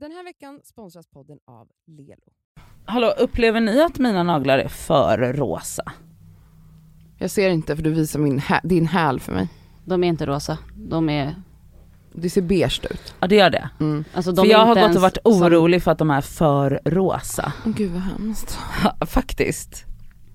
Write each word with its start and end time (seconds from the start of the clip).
Den 0.00 0.12
här 0.12 0.24
veckan 0.24 0.60
sponsras 0.64 1.06
podden 1.06 1.38
av 1.46 1.68
Lelo. 1.86 2.32
Hallå, 2.84 3.06
upplever 3.18 3.60
ni 3.60 3.82
att 3.82 3.98
mina 3.98 4.22
naglar 4.22 4.58
är 4.58 4.68
för 4.68 5.18
rosa? 5.32 5.82
Jag 7.18 7.30
ser 7.30 7.50
inte 7.50 7.76
för 7.76 7.82
du 7.82 7.90
visar 7.90 8.18
min 8.20 8.38
hä- 8.40 8.60
din 8.64 8.86
häl 8.86 9.20
för 9.20 9.32
mig. 9.32 9.48
De 9.84 10.04
är 10.04 10.08
inte 10.08 10.26
rosa. 10.26 10.58
De 10.76 11.08
är, 11.08 11.34
Det 12.12 12.30
ser 12.30 12.42
beige 12.42 12.80
ut. 12.90 13.14
Ja 13.20 13.26
det 13.26 13.36
gör 13.36 13.50
det. 13.50 13.68
Mm. 13.80 14.04
alltså 14.14 14.32
de 14.32 14.42
för 14.44 14.50
jag 14.52 14.66
har 14.66 14.74
gått 14.88 14.96
och 14.96 15.02
varit 15.02 15.18
som- 15.22 15.42
orolig 15.42 15.82
för 15.82 15.90
att 15.90 15.98
de 15.98 16.10
är 16.10 16.20
för 16.20 16.80
rosa. 16.84 17.52
Åh 17.66 17.72
gud 17.72 17.90
vad 17.92 18.02
hemskt. 18.02 18.58
Faktiskt. 19.06 19.84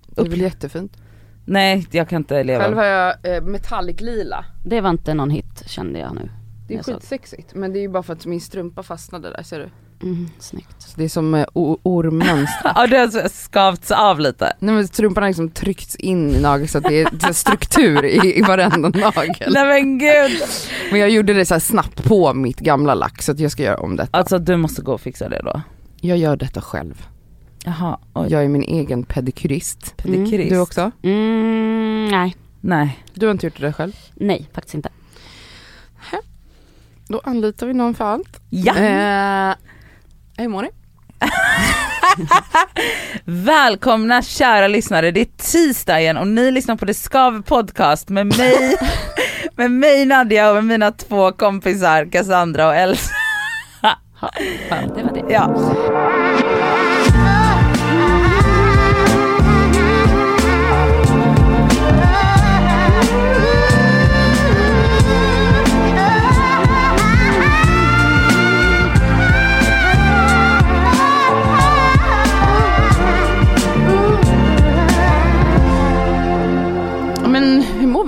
Det 0.08 0.22
är 0.22 0.30
väl 0.30 0.42
jättefint. 0.42 0.98
Nej 1.46 1.88
jag 1.92 2.10
kan 2.10 2.18
inte 2.22 2.44
leva. 2.44 2.64
Själv 2.64 2.78
har 2.78 2.84
jag 2.86 3.36
eh, 3.36 3.44
metallic 3.44 4.02
lila. 4.02 4.46
Det 4.66 4.82
var 4.82 4.90
inte 4.90 5.14
någon 5.14 5.30
hit 5.30 5.64
kände 5.68 6.00
jag 6.00 6.16
nu. 6.16 6.30
Det 6.72 6.92
är 6.92 6.94
skitsexigt 6.94 7.54
men 7.54 7.74
det 7.74 7.80
är 7.80 7.82
ju 7.82 7.90
bara 7.90 8.04
för 8.04 8.14
att 8.14 8.26
min 8.26 8.42
strumpa 8.42 8.84
fastnade 8.84 9.30
där 9.30 9.44
ser 9.44 9.60
du. 9.60 9.70
Mm, 10.08 10.30
snyggt. 10.40 10.82
Så 10.82 10.98
det 10.98 11.04
är 11.04 11.10
som 11.10 11.36
eh, 11.36 11.46
o-. 11.54 11.78
Ja 12.64 12.88
det 12.88 12.98
har 12.98 13.30
skavts 13.30 13.92
av 13.92 14.20
lite. 14.20 14.54
Nej 14.60 14.76
men 14.76 14.88
strumpan 14.88 15.24
har 15.24 15.30
liksom 15.30 15.50
tryckts 15.50 15.96
in 15.96 16.36
i 16.36 16.42
nageln 16.42 16.68
så 16.68 16.78
att 16.78 16.84
det 16.84 17.02
är 17.02 17.34
struktur 17.34 18.06
i, 18.06 18.40
i 18.40 18.42
varenda 18.42 18.90
nagel. 18.90 19.54
Nej 19.54 19.66
men 19.66 19.98
gud. 19.98 20.42
Men 20.92 21.00
jag 21.00 21.10
gjorde 21.10 21.34
det 21.34 21.46
så 21.46 21.54
här 21.54 21.60
snabbt 21.60 22.04
på 22.04 22.34
mitt 22.34 22.60
gamla 22.60 22.94
lack 22.94 23.22
så 23.22 23.32
att 23.32 23.40
jag 23.40 23.52
ska 23.52 23.64
göra 23.64 23.78
om 23.78 23.96
detta. 23.96 24.18
Alltså 24.18 24.40
du 24.40 24.58
måste 24.58 24.82
gå 24.82 24.94
och 24.94 25.02
fixa 25.02 25.30
det 25.30 25.42
då. 25.44 25.62
Jag 26.02 26.18
gör 26.18 26.36
detta 26.36 26.62
själv. 26.62 27.06
Jaha, 27.66 28.00
oj. 28.14 28.28
Jag 28.30 28.44
är 28.44 28.48
min 28.48 28.64
egen 28.64 29.04
pedikyrist. 29.04 29.98
Pedikyrist. 29.98 30.50
Du 30.50 30.60
också? 30.60 30.92
Mm, 31.04 32.08
nej, 32.12 32.36
Nej. 32.62 33.04
Du 33.14 33.26
har 33.26 33.32
inte 33.32 33.46
gjort 33.46 33.60
det 33.60 33.74
själv? 33.74 33.94
nej 34.16 34.50
faktiskt 34.54 34.76
inte. 34.76 34.90
Då 37.12 37.22
anlitar 37.24 37.68
vi 37.68 37.74
någon 37.74 37.96
för 37.96 38.06
allt. 38.06 38.42
Ja. 38.50 38.76
Eh, 38.76 39.56
hur 40.38 40.48
mår 40.48 40.62
ni? 40.62 40.70
Välkomna 43.26 44.22
kära 44.22 44.68
lyssnare, 44.68 45.12
det 45.12 45.22
är 45.22 45.28
tisdag 45.52 46.02
igen 46.02 46.18
och 46.18 46.28
ni 46.28 46.52
lyssnar 46.52 46.76
på 46.76 46.86
The 46.86 46.94
Skav 46.94 47.42
podcast 47.42 48.10
med 48.10 48.38
mig, 48.38 48.78
med 49.56 49.72
mig 49.72 50.06
Nadja 50.06 50.50
och 50.50 50.56
med 50.56 50.64
mina 50.64 50.92
två 50.92 51.32
kompisar 51.32 52.12
Cassandra 52.12 52.68
och 52.68 52.76
Elsa. 52.76 53.12
Det 54.96 55.04
var 55.04 55.14
det. 55.14 55.34
Ja. 55.34 56.61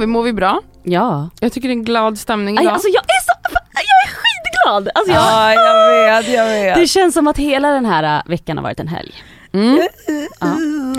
Vi? 0.03 0.07
Mår 0.07 0.23
vi 0.23 0.33
bra? 0.33 0.61
Ja. 0.83 1.29
Jag 1.39 1.53
tycker 1.53 1.67
det 1.67 1.73
är 1.73 1.77
en 1.77 1.83
glad 1.83 2.17
stämning 2.17 2.57
Aj, 2.57 2.63
idag. 2.63 2.73
alltså 2.73 2.87
jag 2.87 3.03
är 3.03 3.21
så, 3.23 3.31
jag 3.73 3.83
är 3.83 4.09
skitglad! 4.15 4.89
Alltså 4.95 5.13
jag, 5.13 5.23
ja, 5.23 5.53
jag 5.53 6.21
vet, 6.23 6.33
jag 6.33 6.47
det 6.47 6.79
vet. 6.79 6.89
känns 6.89 7.13
som 7.13 7.27
att 7.27 7.37
hela 7.37 7.69
den 7.71 7.85
här 7.85 8.17
äh, 8.17 8.29
veckan 8.29 8.57
har 8.57 8.63
varit 8.63 8.79
en 8.79 8.87
helg. 8.87 9.13
Mm. 9.53 9.87
Ja. 10.39 10.47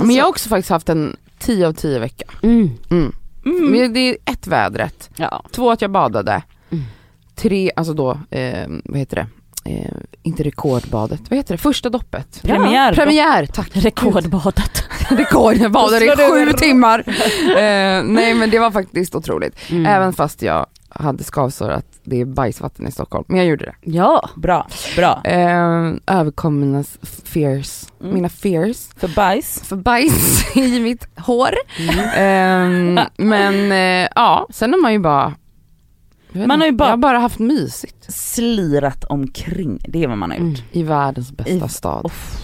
Men 0.05 0.11
jag 0.11 0.25
har 0.25 0.29
också 0.31 0.49
faktiskt 0.49 0.71
haft 0.71 0.89
en 0.89 1.17
10 1.39 1.67
av 1.69 1.73
10 1.73 1.99
vecka. 1.99 2.25
Mm. 2.43 2.71
Mm. 2.91 3.13
Mm. 3.47 3.71
Men 3.71 3.93
det 3.93 4.01
är 4.01 4.17
ett 4.25 4.47
vädret, 4.47 5.11
Ja. 5.17 5.43
två 5.51 5.71
att 5.71 5.83
jag 5.83 5.91
badade, 5.91 6.43
Mm. 6.71 6.85
tre, 7.35 7.71
alltså 7.77 7.93
då, 7.95 8.19
eh, 8.31 8.69
vad 8.85 8.99
heter 8.99 9.17
det? 9.17 9.27
Eh, 9.67 9.91
inte 10.23 10.43
rekordbadet, 10.43 11.21
vad 11.31 11.37
heter 11.37 11.55
det? 11.55 11.59
Första 11.59 11.91
doppet. 11.91 12.43
Premiär. 12.43 12.95
Premiär, 12.95 13.47
tack. 13.47 13.71
Rekordbadet. 13.73 14.85
Rekord, 15.11 15.55
jag 15.57 15.73
badade 15.73 16.05
i 16.05 16.17
sju 16.31 16.53
timmar. 16.53 16.99
eh, 17.49 18.03
nej 18.05 18.35
men 18.35 18.51
det 18.51 18.59
var 18.59 18.71
faktiskt 18.71 19.15
otroligt. 19.15 19.57
Mm. 19.71 19.87
Även 19.87 20.13
fast 20.13 20.43
jag 20.43 20.67
hade 20.89 21.25
skavsår 21.25 21.71
att 21.71 21.87
det 22.05 22.21
är 22.21 22.25
bajsvatten 22.25 22.87
i 22.89 22.93
Stockholm, 22.93 23.25
men 23.29 23.39
jag 23.39 23.47
gjorde 23.47 23.65
det. 23.65 23.75
Ja. 23.81 24.29
Bra, 24.37 24.67
bra. 24.97 25.21
Eh, 25.25 25.93
överkom 26.07 26.61
mina 26.61 26.85
fears, 27.25 27.85
Mm. 28.01 28.15
mina 28.15 28.29
fears 28.29 28.89
För 28.97 29.09
bajs. 29.09 29.63
för 29.65 29.77
bajs 29.77 30.45
i 30.57 30.81
mitt 30.81 31.09
hår. 31.19 31.51
Mm. 31.79 32.99
Eh, 32.99 33.05
men 33.17 33.71
ja, 34.15 34.47
sen 34.51 34.73
har 34.73 34.81
man 34.83 34.93
ju 34.93 34.99
bara 34.99 35.33
Man 36.35 36.61
har 36.61 36.67
ju 36.67 36.73
bara- 36.73 36.85
jag 36.89 36.93
har 36.93 36.97
bara 36.97 37.19
haft 37.19 37.39
mysigt 37.39 38.13
Slirat 38.15 39.05
omkring, 39.05 39.79
det 39.89 40.05
är 40.05 40.09
vad 40.09 40.19
man 40.19 40.31
har 40.31 40.37
gjort. 40.39 40.59
Mm. 40.59 40.61
i 40.73 40.83
världens 40.83 41.33
bästa 41.33 41.67
I- 41.67 41.69
stad. 41.69 42.07
Uff. 42.07 42.43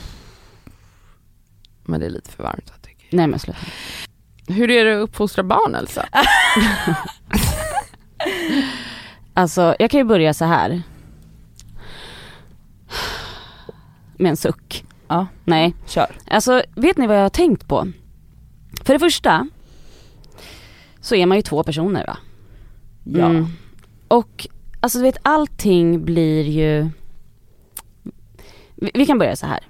Men 1.84 2.00
det 2.00 2.06
är 2.06 2.10
lite 2.10 2.30
för 2.30 2.42
varmt 2.42 2.64
jag 2.74 2.82
tycker. 2.82 3.16
Nej 3.16 3.26
men 3.26 3.38
sluta. 3.38 3.58
Hur 4.48 4.70
är 4.70 4.84
det 4.84 4.96
att 5.02 5.08
uppfostra 5.08 5.42
barn 5.44 5.74
Elsa? 5.74 6.08
Alltså 9.34 9.74
jag 9.78 9.90
kan 9.90 9.98
ju 10.00 10.04
börja 10.04 10.34
så 10.34 10.44
här. 10.44 10.82
Med 14.16 14.30
en 14.30 14.36
suck. 14.36 14.84
Ja. 15.08 15.26
Nej, 15.44 15.74
Kör. 15.86 16.16
alltså 16.30 16.62
vet 16.74 16.96
ni 16.98 17.06
vad 17.06 17.16
jag 17.16 17.22
har 17.22 17.28
tänkt 17.28 17.68
på? 17.68 17.88
För 18.84 18.92
det 18.92 18.98
första 18.98 19.48
så 21.00 21.14
är 21.14 21.26
man 21.26 21.38
ju 21.38 21.42
två 21.42 21.62
personer 21.62 22.06
va? 22.06 22.16
Ja. 23.04 23.24
Mm. 23.26 23.46
Och 24.10 24.46
alltså 24.80 24.98
du 24.98 25.04
vet 25.04 25.18
allting 25.22 26.04
blir 26.04 26.44
ju 26.44 26.90
vi, 28.74 28.90
vi 28.94 29.06
kan 29.06 29.18
börja 29.18 29.36
så 29.36 29.46
här. 29.46 29.60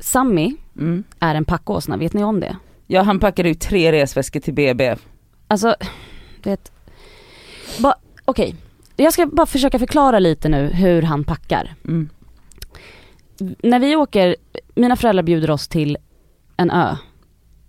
Sammy 0.00 0.56
Mm. 0.78 1.04
är 1.20 1.34
en 1.34 1.44
packåsna, 1.44 1.96
vet 1.96 2.12
ni 2.12 2.24
om 2.24 2.40
det? 2.40 2.56
Ja 2.86 3.02
han 3.02 3.20
packade 3.20 3.48
ut 3.48 3.60
tre 3.60 3.92
resväskor 3.92 4.40
till 4.40 4.54
BB. 4.54 4.96
Alltså, 5.48 5.74
vet. 6.42 6.72
Ba, 7.78 7.94
Okej, 8.24 8.56
jag 8.96 9.12
ska 9.12 9.26
bara 9.26 9.46
försöka 9.46 9.78
förklara 9.78 10.18
lite 10.18 10.48
nu 10.48 10.66
hur 10.66 11.02
han 11.02 11.24
packar. 11.24 11.74
Mm. 11.84 12.08
När 13.62 13.78
vi 13.80 13.96
åker, 13.96 14.36
mina 14.74 14.96
föräldrar 14.96 15.22
bjuder 15.22 15.50
oss 15.50 15.68
till 15.68 15.98
en 16.56 16.70
ö 16.70 16.96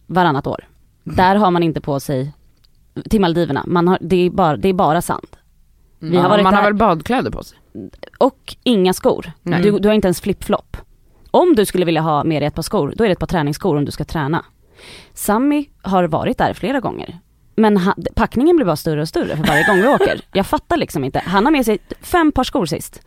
varannat 0.08 0.48
år. 0.48 0.68
Där 1.04 1.36
har 1.36 1.52
man 1.52 1.64
inte 1.64 1.82
på 1.82 2.00
sig, 2.00 2.32
till 3.10 3.22
Maldiverna, 3.22 3.64
man 3.68 3.88
har, 3.88 3.98
det, 4.02 4.16
är 4.16 4.30
bara, 4.30 4.58
det 4.58 4.70
är 4.70 4.74
bara 4.74 5.02
sand. 5.02 5.28
Vi 6.02 6.18
har 6.18 6.30
varit 6.30 6.44
man 6.44 6.54
har 6.54 6.62
där- 6.62 6.70
väl 6.70 6.78
badkläder 6.78 7.32
på 7.32 7.44
sig? 7.44 7.58
Och 8.18 8.56
inga 8.64 8.94
skor. 8.94 9.32
Nej. 9.42 9.62
Du, 9.62 9.80
du 9.80 9.88
har 9.88 9.96
inte 9.96 10.08
ens 10.08 10.22
flip-flop. 10.22 10.78
Om 11.32 11.56
du 11.56 11.66
skulle 11.66 11.86
vilja 11.86 12.02
ha 12.02 12.24
med 12.24 12.42
dig 12.42 12.48
ett 12.48 12.56
par 12.56 12.62
skor, 12.62 12.94
då 12.98 13.04
är 13.04 13.08
det 13.08 13.12
ett 13.14 13.20
par 13.20 13.28
träningsskor 13.28 13.78
om 13.78 13.86
du 13.86 13.92
ska 13.92 14.04
träna. 14.06 14.46
Sammy 15.14 15.66
har 15.82 16.04
varit 16.04 16.38
där 16.38 16.54
flera 16.54 16.80
gånger. 16.80 17.20
Men 17.56 17.78
han, 17.78 17.94
packningen 18.16 18.56
blir 18.56 18.66
bara 18.66 18.76
större 18.76 19.02
och 19.02 19.08
större 19.08 19.38
för 19.38 19.44
varje 19.44 19.68
gång 19.68 19.82
vi 19.82 19.88
åker. 19.88 20.22
Jag 20.34 20.48
fattar 20.48 20.78
liksom 20.78 21.04
inte. 21.04 21.20
Han 21.26 21.46
har 21.46 21.52
med 21.52 21.66
sig 21.66 21.80
fem 22.02 22.32
par 22.32 22.44
skor 22.44 22.66
sist. 22.66 23.02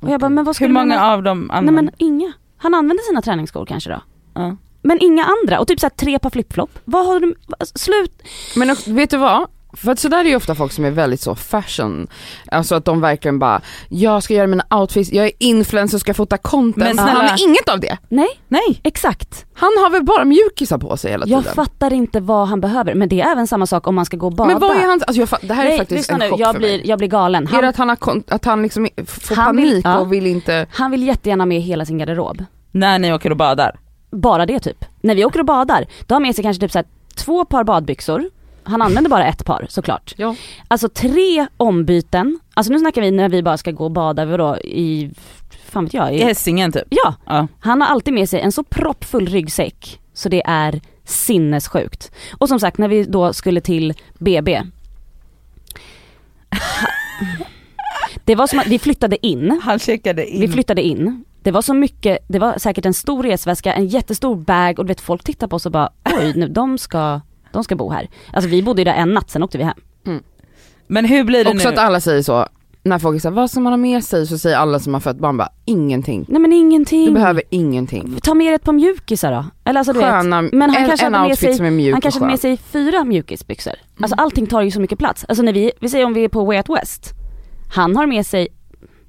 Och 0.00 0.10
jag 0.10 0.20
bara, 0.20 0.28
men 0.28 0.44
vad 0.44 0.46
Hur 0.46 0.54
skulle 0.54 0.72
man 0.72 0.88
många 0.88 1.00
ha? 1.00 1.12
av 1.12 1.22
dem 1.22 1.40
Nej 1.40 1.58
använder? 1.58 1.82
men 1.82 1.94
inga. 1.98 2.32
Han 2.58 2.74
använder 2.74 3.04
sina 3.04 3.22
träningsskor 3.22 3.66
kanske 3.66 3.90
då. 3.90 4.02
Ja. 4.34 4.56
Men 4.82 4.98
inga 5.00 5.24
andra. 5.24 5.60
Och 5.60 5.68
typ 5.68 5.80
såhär 5.80 5.90
tre 5.90 6.18
par 6.18 6.30
flip-flop. 6.30 6.70
Vad 6.84 7.06
har 7.06 7.20
du, 7.20 7.34
slut. 7.74 8.22
Men 8.56 8.76
vet 8.96 9.10
du 9.10 9.16
vad? 9.16 9.46
För 9.76 9.92
att 9.92 9.98
sådär 9.98 10.18
är 10.24 10.28
ju 10.28 10.36
ofta 10.36 10.54
folk 10.54 10.72
som 10.72 10.84
är 10.84 10.90
väldigt 10.90 11.20
så 11.20 11.34
fashion, 11.34 12.06
alltså 12.52 12.74
att 12.74 12.84
de 12.84 13.00
verkligen 13.00 13.38
bara, 13.38 13.60
jag 13.88 14.22
ska 14.22 14.34
göra 14.34 14.46
mina 14.46 14.64
outfits, 14.70 15.12
jag 15.12 15.26
är 15.26 15.32
influencer 15.38 15.96
och 15.96 16.00
ska 16.00 16.14
fota 16.14 16.36
content. 16.38 16.76
Men 16.76 16.86
Men 16.96 16.96
snälla- 17.06 17.20
han 17.20 17.28
har 17.28 17.48
inget 17.48 17.68
av 17.68 17.80
det. 17.80 17.96
Nej, 18.08 18.28
Nej. 18.48 18.80
exakt. 18.84 19.46
Han 19.54 19.70
har 19.82 19.90
väl 19.90 20.04
bara 20.04 20.24
mjukisar 20.24 20.78
på 20.78 20.96
sig 20.96 21.10
hela 21.10 21.26
Jag 21.26 21.40
tiden. 21.42 21.54
fattar 21.54 21.92
inte 21.92 22.20
vad 22.20 22.48
han 22.48 22.60
behöver. 22.60 22.94
Men 22.94 23.08
det 23.08 23.20
är 23.20 23.32
även 23.32 23.46
samma 23.46 23.66
sak 23.66 23.86
om 23.86 23.94
man 23.94 24.04
ska 24.04 24.16
gå 24.16 24.26
och 24.26 24.32
bada. 24.34 24.50
Men 24.50 24.60
vad 24.60 24.76
är 24.76 24.86
hans, 24.86 25.02
alltså 25.02 25.20
jag, 25.20 25.28
det 25.48 25.54
här 25.54 25.64
är 25.64 25.68
Nej, 25.68 25.78
faktiskt 25.78 25.96
lyssna 25.98 26.14
en 26.14 26.20
nu, 26.20 26.28
chock 26.30 26.40
jag 26.40 26.52
för 26.52 26.58
blir, 26.58 26.68
mig. 26.78 26.82
jag 26.88 26.98
blir 26.98 27.08
galen. 27.08 27.48
Är 27.54 27.62
det 27.62 27.68
att 27.68 27.76
han, 27.76 27.88
har, 27.88 28.22
att 28.28 28.44
han 28.44 28.62
liksom 28.62 28.88
får 29.06 29.36
Han 29.36 29.56
vill- 29.56 29.70
panik 29.70 29.84
ja. 29.86 29.98
och 29.98 30.12
vill 30.12 30.26
inte, 30.26 30.66
Han 30.72 30.90
vill 30.90 31.06
jättegärna 31.06 31.46
med 31.46 31.60
hela 31.62 31.84
sin 31.84 31.98
garderob. 31.98 32.44
När 32.70 32.98
ni 32.98 33.12
åker 33.12 33.30
och 33.30 33.36
badar. 33.36 33.78
Bara 34.12 34.46
det 34.46 34.60
typ. 34.60 34.84
När 35.00 35.14
vi 35.14 35.24
åker 35.24 35.38
och 35.38 35.46
badar, 35.46 35.86
då 36.06 36.12
har 36.12 36.16
han 36.16 36.22
med 36.22 36.34
sig 36.34 36.44
kanske 36.44 36.60
typ 36.60 36.72
så 36.72 36.78
här, 36.78 36.86
två 37.16 37.44
par 37.44 37.64
badbyxor. 37.64 38.24
Han 38.70 38.82
använder 38.82 39.10
bara 39.10 39.26
ett 39.26 39.44
par 39.44 39.66
såklart. 39.68 40.14
Ja. 40.16 40.34
Alltså 40.68 40.88
tre 40.88 41.46
ombyten. 41.56 42.40
Alltså 42.54 42.72
nu 42.72 42.78
snackar 42.78 43.00
vi 43.02 43.10
när 43.10 43.28
vi 43.28 43.42
bara 43.42 43.56
ska 43.58 43.70
gå 43.70 43.84
och 43.84 43.90
bada, 43.90 44.24
vadå 44.24 44.56
i, 44.58 45.10
fan 45.64 45.84
vet 45.84 45.94
jag. 45.94 46.14
I 46.14 46.16
I, 46.20 46.24
Hessingen 46.24 46.72
typ. 46.72 46.84
ja, 46.90 47.14
Ja. 47.26 47.46
han 47.60 47.80
har 47.80 47.88
alltid 47.88 48.14
med 48.14 48.28
sig 48.28 48.40
en 48.40 48.52
så 48.52 48.62
proppfull 48.64 49.26
ryggsäck 49.26 50.00
så 50.12 50.28
det 50.28 50.42
är 50.46 50.80
sinnessjukt. 51.04 52.12
Och 52.38 52.48
som 52.48 52.60
sagt 52.60 52.78
när 52.78 52.88
vi 52.88 53.04
då 53.04 53.32
skulle 53.32 53.60
till 53.60 53.94
BB. 54.18 54.62
Det 58.24 58.34
var 58.34 58.46
som 58.46 58.58
att 58.58 58.66
vi 58.66 58.78
flyttade 58.78 59.26
in 59.26 59.60
Han 59.64 59.78
checkade 59.78 60.26
in. 60.30 60.40
Vi 60.40 60.48
flyttade 60.48 60.82
in, 60.82 61.24
det 61.42 61.50
var 61.50 61.62
så 61.62 61.74
mycket, 61.74 62.18
det 62.28 62.38
var 62.38 62.58
säkert 62.58 62.86
en 62.86 62.94
stor 62.94 63.22
resväska, 63.22 63.72
en 63.74 63.86
jättestor 63.86 64.36
bag 64.36 64.78
och 64.78 64.84
du 64.84 64.88
vet 64.88 65.00
folk 65.00 65.24
tittar 65.24 65.46
på 65.46 65.56
oss 65.56 65.66
och 65.66 65.72
bara 65.72 65.90
oj 66.18 66.32
nu, 66.36 66.48
de 66.48 66.78
ska, 66.78 67.20
de 67.52 67.64
ska 67.64 67.76
bo 67.76 67.90
här. 67.90 68.08
Alltså 68.32 68.50
vi 68.50 68.62
bodde 68.62 68.80
ju 68.80 68.84
där 68.84 68.94
en 68.94 69.14
natt, 69.14 69.30
sen 69.30 69.42
åkte 69.42 69.58
vi 69.58 69.64
hem. 69.64 69.76
Men 70.86 71.04
hur 71.04 71.24
blir 71.24 71.44
det 71.44 71.50
också 71.50 71.68
nu? 71.68 71.74
att 71.74 71.78
alla 71.80 72.00
säger 72.00 72.22
så, 72.22 72.46
när 72.82 72.98
folk 72.98 73.16
är 73.16 73.20
såhär, 73.20 73.34
vad 73.34 73.50
ska 73.50 73.60
man 73.60 73.72
ha 73.72 73.76
med 73.76 74.04
sig? 74.04 74.26
Så 74.26 74.38
säger 74.38 74.56
alla 74.56 74.78
som 74.78 74.94
har 74.94 75.00
fött 75.00 75.16
barn 75.18 75.36
bara, 75.36 75.48
ingenting. 75.64 76.24
Nej 76.28 76.40
men 76.40 76.52
ingenting. 76.52 77.06
Du 77.06 77.12
behöver 77.12 77.42
ingenting. 77.50 78.18
Ta 78.22 78.34
med 78.34 78.46
dig 78.46 78.54
ett 78.54 78.64
par 78.64 78.72
mjukisar 78.72 79.32
då. 79.32 79.44
Eller 79.64 79.78
alltså 79.80 79.92
du 79.92 79.98
vet, 79.98 80.08
Sköna, 80.10 80.42
men 80.42 80.60
han 80.70 80.82
en, 80.82 80.88
kanske 80.88 81.06
en 81.06 81.14
hade 81.14 81.24
med 81.24 81.30
outfit 81.30 81.48
sig- 81.48 81.54
som 81.56 81.66
är 81.66 81.70
mjuk 81.70 81.92
han 81.94 82.00
kanske 82.00 82.20
hade 82.20 82.26
skön. 82.26 82.30
med 82.32 82.40
sig 82.40 82.56
fyra 82.56 83.04
mjukisbyxor. 83.04 83.72
Alltså 84.00 84.14
Mm. 84.14 84.24
allting 84.24 84.46
tar 84.46 84.62
ju 84.62 84.70
så 84.70 84.80
mycket 84.80 84.98
plats. 84.98 85.24
Alltså 85.28 85.42
när 85.42 85.52
vi, 85.52 85.72
vi 85.80 85.88
säger 85.88 86.04
om 86.04 86.14
vi 86.14 86.24
är 86.24 86.28
på 86.28 86.44
Way 86.44 86.56
Out 86.56 86.68
West. 86.68 87.10
Han 87.74 87.96
har 87.96 88.06
med 88.06 88.26
sig 88.26 88.48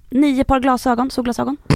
nio 0.10 0.44
par 0.44 0.60
glasögon, 0.60 1.10
solglasögon. 1.12 1.58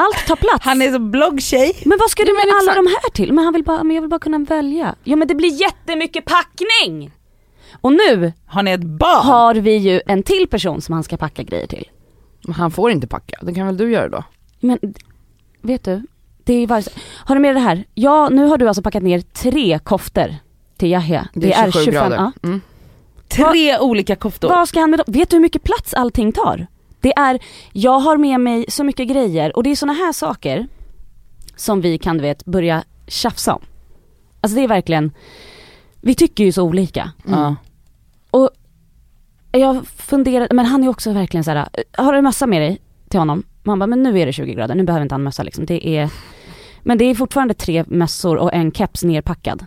Allt 0.00 0.26
tar 0.26 0.36
plats. 0.36 0.64
Han 0.64 0.82
är 0.82 0.92
så 0.92 0.98
bloggtjej. 0.98 1.76
Men 1.84 1.98
vad 1.98 2.10
ska 2.10 2.24
du 2.24 2.32
med 2.32 2.42
alla 2.42 2.72
exakt. 2.72 2.76
de 2.76 2.86
här 2.86 3.10
till? 3.10 3.32
Men 3.32 3.44
han 3.44 3.54
vill 3.54 3.64
bara, 3.64 3.84
men 3.84 3.94
jag 3.96 4.02
vill 4.02 4.10
bara 4.10 4.20
kunna 4.20 4.38
välja. 4.38 4.94
Ja 5.04 5.16
men 5.16 5.28
det 5.28 5.34
blir 5.34 5.60
jättemycket 5.60 6.24
packning! 6.24 7.10
Och 7.80 7.92
nu 7.92 8.32
Har 8.46 8.62
ni 8.62 8.70
ett 8.70 8.84
barn? 8.84 9.26
har 9.26 9.54
vi 9.54 9.76
ju 9.76 10.00
en 10.06 10.22
till 10.22 10.48
person 10.50 10.80
som 10.80 10.92
han 10.92 11.04
ska 11.04 11.16
packa 11.16 11.42
grejer 11.42 11.66
till. 11.66 11.88
Men 12.44 12.54
Han 12.54 12.70
får 12.70 12.90
inte 12.90 13.06
packa, 13.06 13.38
det 13.42 13.54
kan 13.54 13.66
väl 13.66 13.76
du 13.76 13.90
göra 13.92 14.08
då? 14.08 14.24
Men 14.60 14.78
vet 15.62 15.84
du, 15.84 16.02
det 16.44 16.54
är 16.54 16.66
varje... 16.66 16.86
Har 17.08 17.34
du 17.34 17.40
med 17.40 17.56
det 17.56 17.60
här? 17.60 17.84
Ja, 17.94 18.28
nu 18.28 18.46
har 18.46 18.58
du 18.58 18.68
alltså 18.68 18.82
packat 18.82 19.02
ner 19.02 19.20
tre 19.20 19.78
koftor 19.78 20.34
till 20.76 20.88
Yahya. 20.88 21.28
Det 21.34 21.52
är 21.52 21.70
27 21.70 21.90
grader. 21.90 22.16
Ja. 22.16 22.32
Mm. 22.42 22.60
Tre 23.28 23.78
olika 23.78 24.16
koftor. 24.16 24.48
Vad 24.48 24.68
ska 24.68 24.80
han 24.80 24.90
med 24.90 24.98
dem? 24.98 25.04
Vet 25.08 25.30
du 25.30 25.36
hur 25.36 25.42
mycket 25.42 25.62
plats 25.62 25.94
allting 25.94 26.32
tar? 26.32 26.66
Det 27.00 27.12
är, 27.16 27.38
jag 27.72 27.98
har 27.98 28.16
med 28.16 28.40
mig 28.40 28.64
så 28.68 28.84
mycket 28.84 29.08
grejer 29.08 29.56
och 29.56 29.62
det 29.62 29.70
är 29.70 29.76
såna 29.76 29.92
här 29.92 30.12
saker 30.12 30.66
som 31.56 31.80
vi 31.80 31.98
kan 31.98 32.16
du 32.16 32.22
vet 32.22 32.44
börja 32.44 32.84
tjafsa 33.06 33.54
om. 33.54 33.62
Alltså 34.40 34.56
det 34.56 34.64
är 34.64 34.68
verkligen, 34.68 35.12
vi 36.00 36.14
tycker 36.14 36.44
ju 36.44 36.52
så 36.52 36.62
olika. 36.62 37.12
Ja. 37.26 37.56
Och 38.30 38.50
jag 39.52 39.86
funderar, 39.86 40.48
men 40.50 40.66
han 40.66 40.84
är 40.84 40.88
också 40.88 41.12
verkligen 41.12 41.44
så 41.44 41.50
här. 41.50 41.68
har 41.92 42.12
du 42.12 42.22
mössa 42.22 42.46
med 42.46 42.62
dig 42.62 42.78
till 43.08 43.18
honom? 43.18 43.42
Man 43.62 43.78
bara, 43.78 43.86
men 43.86 44.02
nu 44.02 44.20
är 44.20 44.26
det 44.26 44.32
20 44.32 44.54
grader, 44.54 44.74
nu 44.74 44.84
behöver 44.84 45.02
inte 45.02 45.14
han 45.14 45.22
mössa 45.22 45.42
liksom. 45.42 45.66
Det 45.66 45.88
är, 45.88 46.10
men 46.82 46.98
det 46.98 47.04
är 47.04 47.14
fortfarande 47.14 47.54
tre 47.54 47.84
mössor 47.86 48.36
och 48.36 48.54
en 48.54 48.72
keps 48.72 49.04
nerpackad. 49.04 49.66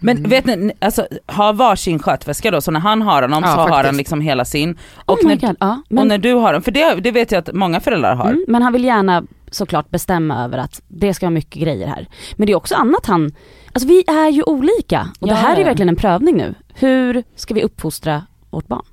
Men 0.00 0.22
vet 0.22 0.44
ni, 0.44 0.72
alltså 0.80 1.06
ha 1.26 1.52
varsin 1.52 1.98
skötväska 1.98 2.50
då, 2.50 2.60
så 2.60 2.70
när 2.70 2.80
han 2.80 3.02
har 3.02 3.22
honom 3.22 3.42
Ja, 3.46 3.54
så 3.54 3.60
har 3.60 3.68
faktiskt. 3.68 3.86
han 3.86 3.96
liksom 3.96 4.20
hela 4.20 4.44
sin. 4.44 4.70
Oh 4.70 4.76
Och, 5.06 5.18
my 5.24 5.28
när, 5.28 5.36
God, 5.36 5.56
ja, 5.60 5.82
och 5.86 5.92
men, 5.92 6.08
när 6.08 6.18
du 6.18 6.32
har 6.34 6.52
den, 6.52 6.62
för 6.62 6.70
det, 6.70 6.94
det 6.94 7.10
vet 7.10 7.32
jag 7.32 7.38
att 7.38 7.54
många 7.54 7.80
föräldrar 7.80 8.14
har. 8.14 8.26
mm, 8.30 8.44
men 8.48 8.62
han 8.62 8.72
vill 8.72 8.84
gärna 8.84 9.24
såklart 9.50 9.90
bestämma 9.90 10.44
över 10.44 10.58
att 10.58 10.82
det 10.88 11.14
ska 11.14 11.26
vara 11.26 11.30
mycket 11.34 11.62
grejer 11.62 11.86
här. 11.86 12.06
Men 12.36 12.46
det 12.46 12.52
är 12.52 12.56
också 12.56 12.74
annat 12.74 13.06
han, 13.06 13.32
alltså 13.72 13.88
vi 13.88 14.04
är 14.06 14.28
ju 14.30 14.42
olika 14.42 15.08
och 15.20 15.28
det 15.28 15.34
Ja, 15.34 15.40
här 15.40 15.56
är 15.56 15.64
verkligen 15.64 15.88
en 15.88 15.96
prövning 15.96 16.36
nu. 16.36 16.54
Hur 16.74 17.22
ska 17.36 17.54
vi 17.54 17.62
uppfostra 17.62 18.22
vårt 18.50 18.66
barn? 18.68 18.84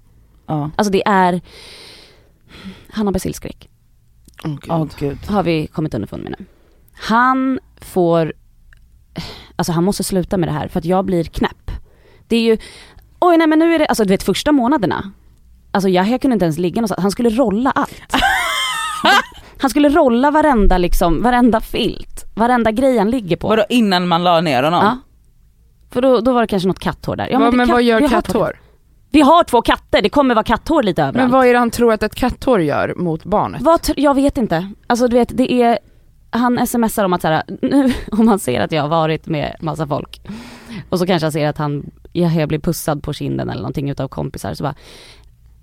Ja. 0.48 0.70
Alltså 0.76 0.92
det 0.92 1.04
är, 1.08 1.42
han 2.92 3.06
har 3.08 3.14
basilskräck. 3.14 3.70
Åh, 4.44 4.52
gud. 4.62 4.72
Åh 4.72 4.88
gud. 5.00 5.18
har 5.28 5.44
vi 5.44 5.68
kommit 5.68 5.94
underfund 5.94 6.24
med 6.24 6.36
nu. 6.40 6.46
Han 6.94 7.60
får, 7.82 8.34
alltså 9.62 9.72
han 9.72 9.84
måste 9.84 10.04
sluta 10.04 10.38
med 10.38 10.50
det 10.50 10.54
här 10.54 10.68
för 10.68 10.80
att 10.80 10.86
jag 10.86 11.06
blir 11.06 11.24
knäpp. 11.24 11.72
Det 12.28 12.36
är 12.36 12.42
ju, 12.42 12.58
oj 13.20 13.38
nej 13.38 13.48
men 13.48 13.60
nu 13.60 13.76
är 13.76 13.80
det, 13.80 13.86
alltså 13.86 14.04
du 14.04 14.10
vet 14.10 14.24
första 14.24 14.52
månaderna, 14.52 15.12
alltså 15.72 15.90
jag, 15.90 16.08
jag 16.08 16.22
kunde 16.22 16.34
inte 16.34 16.46
ens 16.46 16.58
ligga 16.58 16.76
någonstans, 16.82 17.02
han 17.02 17.12
skulle 17.12 17.30
rolla 17.30 17.72
allt. 17.72 18.02
Han 19.58 19.70
skulle 19.70 19.90
rolla 19.90 20.32
varenda 20.32 20.78
liksom, 20.78 21.24
varenda 21.24 21.60
filt, 21.60 22.26
varenda 22.36 22.72
grej 22.72 22.98
han 22.98 23.10
ligger 23.10 23.38
på. 23.38 23.48
Vadå 23.48 23.66
innan 23.70 24.08
man 24.08 24.24
la 24.24 24.42
ner 24.42 24.64
honom? 24.64 24.84
Ja. 24.84 24.98
För 25.92 26.02
då, 26.02 26.20
då 26.22 26.34
var 26.34 26.42
det 26.42 26.48
kanske 26.48 26.68
något 26.68 26.80
katthår 26.80 27.16
där. 27.16 27.28
Ja, 27.32 27.48
är 27.48 27.52
men 27.52 27.68
katt- 27.68 27.74
vad 27.74 27.84
gör 27.84 27.98
vi 27.98 28.04
har 28.04 28.10
två 28.10 28.16
katthår? 28.16 28.60
Vi 29.10 29.22
har 29.22 29.44
två 29.44 29.62
katter, 29.62 30.02
det 30.02 30.10
kommer 30.10 30.36
vara 30.36 30.44
katthår 30.44 30.84
lite 30.84 31.02
överallt. 31.04 31.18
Men 31.18 31.32
vad 31.32 31.48
är 31.48 31.54
det 31.54 31.60
han 31.60 31.72
tror 31.72 31.94
att 31.94 32.04
ett 32.04 32.16
katthår 32.16 32.62
gör 32.62 32.94
mot 32.98 33.24
barnet? 33.24 33.62
Vad, 33.62 33.80
jag 33.96 34.14
vet 34.14 34.38
inte. 34.38 34.72
Alltså 34.88 35.08
du 35.08 35.16
vet, 35.18 35.30
det 35.38 35.54
är, 35.54 35.80
han 36.32 36.68
smsar 36.68 37.06
om 37.06 37.14
att 37.14 37.22
så 37.22 37.28
här, 37.28 37.44
nu 37.62 37.94
om 38.12 38.28
han 38.28 38.40
ser 38.40 38.62
att 38.62 38.72
jag 38.72 38.82
har 38.82 38.90
varit 38.90 39.28
med 39.28 39.56
massa 39.60 39.88
folk 39.88 40.22
och 40.90 41.00
så 41.00 41.06
kanske 41.06 41.26
han 41.26 41.32
ser 41.32 41.48
att 41.48 41.58
han, 41.58 41.92
jag, 42.14 42.32
jag 42.36 42.48
blir 42.48 42.60
pussad 42.60 43.04
på 43.04 43.14
kinden 43.14 43.50
eller 43.50 43.62
någonting 43.62 43.90
utav 43.90 44.08
kompisar 44.08 44.54
så 44.54 44.64
bara 44.64 44.76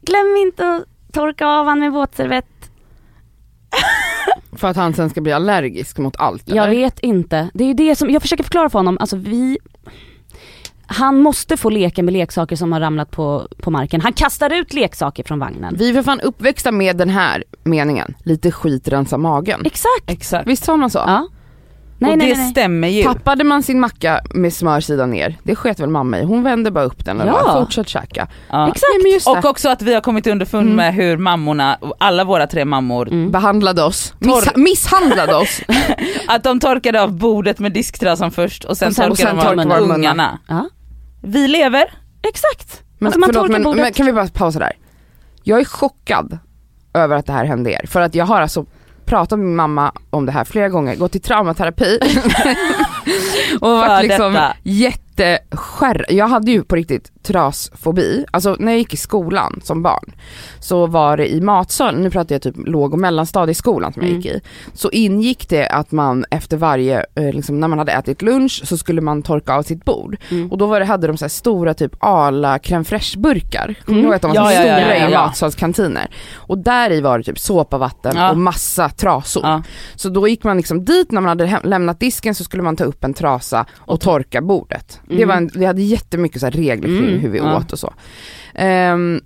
Glöm 0.03 0.37
inte 0.37 0.69
att 0.75 1.13
torka 1.13 1.47
av 1.47 1.67
han 1.67 1.81
med 1.81 1.93
våtservett. 1.93 2.71
För 4.53 4.69
att 4.69 4.77
han 4.77 4.95
sen 4.95 5.11
ska 5.11 5.21
bli 5.21 5.33
allergisk 5.33 5.99
mot 5.99 6.17
allt 6.17 6.43
Jag 6.47 6.57
eller? 6.57 6.71
vet 6.77 6.99
inte. 7.01 7.51
Det 7.55 7.65
är 7.65 7.69
ju 7.69 7.75
det 7.75 7.97
som, 7.97 8.11
jag 8.11 8.23
försöker 8.23 8.45
förklara 8.45 8.71
för 8.71 8.79
honom, 8.79 8.99
alltså 9.01 9.17
vi 9.17 9.59
han 10.91 11.21
måste 11.21 11.57
få 11.57 11.71
leka 11.71 12.03
med 12.03 12.13
leksaker 12.13 12.57
som 12.57 12.73
har 12.73 12.81
ramlat 12.81 13.11
på, 13.11 13.49
på 13.63 13.71
marken. 13.71 14.01
Han 14.01 14.13
kastar 14.13 14.53
ut 14.53 14.73
leksaker 14.75 15.25
från 15.25 15.39
vagnen. 15.39 15.75
Vi 15.79 15.89
är 15.91 15.95
för 15.95 16.03
fan 16.03 16.21
uppväxta 16.21 16.73
med 16.73 16.97
den 16.97 17.11
här 17.11 17.45
meningen, 17.65 18.15
lite 18.25 18.51
skit 18.51 18.89
rensa 18.89 19.19
magen. 19.19 19.63
Exakt. 19.65 20.05
Exakt. 20.07 20.47
Visst 20.49 20.65
sa 20.65 20.77
man 20.77 20.91
så? 20.91 20.99
Ja. 20.99 21.29
Nej, 22.01 22.13
och 22.13 22.19
nej, 22.19 22.27
det 22.29 22.35
nej, 22.35 22.43
nej. 22.43 22.51
stämmer 22.53 22.89
ju. 22.89 23.03
Tappade 23.03 23.45
man 23.45 23.63
sin 23.63 23.81
macka 23.81 24.21
med 24.35 24.53
smörsidan 24.53 25.11
ner, 25.11 25.37
det 25.43 25.57
sket 25.57 25.81
väl 25.81 25.89
mamma 25.89 26.19
i. 26.19 26.25
Hon 26.25 26.43
vände 26.43 26.71
bara 26.71 26.85
upp 26.85 27.05
den 27.05 27.21
och 27.21 27.27
Ja. 27.29 27.33
bara 27.33 27.61
fortsatt 27.65 27.89
käka. 27.89 28.29
Ja. 28.51 28.69
Exakt. 28.69 29.25
Det. 29.25 29.31
Och 29.31 29.45
också 29.45 29.69
att 29.69 29.83
vi 29.83 29.95
har 29.95 30.01
kommit 30.01 30.27
underfund 30.27 30.65
Mm. 30.67 30.77
med 30.77 30.95
hur 30.95 31.17
mammorna, 31.17 31.79
alla 32.01 32.25
våra 32.25 32.47
tre 32.47 32.65
mammor, 32.65 33.09
Mm. 33.09 33.31
Behandlade 33.31 33.83
oss, 33.83 34.15
Miss, 34.19 34.57
misshandlade 34.57 35.35
oss. 35.35 35.61
att 36.29 36.45
de 36.45 36.61
torkade 36.61 37.03
av 37.03 37.13
bordet 37.19 37.59
med 37.59 37.73
disktrasan 37.73 38.31
först 38.31 38.65
och 38.65 38.77
sen, 38.77 38.89
Och 38.89 38.95
sen- 38.95 39.11
och 39.11 39.17
sen 39.19 39.27
torkade 39.37 39.57
de 39.57 39.63
torkade 39.65 39.85
av 39.85 39.91
ungarna. 39.91 40.39
Ja. 40.47 40.69
Vi 41.29 41.49
lever. 41.49 41.85
Exakt. 42.29 42.83
Men, 42.99 43.07
Alltså, 43.07 43.21
man 43.21 43.29
förlåt, 43.33 43.49
men, 43.51 43.63
bordet. 43.63 43.83
men 43.83 43.93
kan 43.93 44.07
vi 44.07 44.13
bara 44.13 44.29
pausa 44.29 44.59
där? 44.59 44.73
Jag 45.43 45.61
är 45.61 45.65
chockad 45.65 46.39
över 46.95 47.17
att 47.17 47.27
det 47.27 47.33
här 47.33 47.45
hände 47.45 47.73
er, 47.73 47.87
för 47.87 48.01
att 48.01 48.15
jag 48.15 48.25
har 48.25 48.41
alltså 48.41 48.67
pratat 49.05 49.39
med 49.39 49.47
min 49.47 49.57
mamma 49.57 49.93
om 50.11 50.27
det 50.27 50.33
här 50.33 50.45
flera 50.45 50.69
gånger, 50.69 50.97
gått 50.97 51.15
i 51.17 51.21
traumaterapi 51.21 51.99
och 53.61 53.71
varit 53.71 54.03
liksom 54.09 54.39
jätteskärr. 55.23 56.07
Jag 56.09 56.29
hade 56.29 56.51
ju 56.51 56.65
på 56.65 56.77
riktigt 56.77 57.13
trasfobi, 57.23 58.25
alltså 58.31 58.57
när 58.59 58.73
jag 58.73 58.79
gick 58.79 58.95
i 58.95 58.97
skolan 58.97 59.61
som 59.65 59.83
barn 59.83 60.13
så 60.61 60.87
var 60.87 61.17
det 61.17 61.33
i 61.33 61.41
matsalen, 61.41 62.03
nu 62.03 62.11
pratar 62.11 62.35
jag 62.35 62.43
typ 62.43 62.55
låg 62.59 62.93
och 62.93 62.99
mellanstadieskolan 62.99 63.93
som 63.93 64.03
jag 64.03 64.09
Mm. 64.11 64.21
gick 64.23 64.33
i, 64.33 64.41
så 64.75 64.91
ingick 64.91 65.49
det 65.49 65.67
att 65.69 65.93
man 65.93 66.25
efter 66.31 66.57
varje, 66.57 66.99
eh, 67.15 67.33
liksom, 67.33 67.61
när 67.61 67.69
man 67.69 67.79
hade 67.79 67.93
ätit 67.93 68.23
lunch 68.23 68.63
så 68.65 68.77
skulle 68.79 69.01
man 69.01 69.23
torka 69.23 69.55
av 69.55 69.63
sitt 69.63 69.85
bord. 69.85 70.17
Mm. 70.31 70.53
Och 70.53 70.59
då 70.59 70.67
var 70.67 70.81
det, 70.81 70.87
hade 70.87 71.07
de 71.07 71.17
så 71.17 71.25
här 71.25 71.29
stora 71.31 71.75
typ 71.75 71.93
ala 71.99 72.59
crème 72.59 72.85
fraîche 72.85 73.19
burkar. 73.19 73.75
Kommer 73.87 74.01
Mm. 74.01 74.13
att 74.13 74.23
de 74.23 74.29
var 74.29 74.35
Ja, 74.35 74.45
så 74.47 74.53
ja, 74.53 74.61
stora 74.63 74.99
ja, 74.99 75.09
i 75.09 75.13
ja. 75.13 75.27
matsalskantiner? 75.27 76.11
Och 76.35 76.59
där 76.59 76.91
i 76.93 77.01
var 77.01 77.19
det 77.19 77.25
typ 77.25 77.39
såpavatten 77.39 78.31
och 78.31 78.39
massa 78.39 78.89
trasor. 78.89 79.63
Så 79.97 80.09
då 80.09 80.29
gick 80.29 80.45
man 80.45 80.57
liksom 80.57 80.85
dit 80.85 81.13
när 81.13 81.21
man 81.21 81.29
hade 81.29 81.61
lämnat 81.65 82.01
disken 82.01 82.35
så 82.35 82.45
skulle 82.45 82.63
man 82.63 82.77
ta 82.77 82.85
upp 82.85 83.05
en 83.05 83.15
trasa 83.15 83.67
och 83.79 84.01
torka 84.01 84.41
bordet. 84.43 85.01
Det 85.09 85.15
Mm. 85.15 85.29
var 85.29 85.37
en, 85.37 85.51
vi 85.55 85.65
hade 85.65 85.83
jättemycket 85.83 86.41
så 86.41 86.47
här 86.47 86.51
regler 86.51 86.89
kring 86.89 87.09
Mm, 87.09 87.19
hur 87.21 87.29
vi 87.29 87.41
åt 87.41 87.73
och 87.73 87.79
så. 87.79 87.95
Ehm, 88.55 89.21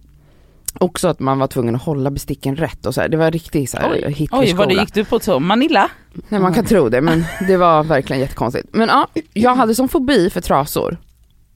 också 0.74 1.08
att 1.08 1.20
man 1.20 1.38
var 1.38 1.46
tvungen 1.46 1.74
att 1.76 1.82
hålla 1.82 2.10
besticken 2.10 2.56
rätt 2.56 2.86
och 2.86 2.94
så 2.94 3.00
här. 3.00 3.08
det 3.08 3.16
var 3.16 3.30
riktigt 3.30 3.70
så 3.70 3.76
här 3.76 3.90
Oj, 3.92 4.00
vad 4.02 4.12
Hitlerskola. 4.12 4.66
det 4.66 4.74
gick 4.74 4.94
du 4.94 5.04
på 5.04 5.20
så? 5.20 5.40
Manila? 5.40 5.88
Nej 6.28 6.40
man 6.40 6.54
kan 6.54 6.64
tro 6.64 6.88
det 6.88 7.00
men 7.00 7.24
det 7.48 7.56
var 7.56 7.84
verkligen 7.84 8.20
jättekonstigt. 8.20 8.68
Men 8.72 8.88
ja, 8.88 9.06
jag 9.32 9.54
hade 9.54 9.74
som 9.74 9.88
fobi 9.88 10.30
för 10.30 10.40
trasor. 10.40 10.96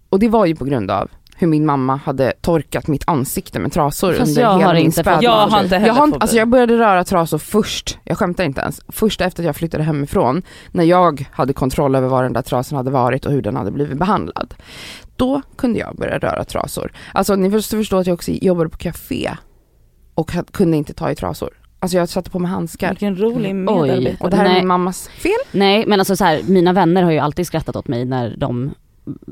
Och 0.08 0.18
det 0.18 0.28
var 0.28 0.46
ju 0.46 0.56
på 0.56 0.64
grund 0.64 0.90
av 0.90 1.10
hur 1.38 1.46
min 1.46 1.66
mamma 1.66 1.96
hade 1.96 2.32
torkat 2.40 2.86
mitt 2.88 3.02
ansikte 3.06 3.58
med 3.58 3.72
trasor 3.72 4.12
Fast 4.12 4.28
under 4.30 4.42
jag 4.42 4.52
hela 4.54 4.66
har 4.66 4.74
min 4.74 4.84
inte 4.84 5.00
spädbarn. 5.00 5.22
Jag 5.22 5.46
har 5.46 5.62
inte 5.62 5.74
heller 5.76 5.86
jag, 5.86 5.94
har, 5.94 6.04
inte- 6.06 6.18
alltså 6.18 6.36
jag 6.36 6.48
började 6.48 6.78
röra 6.78 7.04
trasor 7.04 7.38
först, 7.38 7.98
jag 8.04 8.18
skämtar 8.18 8.44
inte 8.44 8.60
ens, 8.60 8.80
först 8.88 9.20
efter 9.20 9.42
att 9.42 9.46
jag 9.46 9.56
flyttade 9.56 9.84
hemifrån 9.84 10.42
när 10.72 10.84
jag 10.84 11.28
hade 11.32 11.52
kontroll 11.52 11.94
över 11.94 12.08
var 12.08 12.22
den 12.22 12.32
där 12.32 12.42
trasan 12.42 12.76
hade 12.76 12.90
varit 12.90 13.26
och 13.26 13.32
hur 13.32 13.42
den 13.42 13.56
hade 13.56 13.70
blivit 13.70 13.98
behandlad. 13.98 14.54
Då 15.16 15.42
kunde 15.56 15.78
jag 15.78 15.96
börja 15.96 16.18
röra 16.18 16.44
trasor. 16.44 16.92
Alltså 17.14 17.36
ni 17.36 17.48
måste 17.48 17.76
förstå 17.76 17.96
att 17.96 18.06
jag 18.06 18.14
också 18.14 18.30
jobbade 18.30 18.70
på 18.70 18.76
café 18.76 19.30
och 20.14 20.30
kunde 20.52 20.76
inte 20.76 20.94
ta 20.94 21.10
i 21.10 21.14
trasor. 21.14 21.50
Alltså 21.78 21.98
jag 21.98 22.08
satte 22.08 22.30
på 22.30 22.38
mig 22.38 22.50
handskar. 22.50 22.88
Vilken 22.90 23.16
rolig 23.16 23.50
Oj. 23.50 23.54
medarbetare. 23.54 24.16
Och 24.20 24.30
det 24.30 24.36
här 24.36 24.44
är 24.44 24.48
Nej. 24.48 24.58
min 24.58 24.66
mammas 24.68 25.08
fel. 25.08 25.32
Nej 25.52 25.84
men 25.86 25.98
alltså 26.00 26.16
så 26.16 26.24
här, 26.24 26.40
mina 26.46 26.72
vänner 26.72 27.02
har 27.02 27.10
ju 27.10 27.18
alltid 27.18 27.46
skrattat 27.46 27.76
åt 27.76 27.88
mig 27.88 28.04
när 28.04 28.36
de 28.36 28.74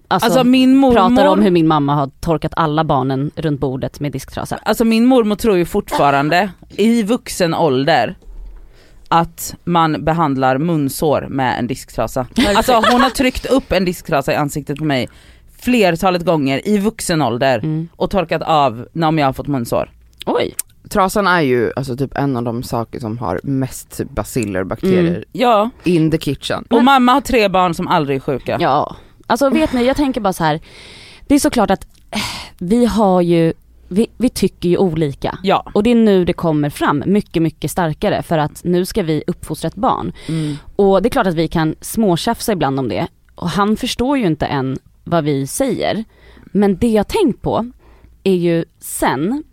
alltså, 0.08 0.26
Alltså 0.26 0.44
min 0.44 0.82
pratar 0.82 1.06
om 1.06 1.14
mormor, 1.14 1.42
hur 1.42 1.50
min 1.50 1.66
mamma 1.66 1.94
har 1.94 2.10
torkat 2.20 2.52
alla 2.56 2.84
barnen 2.84 3.30
runt 3.36 3.60
bordet 3.60 4.00
med 4.00 4.12
disktrasa. 4.12 4.58
alltså 4.64 4.84
min 4.84 5.06
mormor 5.06 5.36
tror 5.36 5.56
ju 5.56 5.64
fortfarande 5.64 6.50
i 6.76 7.02
vuxen 7.02 7.54
ålder 7.54 8.16
att 9.08 9.54
man 9.64 10.04
behandlar 10.04 10.58
munsår 10.58 11.26
med 11.30 11.58
en 11.58 11.66
disktrasa. 11.66 12.26
Alltså 12.56 12.72
hon 12.90 13.00
har 13.00 13.10
tryckt 13.10 13.46
upp 13.46 13.72
en 13.72 13.84
disktrasa 13.84 14.32
i 14.32 14.36
ansiktet 14.36 14.78
på 14.78 14.84
mig 14.84 15.08
flertalet 15.58 16.24
gånger 16.24 16.68
i 16.68 16.78
vuxen 16.78 17.22
ålder 17.22 17.58
Mm. 17.58 17.88
och 17.96 18.10
torkat 18.10 18.42
av 18.42 18.88
när 18.92 19.12
jag 19.18 19.26
har 19.26 19.32
fått 19.32 19.46
munsår. 19.48 19.90
Oj. 20.26 20.54
Trasan 20.88 21.26
är 21.26 21.40
ju 21.40 21.72
alltså 21.76 21.96
typ 21.96 22.16
en 22.16 22.36
av 22.36 22.42
de 22.42 22.62
saker 22.62 23.00
som 23.00 23.18
har 23.18 23.40
mest 23.42 23.96
typ 23.96 24.10
baciller, 24.10 24.64
bakterier 24.64 25.08
Mm. 25.10 25.22
Ja, 25.32 25.70
in 25.84 26.10
the 26.10 26.18
kitchen. 26.18 26.64
och 26.70 26.84
mamma 26.84 27.12
har 27.12 27.20
tre 27.20 27.48
barn 27.48 27.74
som 27.74 27.88
aldrig 27.88 28.16
är 28.16 28.20
sjuka. 28.20 28.56
Ja, 28.60 28.96
alltså 29.26 29.50
vet 29.50 29.72
ni 29.72 29.84
jag 29.84 29.96
tänker 29.96 30.20
bara 30.20 30.32
så 30.32 30.44
här. 30.44 30.60
det 31.26 31.34
är 31.34 31.38
såklart 31.38 31.70
att 31.70 31.86
eh, 32.10 32.20
vi 32.58 32.84
har 32.84 33.20
ju 33.20 33.52
vi, 33.88 34.06
vi 34.16 34.28
tycker 34.28 34.68
ju 34.68 34.76
olika. 34.76 35.38
Ja. 35.42 35.70
Och 35.74 35.82
det 35.82 35.90
är 35.90 35.94
nu 35.94 36.24
det 36.24 36.32
kommer 36.32 36.70
fram 36.70 37.02
mycket, 37.06 37.42
mycket 37.42 37.70
starkare 37.70 38.22
för 38.22 38.38
att 38.38 38.64
nu 38.64 38.84
ska 38.84 39.02
vi 39.02 39.24
uppfostra 39.26 39.68
ett 39.68 39.74
barn. 39.74 40.12
Mm. 40.28 40.56
Och 40.76 41.02
det 41.02 41.08
är 41.08 41.10
klart 41.10 41.26
att 41.26 41.34
vi 41.34 41.48
kan 41.48 41.74
småtjafsa 41.80 42.52
ibland 42.52 42.78
om 42.78 42.88
det. 42.88 43.06
Och 43.34 43.50
han 43.50 43.76
förstår 43.76 44.18
ju 44.18 44.26
inte 44.26 44.46
än 44.46 44.78
vad 45.04 45.24
vi 45.24 45.46
säger. 45.46 46.04
Men 46.44 46.76
det 46.76 46.88
jag 46.88 47.08
tänkt 47.08 47.42
på 47.42 47.70
är 48.24 48.34
ju 48.34 48.64
sen, 48.78 49.44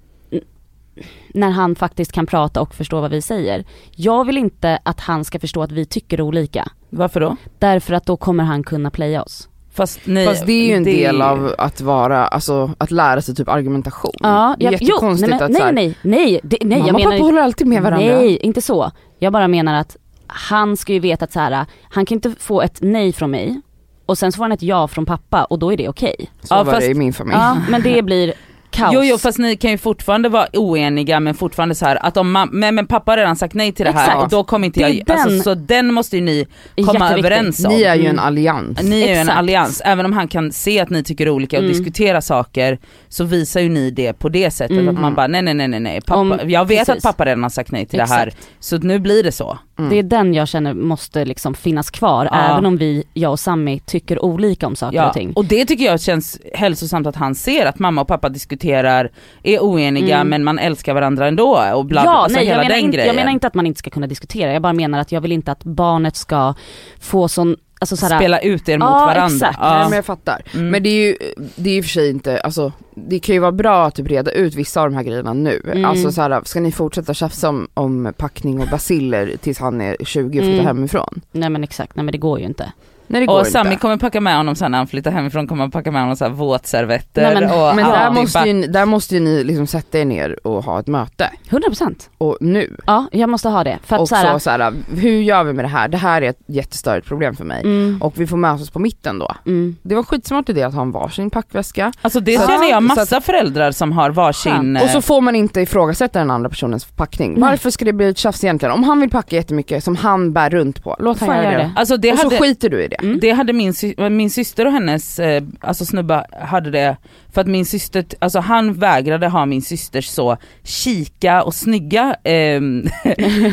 när 1.28 1.50
han 1.50 1.76
faktiskt 1.76 2.12
kan 2.12 2.26
prata 2.26 2.62
och 2.62 2.76
förstå 2.76 3.02
vad 3.02 3.12
vi 3.12 3.22
säger. 3.22 3.66
Jag 3.92 4.26
vill 4.26 4.38
inte 4.38 4.80
att 4.84 5.00
han 5.00 5.26
ska 5.26 5.40
förstå 5.40 5.64
att 5.64 5.72
vi 5.72 5.86
tycker 5.86 6.22
olika. 6.22 6.72
Varför 6.90 7.20
då? 7.20 7.36
Därför 7.60 7.94
att 7.94 8.06
då 8.06 8.18
kommer 8.18 8.44
han 8.44 8.64
kunna 8.64 8.92
playa 8.92 9.24
oss. 9.24 9.50
Fast, 9.74 10.00
nej, 10.04 10.26
Fast 10.28 10.46
det 10.46 10.52
är 10.54 10.68
ju 10.68 10.74
en 10.74 10.84
det- 10.84 10.92
del 10.92 11.22
av 11.22 11.56
att 11.58 11.82
vara, 11.82 12.28
alltså 12.28 12.72
att 12.78 12.92
lära 12.92 13.22
sig 13.22 13.36
typ 13.36 13.50
argumentation. 13.50 14.12
Ja, 14.20 14.56
jag, 14.60 14.74
jo, 14.74 14.80
jättekonstigt 14.80 15.30
nej, 15.30 15.40
men, 15.40 15.52
att 15.52 15.58
så 15.58 15.64
här, 15.64 15.72
nej, 15.72 15.98
nej, 16.02 16.20
nej, 16.26 16.40
det, 16.44 16.58
nej, 16.62 16.78
mamma 16.80 16.88
jag 16.88 16.96
och 16.96 17.00
menar 17.02 17.12
pappa 17.18 17.24
håller 17.24 17.42
alltid 17.42 17.68
med 17.68 17.82
varandra. 17.84 18.06
Nej, 18.16 18.38
inte 18.38 18.62
så. 18.62 18.92
Jag 19.20 19.34
bara 19.34 19.48
menar 19.48 19.74
att 19.80 19.98
han 20.28 20.78
ska 20.78 20.94
ju 20.94 21.00
veta 21.00 21.26
att 21.26 21.32
så 21.34 21.40
här, 21.40 21.66
han 21.90 22.06
kan 22.06 22.16
inte 22.16 22.34
få 22.40 22.62
ett 22.62 22.78
nej 22.82 23.14
från 23.14 23.32
mig 23.32 23.62
och 24.06 24.18
sen 24.18 24.32
så 24.32 24.38
får 24.38 24.44
han 24.44 24.52
ett 24.52 24.62
ja 24.64 24.88
från 24.88 25.06
pappa 25.06 25.44
och 25.44 25.60
då 25.60 25.74
är 25.74 25.78
det 25.78 25.90
okej. 25.90 26.16
Så 26.42 26.54
Ja, 26.56 26.64
var 26.64 26.74
fast- 26.74 26.86
det 26.86 26.92
i 26.92 26.94
min 26.94 27.14
familj. 27.14 27.38
Ja, 27.40 27.58
men 27.70 27.82
det 27.82 28.02
blir 28.02 28.34
kaos. 28.72 28.94
Jo 28.94 29.04
jo 29.04 29.18
fast 29.18 29.38
ni 29.38 29.56
kan 29.56 29.72
ju 29.72 29.78
fortfarande 29.78 30.30
vara 30.30 30.48
oeniga 30.54 31.20
men 31.20 31.34
fortfarande 31.34 31.76
så 31.76 31.86
här 31.86 32.06
att 32.06 32.18
om 32.18 32.32
man, 32.32 32.50
men, 32.52 32.76
men 32.76 32.88
pappa 32.88 33.12
har 33.12 33.18
redan 33.18 33.36
sagt 33.36 33.54
nej 33.54 33.72
till 33.72 33.86
det 33.86 33.92
här 33.92 34.06
Exakt. 34.08 34.24
och 34.24 34.30
då 34.30 34.44
kommer 34.44 34.66
inte 34.66 34.80
jag, 34.82 35.12
alltså, 35.12 35.30
den- 35.30 35.44
så 35.44 35.56
den 35.56 35.94
måste 35.94 36.18
ju 36.18 36.22
ni 36.24 36.48
komma 36.86 37.12
överens 37.14 37.66
om. 37.66 37.72
Ni 37.74 37.82
är 37.84 37.96
ju 37.96 38.02
en 38.06 38.08
Mm. 38.12 38.20
allians. 38.26 38.84
Ni 38.84 39.02
är 39.02 39.08
ju 39.08 39.14
en 39.14 39.20
Exakt. 39.22 39.38
allians, 39.38 39.82
även 39.86 40.06
om 40.06 40.14
han 40.14 40.28
kan 40.28 40.52
se 40.52 40.80
att 40.80 40.90
ni 40.90 41.04
tycker 41.04 41.30
olika 41.30 41.58
och 41.58 41.64
Mm. 41.64 41.74
diskutera 41.78 42.22
saker 42.22 42.80
så 43.10 43.24
visar 43.24 43.62
ju 43.62 43.70
ni 43.70 43.92
det 43.92 44.14
på 44.14 44.30
det 44.30 44.52
sättet 44.52 44.78
Mm. 44.78 44.96
att 44.96 45.02
man 45.02 45.16
bara 45.16 45.28
nej 45.28 45.42
nej 45.42 45.54
nej 45.54 45.80
nej. 45.80 46.02
Pappa, 46.02 46.20
Om- 46.20 46.40
jag 46.48 46.68
vet 46.68 46.88
precis. 46.88 47.06
att 47.06 47.12
pappa 47.12 47.26
redan 47.26 47.44
har 47.44 47.50
sagt 47.50 47.72
nej 47.72 47.86
till 47.86 48.00
det 48.00 48.06
här 48.10 48.28
Exakt. 48.28 48.48
så 48.60 48.78
nu 48.78 49.00
blir 49.00 49.24
det 49.24 49.32
så. 49.32 49.58
Mm. 49.82 49.90
Det 49.90 50.00
är 50.00 50.04
den 50.04 50.34
jag 50.34 50.48
känner 50.48 50.74
måste 50.74 51.26
liksom 51.26 51.54
finnas 51.54 51.90
kvar 51.90 52.30
Ja. 52.32 52.38
även 52.52 52.66
om 52.66 52.78
vi, 52.78 53.04
jag 53.14 53.32
och 53.32 53.40
Sammy 53.40 53.80
tycker 53.80 54.26
olika 54.26 54.68
om 54.68 54.76
saker 54.76 54.98
Ja, 54.98 55.08
och 55.08 55.14
ting. 55.14 55.34
och 55.36 55.46
det 55.46 55.66
tycker 55.66 55.86
jag 55.86 56.02
känns 56.02 56.40
hälsosamt 56.54 57.08
att 57.08 57.16
han 57.16 57.36
ser 57.36 57.66
att 57.66 57.80
mamma 57.80 58.02
och 58.02 58.08
pappa 58.08 58.30
diskuterar, 58.30 59.10
är 59.44 59.60
oeniga 59.60 60.16
Mm. 60.16 60.30
men 60.30 60.44
man 60.44 60.60
älskar 60.60 60.94
varandra 60.94 61.28
ändå 61.28 61.60
och 61.76 61.86
bla, 61.86 62.04
ja, 62.06 62.12
alltså 62.18 62.36
nej, 62.40 62.46
jag 62.48 62.52
hela 62.52 62.64
menar, 62.64 62.76
den 62.76 62.86
inte, 62.86 62.98
grejen. 62.98 63.08
jag 63.08 63.16
menar 63.16 63.32
inte 63.32 63.48
att 63.48 63.54
man 63.56 63.66
inte 63.68 63.80
ska 63.80 63.90
kunna 63.90 64.08
diskutera, 64.08 64.54
jag 64.54 64.62
bara 64.62 64.74
menar 64.74 65.00
att 65.00 65.12
jag 65.12 65.22
vill 65.22 65.32
inte 65.32 65.52
att 65.52 65.64
barnet 65.64 66.16
ska 66.16 66.54
få 67.00 67.28
sån, 67.28 67.56
alltså 67.82 67.98
såhär, 67.98 68.18
Spela 68.20 68.40
ut 68.40 68.70
er 68.70 68.78
mot 68.78 68.86
Ja, 68.90 69.06
varandra. 69.06 69.36
exakt. 69.36 69.60
Nej 69.62 69.84
men 69.84 69.92
jag 69.96 70.06
fattar. 70.06 70.42
Mm. 70.54 70.68
Men 70.70 70.84
det 70.84 70.90
är 70.90 71.08
ju, 71.08 71.16
det 71.56 71.70
är 71.70 71.74
ju 71.74 71.82
för 71.84 71.90
sig 71.90 72.10
inte, 72.10 72.40
alltså 72.40 72.72
det 72.96 73.20
kan 73.20 73.36
ju 73.36 73.40
vara 73.42 73.52
bra 73.52 73.86
att 73.86 73.96
typ 73.96 74.08
reda 74.08 74.32
ut 74.32 74.56
vissa 74.56 74.82
av 74.82 74.90
de 74.90 74.96
här 74.96 75.04
grejerna 75.04 75.34
nu. 75.34 75.62
Mm. 75.66 75.86
Alltså 75.86 76.12
så 76.12 76.22
här, 76.22 76.42
ska 76.46 76.60
ni 76.60 76.72
fortsätta 76.72 77.14
tjafsa 77.14 77.50
om, 77.50 77.68
om 77.74 78.14
packning 78.18 78.60
och 78.62 78.68
basiller 78.68 79.36
tills 79.42 79.60
han 79.60 79.82
är 79.82 79.98
20 80.00 80.40
och 80.40 80.46
flyttar 80.46 80.52
Mm. 80.64 80.66
hemifrån? 80.66 81.22
nej 81.32 81.50
men 81.50 81.64
exakt, 81.64 81.96
nej 81.96 82.06
men 82.06 82.12
det 82.12 82.18
går 82.18 82.40
ju 82.40 82.46
inte. 82.46 82.72
Nej 83.12 83.22
det 83.22 83.26
går 83.28 83.34
och 83.34 83.40
inte. 83.40 83.52
Sami 83.52 83.76
kommer 83.76 83.98
packa 83.98 84.22
med 84.22 84.38
honom 84.38 84.56
sen 84.56 84.72
när 84.72 84.78
han 84.78 84.88
flyttar 84.88 85.12
hemifrån, 85.12 85.48
kommer 85.48 85.64
han 85.64 85.72
packa 85.72 85.92
med 85.92 86.02
honom 86.02 86.16
så 86.16 86.26
här 86.26 86.32
våtservetter 86.32 87.22
Nej, 87.22 87.34
men- 87.34 87.44
och 87.52 87.76
Men 87.76 87.86
där, 87.86 88.12
måste 88.12 88.40
ju, 88.50 88.68
där 88.68 88.86
måste 88.86 89.14
ju 89.16 89.20
ni 89.22 89.44
liksom 89.44 89.68
sätta 89.68 90.00
er 90.00 90.06
ner 90.06 90.48
och 90.48 90.64
ha 90.64 90.80
ett 90.80 90.88
möte. 90.88 91.30
100% 91.50 92.10
Och 92.18 92.38
nu. 92.42 92.76
Ja, 92.88 93.06
jag 93.12 93.30
måste 93.30 93.50
ha 93.50 93.64
det. 93.64 93.80
För 93.84 93.96
att 93.96 94.02
och 94.02 94.08
så, 94.08 94.40
så 94.40 94.50
här, 94.50 94.74
hur 94.96 95.22
gör 95.22 95.44
vi 95.44 95.54
med 95.54 95.66
det 95.66 95.70
här? 95.70 95.88
Det 95.88 95.98
här 95.98 96.22
är 96.22 96.30
ett 96.30 96.40
jättestörigt 96.48 97.08
problem 97.08 97.36
för 97.36 97.44
mig. 97.46 97.62
mm, 97.62 98.02
Och 98.02 98.14
vi 98.20 98.28
får 98.28 98.38
mötas 98.38 98.70
på 98.70 98.80
mitten 98.80 99.20
då. 99.20 99.32
mm. 99.46 99.76
Det 99.82 99.96
var 99.96 100.04
skitsmart 100.04 100.50
idé 100.50 100.64
att 100.64 100.74
ha 100.74 100.82
en 100.82 100.92
varsin 100.92 101.30
packväska. 101.30 101.94
Alltså 102.02 102.20
det 102.20 102.38
Så- 102.40 102.48
känner 102.48 102.70
jag 102.70 102.84
massa 102.84 103.22
föräldrar 103.22 103.72
som 103.72 103.92
har 103.92 104.10
varsin... 104.10 104.78
Och 104.84 104.90
så 104.90 105.02
får 105.02 105.22
man 105.22 105.36
inte 105.36 105.62
ifrågasätta 105.62 106.20
den 106.20 106.32
andra 106.32 106.50
personens 106.50 106.86
packning. 106.86 107.32
Nej. 107.34 107.42
Varför 107.50 107.70
ska 107.70 107.86
det 107.86 107.94
bli 107.94 108.10
ett 108.10 108.18
tjafs 108.18 108.44
egentligen? 108.44 108.74
Om 108.74 108.84
han 108.84 109.00
vill 109.02 109.10
packa 109.10 109.36
jättemycket 109.36 109.84
som 109.84 109.96
han 109.96 110.34
bär 110.34 110.50
runt 110.50 110.84
på, 110.84 110.96
låt 111.00 111.20
han 111.20 111.30
göra 111.30 111.44
göra 111.44 111.58
det. 111.58 111.64
det? 111.64 111.72
Alltså 111.76 111.98
det 111.98 112.12
och 112.12 112.18
så 112.20 112.26
hade, 112.26 112.38
skiter 112.38 112.70
du 112.70 112.84
i 112.84 112.88
det. 112.88 112.98
Mm. 113.02 113.20
det 113.22 113.32
hade 113.32 113.54
min, 113.54 113.74
min 114.12 114.30
syster 114.30 114.66
och 114.66 114.72
hennes 114.72 115.20
eh, 115.20 115.44
alltså 115.60 115.86
snubba 115.86 116.26
hade 116.42 116.72
det 116.72 116.98
för 117.34 117.42
att 117.42 117.48
min 117.48 117.66
syster, 117.66 118.06
alltså 118.20 118.40
han 118.40 118.74
vägrade 118.74 119.28
ha 119.28 119.46
min 119.46 119.62
systers 119.62 120.06
så 120.08 120.38
kika 120.64 121.44
och 121.44 121.54
snygga 121.54 122.16
ehm, 122.24 122.84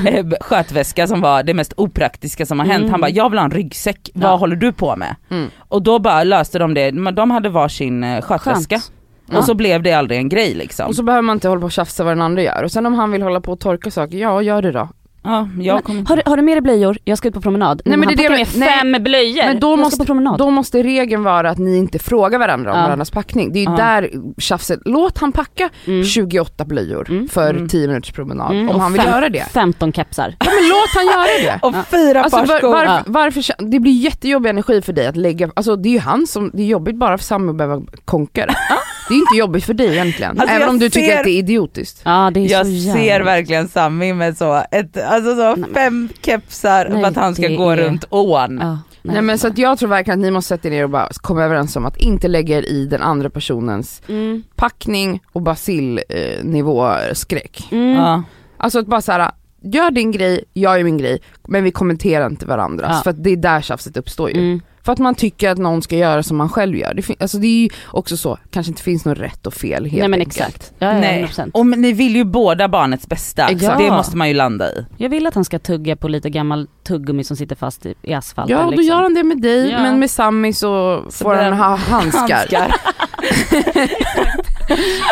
eh, 0.07 0.27
skötväska 0.41 1.07
som 1.07 1.21
var 1.21 1.43
det 1.43 1.55
mest 1.55 1.73
opraktiska 1.77 2.47
som 2.47 2.59
har 2.59 2.67
hänt. 2.67 2.81
Mm. 2.81 2.91
Han 2.91 3.01
bara 3.01 3.11
jag 3.11 3.31
vill 3.31 3.39
ha 3.39 3.45
en 3.45 3.51
ryggsäck, 3.51 4.11
vad 4.15 4.31
Ja. 4.31 4.37
håller 4.37 4.57
du 4.57 4.73
på 4.73 4.97
med? 4.97 5.17
Mm. 5.31 5.51
Och 5.59 5.83
då 5.83 5.99
bara 5.99 6.25
löste 6.25 6.59
de 6.59 6.75
det, 6.75 6.91
de 6.91 7.31
hade 7.31 7.49
varsin 7.49 8.05
eh, 8.05 8.21
skötväska 8.23 8.77
Skönt. 8.79 9.39
och 9.39 9.45
så 9.45 9.55
blev 9.55 9.83
det 9.83 9.93
aldrig 9.93 10.19
en 10.21 10.29
grej 10.29 10.55
liksom. 10.55 10.87
Och 10.87 10.95
så 10.95 11.03
behöver 11.03 11.23
man 11.23 11.37
inte 11.37 11.49
hålla 11.49 11.61
på 11.61 11.65
och 11.67 11.73
tjafsa 11.73 12.05
vad 12.05 12.13
den 12.13 12.23
andra 12.23 12.43
gör. 12.43 12.63
Och 12.63 12.73
sen 12.73 12.87
om 12.87 12.95
han 12.95 13.11
vill 13.13 13.23
hålla 13.23 13.41
på 13.41 13.53
och 13.53 13.61
torka 13.61 13.91
saker, 13.91 14.17
ja 14.19 14.43
gör 14.43 14.63
det 14.63 14.73
då. 14.73 14.89
Ja, 15.23 15.49
jag 15.61 15.75
Men, 15.75 15.83
kommer 15.83 16.05
har, 16.09 16.17
du, 16.17 16.23
har 16.27 16.37
du 16.37 16.43
med 16.43 16.55
dig 16.57 16.61
blöjor? 16.61 16.99
Jag 17.05 17.19
ska 17.19 17.29
ut 17.29 17.35
på 17.35 17.41
promenad. 17.41 17.83
Nej, 17.85 17.97
men 17.99 18.09
han 18.09 18.17
det 18.17 18.25
är 18.25 18.31
det 18.31 18.37
med 18.37 18.49
nej, 18.57 18.69
fem 18.95 19.03
blöjor. 19.05 19.47
men 19.47 19.61
då 19.61 19.71
jag 19.73 19.79
måste-. 19.79 20.37
Då 20.39 20.51
måste 20.51 20.83
regeln 20.83 21.23
vara 21.23 21.51
att 21.51 21.59
ni 21.59 21.77
inte 21.77 21.99
frågar 21.99 22.39
varandra 22.39 22.73
om 22.73 22.79
Ja. 22.79 22.85
varandras 22.85 23.11
packning. 23.11 23.53
Det 23.53 23.59
är 23.59 23.61
ju 23.61 23.71
Ja. 23.71 23.77
där 23.77 24.11
tjafset, 24.39 24.81
låt 24.85 25.19
han 25.19 25.33
packa 25.33 25.69
Mm. 25.87 26.05
28 26.05 26.65
blöjor 26.65 27.07
Mm. 27.11 27.29
för 27.29 27.51
Mm. 27.51 27.69
10 27.69 27.89
minuters 27.89 28.13
promenad. 28.13 28.51
Mm. 28.53 28.69
Om 28.69 28.75
Och 28.77 28.83
han 28.83 28.93
vill 28.93 29.03
fem- 29.03 29.11
göra 29.11 29.29
det. 29.29 29.45
15 29.53 29.93
kepsar. 29.93 30.35
Ja 30.41 30.47
men 30.47 30.69
låt 30.69 30.91
han 30.95 31.07
göra 31.07 31.43
det. 31.43 31.59
Och 31.79 31.87
fyra 31.87 32.23
Alltså, 32.23 32.39
par 32.39 32.47
var, 32.47 32.59
skor. 32.59 32.69
varför, 32.73 32.93
Ja. 32.93 33.03
varför, 33.07 33.71
det 33.71 33.81
blir 33.81 33.93
jättejobbig 33.93 34.51
energi 34.51 34.83
för 34.83 34.93
dig 34.93 35.07
att 35.07 35.17
lägga, 35.17 35.51
alltså 35.57 35.77
det 35.77 35.89
är 35.89 35.93
ju 35.93 35.99
han 35.99 36.27
som, 36.27 36.51
det 36.55 36.63
är 36.63 36.67
jobbigt 36.67 36.97
bara 36.97 37.19
för 37.19 37.25
Sami 37.25 37.51
att 37.51 37.57
behöva 37.57 37.83
konka 38.05 38.47
det. 38.47 38.55
Det 39.09 39.15
är 39.15 39.19
inte 39.19 39.37
jobbigt 39.37 39.65
för 39.65 39.75
dig 39.75 39.93
egentligen, 39.93 40.41
Alltså, 40.41 40.57
även 40.57 40.69
om 40.69 40.79
du 40.79 40.91
tycker 40.91 41.09
ser- 41.09 41.19
att 41.19 41.25
det 41.25 41.31
är 41.31 41.39
idiotiskt. 41.39 42.01
Ja 42.05 42.31
det 42.35 42.41
är 42.41 42.51
Jag 42.53 42.67
så 42.67 42.73
ser 42.93 43.21
verkligen 43.21 43.69
Sami 43.69 44.13
med 44.13 44.37
så, 44.37 44.63
ett, 44.71 44.97
alltså 45.03 45.35
så 45.37 45.57
Nej, 45.57 45.71
fem 45.75 46.09
kepsar 46.25 46.89
Nej, 46.89 47.03
för 47.03 47.09
att 47.09 47.17
han 47.17 47.35
ska 47.35 47.49
gå 47.49 47.71
är- 47.71 47.77
runt 47.77 48.05
ån. 48.11 48.59
Ja, 48.63 48.79
Nej, 49.03 49.23
men 49.23 49.39
så 49.39 49.47
att 49.47 49.59
jag 49.59 49.79
tror 49.79 49.89
verkligen 49.89 50.19
att 50.21 50.23
ni 50.23 50.31
måste 50.31 50.49
sätta 50.49 50.69
er 50.69 50.73
ner 50.73 50.85
och 50.85 50.91
bara 50.91 51.09
komma 51.15 51.43
överens 51.45 51.77
om 51.77 51.87
att 51.87 51.97
inte 51.97 52.29
lägga 52.29 52.59
er 52.59 52.63
i 52.63 52.87
den 52.87 53.03
andra 53.03 53.31
personens 53.31 54.03
Mm. 54.09 54.43
packning 54.57 55.21
och 55.33 55.43
basillnivå 55.43 56.95
skräck. 57.13 57.69
Mm. 57.71 57.91
Ja. 57.97 58.23
Alltså 58.57 58.79
att 58.79 58.87
bara 58.87 59.01
såhär, 59.03 59.31
gör 59.63 59.91
din 59.91 60.13
grej, 60.13 60.45
jag 60.53 60.79
gör 60.79 60.85
min 60.85 60.99
grej, 60.99 61.19
men 61.49 61.65
vi 61.65 61.71
kommenterar 61.71 62.27
inte 62.27 62.47
varandras. 62.47 62.91
Ja. 62.97 63.01
För 63.03 63.11
att 63.11 63.25
det 63.25 63.31
är 63.31 63.37
där 63.37 63.61
tjafset 63.61 63.97
uppstår 63.97 64.31
ju. 64.31 64.39
Mm. 64.39 64.61
För 64.89 64.93
att 64.93 64.99
man 64.99 65.15
tycker 65.15 65.51
att 65.51 65.59
någon 65.59 65.83
ska 65.83 65.97
göra 65.97 66.23
som 66.23 66.37
man 66.37 66.49
själv 66.49 66.77
gör. 66.77 66.95
Det, 66.95 67.23
alltså 67.23 67.39
det 67.39 67.47
är 67.47 67.61
ju 67.63 67.69
också 67.87 68.17
så, 68.17 68.39
kanske 68.51 68.71
inte 68.71 68.83
finns 68.83 69.05
något 69.05 69.19
rätt 69.19 69.47
och 69.47 69.55
fel 69.55 69.85
helt 69.85 69.99
Nej 69.99 70.09
men 70.09 70.21
enkelt. 70.21 70.37
exakt. 70.39 70.73
Ja, 70.79 70.87
ja, 70.95 71.01
Nej. 71.01 71.25
100%. 71.25 71.51
Och 71.55 71.67
men 71.67 71.81
ni 71.81 71.93
vill 71.93 72.17
ju 72.17 72.25
båda 72.25 72.69
barnets 72.69 73.07
bästa, 73.09 73.49
Exakt. 73.49 73.79
det 73.79 73.85
Ja. 73.85 73.97
måste 73.97 74.17
man 74.17 74.29
ju 74.29 74.35
landa 74.35 74.71
i. 74.73 74.85
Jag 74.97 75.09
vill 75.09 75.27
att 75.27 75.35
han 75.35 75.45
ska 75.45 75.59
tugga 75.59 75.97
på 75.97 76.09
lite 76.09 76.31
gammal 76.31 76.67
tuggummi 76.89 77.25
som 77.25 77.37
sitter 77.37 77.57
fast 77.57 77.87
i, 77.87 77.95
i 78.03 78.15
asfalten. 78.15 78.57
Ja, 78.57 78.65
då 78.65 78.71
liksom. 78.71 78.87
gör 78.87 79.03
han 79.03 79.15
det 79.15 79.23
med 79.25 79.41
dig, 79.43 79.71
Ja. 79.71 79.83
men 79.83 79.99
med 79.99 80.11
Sammy 80.11 80.53
så, 80.53 81.05
Så 81.11 81.25
får 81.25 81.35
han 81.35 81.53
han 81.53 81.71
ha 81.71 81.77
handskar. 81.77 82.75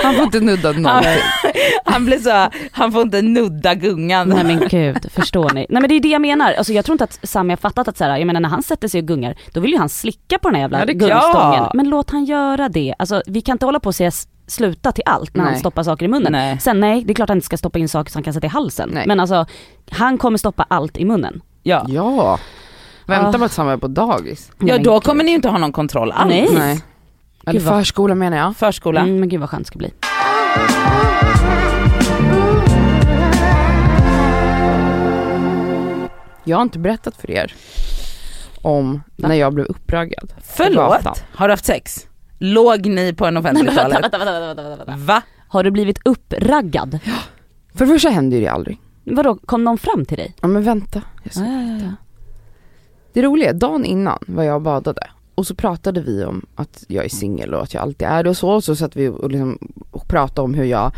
Han 0.03 0.15
får 0.15 0.25
inte 0.25 0.41
nudda 0.41 0.73
någonting. 0.73 1.11
Han 1.85 2.05
blir 2.05 2.19
så, 2.19 2.49
han 2.73 2.93
får 2.93 3.03
inte 3.03 3.23
nudda 3.23 3.75
gungan. 3.75 4.29
Nej 4.29 4.45
men 4.45 4.69
gud, 4.69 5.07
förstår 5.13 5.51
ni? 5.51 5.67
Nej 5.69 5.81
men 5.83 5.89
det 5.89 5.95
är 5.95 6.01
det 6.01 6.09
jag 6.09 6.21
menar, 6.23 6.53
alltså 6.53 6.73
jag 6.73 6.85
tror 6.85 6.95
inte 6.95 7.05
att 7.05 7.19
Sami 7.23 7.53
har 7.53 7.57
fattat 7.57 7.89
att 7.89 7.97
så 7.99 8.05
här, 8.05 8.17
jag 8.17 8.27
menar 8.27 8.41
när 8.41 8.49
han 8.49 8.63
sätter 8.63 8.89
sig 8.89 9.01
och 9.01 9.07
gungar, 9.09 9.35
då 9.53 9.61
vill 9.61 9.71
ju 9.73 9.79
han 9.79 9.89
slicka 9.89 10.39
på 10.39 10.49
den 10.49 10.55
här 10.55 10.63
jävla 10.63 10.79
Ja, 10.79 10.85
gungstången. 10.85 11.11
klart. 11.33 11.75
Men 11.75 11.89
låt 11.89 12.11
han 12.11 12.25
göra 12.25 12.69
det, 12.69 12.95
alltså 12.99 13.23
vi 13.27 13.41
kan 13.41 13.53
inte 13.55 13.67
hålla 13.67 13.81
på 13.81 13.89
och 13.89 13.95
säga 13.95 14.11
sluta 14.47 14.93
till 14.93 15.05
allt 15.07 15.35
när 15.37 15.43
han 15.45 15.53
Nej. 15.53 15.61
stoppar 15.61 15.83
saker 15.83 16.05
i 16.05 16.09
munnen. 16.09 16.33
Nej. 16.33 16.59
Sen 16.61 16.81
nej, 16.81 17.05
det 17.05 17.13
är 17.13 17.15
klart 17.15 17.29
han 17.29 17.39
inte 17.39 17.47
ska 17.47 17.57
stoppa 17.57 17.79
in 17.79 17.89
saker 17.89 18.11
som 18.13 18.19
han 18.19 18.25
kan 18.25 18.35
sätta 18.35 18.47
i 18.47 18.51
halsen. 18.51 18.91
Nej. 18.93 19.05
Men 19.07 19.21
alltså, 19.21 19.47
han 19.91 20.19
kommer 20.19 20.39
stoppa 20.39 20.67
allt 20.71 20.97
i 20.97 21.05
munnen. 21.05 21.41
Ja. 21.67 21.85
Ja. 21.89 22.39
Vänta 23.07 23.29
Ah. 23.29 23.39
på 23.39 23.45
att 23.45 23.53
Sammy 23.53 23.73
är 23.73 23.77
på 23.77 23.89
dagis. 23.89 24.53
ja 24.59 24.79
då 24.79 25.01
kommer 25.01 25.25
ni 25.25 25.31
ju 25.31 25.35
inte 25.37 25.49
ha 25.49 25.59
någon 25.59 25.73
kontroll 25.73 26.13
alls. 26.13 26.29
Nej. 26.31 26.49
Nej. 26.59 26.83
Eller 27.47 27.61
vad- 27.61 27.75
förskola 27.79 28.15
menar 28.15 28.37
jag. 28.37 28.57
Förskola. 28.57 29.01
Mm, 29.01 29.21
men 29.21 29.29
gud 29.29 29.41
vad 29.41 29.51
skönt 29.51 29.63
det 29.63 29.67
ska 29.67 29.79
bli. 29.79 29.91
Jag 36.45 36.57
har 36.57 36.63
inte 36.63 36.79
berättat 36.79 37.17
för 37.17 37.31
er 37.31 37.55
om 38.63 39.03
när 39.17 39.35
jag 39.35 39.55
blev 39.55 39.67
uppraggad. 39.67 40.33
Förlåt, 40.43 41.25
har 41.35 41.49
du 41.49 41.53
haft 41.53 41.65
sex? 41.65 42.07
Låg 42.39 42.87
ni 42.87 43.13
på 43.15 43.27
en 43.27 43.37
offentlig 43.37 43.75
toalett? 43.75 44.03
vänta, 44.03 44.19
vänta, 44.19 44.41
vänta, 44.41 44.63
vänta, 44.63 44.85
vänta. 44.85 45.05
Va? 45.05 45.23
Har 45.49 45.65
du 45.65 45.71
blivit 45.71 45.99
uppraggad? 46.05 46.99
För 47.75 47.87
det 47.87 47.93
första 47.93 48.09
händer 48.09 48.37
ju 48.37 48.43
det 48.45 48.49
aldrig. 48.51 48.79
Vadå, 49.11 49.39
kom 49.47 49.65
någon 49.65 49.79
fram 49.79 50.05
till 50.05 50.17
dig? 50.17 50.35
Ja 50.41 50.49
men 50.49 50.63
vänta. 50.63 51.03
Jag 51.23 51.33
ska- 51.33 51.45
Ja, 51.45 51.63
ja, 51.63 51.79
ja. 51.85 51.93
Det 53.13 53.23
roliga 53.23 53.53
dagen 53.53 53.85
innan 53.85 54.19
var 54.27 54.43
jag 54.45 54.55
och 54.57 54.63
badade 54.63 55.01
och 55.35 55.47
så 55.47 55.55
pratade 55.55 56.01
vi 56.01 56.25
om 56.25 56.47
att 56.55 56.85
jag 56.89 57.05
är 57.05 57.09
singel 57.09 57.55
och 57.55 57.63
att 57.63 57.75
jag 57.75 57.83
alltid 57.83 58.09
är 58.09 58.23
det 58.23 58.31
och 58.31 58.37
så. 58.37 58.51
Och 58.51 58.65
så 58.65 58.77
satt 58.77 58.97
vi 58.97 59.09
och, 59.09 59.31
liksom, 59.31 59.59
och 59.91 60.09
pratade 60.09 60.41
om 60.45 60.55
hur 60.55 60.65
jag, 60.65 60.93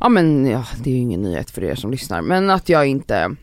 ja 0.00 0.08
men 0.08 0.46
ja, 0.46 0.64
det 0.82 0.90
är 0.90 0.94
ju 0.94 1.00
ingen 1.00 1.22
nyhet 1.22 1.50
för 1.50 1.64
er 1.64 1.74
som 1.74 1.90
lyssnar, 1.90 2.22
men 2.22 2.50
att 2.50 2.68
jag 2.68 2.86
inte 2.86 3.34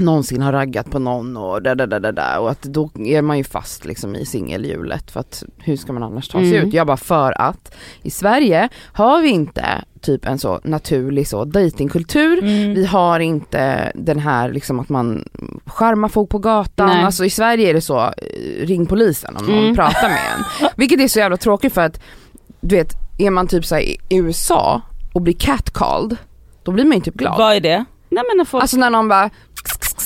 någonsin 0.00 0.42
har 0.42 0.52
raggat 0.52 0.90
på 0.90 0.98
någon 0.98 1.36
och 1.36 1.62
där, 1.62 1.74
där, 1.74 1.86
där, 1.86 2.00
där, 2.00 2.12
där. 2.12 2.38
och 2.38 2.50
att 2.50 2.62
då 2.62 2.90
är 2.98 3.22
man 3.22 3.38
ju 3.38 3.44
fast 3.44 3.84
liksom 3.84 4.16
i 4.16 4.26
singelhjulet 4.26 5.10
för 5.10 5.20
att 5.20 5.42
hur 5.58 5.76
ska 5.76 5.92
man 5.92 6.02
annars 6.02 6.28
ta 6.28 6.38
sig 6.38 6.56
Mm. 6.56 6.68
ut? 6.68 6.74
Jag 6.74 6.86
bara 6.86 6.96
för 6.96 7.40
att 7.40 7.74
i 8.02 8.10
Sverige 8.10 8.68
har 8.92 9.22
vi 9.22 9.28
inte 9.28 9.64
typ 10.00 10.26
en 10.26 10.38
så 10.38 10.60
naturlig 10.64 11.28
så 11.28 11.44
datingkultur 11.44 12.38
Mm. 12.38 12.74
vi 12.74 12.86
har 12.86 13.20
inte 13.20 13.92
den 13.94 14.18
här 14.18 14.52
liksom 14.52 14.80
att 14.80 14.88
man 14.88 15.28
charmar 15.66 16.08
folk 16.08 16.30
på 16.30 16.38
gatan, 16.38 16.86
Nej. 16.88 17.04
alltså 17.04 17.24
i 17.24 17.30
Sverige 17.30 17.70
är 17.70 17.74
det 17.74 17.80
så, 17.80 17.98
eh, 18.00 18.12
ring 18.66 18.86
polisen 18.86 19.36
om 19.36 19.46
någon 19.46 19.58
Mm. 19.58 19.74
pratar 19.76 20.08
med 20.08 20.18
en. 20.36 20.68
Vilket 20.76 21.00
är 21.00 21.08
så 21.08 21.18
jävla 21.18 21.36
tråkigt 21.36 21.72
för 21.72 21.80
att 21.80 22.00
du 22.60 22.76
vet, 22.76 22.92
är 23.18 23.30
man 23.30 23.46
typ 23.46 23.64
såhär 23.64 23.82
i 23.82 23.96
USA 24.10 24.80
och 25.14 25.22
blir 25.22 25.34
catcalled, 25.34 26.16
då 26.62 26.72
blir 26.72 26.84
man 26.84 26.96
ju 26.96 27.02
typ 27.02 27.14
glad. 27.14 27.38
Vad 27.38 27.56
är 27.56 27.60
det? 27.60 27.84
Nej 28.12 28.24
men 28.36 28.46
folk, 28.46 28.62
Alltså 28.62 28.76
när 28.76 28.90
någon 28.90 29.08
bara 29.08 29.30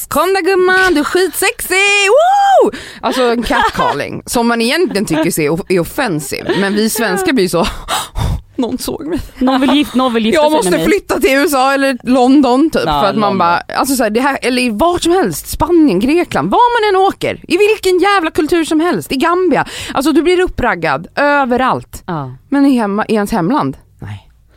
Kom 0.09 0.35
där 0.35 0.43
gumman, 0.43 0.95
du 0.95 1.01
är 1.01 1.05
skitsexig, 1.05 1.77
woo! 2.09 2.71
Alltså 3.01 3.23
en 3.23 3.43
catcalling 3.43 4.23
som 4.27 4.49
man 4.49 4.61
egentligen 4.61 5.05
tycker 5.07 5.41
är, 5.41 5.73
är 5.73 5.81
offensiv 5.81 6.45
men 6.61 6.75
vi 6.75 6.91
svenskar 6.91 7.33
blir 7.33 7.49
så 7.49 7.67
någon 8.57 8.79
såg 8.79 9.07
mig. 9.07 9.21
någon 9.39 9.61
vill, 9.61 9.71
gift, 9.71 9.95
någon 9.95 10.15
vill 10.15 10.27
gifta 10.27 10.43
Jag 10.43 10.51
sig 10.51 10.57
måste 10.57 10.71
med 10.71 10.79
mig. 10.81 10.89
flytta 10.89 11.21
till 11.21 11.31
USA 11.31 11.73
eller 11.75 11.99
London 12.03 12.71
typ 12.71 12.83
Ja, 12.87 13.01
för 13.01 13.09
att 13.09 13.17
man 13.17 13.21
London. 13.21 13.39
bara, 13.39 13.63
alltså 13.79 13.97
så 13.97 14.03
här, 14.03 14.11
det 14.11 14.21
här, 14.21 14.39
eller 14.43 14.71
vart 14.71 15.03
som 15.03 15.13
helst, 15.13 15.47
Spanien, 15.49 16.01
Grekland, 16.01 16.51
var 16.51 16.93
man 16.93 16.95
än 17.01 17.07
åker, 17.09 17.41
i 17.49 17.57
vilken 17.57 17.99
jävla 17.99 18.31
kultur 18.31 18.65
som 18.65 18.81
helst, 18.81 19.13
i 19.13 19.17
Gambia, 19.17 19.65
alltså 19.95 20.13
du 20.13 20.23
blir 20.23 20.41
uppraggad 20.41 21.07
överallt. 21.17 22.03
Ja. 22.07 22.33
Men 22.49 22.67
i, 22.67 22.77
hemma, 22.79 23.05
i 23.09 23.15
ens 23.15 23.33
hemland, 23.33 23.77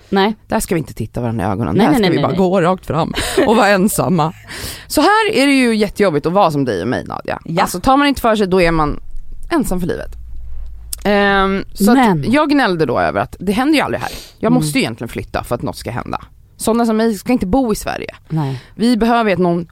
nej. 0.09 0.35
Där 0.47 0.59
ska 0.59 0.75
vi 0.75 0.79
inte 0.79 0.93
titta 0.93 1.21
varandra 1.21 1.43
i 1.45 1.47
ögonen, 1.47 1.75
Nej, 1.75 1.85
där 1.85 1.91
nej, 1.91 1.99
ska 1.99 2.01
nej, 2.09 2.11
vi 2.17 2.21
bara 2.21 2.27
nej. 2.27 2.37
gå 2.37 2.61
rakt 2.61 2.85
fram 2.85 3.13
och 3.47 3.55
vara 3.55 3.67
ensamma. 3.67 4.33
Så 4.87 5.01
här 5.01 5.31
är 5.33 5.47
det 5.47 5.53
ju 5.53 5.75
jättejobbigt 5.75 6.25
att 6.25 6.33
vara 6.33 6.51
som 6.51 6.65
dig 6.65 6.81
och 6.81 6.87
mig 6.87 7.05
Nadja. 7.05 7.39
Ja. 7.45 7.61
Alltså 7.61 7.79
tar 7.79 7.97
man 7.97 8.07
inte 8.07 8.21
för 8.21 8.35
sig 8.35 8.47
då 8.47 8.61
är 8.61 8.71
man 8.71 8.99
ensam 9.51 9.79
för 9.79 9.87
livet. 9.87 10.11
Ehm, 11.03 11.63
så 11.73 11.93
Men. 11.93 12.19
att 12.19 12.25
jag 12.33 12.49
gnällde 12.49 12.85
då 12.85 12.99
över 12.99 13.21
att 13.21 13.35
det 13.39 13.51
händer 13.51 13.75
ju 13.75 13.81
aldrig 13.81 14.01
här. 14.01 14.11
Jag 14.39 14.49
Mm. 14.49 14.53
måste 14.53 14.77
ju 14.77 14.83
egentligen 14.83 15.09
flytta 15.09 15.43
för 15.43 15.55
att 15.55 15.61
något 15.61 15.77
ska 15.77 15.91
hända. 15.91 16.21
Sådana 16.57 16.85
som 16.85 16.97
mig 16.97 17.15
ska 17.15 17.33
inte 17.33 17.45
bo 17.45 17.73
i 17.73 17.75
Sverige. 17.75 18.15
Nej. 18.29 18.63
Vi 18.75 18.97
behöver 18.97 19.33
att 19.33 19.39
någon 19.39 19.67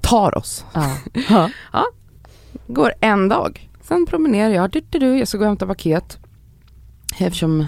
tar 0.00 0.38
oss. 0.38 0.64
Ja. 1.72 1.84
Går 2.66 2.92
en 3.00 3.28
dag, 3.28 3.70
sen 3.82 4.06
promenerar 4.06 4.50
jag, 4.50 4.70
du, 4.70 4.80
du, 4.90 4.98
du, 4.98 5.18
jag 5.18 5.28
ska 5.28 5.38
gå 5.38 5.44
och 5.44 5.48
hämta 5.48 5.66
paket. 5.66 6.18
Eftersom 7.18 7.66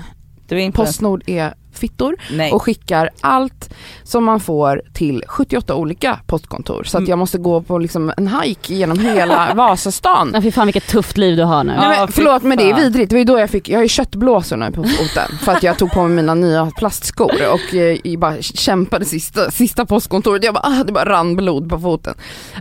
Postnord 0.75 1.23
är 1.27 1.55
fittor 1.79 2.17
Nej. 2.31 2.53
och 2.53 2.63
skickar 2.63 3.11
allt 3.21 3.71
som 4.05 4.25
man 4.25 4.41
får 4.41 4.83
till 4.95 5.25
78 5.29 5.75
olika 5.75 6.19
postkontor. 6.27 6.85
Så 6.85 6.97
att 6.97 7.01
Mm. 7.01 7.11
jag 7.11 7.19
måste 7.19 7.39
gå 7.39 7.63
på 7.63 7.79
liksom 7.79 8.13
en 8.17 8.29
hike 8.43 8.75
genom 8.75 8.99
hela 8.99 9.55
Vasastan. 9.55 10.31
Ja, 10.35 10.43
fy 10.43 10.53
fan 10.53 10.67
vilket 10.67 10.87
tufft 10.89 11.17
liv 11.17 11.37
du 11.37 11.43
har 11.43 11.65
nu. 11.65 11.73
Nej, 11.77 11.99
men, 11.99 12.09
förlåt 12.09 12.43
men 12.43 12.59
det 12.59 12.71
är 12.71 12.75
vidrigt, 12.77 13.11
det 13.11 13.15
var 13.17 13.19
ju 13.19 13.25
då 13.25 13.39
jag 13.39 13.51
fick, 13.51 13.69
jag 13.69 13.79
har 13.79 13.83
ju 13.83 13.89
köttblåsor 13.89 14.57
nu 14.57 14.71
på 14.73 14.85
foten 14.85 15.39
för 15.39 15.53
att 15.53 15.63
jag 15.63 15.79
tog 15.79 15.91
på 15.93 16.03
mig 16.03 16.17
mina 16.17 16.35
nya 16.35 16.71
plastskor 16.77 17.33
och 17.53 17.75
eh, 17.75 18.19
bara 18.19 18.43
kämpade 18.43 19.05
sista, 19.05 19.51
sista 19.51 19.87
postkontoret, 19.87 20.45
jag 20.45 20.55
bara, 20.55 20.65
ah, 20.81 20.85
det 20.85 20.93
bara 20.93 21.05
rann 21.05 21.37
blod 21.37 21.71
på 21.71 21.79
foten. 21.79 22.15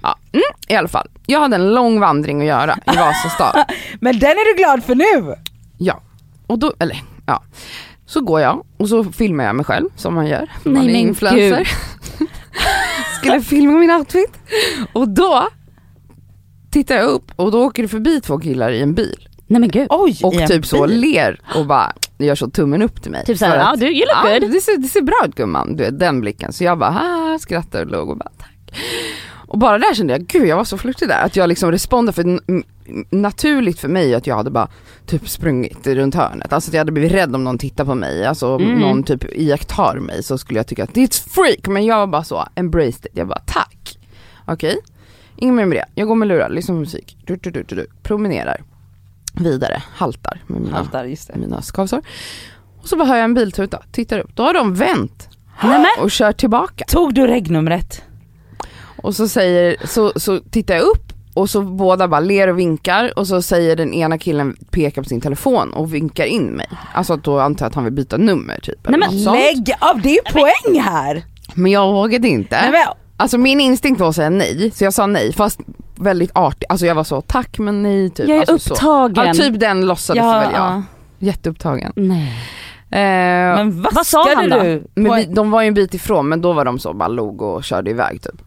Ja, 0.03 0.15
mm, 0.31 0.43
I 0.67 0.75
alla 0.75 0.87
fall, 0.87 1.07
jag 1.25 1.39
hade 1.39 1.55
en 1.55 1.73
lång 1.73 1.99
vandring 1.99 2.41
att 2.41 2.47
göra 2.47 2.77
i 2.93 2.97
Vasastan. 2.97 3.63
Men 3.99 4.19
den 4.19 4.29
är 4.29 4.53
du 4.55 4.63
glad 4.63 4.83
för 4.83 4.95
nu? 4.95 5.35
Ja, 5.77 6.01
och 6.47 6.59
då, 6.59 6.73
eller 6.79 7.01
ja. 7.25 7.43
Så 8.07 8.21
går 8.21 8.41
jag 8.41 8.63
och 8.77 8.89
så 8.89 9.03
filmar 9.03 9.43
jag 9.43 9.55
mig 9.55 9.65
själv 9.65 9.89
som 9.95 10.13
man 10.13 10.27
gör. 10.27 10.51
Man 10.63 10.73
Nej, 10.73 10.95
är 10.95 10.99
influencer. 10.99 11.67
Skulle 13.19 13.41
filma 13.41 13.71
min 13.79 13.91
outfit. 13.91 14.39
Och 14.93 15.09
då 15.09 15.47
tittar 16.71 16.95
jag 16.95 17.09
upp 17.09 17.31
och 17.35 17.51
då 17.51 17.63
åker 17.65 17.83
det 17.83 17.89
förbi 17.89 18.21
två 18.21 18.37
killar 18.37 18.71
i 18.71 18.81
en 18.81 18.93
bil. 18.93 19.27
Nej 19.47 19.59
men 19.59 19.69
gud. 19.69 19.87
Oj, 19.89 20.19
Och 20.23 20.33
typ 20.47 20.65
så 20.65 20.87
bil. 20.87 20.99
ler 20.99 21.41
och 21.55 21.65
bara 21.65 21.93
gör 22.17 22.35
så 22.35 22.49
tummen 22.49 22.81
upp 22.81 23.01
till 23.03 23.11
mig. 23.11 23.25
Typ 23.25 23.37
såhär, 23.37 23.57
ja 23.57 23.75
du, 23.77 23.85
you 23.85 24.05
look 24.05 24.41
good. 24.41 24.51
det 24.51 24.61
ser, 24.61 24.77
det 24.77 24.87
ser 24.87 25.01
bra 25.01 25.15
ut 25.27 25.35
gumman, 25.35 25.75
du 25.75 25.83
vet 25.83 25.99
den 25.99 26.21
blicken. 26.21 26.53
Så 26.53 26.63
jag 26.63 26.77
bara 26.79 26.91
ha, 26.91 27.39
skrattar 27.39 27.81
och 27.81 27.91
låg 27.91 28.09
och 28.09 28.17
bara 28.17 28.31
tack. 28.37 28.79
Och 29.47 29.57
bara 29.59 29.77
där 29.77 29.93
kände 29.93 30.13
jag, 30.13 30.21
gud 30.27 30.47
jag 30.47 30.55
var 30.57 30.63
så 30.63 30.77
flörtig 30.77 31.07
där. 31.07 31.21
Att 31.25 31.35
jag 31.35 31.49
liksom 31.49 31.71
respondade 31.71 32.15
för 32.15 32.39
naturligt 33.09 33.79
för 33.79 33.87
mig 33.87 34.15
att 34.15 34.27
jag 34.27 34.35
hade 34.35 34.49
bara 34.51 34.67
typ 35.05 35.29
sprungit 35.29 35.87
runt 35.87 36.15
hörnet. 36.15 36.53
Alltså 36.53 36.69
att 36.69 36.73
jag 36.73 36.81
hade 36.81 36.91
blivit 36.91 37.11
rädd 37.11 37.35
om 37.35 37.43
någon 37.43 37.57
tittar 37.57 37.85
på 37.85 37.95
mig. 37.95 38.25
Alltså 38.25 38.55
om 38.55 38.63
Mm. 38.63 38.79
någon 38.79 39.03
typ 39.03 39.23
iakttar 39.33 39.95
mig 39.99 40.23
så 40.23 40.37
skulle 40.37 40.59
jag 40.59 40.67
tycka 40.67 40.83
att 40.83 40.93
det 40.93 41.01
är 41.01 41.05
ett 41.05 41.15
freak. 41.15 41.67
Men 41.67 41.85
jag 41.85 41.97
var 41.97 42.07
bara 42.07 42.23
så, 42.23 42.47
embraced 42.55 43.05
it. 43.05 43.11
Jag 43.13 43.27
bara 43.27 43.41
tack. 43.45 43.99
Okej, 44.45 44.77
inget 45.35 45.55
mer 45.55 45.65
med 45.65 45.77
det. 45.77 45.85
Jag 45.95 46.07
går 46.07 46.15
med 46.15 46.27
lurar, 46.27 46.49
lyssnar 46.49 46.75
på 46.75 46.79
musik, 46.79 47.17
du, 47.25 47.35
du, 47.35 47.51
du, 47.51 47.63
du, 47.63 47.75
du. 47.75 47.85
promenerar 48.03 48.63
vidare, 49.33 49.83
haltar 49.95 50.41
med 50.47 50.61
mina 50.61 50.77
Haltar, 50.77 51.05
just 51.05 51.27
det. 51.27 51.39
mina 51.39 51.61
skavsår. 51.61 52.01
Och 52.81 52.87
så 52.87 52.95
bara 52.95 53.07
hör 53.07 53.15
jag 53.15 53.23
en 53.23 53.33
biltuta, 53.33 53.83
tittar 53.91 54.19
upp, 54.19 54.35
då 54.35 54.43
har 54.43 54.53
de 54.53 54.73
vänt 54.75 55.29
och 55.99 56.11
kört 56.11 56.37
tillbaka. 56.37 56.85
Tog 56.87 57.13
du 57.13 57.27
regnumret? 57.27 58.01
Och 59.01 59.15
så 59.15 59.27
säger, 59.27 59.75
så, 59.87 60.11
så 60.15 60.39
tittar 60.39 60.75
jag 60.75 60.83
upp 60.83 61.13
och 61.37 61.49
så 61.49 61.61
båda 61.61 62.07
bara 62.07 62.19
ler 62.19 62.47
och 62.47 62.59
vinkar 62.59 63.19
och 63.19 63.27
så 63.27 63.41
säger 63.41 63.75
den 63.75 63.93
ena 63.93 64.17
killen, 64.17 64.57
pekar 64.71 65.01
på 65.01 65.09
sin 65.09 65.21
telefon 65.21 65.73
och 65.73 65.93
vinkar 65.93 66.25
in 66.25 66.45
mig. 66.45 66.69
Alltså 66.93 67.13
att 67.13 67.23
då 67.23 67.39
antar 67.39 67.65
jag 67.65 67.69
att 67.69 67.75
han 67.75 67.83
vill 67.83 67.93
byta 67.93 68.17
nummer 68.17 68.59
typ. 68.59 68.89
Nej, 68.89 68.99
men. 68.99 69.23
Lägg 69.23 69.73
av, 69.79 70.01
det 70.01 70.09
är 70.09 70.13
ju 70.13 70.31
poäng 70.33 70.79
här! 70.81 71.23
Men 71.53 71.71
jag 71.71 71.93
vågade 71.93 72.27
inte. 72.27 72.61
Nej, 72.61 72.71
men, 72.71 72.81
Alltså 73.19 73.37
min 73.37 73.61
instinkt 73.61 74.01
var 74.01 74.09
att 74.09 74.15
säga 74.15 74.29
nej, 74.29 74.71
så 74.71 74.83
jag 74.83 74.93
sa 74.93 75.05
nej 75.05 75.33
fast 75.33 75.59
väldigt 75.95 76.31
artigt. 76.33 76.65
Alltså 76.69 76.85
jag 76.85 76.95
var 76.95 77.03
så 77.03 77.21
tack 77.21 77.59
men 77.59 77.83
nej 77.83 78.09
typ. 78.09 78.29
Jag 78.29 78.37
är 78.37 78.51
alltså, 78.51 78.59
så. 78.59 78.73
upptagen. 78.73 79.27
Ja 79.27 79.33
typ 79.33 79.59
den 79.59 79.85
låtsades 79.85 80.23
ja, 80.23 80.39
väl 80.39 80.49
jag. 80.53 80.61
ja. 80.61 80.83
Jätteupptagen. 81.19 81.93
Nej. 81.95 82.33
Eh, 82.89 83.55
Men 83.55 83.81
Vad 83.81 84.07
sa 84.07 84.33
han 84.35 84.49
då? 84.49 84.57
Men 84.95 85.15
vi, 85.15 85.25
de 85.25 85.51
var 85.51 85.61
ju 85.61 85.67
en 85.67 85.73
bit 85.73 85.93
ifrån 85.93 86.29
men 86.29 86.41
då 86.41 86.53
var 86.53 86.65
de 86.65 86.79
så 86.79 86.93
bara 86.93 87.07
log 87.07 87.41
och 87.41 87.63
körde 87.63 87.89
iväg 87.89 88.21
typ. 88.21 88.41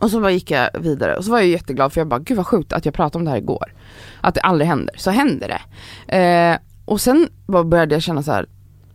Och 0.00 0.10
så 0.10 0.20
bara 0.20 0.30
gick 0.30 0.50
jag 0.50 0.70
vidare 0.80 1.16
och 1.16 1.24
så 1.24 1.30
var 1.30 1.38
jag 1.38 1.48
jätteglad 1.48 1.92
för 1.92 2.00
jag 2.00 2.08
bara 2.08 2.20
gud 2.20 2.36
vad 2.36 2.46
sjukt 2.46 2.72
att 2.72 2.84
jag 2.84 2.94
pratade 2.94 3.18
om 3.18 3.24
det 3.24 3.30
här 3.30 3.38
igår. 3.38 3.74
Att 4.20 4.34
det 4.34 4.40
aldrig 4.40 4.68
händer, 4.68 4.94
så 4.98 5.10
händer 5.10 5.48
det. 5.48 6.16
Eh, 6.18 6.58
och 6.84 7.00
sen 7.00 7.28
började 7.46 7.94
jag 7.94 8.02
känna 8.02 8.22
så 8.22 8.32
här, 8.32 8.46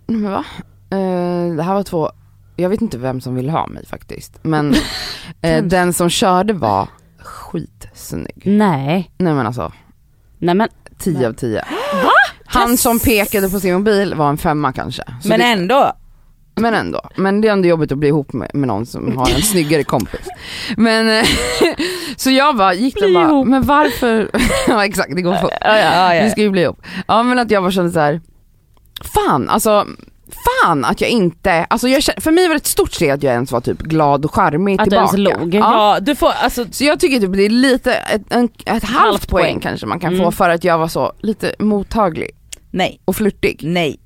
"Nej, 0.08 0.18
men 0.18 0.32
va? 0.32 0.46
Eh, 0.92 1.56
det 1.56 1.64
här 1.64 1.74
var 1.74 1.84
två, 1.84 2.12
jag 2.56 2.70
vet 2.70 2.82
inte 2.82 2.98
vem 2.98 3.22
som 3.22 3.36
ville 3.36 3.52
ha 3.52 3.68
mig 3.68 3.86
faktiskt. 3.86 4.40
Men 4.42 4.74
eh, 5.42 5.64
den 5.64 5.94
som 5.94 6.10
körde 6.10 6.54
var 6.54 6.88
skitsnygg. 7.20 8.42
Nej. 8.46 9.12
Nej 9.18 9.34
men 9.34 9.48
alltså, 9.48 9.72
Nej 10.38 10.56
men. 10.56 10.70
10 10.98 11.28
av 11.28 11.34
10. 11.34 11.64
Han 12.46 12.78
som 12.78 13.00
pekade 13.00 13.50
på 13.50 13.60
sin 13.60 13.74
mobil 13.74 14.16
var 14.16 14.30
en 14.30 14.38
femma 14.38 14.74
kanske. 14.74 15.04
Så 15.22 15.28
Men 15.30 15.40
det, 15.40 15.46
ändå, 15.46 15.94
men 16.60 16.74
ändå, 16.74 17.02
men 17.16 17.42
det 17.42 17.48
är 17.48 17.52
ändå 17.52 17.68
jobbigt 17.68 17.92
att 17.92 17.98
bli 17.98 18.08
ihop 18.08 18.34
med, 18.34 18.52
med 18.54 18.68
någon 18.68 18.86
som 18.86 19.18
har 19.18 19.30
en 19.36 19.42
snyggare 19.42 19.84
kompis. 19.84 20.28
Men, 20.78 21.10
eh, 21.20 21.26
så 22.18 22.32
jag 22.32 22.58
bara 22.58 22.74
gick 22.74 22.96
och 22.96 23.14
bara, 23.14 23.24
ihop. 23.30 23.48
men 23.48 23.62
varför, 23.64 24.30
ja 24.68 24.86
exakt 24.86 25.16
det 25.16 25.22
går 25.22 25.36
fort. 25.36 25.52
ja, 25.62 25.78
ja, 25.78 26.16
ja. 26.16 26.24
Vi 26.24 26.30
ska 26.30 26.42
ju 26.42 26.50
bli 26.50 26.62
ihop. 26.62 26.82
Ja 27.08 27.24
men 27.24 27.40
att 27.40 27.52
jag 27.52 27.64
bara 27.64 27.72
kände 27.72 27.92
så 27.92 28.00
här. 28.00 28.22
fan 29.14 29.50
alltså, 29.50 29.86
fan 30.64 30.86
att 30.86 31.02
jag 31.02 31.10
inte, 31.10 31.66
alltså 31.70 31.88
jag, 31.88 32.04
för 32.04 32.32
mig 32.32 32.48
var 32.48 32.56
det 32.56 32.58
ett 32.60 32.66
stort 32.68 32.94
steg 32.94 33.10
att 33.10 33.24
jag 33.24 33.34
ens 33.34 33.52
var 33.52 33.62
typ 33.62 33.80
glad 33.80 34.26
och 34.26 34.36
charmig 34.36 34.74
Att 34.82 34.86
du 34.86 34.90
tillbaka. 34.90 35.18
ens 35.18 35.40
log. 35.40 35.54
Ja. 35.56 35.60
ja, 35.60 36.00
du 36.00 36.16
får 36.16 36.32
alltså, 36.44 36.66
Så 36.72 36.84
jag 36.84 37.00
tycker 37.00 37.20
typ 37.20 37.34
det 37.34 37.46
är 37.46 37.50
lite, 37.50 37.94
ett, 37.94 38.22
en, 38.34 38.46
ett 38.66 38.84
halvt, 38.84 38.84
Halvt 38.84 39.30
poäng, 39.30 39.44
poäng. 39.46 39.60
kanske 39.60 39.86
man 39.86 40.00
kan 40.00 40.14
Mm. 40.14 40.26
få 40.26 40.32
för 40.32 40.50
att 40.50 40.64
jag 40.64 40.78
var 40.78 40.88
så 40.88 41.14
lite 41.22 41.54
mottaglig 41.60 42.30
nej, 42.72 43.02
och 43.06 43.16
flörtig. 43.16 43.60
nej. 43.64 44.00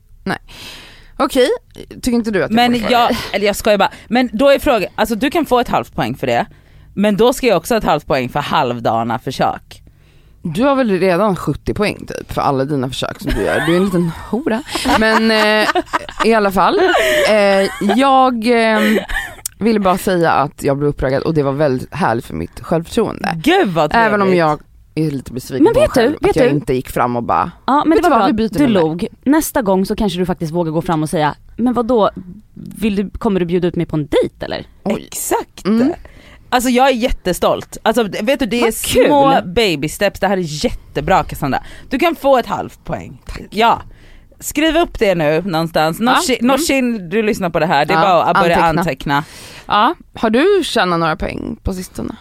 Okej, 1.17 1.49
tycker 1.89 2.11
inte 2.11 2.31
du 2.31 2.43
att 2.43 2.51
jag 2.51 2.55
Men 2.55 2.81
får 2.81 2.91
jag, 2.91 3.17
eller 3.31 3.45
jag 3.45 3.55
skojar 3.55 3.77
bara, 3.77 3.91
men 4.07 4.29
då 4.33 4.49
är 4.49 4.59
frågan, 4.59 4.89
alltså 4.95 5.15
du 5.15 5.29
kan 5.29 5.45
få 5.45 5.59
ett 5.59 5.69
halvt 5.69 5.95
poäng 5.95 6.15
för 6.15 6.27
det, 6.27 6.45
men 6.93 7.17
då 7.17 7.33
ska 7.33 7.47
jag 7.47 7.57
också 7.57 7.73
ha 7.73 7.77
ett 7.77 7.83
halvt 7.83 8.07
poäng 8.07 8.29
för 8.29 8.39
halvdana 8.39 9.19
försök. 9.19 9.83
Du 10.45 10.63
har 10.63 10.75
väl 10.75 10.99
redan 10.99 11.35
70 11.35 11.73
poäng 11.73 12.05
typ 12.05 12.31
för 12.31 12.41
alla 12.41 12.65
dina 12.65 12.89
försök 12.89 13.21
som 13.21 13.31
du 13.31 13.43
gör. 13.43 13.63
Du 13.65 13.73
är 13.73 13.77
en 13.77 13.85
liten 13.85 14.11
hora. 14.29 14.61
Men 14.99 15.31
eh, 15.31 15.67
i 16.25 16.33
alla 16.33 16.51
fall, 16.51 16.79
eh, 17.29 17.69
jag 17.95 18.47
eh, 18.47 18.79
ville 19.59 19.79
bara 19.79 19.97
säga 19.97 20.31
att 20.31 20.63
jag 20.63 20.77
blev 20.77 20.89
uppraggad 20.89 21.23
och 21.23 21.33
det 21.33 21.43
var 21.43 21.51
väldigt 21.51 21.93
härligt 21.93 22.25
för 22.25 22.33
mitt 22.33 22.59
självförtroende. 22.59 23.33
Gud 23.35 23.67
vad 23.67 23.91
trevligt. 23.91 24.07
Även 24.07 24.21
om 24.21 24.35
jag 24.35 24.59
är 24.95 25.11
lite 25.11 25.33
besviken 25.33 25.63
Men 25.63 25.73
på 25.73 25.79
mig 25.79 25.87
vet 25.87 25.93
du, 25.95 26.01
själv, 26.01 26.15
vet 26.21 26.29
att 26.29 26.35
jag 26.35 26.45
du? 26.45 26.49
inte 26.49 26.73
gick 26.73 26.89
fram 26.89 27.15
och 27.15 27.23
bara, 27.23 27.51
Ja 27.67 27.83
men 27.85 27.89
Vet 27.89 28.03
det 28.03 28.07
du 28.09 28.11
var 28.13 28.19
vad, 28.19 28.35
bra, 28.35 28.47
du 28.47 28.67
log. 28.67 29.07
Nästa 29.23 29.61
gång 29.61 29.85
så 29.85 29.95
kanske 29.95 30.19
du 30.19 30.25
faktiskt 30.25 30.53
vågar 30.53 30.71
gå 30.71 30.81
fram 30.81 31.03
och 31.03 31.09
säga, 31.09 31.35
men 31.57 31.73
vad 31.73 31.85
då 31.87 32.09
kommer 33.17 33.39
du 33.39 33.45
bjuda 33.45 33.67
ut 33.67 33.75
mig 33.75 33.85
på 33.85 33.95
en 33.95 34.07
dejt 34.07 34.45
eller? 34.45 34.65
oj. 34.83 35.03
Exakt! 35.07 35.65
Mm. 35.65 35.93
Alltså 36.49 36.69
jag 36.69 36.87
är 36.89 36.93
jättestolt. 36.93 37.77
Alltså 37.83 38.03
vet 38.03 38.39
du 38.39 38.45
det 38.45 38.59
är 38.59 38.63
Vad 38.63 38.73
små 38.73 39.31
kul. 39.41 39.53
baby 39.53 39.89
steps, 39.89 40.19
det 40.19 40.27
här 40.27 40.37
är 40.37 40.65
jättebra 40.65 41.23
Cassandra. 41.23 41.63
Du 41.89 41.99
kan 41.99 42.15
få 42.15 42.37
ett 42.37 42.45
halvt 42.45 42.83
poäng. 42.83 43.21
Ja. 43.49 43.81
skriv 44.39 44.75
upp 44.77 44.99
det 44.99 45.15
nu 45.15 45.41
någonstans. 45.45 45.99
Norsin, 45.99 46.35
mm. 46.39 46.47
Norsin 46.47 47.09
du 47.09 47.23
lyssnar 47.23 47.49
på 47.49 47.59
det 47.59 47.65
här, 47.65 47.85
det 47.85 47.93
är 47.93 47.97
Ja, 47.97 48.01
bara 48.03 48.23
att 48.23 48.41
börja 48.43 48.55
anteckna. 48.57 48.79
anteckna. 48.81 49.23
Ja, 49.65 49.95
har 50.13 50.29
du 50.29 50.63
tjänat 50.63 50.99
några 50.99 51.15
poäng 51.15 51.57
på 51.63 51.73
sistone? 51.73 52.15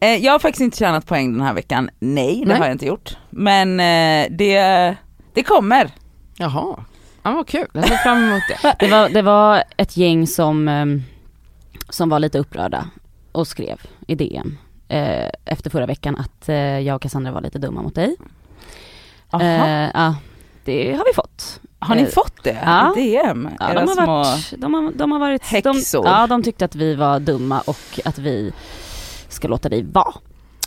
Eh, 0.00 0.16
jag 0.16 0.32
har 0.32 0.38
faktiskt 0.38 0.60
inte 0.60 0.78
tjänat 0.78 1.06
poäng 1.06 1.32
den 1.32 1.46
här 1.46 1.54
veckan, 1.54 1.90
nej 1.98 2.40
det 2.40 2.46
Nej. 2.48 2.58
har 2.58 2.64
jag 2.66 2.74
inte 2.74 2.86
gjort. 2.86 3.16
Men 3.30 3.80
eh, 3.80 4.36
det, 4.36 4.96
det 5.34 5.42
kommer. 5.42 5.90
Jaha, 6.36 6.84
ja, 7.22 7.30
vad 7.30 7.46
kul. 7.46 7.66
Jag 7.72 7.88
ser 7.88 7.96
fram 7.96 8.18
emot 8.18 8.42
det. 8.48 8.74
Det 8.78 8.88
var, 8.88 9.08
det 9.08 9.22
var 9.22 9.64
ett 9.76 9.96
gäng 9.96 10.26
som, 10.26 10.68
ehm, 10.68 11.02
som 11.88 12.08
var 12.08 12.18
lite 12.18 12.38
upprörda 12.38 12.84
och 13.32 13.46
skrev 13.46 13.80
i 14.06 14.14
DM 14.14 14.58
eh, 14.88 15.30
efter 15.44 15.70
förra 15.70 15.86
veckan 15.86 16.16
att 16.16 16.48
eh, 16.48 16.56
jag 16.56 16.96
och 16.96 17.02
Cassandra 17.02 17.32
var 17.32 17.40
lite 17.40 17.58
dumma 17.58 17.82
mot 17.82 17.94
dig. 17.94 18.16
Jaha. 19.30 19.42
Eh, 19.42 19.90
ja, 19.94 20.14
det 20.64 20.92
har 20.92 21.04
vi 21.04 21.14
fått. 21.14 21.60
har 21.78 21.94
ni 21.94 22.06
fått 22.06 22.44
det? 22.44 22.58
ja. 22.64 22.92
DM? 22.96 23.48
Ja, 23.60 23.74
de, 23.74 23.88
har 23.88 24.06
varit, 24.06 24.54
de, 24.56 24.74
har, 24.74 24.92
de 24.92 25.12
har 25.12 25.18
varit 25.18 25.42
häxor. 25.44 26.02
De, 26.02 26.08
ja, 26.08 26.26
de 26.26 26.42
tyckte 26.42 26.64
att 26.64 26.74
vi 26.74 26.94
var 26.94 27.20
dumma 27.20 27.60
och 27.60 28.00
att 28.04 28.18
vi 28.18 28.52
ska 29.30 29.48
låta 29.48 29.68
dig 29.68 29.82
vara. 29.92 30.14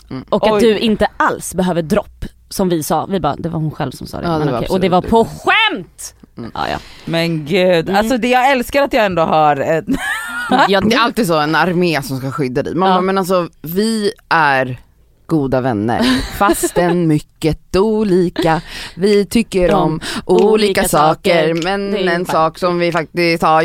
Mm. 0.09 0.23
Och 0.29 0.43
Oj. 0.43 0.51
att 0.53 0.59
du 0.59 0.79
inte 0.79 1.07
alls 1.17 1.55
behöver 1.55 1.81
dropp 1.81 2.25
som 2.49 2.69
vi 2.69 2.83
sa. 2.83 3.05
Vi 3.05 3.19
bara, 3.19 3.35
det 3.35 3.49
var 3.49 3.59
hon 3.59 3.71
själv 3.71 3.91
som 3.91 4.07
sa 4.07 4.17
det. 4.21 4.27
Ja, 4.27 4.31
det 4.39 4.45
men 4.45 4.55
okej. 4.55 4.67
och 4.69 4.79
det 4.79 4.89
var 4.89 5.01
på 5.01 5.25
skämt! 5.25 6.15
Mm. 6.37 6.51
Ja, 6.53 6.67
ja. 6.71 6.77
Men 7.05 7.45
gud, 7.45 7.89
Mm. 7.89 7.95
alltså 7.99 8.17
det, 8.17 8.27
jag 8.27 8.51
älskar 8.51 8.81
att 8.83 8.93
jag 8.93 9.05
ändå 9.05 9.21
har 9.21 9.55
ett, 9.55 9.85
Ja, 10.69 10.81
Det 10.81 10.95
är 10.95 10.99
alltid 10.99 11.27
så, 11.27 11.39
en 11.39 11.55
armé 11.55 12.01
som 12.01 12.17
ska 12.17 12.31
skydda 12.31 12.63
dig. 12.63 12.75
Man 12.75 12.89
Ja. 12.89 13.01
men 13.01 13.17
alltså 13.17 13.47
vi 13.61 14.11
är 14.29 14.77
goda 15.25 15.61
vänner, 15.61 16.01
fastän 16.37 17.07
mycket 17.13 17.75
olika. 17.75 18.61
Vi 18.95 19.25
tycker 19.25 19.67
De 19.69 19.73
om 19.75 19.99
olika, 20.25 20.45
olika 20.47 20.87
saker, 20.87 21.53
saker. 21.55 21.63
men 21.63 21.95
en 22.07 22.25
fan- 22.25 22.33
sak 22.33 22.59
som 22.59 22.79
vi 22.79 22.91
faktiskt 22.91 23.43
har 23.43 23.61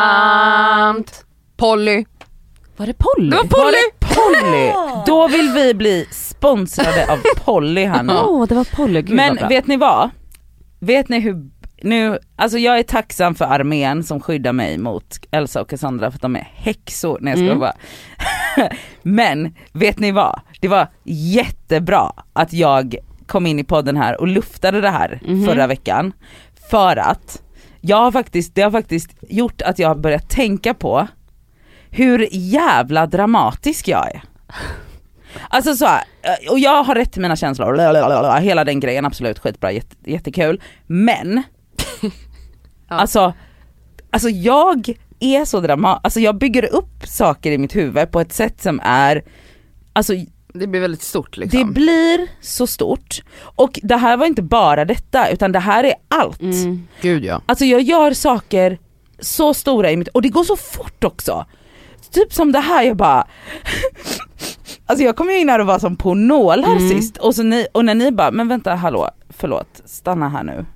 gemensamt. 0.00 1.24
Polly. 1.56 2.04
Var 2.80 2.86
det 2.86 2.94
Polly? 2.98 3.30
Det 3.30 3.36
var 3.36 3.44
Polly! 3.44 4.14
Polly. 4.14 4.72
Då 5.06 5.28
vill 5.28 5.50
vi 5.54 5.74
bli 5.74 6.06
sponsrade 6.10 7.12
av 7.12 7.18
Polly 7.44 7.84
här 7.84 8.02
nu. 8.02 8.12
Åh, 8.16 8.46
det 8.48 8.54
var 8.54 8.64
Polly. 8.76 9.02
Gud 9.02 9.16
Men 9.16 9.48
vet 9.48 9.66
ni 9.66 9.76
vad? 9.76 10.10
Vet 10.78 11.08
ni 11.08 11.20
hur, 11.20 11.50
nu, 11.82 12.18
alltså 12.36 12.58
jag 12.58 12.78
är 12.78 12.82
tacksam 12.82 13.34
för 13.34 13.44
armén 13.44 14.04
som 14.04 14.20
skyddar 14.20 14.52
mig 14.52 14.78
mot 14.78 15.18
Elsa 15.30 15.60
och 15.60 15.70
Cassandra 15.70 16.10
för 16.10 16.16
att 16.18 16.22
de 16.22 16.36
är 16.36 16.48
häxor. 16.54 17.18
Nej 17.20 17.30
jag 17.32 17.38
skojar 17.38 17.52
Mm. 17.52 17.60
bara. 17.60 17.74
Men 19.02 19.54
vet 19.72 19.98
ni 19.98 20.12
vad? 20.12 20.40
Det 20.60 20.68
var 20.68 20.88
jättebra 21.04 22.12
att 22.32 22.52
jag 22.52 22.96
kom 23.26 23.46
in 23.46 23.58
i 23.58 23.64
podden 23.64 23.96
här 23.96 24.20
och 24.20 24.28
luftade 24.28 24.80
det 24.80 24.90
här 24.90 25.20
Mhm. 25.26 25.46
förra 25.46 25.66
veckan. 25.66 26.12
För 26.70 26.96
att 26.96 27.42
jag 27.80 27.96
har 27.96 28.12
faktiskt, 28.12 28.54
det 28.54 28.62
har 28.62 28.70
faktiskt 28.70 29.10
gjort 29.28 29.62
att 29.62 29.78
jag 29.78 29.88
har 29.88 29.94
börjat 29.94 30.30
tänka 30.30 30.74
på 30.74 31.08
hur 31.90 32.28
jävla 32.32 33.06
dramatisk 33.06 33.88
jag 33.88 34.06
är. 34.06 34.22
Alltså 35.48 35.74
så 35.76 35.86
här, 35.86 36.02
och 36.50 36.58
jag 36.58 36.82
har 36.84 36.94
rätt 36.94 37.12
till 37.12 37.22
mina 37.22 37.36
känslor, 37.36 37.74
lalalala, 37.76 38.38
hela 38.38 38.64
den 38.64 38.80
grejen, 38.80 39.04
absolut 39.06 39.38
skitbra, 39.38 39.72
jätte, 39.72 39.96
jättekul. 40.10 40.62
Men, 40.86 41.42
Ja. 42.88 42.96
alltså, 42.96 43.32
alltså 44.10 44.28
jag 44.28 44.94
är 45.20 45.44
så 45.44 45.60
dramatisk, 45.60 46.00
alltså 46.04 46.20
jag 46.20 46.38
bygger 46.38 46.74
upp 46.74 47.06
saker 47.06 47.50
i 47.52 47.58
mitt 47.58 47.76
huvud 47.76 48.10
på 48.10 48.20
ett 48.20 48.32
sätt 48.32 48.62
som 48.62 48.80
är, 48.84 49.22
alltså 49.92 50.12
Det 50.54 50.66
blir 50.66 50.80
väldigt 50.80 51.02
stort 51.02 51.34
det 51.34 51.40
liksom. 51.40 51.72
blir 51.72 52.28
så 52.40 52.66
stort. 52.66 53.22
Och 53.40 53.80
det 53.82 53.96
här 53.96 54.16
var 54.16 54.26
inte 54.26 54.42
bara 54.42 54.84
detta, 54.84 55.28
utan 55.30 55.52
det 55.52 55.58
här 55.58 55.84
är 55.84 55.94
allt. 56.08 56.40
Mm. 56.42 56.88
Gud 57.00 57.24
ja. 57.24 57.42
Alltså 57.46 57.64
jag 57.64 57.80
gör 57.82 58.12
saker 58.12 58.78
så 59.18 59.54
stora 59.54 59.90
i 59.90 59.96
mitt, 59.96 60.08
och 60.08 60.22
det 60.22 60.28
går 60.28 60.44
så 60.44 60.56
fort 60.56 61.04
också. 61.04 61.46
Typ 62.10 62.32
som 62.32 62.52
det 62.52 62.60
här, 62.60 62.82
jag 62.82 62.96
bara 62.96 63.26
Alltså 64.86 65.04
jag 65.04 65.16
kom 65.16 65.30
ju 65.30 65.38
in 65.38 65.48
här 65.48 65.58
och 65.58 65.66
var 65.66 65.78
som 65.78 65.96
på 65.96 66.14
nålar 66.14 66.76
Mm. 66.76 66.88
sist 66.88 67.16
och, 67.16 67.34
så 67.34 67.42
ni, 67.42 67.66
och 67.72 67.84
när 67.84 67.94
ni 67.94 68.12
bara, 68.12 68.30
men 68.30 68.48
vänta 68.48 68.74
hallå, 68.74 69.10
förlåt, 69.28 69.80
stanna 69.84 70.28
här 70.28 70.42
nu. 70.42 70.66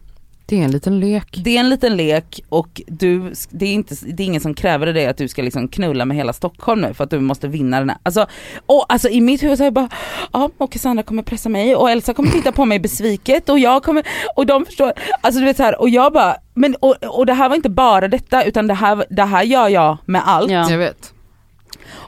Det 0.47 0.61
är 0.61 0.65
en 0.65 0.71
liten 0.71 1.01
lek. 1.01 1.41
Det 1.45 1.57
är 1.57 1.61
en 1.61 1.69
liten 1.71 1.97
lek 1.97 2.41
och 2.49 2.83
du, 2.87 3.33
det 3.51 3.67
är, 3.67 3.73
inte, 3.73 3.95
det 4.07 4.23
är 4.23 4.25
ingen 4.25 4.41
som 4.41 4.55
kräver 4.55 4.87
dig 4.87 5.07
att 5.07 5.17
du 5.17 5.29
ska 5.29 5.43
liksom 5.43 5.69
knulla 5.69 6.05
med 6.05 6.17
hela 6.17 6.33
Stockholm 6.33 6.81
nu 6.81 6.95
för 6.95 7.05
att 7.05 7.11
du 7.11 7.21
måste 7.21 7.49
vinna 7.49 7.79
den 7.79 7.91
här. 7.91 7.99
Alltså, 8.03 8.27
och, 8.67 8.87
alltså 8.93 9.09
i 9.09 9.21
mitt 9.21 9.43
huvud 9.43 9.59
så 9.59 9.63
är 9.63 9.67
jag 9.67 9.75
bara, 9.75 9.89
ja 10.33 10.51
och 10.59 10.73
Cassandra 10.73 11.03
kommer 11.03 11.23
pressa 11.23 11.49
mig 11.49 11.77
och 11.77 11.91
Elsa 11.91 12.15
kommer 12.15 12.31
titta 12.31 12.53
på 12.53 12.65
mig 12.65 12.79
besviket 12.79 13.49
och 13.49 13.59
jag 13.59 13.83
kommer, 13.83 14.07
och 14.37 14.47
de 14.47 14.67
förstår, 14.67 14.93
alltså 15.21 15.41
du 15.41 15.47
vet 15.47 15.57
så 15.57 15.63
här, 15.63 15.81
och 15.81 15.89
jag 15.89 16.13
bara, 16.13 16.37
men 16.55 16.75
och, 16.81 16.97
och 17.05 17.27
det 17.27 17.35
här 17.35 17.49
var 17.49 17.57
inte 17.57 17.71
bara 17.71 18.09
detta 18.09 18.45
utan 18.45 18.67
det 18.67 18.75
här, 18.75 19.05
det 19.11 19.25
här 19.25 19.43
gör 19.43 19.69
jag 19.69 19.97
med 20.07 20.23
allt. 20.29 20.51
Ja. 20.51 20.71
Jag 20.71 20.79
vet. 20.79 21.14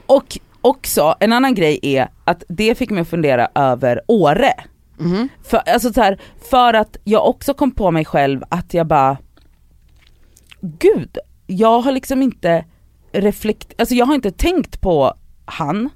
Och 0.05 0.37
också, 0.61 1.15
en 1.19 1.33
annan 1.33 1.55
grej 1.55 1.79
är 1.81 2.07
att 2.23 2.43
det 2.49 2.77
fick 2.77 2.89
mig 2.89 3.01
att 3.01 3.09
fundera 3.09 3.47
över 3.55 4.01
Åre. 4.07 4.53
Mhm. 4.97 5.29
För, 5.43 5.57
alltså 5.57 5.93
så 5.93 6.01
här, 6.01 6.19
för 6.49 6.73
att 6.73 6.97
jag 7.03 7.27
också 7.27 7.53
kom 7.53 7.71
på 7.71 7.91
mig 7.91 8.05
själv 8.05 8.43
att 8.49 8.73
jag 8.73 8.87
bara, 8.87 9.17
gud, 10.61 11.17
jag 11.47 11.79
har 11.79 11.91
liksom 11.91 12.21
inte 12.21 12.65
reflekt, 13.11 13.73
alltså 13.77 13.95
jag 13.95 14.05
har 14.05 14.15
inte 14.15 14.31
tänkt 14.31 14.81
på 14.81 15.13
han 15.45 15.89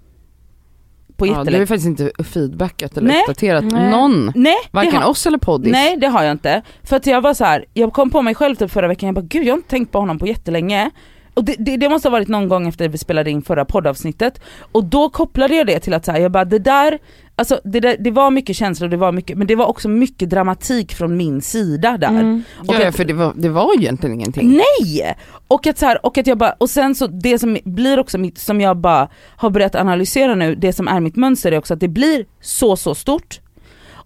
på 1.18 1.28
Ja, 1.28 1.44
du 1.44 1.52
har 1.52 1.60
ju 1.60 1.68
faktiskt 1.68 1.88
inte 1.88 2.12
feedbackat 2.24 2.98
eller 2.98 3.08
Nej. 3.08 3.22
uppdaterat 3.22 3.64
Nej. 3.64 3.90
någon. 3.92 4.32
Nej, 4.36 4.56
Varken 4.72 4.96
har, 5.02 5.10
oss 5.10 5.28
eller 5.28 5.38
poddis. 5.38 5.72
nej 5.72 5.98
det 5.98 6.08
har 6.08 6.24
jag 6.24 6.32
inte. 6.32 6.62
För 6.84 6.96
att 6.96 7.06
jag 7.06 7.22
var 7.22 7.34
så 7.34 7.46
här, 7.46 7.66
jag 7.74 7.94
kom 7.94 8.10
på 8.10 8.22
mig 8.22 8.36
själv 8.36 8.56
typ 8.56 8.72
förra 8.72 8.88
veckan, 8.88 9.08
jag 9.08 9.16
bara 9.16 9.26
gud 9.26 9.44
jag 9.44 9.54
har 9.54 9.58
inte 9.58 9.70
tänkt 9.70 9.92
på 9.92 10.00
honom 10.00 10.20
på 10.20 10.28
jättelänge. 10.28 10.92
Och 11.34 11.44
det, 11.44 11.56
det, 11.60 11.78
det 11.78 11.90
måste 11.90 12.08
ha 12.08 12.12
varit 12.12 12.28
någon 12.28 12.48
gång 12.50 12.68
efter 12.68 12.90
vi 12.90 12.98
spelade 12.98 13.30
in 13.32 13.42
förra 13.42 13.66
poddavsnittet. 13.66 14.42
Och 14.72 14.84
då 14.86 15.10
kopplade 15.10 15.56
jag 15.56 15.68
det 15.68 15.80
till 15.80 15.94
att 15.94 16.06
så 16.06 16.12
här, 16.12 16.20
jag 16.20 16.32
bara 16.32 16.46
det 16.46 16.60
där, 16.60 17.00
alltså 17.36 17.62
det, 17.64 17.80
där, 17.80 17.98
det 18.00 18.12
var 18.12 18.32
mycket 18.32 18.56
känslor, 18.56 18.88
det 18.88 18.98
var 18.98 19.12
mycket, 19.12 19.38
men 19.38 19.48
det 19.48 19.56
var 19.56 19.66
också 19.66 19.90
mycket 19.90 20.30
dramatik 20.30 20.94
från 20.94 21.18
min 21.18 21.42
sida 21.42 21.98
där. 21.98 22.08
Mm. 22.10 22.44
Och 22.58 22.66
ja, 22.68 22.88
att- 22.88 22.96
för 22.96 23.06
det 23.06 23.14
var, 23.14 23.34
det 23.36 23.50
var 23.50 23.74
ju 23.74 23.82
egentligen 23.82 24.16
ingenting. 24.16 24.50
Nej! 24.80 25.16
Och 25.48 25.68
att, 25.68 25.78
så 25.78 25.86
här, 25.86 26.06
och 26.06 26.18
att 26.18 26.28
jag 26.28 26.38
bara, 26.38 26.56
och 26.58 26.70
sen 26.70 26.96
så 26.96 27.08
det 27.08 27.40
som 27.40 27.58
blir 27.64 28.00
också 28.00 28.18
mitt, 28.18 28.38
som 28.38 28.62
jag 28.62 28.78
bara 28.78 29.10
har 29.36 29.50
börjat 29.50 29.76
analysera 29.76 30.36
nu, 30.36 30.56
det 30.56 30.74
som 30.74 30.88
är 30.88 31.00
mitt 31.00 31.16
mönster 31.16 31.52
är 31.52 31.58
också 31.58 31.74
att 31.74 31.80
det 31.80 31.88
blir 31.88 32.26
så 32.42 32.76
så 32.76 32.96
stort. 32.96 33.40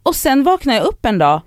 Och 0.04 0.16
sen 0.16 0.44
vaknar 0.44 0.74
jag 0.74 0.84
upp 0.84 1.06
en 1.06 1.18
dag 1.18 1.42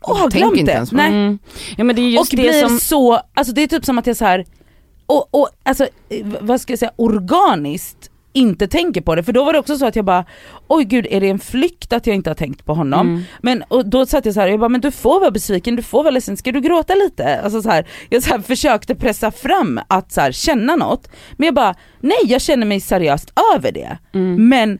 och 0.00 0.16
har 0.16 0.30
glömt 0.30 0.56
inte 0.56 0.72
det. 0.72 0.86
Nej. 0.92 1.08
Mm. 1.08 1.38
Ja 1.76 1.84
det 1.84 2.18
och 2.18 2.26
det 2.30 2.36
blir 2.36 2.68
som, 2.68 2.78
så, 2.78 3.20
alltså 3.34 3.54
det 3.54 3.62
är 3.62 3.66
typ 3.66 3.84
som 3.84 3.98
att 3.98 4.06
jag 4.06 4.16
så 4.16 4.24
här 4.24 4.44
och, 5.06 5.28
och 5.34 5.48
alltså 5.62 5.84
eh, 6.08 6.26
vad 6.40 6.60
ska 6.60 6.72
jag 6.72 6.78
säga, 6.78 6.92
organiskt 6.96 8.10
inte 8.34 8.66
tänker 8.68 9.00
på 9.00 9.14
det. 9.14 9.22
För 9.22 9.32
då 9.32 9.44
var 9.44 9.52
det 9.52 9.58
också 9.58 9.78
så 9.78 9.86
att 9.86 9.96
jag 9.96 10.04
bara, 10.04 10.24
oj 10.68 10.84
gud 10.84 11.06
är 11.10 11.20
det 11.20 11.28
en 11.28 11.38
flykt 11.38 11.92
att 11.92 12.06
jag 12.06 12.16
inte 12.16 12.30
har 12.30 12.34
tänkt 12.34 12.64
på 12.64 12.74
honom? 12.74 13.08
Mm. 13.08 13.22
Men 13.42 13.62
och 13.68 13.88
då 13.88 14.06
satt 14.06 14.24
jag 14.24 14.34
så 14.34 14.40
här, 14.40 14.48
jag 14.48 14.60
bara, 14.60 14.68
men 14.68 14.80
du 14.80 14.90
får 14.90 15.20
vara 15.20 15.30
besviken, 15.30 15.76
du 15.76 15.82
får 15.82 16.02
vara 16.02 16.10
ledsen, 16.10 16.36
ska 16.36 16.52
du 16.52 16.60
gråta 16.60 16.94
lite? 16.94 17.40
Alltså 17.40 17.62
så 17.62 17.68
här, 17.68 17.86
jag 18.08 18.22
så 18.22 18.30
här 18.30 18.38
försökte 18.38 18.94
pressa 18.94 19.30
fram 19.30 19.80
att 19.88 20.12
så 20.12 20.20
här, 20.20 20.32
känna 20.32 20.76
något, 20.76 21.08
men 21.36 21.46
jag 21.46 21.54
bara, 21.54 21.74
nej 22.00 22.18
jag 22.24 22.40
känner 22.40 22.66
mig 22.66 22.80
seriöst 22.80 23.32
över 23.54 23.72
det. 23.72 23.98
Mm. 24.14 24.48
Men 24.48 24.78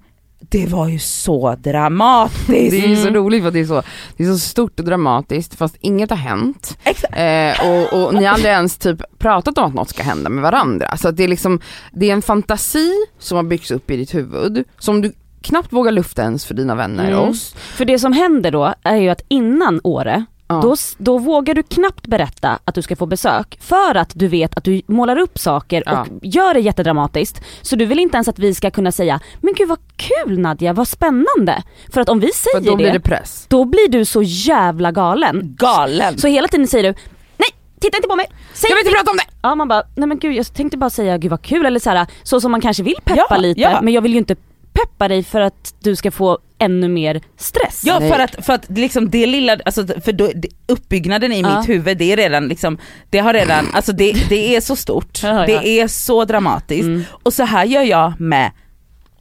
det 0.49 0.67
var 0.67 0.89
ju 0.89 0.99
så 0.99 1.55
dramatiskt. 1.59 2.47
Det 2.49 2.85
är 2.85 2.89
ju 2.89 2.97
så 2.97 3.09
Mm. 3.09 3.15
roligt 3.15 3.43
för 3.45 3.51
det 3.51 3.61
är 3.61 3.65
så, 3.65 3.83
det 4.17 4.25
är 4.25 4.33
så 4.33 4.39
stort 4.39 4.79
och 4.81 4.87
dramatiskt 4.87 5.55
fast 5.55 5.77
inget 5.81 6.11
har 6.11 6.17
hänt. 6.17 6.79
Eh, 7.13 7.69
och, 7.71 8.05
och 8.07 8.15
ni 8.15 8.25
har 8.25 8.35
aldrig 8.35 8.53
ens 8.53 8.79
typ 8.79 9.19
pratat 9.19 9.59
om 9.59 9.65
att 9.65 9.75
något 9.75 9.89
ska 9.89 10.03
hända 10.03 10.31
med 10.31 10.43
varandra. 10.43 10.97
Så 10.97 11.11
det 11.11 11.25
är 11.25 11.29
liksom, 11.29 11.61
det 11.93 12.09
är 12.11 12.13
en 12.13 12.23
fantasi 12.23 12.93
som 13.19 13.37
har 13.37 13.43
byggts 13.43 13.71
upp 13.71 13.91
i 13.91 13.97
ditt 13.97 14.15
huvud 14.15 14.65
som 14.79 15.01
du 15.01 15.13
knappt 15.43 15.73
vågar 15.73 15.93
lufta 15.93 16.23
ens 16.23 16.45
för 16.45 16.55
dina 16.55 16.75
vänner 16.75 17.09
Mm. 17.13 17.19
oss. 17.29 17.55
För 17.55 17.85
det 17.85 17.99
som 17.99 18.13
händer 18.13 18.51
då 18.51 18.75
är 18.83 18.97
ju 18.97 19.09
att 19.11 19.23
innan 19.29 19.81
Åre, 19.85 20.25
Ja. 20.49 20.61
då, 20.63 20.77
då 20.99 21.19
vågar 21.19 21.55
du 21.55 21.63
knappt 21.63 22.07
berätta 22.07 22.59
att 22.65 22.75
du 22.75 22.83
ska 22.83 22.97
få 22.97 23.07
besök 23.07 23.59
för 23.61 23.95
att 23.95 24.13
du 24.15 24.29
vet 24.29 24.57
att 24.57 24.65
du 24.65 24.83
målar 24.87 25.17
upp 25.19 25.39
saker 25.39 25.83
Ja. 25.87 26.01
och 26.01 26.07
gör 26.23 26.55
det 26.55 26.61
jättedramatiskt. 26.61 27.41
Så 27.63 27.77
du 27.77 27.87
vill 27.87 27.99
inte 27.99 28.17
ens 28.17 28.29
att 28.29 28.39
vi 28.39 28.55
ska 28.55 28.71
kunna 28.71 28.93
säga, 28.93 29.21
men 29.41 29.55
gud 29.55 29.69
vad 29.69 29.79
kul 29.97 30.39
Nadja, 30.39 30.73
vad 30.73 30.89
spännande. 30.89 31.63
För 31.93 32.01
att 32.01 32.09
om 32.09 32.21
vi 32.21 32.27
För 32.27 32.35
säger 32.59 32.71
då 32.71 32.77
blir 32.77 32.87
det, 32.87 32.93
det 32.93 33.01
press. 33.01 33.47
då 33.49 33.65
blir 33.65 33.89
du 33.89 34.05
så 34.05 34.23
jävla 34.23 34.93
galen. 34.93 35.55
Galen. 35.59 36.19
Så 36.19 36.29
hela 36.29 36.49
tiden 36.49 36.67
säger 36.67 36.85
du, 36.85 36.99
nej 37.37 37.49
titta 37.81 37.97
inte 37.97 38.09
på 38.09 38.17
mig, 38.17 38.27
säg 38.55 38.71
Jag 38.71 38.77
vill 38.77 38.81
inte 38.81 38.91
ingenting." 38.91 39.05
prata 39.05 39.11
om 39.11 39.17
det! 39.17 39.49
Ja 39.49 39.55
man 39.55 39.69
bara, 39.69 39.83
nej 39.97 40.09
men 40.09 40.19
gud 40.19 40.35
jag 40.35 40.55
tänkte 40.55 40.77
bara 40.79 40.91
säga 40.91 41.19
gud 41.19 41.31
vad 41.31 41.43
kul 41.43 41.67
eller 41.67 41.81
så 41.81 41.91
här, 41.91 42.07
så 42.23 42.41
som 42.41 42.51
man 42.51 42.61
kanske 42.61 42.83
vill 42.83 42.97
peppa 43.05 43.27
Ja, 43.31 43.37
lite 43.37 43.61
ja. 43.61 43.81
men 43.83 43.95
jag 43.95 44.03
vill 44.03 44.13
ju 44.13 44.19
inte 44.19 44.37
peppa 44.75 45.09
dig 45.09 45.23
för 45.23 45.41
att 45.41 45.75
du 45.81 45.97
ska 45.97 46.11
få 46.11 46.39
ännu 46.59 46.89
mer 46.89 47.21
stress. 47.37 47.83
Ja 47.85 48.01
för 48.01 48.19
att, 48.19 48.45
för 48.47 48.53
att 48.53 48.67
liksom 48.71 49.11
det 49.11 49.27
lilla, 49.27 49.59
alltså 49.65 49.87
för 50.05 50.13
då, 50.13 50.31
uppbyggnaden 50.69 51.33
i 51.33 51.41
Ja. 51.41 51.59
mitt 51.61 51.69
huvud 51.69 51.99
det 51.99 52.13
är 52.13 52.17
redan 52.17 52.49
liksom, 52.49 52.79
det 53.11 53.19
har 53.19 53.33
redan, 53.33 53.67
alltså 53.75 53.93
det, 53.93 54.13
det 54.29 54.57
är 54.57 54.61
så 54.61 54.77
stort, 54.77 55.21
Ja, 55.23 55.29
ja. 55.29 55.47
det 55.47 55.69
är 55.81 55.89
så 55.89 56.25
dramatiskt 56.25 56.85
Mm. 56.85 57.05
och 57.23 57.33
så 57.33 57.45
här 57.45 57.65
gör 57.65 57.83
jag 57.83 58.21
med 58.21 58.51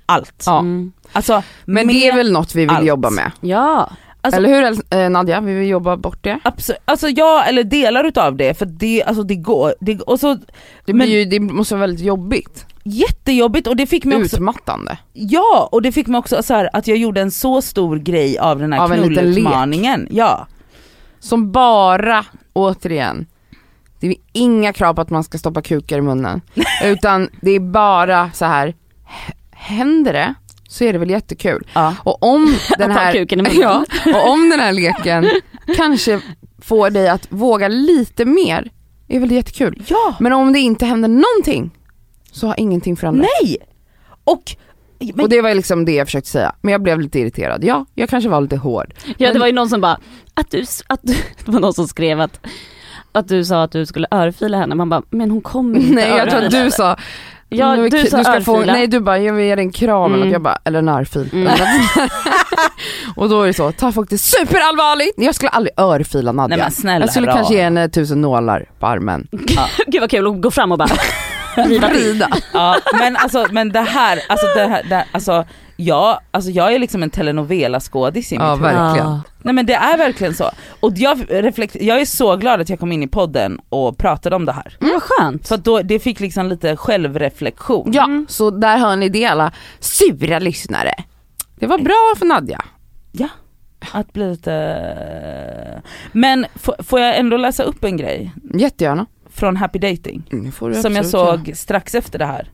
allt. 0.05 0.43
Ja. 0.45 0.59
Mm. 0.59 0.91
Alltså 1.11 1.43
Men 1.65 1.87
det 1.87 2.07
är 2.07 2.15
väl 2.15 2.31
något 2.31 2.55
vi 2.55 2.61
vill 2.61 2.69
allt. 2.69 2.85
jobba 2.85 3.09
med. 3.09 3.31
Ja, 3.41 3.89
Alltså- 4.25 4.37
Eller 4.37 4.49
hur 4.49 4.77
eh, 4.99 5.09
Nadja, 5.09 5.41
vi 5.41 5.53
vill 5.53 5.69
jobba 5.69 5.97
bort 5.97 6.17
det. 6.23 6.39
Absolut, 6.43 6.81
alltså 6.85 7.07
ja 7.09 7.43
eller 7.43 7.63
delar 7.63 8.03
utav 8.03 8.37
det 8.37 8.53
för 8.53 8.65
det, 8.65 9.03
alltså 9.03 9.23
det 9.23 9.35
går, 9.35 9.73
det, 9.79 10.01
och 10.01 10.19
så 10.19 10.37
Det, 10.85 10.93
Men- 10.93 11.09
ju, 11.11 11.25
det 11.25 11.39
måste 11.39 11.73
vara 11.75 11.81
väldigt 11.87 12.05
jobbigt. 12.05 12.65
Jättejobbigt 12.83 13.67
och 13.67 13.75
det 13.75 13.87
fick 13.87 14.05
mig 14.05 14.17
också, 14.17 14.35
Utmattande. 14.35 14.97
ja 15.13 15.69
och 15.71 15.81
det 15.81 15.91
fick 15.91 16.07
mig 16.07 16.19
också 16.19 16.43
så 16.43 16.53
här, 16.53 16.69
att 16.73 16.87
jag 16.87 16.97
gjorde 16.97 17.21
en 17.21 17.31
så 17.31 17.61
stor 17.61 17.97
grej 17.97 18.37
av 18.39 18.59
den 18.59 18.73
här 18.73 18.81
Av 18.81 18.87
knullutmaningen. 18.89 20.07
Ja. 20.11 20.47
Som 21.19 21.51
bara, 21.51 22.25
återigen, 22.53 23.25
det 23.99 24.07
är 24.07 24.15
inga 24.31 24.73
krav 24.73 24.93
på 24.93 25.01
att 25.01 25.09
man 25.09 25.23
ska 25.23 25.37
stoppa 25.37 25.61
kukar 25.61 25.97
i 25.97 26.01
munnen. 26.01 26.41
utan 26.83 27.29
det 27.41 27.51
är 27.51 27.59
bara 27.59 28.31
så 28.31 28.45
här. 28.45 28.75
händer 29.51 30.13
det 30.13 30.33
så 30.69 30.83
är 30.83 30.93
det 30.93 30.99
väl 30.99 31.09
jättekul. 31.09 31.67
ja. 31.73 31.95
Och 32.03 32.23
om 32.23 32.55
den 32.77 32.91
här, 32.91 33.15
ja, 33.61 33.85
och 34.05 34.29
om 34.29 34.49
den 34.49 34.59
här 34.59 34.71
leken 34.71 35.29
kanske 35.77 36.21
får 36.61 36.89
dig 36.89 37.09
att 37.09 37.27
våga 37.29 37.67
lite 37.67 38.25
mer, 38.25 38.71
är 39.07 39.19
väl 39.19 39.29
det 39.29 39.35
jättekul. 39.35 39.83
Ja, 39.87 40.15
Men 40.19 40.33
om 40.33 40.53
det 40.53 40.59
inte 40.59 40.85
händer 40.85 41.07
någonting 41.09 41.71
så 42.33 42.47
har 42.47 42.55
ingenting 42.59 42.95
förändrats. 42.97 43.29
nej! 43.43 43.57
Och, 44.23 44.55
men, 44.99 45.19
Och 45.23 45.29
det 45.29 45.41
var 45.41 45.53
liksom 45.53 45.85
det 45.85 45.91
jag 45.91 46.07
försökte 46.07 46.29
säga. 46.29 46.55
Men 46.61 46.71
jag 46.71 46.81
blev 46.81 46.99
lite 47.01 47.19
irriterad. 47.19 47.63
Ja, 47.63 47.85
jag 47.95 48.09
kanske 48.09 48.29
var 48.29 48.41
lite 48.41 48.57
hård. 48.57 48.93
Ja 49.17 49.33
det 49.33 49.39
var 49.39 49.47
ju 49.47 49.53
någon 49.53 49.69
som 49.69 49.81
bara, 49.81 49.97
att 50.33 50.51
du, 50.51 50.65
att 50.87 50.99
du, 51.03 51.13
det 51.45 51.51
var 51.51 51.59
någon 51.59 51.73
som 51.73 51.87
skrev 51.87 52.21
att, 52.21 52.39
att 53.11 53.27
du 53.27 53.45
sa 53.45 53.63
att 53.63 53.71
du 53.71 53.85
skulle 53.85 54.07
örfila 54.11 54.57
henne, 54.57 54.75
man 54.75 54.89
bara, 54.89 55.01
men 55.09 55.31
hon 55.31 55.41
kommer 55.41 55.79
inte 55.79 55.93
Nej 55.95 56.09
jag 56.17 56.29
tror 56.29 56.43
att 56.43 56.51
du 56.51 56.71
sa, 56.71 56.97
Ja 57.49 57.75
"Nu, 57.75 57.89
du 57.89 58.05
sa 58.07 58.23
ska 58.23 58.41
få. 58.41 58.59
Nej 58.59 58.87
du 58.87 58.99
bara, 58.99 59.19
jag 59.19 59.33
vill 59.33 59.45
ge 59.45 59.55
dig 59.55 59.65
en 59.65 59.71
kram 59.71 60.13
eller 60.13 60.15
Mm. 60.15 60.19
något. 60.27 60.33
Jag 60.33 60.41
bara, 60.41 60.57
eller 60.63 60.79
en 60.79 60.89
örfil. 60.89 61.29
Mm. 61.33 61.47
och 63.15 63.29
då 63.29 63.41
är 63.41 63.47
det 63.47 63.53
så, 63.53 63.71
ta 63.71 63.91
faktiskt 63.91 64.25
superallvarligt. 64.25 65.13
Jag 65.17 65.35
skulle 65.35 65.49
aldrig 65.49 65.73
örfila 65.79 66.31
Nadja. 66.31 66.55
nej 66.57 66.63
men 66.65 66.71
snälla 66.71 67.05
jag 67.05 67.11
skulle 67.11 67.27
rara. 67.27 67.35
kanske 67.35 67.53
ge 67.53 67.61
henne 67.63 67.89
tusen 67.89 68.21
nålar 68.21 68.69
på 68.79 68.85
armen. 68.87 69.27
Gud 69.87 70.01
vad 70.01 70.09
kul 70.09 70.27
att 70.27 70.41
gå 70.41 70.51
fram 70.51 70.71
och 70.71 70.77
bara 70.77 70.89
riva 71.55 71.87
till. 71.87 71.97
Vrida. 71.99 72.29
Ja 72.53 72.75
men 72.99 73.15
alltså 73.17 73.45
men 73.51 73.69
det 73.71 73.79
här, 73.81 74.19
alltså 74.29 74.45
det 74.55 74.67
här, 74.67 74.83
det 74.89 75.05
alltså, 75.11 75.45
ja, 75.77 76.21
alltså 76.31 76.51
jag 76.51 76.73
är 76.73 76.79
liksom 76.79 77.03
en 77.03 77.09
telenovela-skådis 77.09 78.31
i 78.31 78.35
mitt 78.35 78.41
Ja, 78.41 78.49
huvud. 78.55 78.61
verkligen. 78.73 79.07
Ja. 79.07 79.21
Nej 79.41 79.53
men 79.53 79.65
det 79.65 79.73
är 79.73 79.97
verkligen 79.97 80.33
så. 80.33 80.51
Och 80.79 80.91
jag, 80.95 81.25
reflekt, 81.29 81.75
jag 81.81 82.01
är 82.01 82.05
så 82.05 82.35
glad 82.35 82.61
att 82.61 82.69
jag 82.69 82.79
kom 82.79 82.91
in 82.91 83.03
i 83.03 83.07
podden 83.07 83.59
och 83.69 83.97
pratade 83.97 84.35
om 84.35 84.45
det 84.45 84.51
här. 84.51 84.77
Mm, 84.81 84.93
vad 84.93 85.03
skönt. 85.03 85.47
För 85.47 85.57
då, 85.57 85.81
det 85.81 85.99
fick 85.99 86.19
liksom 86.19 86.47
lite 86.47 86.75
självreflektion. 86.77 87.91
Ja, 87.93 88.03
Mm. 88.03 88.25
så 88.29 88.51
där 88.51 88.77
hör 88.77 88.95
ni 88.95 89.09
det 89.09 89.25
alla 89.25 89.51
sura 89.79 90.39
lyssnare. 90.39 90.93
Det 91.55 91.67
var 91.67 91.77
bra 91.77 92.13
för 92.17 92.25
Nadja. 92.25 92.61
Att 93.91 94.13
bli 94.13 94.29
lite... 94.29 95.81
Men 96.11 96.45
får 96.79 96.99
jag 96.99 97.17
ändå 97.17 97.37
läsa 97.37 97.63
upp 97.63 97.83
en 97.83 97.97
grej 97.97 98.31
Jättegärna. 98.53 99.05
Från 99.33 99.57
Happy 99.57 99.79
Dating? 99.79 100.23
Mm, 100.31 100.51
Som 100.81 100.95
jag 100.95 101.05
såg 101.05 101.51
strax 101.55 101.95
efter 101.95 102.19
det 102.19 102.25
här. 102.25 102.51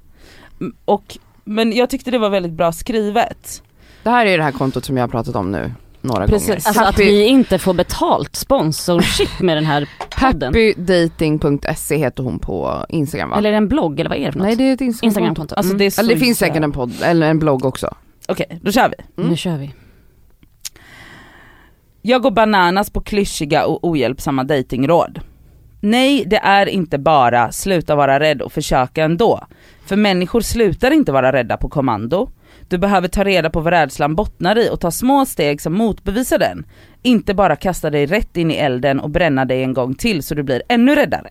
Och, 0.86 1.18
men 1.44 1.74
jag 1.74 1.90
tyckte 1.90 2.12
det 2.12 2.18
var 2.18 2.30
väldigt 2.30 2.52
bra 2.54 2.72
skrivet. 2.72 3.64
Det 4.04 4.10
här 4.10 4.26
är 4.26 4.38
det 4.38 4.44
här 4.44 4.52
kontot 4.52 4.86
som 4.86 4.98
jag 4.98 5.04
har 5.04 5.08
pratat 5.10 5.36
om 5.36 5.52
nu 5.52 5.72
några 6.02 6.28
Precis. 6.28 6.48
gånger. 6.48 6.56
Alltså 6.56 6.82
att 6.82 6.86
Happy, 6.86 7.04
vi 7.06 7.26
inte 7.26 7.60
får 7.60 7.74
betalt 7.74 8.36
sponsorship 8.36 9.40
med 9.40 9.58
den 9.58 9.66
här 9.66 9.90
podden. 10.22 10.48
happydating.se 10.48 11.98
heter 11.98 12.24
hon 12.24 12.40
på 12.40 12.86
Instagram 12.90 13.30
va? 13.30 13.38
Eller 13.38 13.50
är 13.50 13.54
det 13.54 13.58
en 13.58 13.68
blogg 13.68 14.00
eller 14.00 14.10
vad 14.10 14.20
är 14.20 14.26
det 14.26 14.32
för 14.32 14.40
något? 14.40 14.48
Nej 14.48 14.56
det 14.56 14.64
är 14.64 14.74
ett 14.74 14.82
Instagram 14.82 15.08
Instagramkonto. 15.10 15.56
Alltså 15.56 15.70
Mm. 15.72 15.78
det 15.78 15.86
är 15.86 15.90
så 15.92 16.02
Eller 16.02 16.14
det 16.14 16.20
finns 16.20 16.38
säkert 16.40 16.64
en 16.64 16.72
podd, 16.72 16.94
eller 17.04 17.30
en 17.30 17.40
blogg 17.40 17.66
också. 17.66 17.96
Okej, 18.28 18.60
då 18.62 18.72
kör 18.72 18.90
vi. 18.90 18.96
Mm. 19.22 19.30
Nu 19.30 19.38
kör 19.38 19.58
vi. 19.58 19.74
Jag 22.02 22.22
går 22.22 22.32
bananas 22.32 22.90
på 22.90 23.02
klyschiga 23.02 23.66
och 23.66 23.84
ohjälpsamma 23.88 24.44
datingråd. 24.44 25.20
Nej, 25.80 26.24
det 26.28 26.38
är 26.38 26.66
inte 26.66 26.98
bara 26.98 27.52
sluta 27.52 27.96
vara 27.96 28.20
rädd 28.20 28.42
och 28.42 28.52
försöka 28.52 29.04
ändå. 29.04 29.48
För 29.86 29.96
människor 29.96 30.42
slutar 30.42 30.92
inte 30.92 31.12
vara 31.12 31.32
rädda 31.32 31.58
på 31.58 31.70
kommando. 31.70 32.30
Du 32.68 32.78
behöver 32.78 33.08
ta 33.08 33.24
reda 33.24 33.50
på 33.50 33.60
vad 33.60 33.74
rädslan 33.74 34.16
bottnar 34.16 34.58
i 34.58 34.70
och 34.70 34.80
ta 34.80 34.92
små 34.92 35.26
steg 35.26 35.62
som 35.62 35.74
motbevisar 35.74 36.40
den. 36.40 36.66
Inte 37.02 37.34
bara 37.34 37.56
kasta 37.56 37.90
dig 37.90 38.06
rätt 38.06 38.38
in 38.38 38.52
i 38.52 38.56
elden 38.56 39.00
och 39.00 39.10
bränna 39.10 39.46
dig 39.46 39.64
en 39.64 39.74
gång 39.74 39.96
till 39.96 40.24
så 40.24 40.36
du 40.36 40.44
blir 40.44 40.64
ännu 40.68 40.96
räddare. 40.96 41.30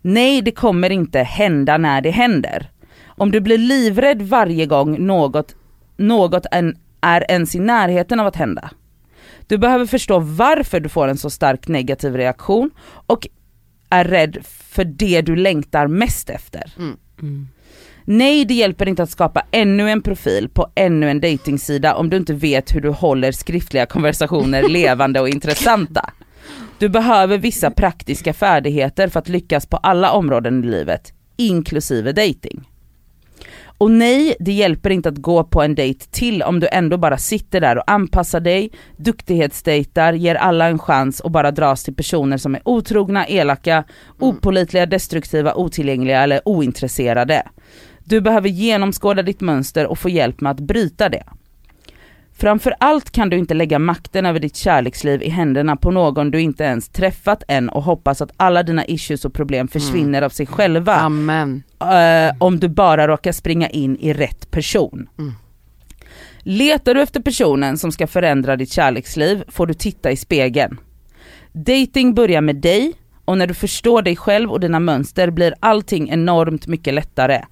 Nej, 0.00 0.42
det 0.42 0.50
kommer 0.50 0.90
inte 0.90 1.18
hända 1.18 1.78
när 1.78 2.00
det 2.00 2.10
händer. 2.10 2.70
Om 3.06 3.30
du 3.30 3.40
blir 3.40 3.58
livrädd 3.58 4.22
varje 4.22 4.66
gång 4.66 5.06
något, 5.06 5.54
något 5.96 6.46
en, 6.50 6.76
är 7.00 7.30
ens 7.30 7.54
i 7.54 7.58
närheten 7.58 8.20
av 8.20 8.26
att 8.26 8.36
hända. 8.36 8.70
Du 9.46 9.58
behöver 9.58 9.86
förstå 9.86 10.18
varför 10.18 10.80
du 10.80 10.88
får 10.88 11.08
en 11.08 11.16
så 11.16 11.30
stark 11.30 11.68
negativ 11.68 12.16
reaktion 12.16 12.70
och 13.06 13.28
är 13.90 14.04
rädd 14.04 14.38
för 14.44 14.84
det 14.84 15.20
du 15.22 15.36
längtar 15.36 15.86
mest 15.86 16.30
efter. 16.30 16.72
Mm. 16.78 17.48
Nej, 18.04 18.44
det 18.44 18.54
hjälper 18.54 18.88
inte 18.88 19.02
att 19.02 19.10
skapa 19.10 19.42
ännu 19.50 19.90
en 19.90 20.02
profil 20.02 20.48
på 20.48 20.66
ännu 20.74 21.10
en 21.10 21.20
dejtingsida 21.20 21.94
om 21.94 22.10
du 22.10 22.16
inte 22.16 22.34
vet 22.34 22.74
hur 22.74 22.80
du 22.80 22.88
håller 22.88 23.32
skriftliga 23.32 23.86
konversationer 23.86 24.62
levande 24.68 25.20
och 25.20 25.28
intressanta. 25.28 26.10
Du 26.78 26.88
behöver 26.88 27.38
vissa 27.38 27.70
praktiska 27.70 28.32
färdigheter 28.32 29.08
för 29.08 29.20
att 29.20 29.28
lyckas 29.28 29.66
på 29.66 29.76
alla 29.76 30.12
områden 30.12 30.64
i 30.64 30.66
livet, 30.66 31.12
inklusive 31.36 32.12
dating. 32.12 32.68
Och 33.78 33.90
nej, 33.90 34.36
det 34.40 34.52
hjälper 34.52 34.90
inte 34.90 35.08
att 35.08 35.18
gå 35.18 35.44
på 35.44 35.62
en 35.62 35.74
dejt 35.74 36.04
till 36.10 36.42
om 36.42 36.60
du 36.60 36.68
ändå 36.72 36.98
bara 36.98 37.18
sitter 37.18 37.60
där 37.60 37.78
och 37.78 37.90
anpassar 37.90 38.40
dig, 38.40 38.70
duktighetsdejtar, 38.96 40.12
ger 40.12 40.34
alla 40.34 40.66
en 40.66 40.78
chans 40.78 41.20
och 41.20 41.30
bara 41.30 41.50
dras 41.50 41.84
till 41.84 41.94
personer 41.94 42.36
som 42.36 42.54
är 42.54 42.60
otrogna, 42.64 43.28
elaka, 43.28 43.84
opålitliga, 44.18 44.86
destruktiva, 44.86 45.54
otillgängliga 45.54 46.22
eller 46.22 46.40
ointresserade. 46.44 47.42
Du 48.04 48.20
behöver 48.20 48.48
genomskåda 48.48 49.22
ditt 49.22 49.40
mönster 49.40 49.86
och 49.86 49.98
få 49.98 50.08
hjälp 50.08 50.40
med 50.40 50.52
att 50.52 50.60
bryta 50.60 51.08
det. 51.08 51.24
Framför 52.40 52.74
allt 52.80 53.10
kan 53.10 53.30
du 53.30 53.38
inte 53.38 53.54
lägga 53.54 53.78
makten 53.78 54.26
över 54.26 54.40
ditt 54.40 54.56
kärleksliv 54.56 55.22
i 55.22 55.28
händerna 55.28 55.76
på 55.76 55.90
någon 55.90 56.30
du 56.30 56.40
inte 56.40 56.64
ens 56.64 56.88
träffat 56.88 57.42
än 57.48 57.68
och 57.68 57.82
hoppas 57.82 58.22
att 58.22 58.30
alla 58.36 58.62
dina 58.62 58.86
issues 58.86 59.24
och 59.24 59.34
problem 59.34 59.68
försvinner 59.68 60.22
av 60.22 60.30
sig 60.30 60.46
själva 60.46 60.94
Amen. 60.94 61.62
eh, 61.80 62.36
om 62.38 62.60
du 62.60 62.68
bara 62.68 63.08
råkar 63.08 63.32
springa 63.32 63.68
in 63.68 63.96
i 63.96 64.12
rätt 64.12 64.50
person. 64.50 65.08
Mm. 65.18 65.32
Letar 66.38 66.94
du 66.94 67.02
efter 67.02 67.20
personen 67.20 67.78
som 67.78 67.92
ska 67.92 68.06
förändra 68.06 68.56
ditt 68.56 68.72
kärleksliv 68.72 69.44
får 69.48 69.66
du 69.66 69.74
titta 69.74 70.10
i 70.10 70.16
spegeln. 70.16 70.80
Dating 71.52 72.14
börjar 72.14 72.40
med 72.40 72.56
dig 72.56 72.92
och 73.24 73.38
när 73.38 73.46
du 73.46 73.54
förstår 73.54 74.02
dig 74.02 74.16
själv 74.16 74.50
och 74.50 74.60
dina 74.60 74.80
mönster 74.80 75.30
blir 75.30 75.54
allting 75.60 76.10
enormt 76.10 76.66
mycket 76.66 76.94
lättare. 76.94 77.42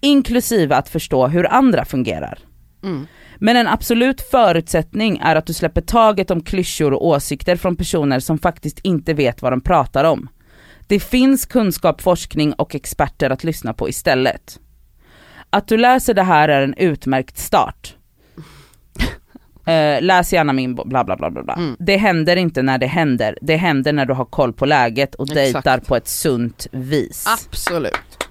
Inklusive 0.00 0.76
att 0.76 0.88
förstå 0.88 1.26
hur 1.26 1.52
andra 1.52 1.84
fungerar. 1.84 2.38
Mm. 2.82 3.06
Men 3.36 3.56
en 3.56 3.66
absolut 3.66 4.20
förutsättning 4.20 5.18
är 5.18 5.36
att 5.36 5.46
du 5.46 5.52
släpper 5.52 5.80
taget 5.80 6.30
om 6.30 6.42
klyschor 6.42 6.92
och 6.92 7.06
åsikter 7.06 7.56
från 7.56 7.76
personer 7.76 8.20
som 8.20 8.38
faktiskt 8.38 8.78
inte 8.78 9.14
vet 9.14 9.42
vad 9.42 9.52
de 9.52 9.60
pratar 9.60 10.04
om. 10.04 10.28
Det 10.86 11.00
finns 11.00 11.46
kunskap, 11.46 12.00
forskning 12.00 12.52
och 12.52 12.74
experter 12.74 13.30
att 13.30 13.44
lyssna 13.44 13.72
på 13.72 13.88
istället. 13.88 14.60
Att 15.50 15.68
du 15.68 15.76
läser 15.76 16.14
det 16.14 16.22
här 16.22 16.48
är 16.48 16.62
en 16.62 16.74
utmärkt 16.74 17.38
start. 17.38 17.94
Eh, 19.68 20.02
läs 20.02 20.32
gärna 20.32 20.52
min 20.52 20.74
bla 20.74 20.84
bla 20.84 21.16
bla 21.16 21.30
bla. 21.30 21.42
bla. 21.42 21.54
Mm. 21.54 21.76
Det 21.78 21.96
händer 21.96 22.36
inte 22.36 22.62
när 22.62 22.78
det 22.78 22.86
händer, 22.86 23.38
det 23.42 23.56
händer 23.56 23.92
när 23.92 24.06
du 24.06 24.14
har 24.14 24.24
koll 24.24 24.52
på 24.52 24.66
läget 24.66 25.14
och 25.14 25.24
Exakt. 25.24 25.34
dejtar 25.36 25.78
på 25.78 25.96
ett 25.96 26.08
sunt 26.08 26.66
vis. 26.72 27.24
Absolut. 27.26 28.25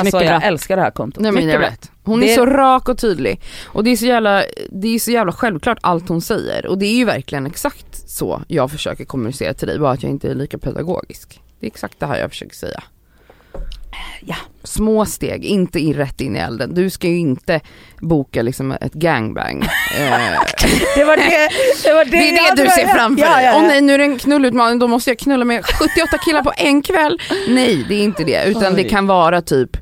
Alltså 0.00 0.22
jag 0.24 0.44
älskar 0.44 0.76
det 0.76 0.82
här 0.82 0.90
kontot. 0.90 1.22
Nej 1.22 1.32
men 1.32 1.48
jag 1.48 1.58
vet. 1.58 1.90
Hon 2.04 2.20
Det- 2.20 2.30
är 2.32 2.36
så 2.36 2.46
rak 2.46 2.88
och 2.88 2.98
tydlig. 2.98 3.40
Och 3.66 3.84
det 3.84 3.90
är 3.90 3.96
så 3.96 4.06
jävla, 4.06 4.42
det 4.70 4.88
är 4.94 4.98
så 4.98 5.10
jävla 5.10 5.32
självklart 5.32 5.78
allt 5.80 6.08
hon 6.08 6.20
säger. 6.20 6.66
Och 6.66 6.78
det 6.78 6.86
är 6.86 6.94
ju 6.96 7.04
verkligen 7.04 7.46
exakt 7.46 8.08
så 8.10 8.42
jag 8.48 8.70
försöker 8.70 9.04
kommunicera 9.04 9.54
till 9.54 9.68
dig, 9.68 9.78
bara 9.78 9.90
att 9.92 10.02
jag 10.02 10.10
inte 10.10 10.30
är 10.30 10.34
lika 10.34 10.58
pedagogisk. 10.58 11.40
Det 11.60 11.66
är 11.66 11.70
exakt 11.70 12.00
det 12.00 12.06
här 12.06 12.18
jag 12.18 12.30
försöker 12.30 12.56
säga. 12.56 12.82
Ja. 14.20 14.34
Små 14.62 15.04
steg, 15.06 15.44
inte 15.44 15.78
in 15.80 15.94
rätt 15.94 16.20
in 16.20 16.36
i 16.36 16.38
elden. 16.38 16.74
Du 16.74 16.90
ska 16.90 17.08
ju 17.08 17.18
inte 17.18 17.60
boka 18.00 18.42
liksom 18.42 18.72
ett 18.80 18.92
gangbang. 18.92 19.62
Eh, 19.98 20.40
Det 20.96 21.04
var 21.04 21.16
det, 21.16 21.48
det, 21.84 21.92
var 21.94 22.04
det, 22.04 22.10
det 22.10 22.28
är 22.28 22.56
det 22.56 22.62
du 22.62 22.68
ser 22.70 22.86
framför 22.86 23.24
Ja, 23.24 23.36
dig. 23.36 23.44
ja, 23.44 23.52
Åh 23.56 23.62
ja. 23.62 23.68
nej 23.68 23.80
nu 23.80 23.94
är 23.94 23.98
det 23.98 24.04
en 24.04 24.18
knullutmaning, 24.18 24.78
då 24.78 24.88
måste 24.88 25.10
jag 25.10 25.18
knulla 25.18 25.44
med 25.44 25.64
78 25.64 26.18
killar 26.24 26.42
på 26.42 26.52
en 26.56 26.82
kväll. 26.82 27.20
Nej 27.48 27.84
det 27.88 27.94
är 27.94 28.04
inte 28.04 28.24
det, 28.24 28.44
utan 28.44 28.74
det 28.74 28.82
Oj. 28.82 28.88
kan 28.88 29.06
vara 29.06 29.42
typ, 29.42 29.76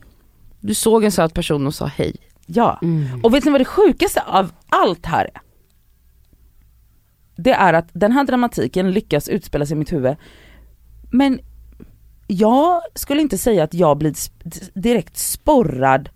du 0.67 0.75
såg 0.75 1.05
en 1.05 1.13
söt 1.13 1.35
person 1.35 1.67
och 1.67 1.75
sa 1.75 1.87
hej. 1.87 2.17
Ja. 2.47 2.79
Mm. 2.83 3.25
Och 3.25 3.35
vet 3.35 3.45
ni 3.45 3.51
vad 3.51 3.61
det 3.61 3.65
sjukaste 3.65 4.23
av 4.27 4.53
allt 4.69 5.07
här 5.07 5.25
är? 5.25 5.41
Det 7.37 7.53
är 7.53 7.73
att 7.73 7.89
den 7.93 8.13
här 8.13 8.25
dramatiken 8.25 8.91
lyckas 8.93 9.29
utspela 9.29 9.67
sig 9.67 9.75
i 9.75 9.79
mitt 9.79 9.93
huvud. 9.93 10.17
Men 11.13 11.41
jag 12.27 12.81
skulle 12.95 13.21
inte 13.23 13.39
säga 13.39 13.65
att 13.65 13.75
jag 13.75 13.99
blir 13.99 14.15
direkt 14.81 15.17
sporrad 15.19 16.09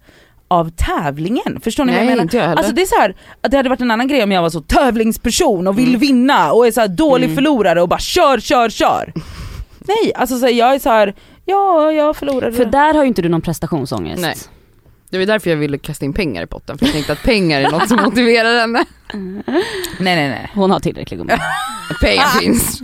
av 0.49 0.71
tävlingen. 0.77 1.61
Förstår 1.61 1.85
ni 1.85 1.93
vad 1.93 1.97
Nej 2.01 2.05
jag 2.07 2.11
menar? 2.13 2.23
inte 2.23 2.37
jag 2.37 2.45
heller. 2.45 2.57
Alltså 2.57 2.73
det 2.75 2.83
är 2.83 2.87
så 2.87 3.01
här, 3.01 3.17
att 3.41 3.51
det 3.51 3.57
hade 3.57 3.69
varit 3.69 3.81
en 3.81 3.91
annan 3.91 4.09
grej 4.09 4.23
om 4.23 4.33
jag 4.33 4.43
var 4.43 4.51
så 4.51 4.61
tävlingsperson 4.61 5.67
och 5.67 5.79
vill 5.79 5.89
Mm. 5.89 6.01
vinna 6.01 6.53
och 6.53 6.67
är 6.67 6.71
så 6.71 6.81
här 6.81 6.89
dålig 6.89 7.25
Mm. 7.25 7.35
förlorare 7.37 7.83
och 7.83 7.89
bara 7.89 7.99
kör, 7.99 8.41
kör, 8.41 8.71
kör. 8.71 9.13
Nej, 9.89 10.13
alltså 10.15 10.39
så 10.39 10.47
här, 10.47 10.53
jag 10.53 10.75
är 10.75 10.79
så 10.79 10.89
här, 10.91 11.15
ja 11.49 11.93
jag 11.93 12.17
förlorade. 12.17 12.57
För 12.57 12.65
där 12.65 12.95
har 12.95 13.03
ju 13.03 13.09
inte 13.09 13.23
du 13.23 13.29
någon 13.29 13.43
prestationsångest. 13.43 14.23
Nej. 14.23 14.35
det 15.11 15.19
var 15.19 15.27
därför 15.27 15.51
jag 15.51 15.57
ville 15.57 15.79
kasta 15.79 16.05
in 16.05 16.13
pengar 16.13 16.43
i 16.43 16.47
potten, 16.47 16.79
för 16.79 16.87
jag 16.87 16.93
tänkte 16.93 17.13
att 17.13 17.23
pengar 17.23 17.61
är 17.61 17.71
något 17.71 17.89
som 17.89 17.97
motiverar 18.05 18.61
henne. 18.61 18.85
Nej 19.99 20.17
nej 20.17 20.29
nej. 20.29 20.51
Hon 20.55 20.71
har 20.71 20.81
tillräckligt 20.81 21.21
gummi. 21.21 21.33
Pengar 22.01 22.41
finns. 22.41 22.83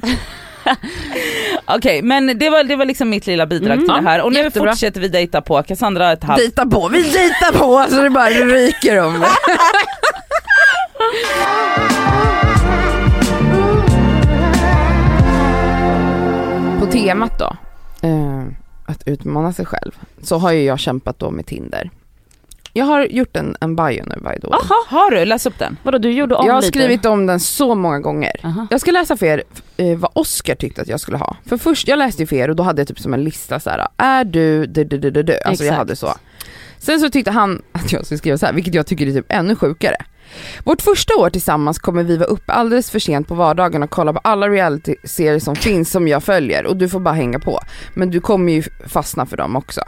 Okej 1.65 2.03
men 2.03 2.39
det 2.39 2.51
var, 2.51 2.65
det 2.65 2.77
var 2.77 2.85
liksom 2.85 3.11
mitt 3.11 3.27
lilla 3.27 3.47
bidrag 3.47 3.73
Mm, 3.73 3.85
till 3.87 3.95
det 4.05 4.11
här 4.11 4.23
och 4.23 4.33
nu 4.33 4.39
jättebra. 4.39 4.71
fortsätter 4.73 5.01
vi 5.01 5.09
dejta 5.09 5.41
på. 5.41 5.63
Cassandra 5.63 6.07
har 6.07 6.13
ett 6.13 6.25
halvt 6.25 6.39
Dejta 6.41 6.67
på, 6.67 6.89
vi 6.89 7.03
dejtar 7.03 7.53
på 7.59 7.87
så 7.91 8.03
det 8.03 8.11
bara 8.11 8.29
ryker 8.31 9.01
om 9.05 9.21
det. 9.21 9.29
På 16.81 16.87
temat 16.87 17.39
då, 17.39 17.57
eh, 18.05 18.45
att 18.87 19.03
utmana 19.07 19.53
sig 19.53 19.67
själv, 19.67 19.93
så 20.23 20.39
har 20.39 20.53
ju 20.53 20.63
jag 20.63 20.79
kämpat 20.79 21.19
då 21.19 21.31
med 21.31 21.47
Tinder. 21.47 21.91
Jag 22.77 22.85
har 22.85 23.05
gjort 23.05 23.37
en, 23.37 23.57
en 23.61 23.77
bio 23.77 24.03
nu 24.07 24.15
by 24.17 24.41
the 24.41 24.47
way. 24.47 24.59
Jaha, 24.69 24.75
har 24.89 25.11
du? 25.11 25.25
Läs 25.25 25.47
upp 25.47 25.59
den. 25.59 25.77
Vadå 25.83 25.99
du 25.99 26.11
gjorde 26.11 26.35
om 26.35 26.47
Jag 26.47 26.55
har 26.55 26.61
lite? 26.63 26.79
skrivit 26.79 27.05
om 27.07 27.27
den 27.27 27.41
så 27.41 27.75
många 27.75 28.01
gånger. 28.01 28.33
Aha. 28.45 28.67
Jag 28.71 28.81
ska 28.81 28.91
läsa 28.91 29.17
för 29.17 29.27
er 29.27 29.43
eh, 29.77 29.97
vad 29.99 30.11
Oscar 30.15 30.55
tyckte 30.55 30.83
att 30.83 30.89
jag 30.89 31.01
skulle 31.01 31.17
ha. 31.17 31.37
För 31.47 31.57
först, 31.57 31.89
jag 31.89 31.99
läste 31.99 32.23
ju 32.23 32.27
för 32.27 32.37
er 32.37 32.51
och 32.51 32.57
då 32.57 32.63
hade 32.63 32.81
jag 32.81 32.89
typ 32.89 33.01
som 33.01 33.15
en 33.15 33.25
lista 33.25 33.61
så 33.61 33.71
här. 33.71 33.89
är 33.97 34.25
du 34.25 34.67
du, 34.67 34.85
du, 34.85 34.99
du, 34.99 35.11
du, 35.11 35.23
du. 35.23 35.33
Alltså 35.45 35.65
jag 35.65 35.73
Exakt. 35.73 35.79
hade 35.79 35.97
så. 35.97 36.15
Sen 36.79 37.01
så 37.01 37.11
tyckte 37.11 37.31
han 37.31 37.63
att 37.73 37.93
jag 37.93 38.05
skulle 38.05 38.19
skriva 38.19 38.39
så 38.39 38.47
här, 38.47 38.53
vilket 38.53 38.75
jag 38.75 38.87
tycker 38.87 39.07
är 39.07 39.13
typ 39.13 39.27
ännu 39.29 39.57
sjukare. 39.57 39.97
Vårt 40.65 40.83
första 40.83 41.17
år 41.17 41.31
tillsammans 41.31 41.79
kommer 41.79 42.03
vi 42.03 42.17
vara 42.17 42.29
uppe 42.29 42.53
alldeles 42.53 42.91
för 42.91 42.99
sent 42.99 43.29
på 43.29 43.35
vardagen 43.35 43.83
och 43.83 43.91
kolla 43.91 44.13
på 44.13 44.21
alla 44.25 44.49
reality-serier 44.49 45.39
som 45.39 45.57
finns 45.57 45.91
som 45.91 46.09
jag 46.09 46.23
följer 46.23 46.67
och 46.67 46.77
du 46.77 46.89
får 46.89 47.01
bara 47.01 47.15
hänga 47.15 47.39
på. 47.39 47.61
Men 47.95 48.11
du 48.11 48.21
kommer 48.21 48.53
ju 48.53 48.63
fastna 48.87 49.27
för 49.27 49.37
dem 49.37 49.57
också. 49.57 49.81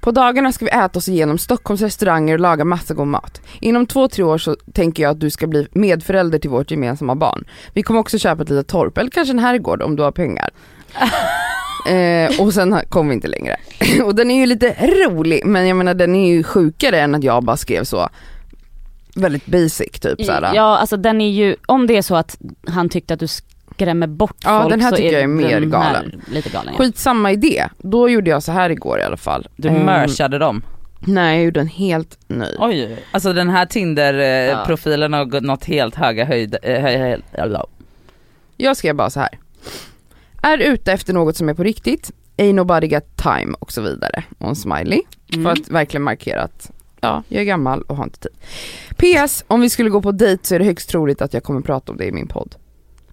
På 0.00 0.10
dagarna 0.10 0.52
ska 0.52 0.64
vi 0.64 0.70
äta 0.70 0.98
oss 0.98 1.08
igenom 1.08 1.38
Stockholms 1.38 1.80
restauranger 1.80 2.34
och 2.34 2.40
laga 2.40 2.64
massa 2.64 2.94
god 2.94 3.06
mat. 3.06 3.40
Inom 3.60 3.86
två, 3.86 4.08
tre 4.08 4.24
år 4.24 4.38
så 4.38 4.56
tänker 4.72 5.02
jag 5.02 5.10
att 5.10 5.20
du 5.20 5.30
ska 5.30 5.46
bli 5.46 5.68
medförälder 5.72 6.38
till 6.38 6.50
vårt 6.50 6.70
gemensamma 6.70 7.14
barn. 7.14 7.44
Vi 7.72 7.82
kommer 7.82 8.00
också 8.00 8.18
köpa 8.18 8.42
ett 8.42 8.48
litet 8.48 8.68
torp 8.68 8.98
eller 8.98 9.10
kanske 9.10 9.32
en 9.32 9.38
herrgård 9.38 9.82
om 9.82 9.96
du 9.96 10.02
har 10.02 10.12
pengar. 10.12 10.50
eh, 11.88 12.40
och 12.40 12.54
sen 12.54 12.80
kom 12.88 13.08
vi 13.08 13.14
inte 13.14 13.28
längre. 13.28 13.56
och 14.04 14.14
den 14.14 14.30
är 14.30 14.40
ju 14.40 14.46
lite 14.46 14.74
rolig 15.08 15.46
men 15.46 15.68
jag 15.68 15.76
menar 15.76 15.94
den 15.94 16.14
är 16.14 16.28
ju 16.28 16.42
sjukare 16.42 17.00
än 17.00 17.14
att 17.14 17.24
jag 17.24 17.44
bara 17.44 17.56
skrev 17.56 17.84
så 17.84 18.08
väldigt 19.16 19.46
basic 19.46 19.90
typ 20.00 20.24
såhär. 20.24 20.54
Ja 20.54 20.78
alltså 20.78 20.96
den 20.96 21.20
är 21.20 21.30
ju, 21.30 21.56
om 21.66 21.86
det 21.86 21.96
är 21.96 22.02
så 22.02 22.16
att 22.16 22.38
han 22.66 22.88
tyckte 22.88 23.14
att 23.14 23.20
du 23.20 23.26
skrämmer 23.26 24.06
bort 24.06 24.36
Ja, 24.44 24.60
folk 24.60 24.70
den 24.70 24.80
här 24.80 24.90
så 24.90 24.96
tycker 24.96 25.12
jag 25.12 25.22
är 25.22 25.26
mer 25.26 25.60
galen. 25.60 26.22
Lite 26.32 26.50
galen 26.50 26.74
ja. 26.78 26.84
Skitsamma 26.84 27.32
idé, 27.32 27.68
då 27.78 28.08
gjorde 28.08 28.30
jag 28.30 28.42
så 28.42 28.52
här 28.52 28.70
igår 28.70 28.98
i 28.98 29.02
alla 29.02 29.16
fall. 29.16 29.48
Du 29.56 29.68
Ehm, 29.68 29.84
mörsade 29.84 30.38
dem. 30.38 30.62
Nej 31.00 31.36
jag 31.36 31.44
gjorde 31.44 31.60
en 31.60 31.68
helt 31.68 32.18
ny. 32.28 32.46
Oj, 32.58 33.04
alltså 33.10 33.32
den 33.32 33.48
här 33.48 33.66
Tinder-profilen 33.66 35.12
har 35.12 35.24
gått 35.24 35.42
nått 35.42 35.64
helt 35.64 35.94
höga 35.94 36.24
höjd, 36.24 36.56
eh, 36.62 36.80
höj, 36.82 36.96
höj, 36.96 37.20
höj, 37.32 37.56
Jag 38.56 38.76
skrev 38.76 38.94
bara 38.94 39.10
så 39.10 39.20
här. 39.20 39.38
Är 40.42 40.58
ute 40.58 40.92
efter 40.92 41.12
något 41.12 41.36
som 41.36 41.48
är 41.48 41.54
på 41.54 41.62
riktigt, 41.62 42.10
ain't 42.36 42.52
nobody 42.52 42.88
got 42.88 43.16
time 43.16 43.54
och 43.58 43.72
så 43.72 43.80
vidare. 43.80 44.24
Och 44.38 44.48
en 44.48 44.56
smiley. 44.56 45.00
Mm. 45.32 45.44
För 45.44 45.52
att 45.62 45.68
verkligen 45.68 46.02
markera 46.02 46.42
att 46.42 46.70
ja, 47.06 47.22
jag 47.28 47.40
är 47.40 47.44
gammal 47.44 47.82
och 47.82 47.96
har 47.96 48.04
inte 48.04 48.18
tid. 48.18 48.32
PS, 48.96 49.44
om 49.48 49.60
vi 49.60 49.70
skulle 49.70 49.90
gå 49.90 50.02
på 50.02 50.12
dejt 50.12 50.46
så 50.46 50.54
är 50.54 50.58
det 50.58 50.64
högst 50.64 50.88
troligt 50.88 51.22
att 51.22 51.34
jag 51.34 51.42
kommer 51.42 51.60
prata 51.60 51.92
om 51.92 51.98
det 51.98 52.04
i 52.04 52.12
min 52.12 52.28
podd. 52.28 52.54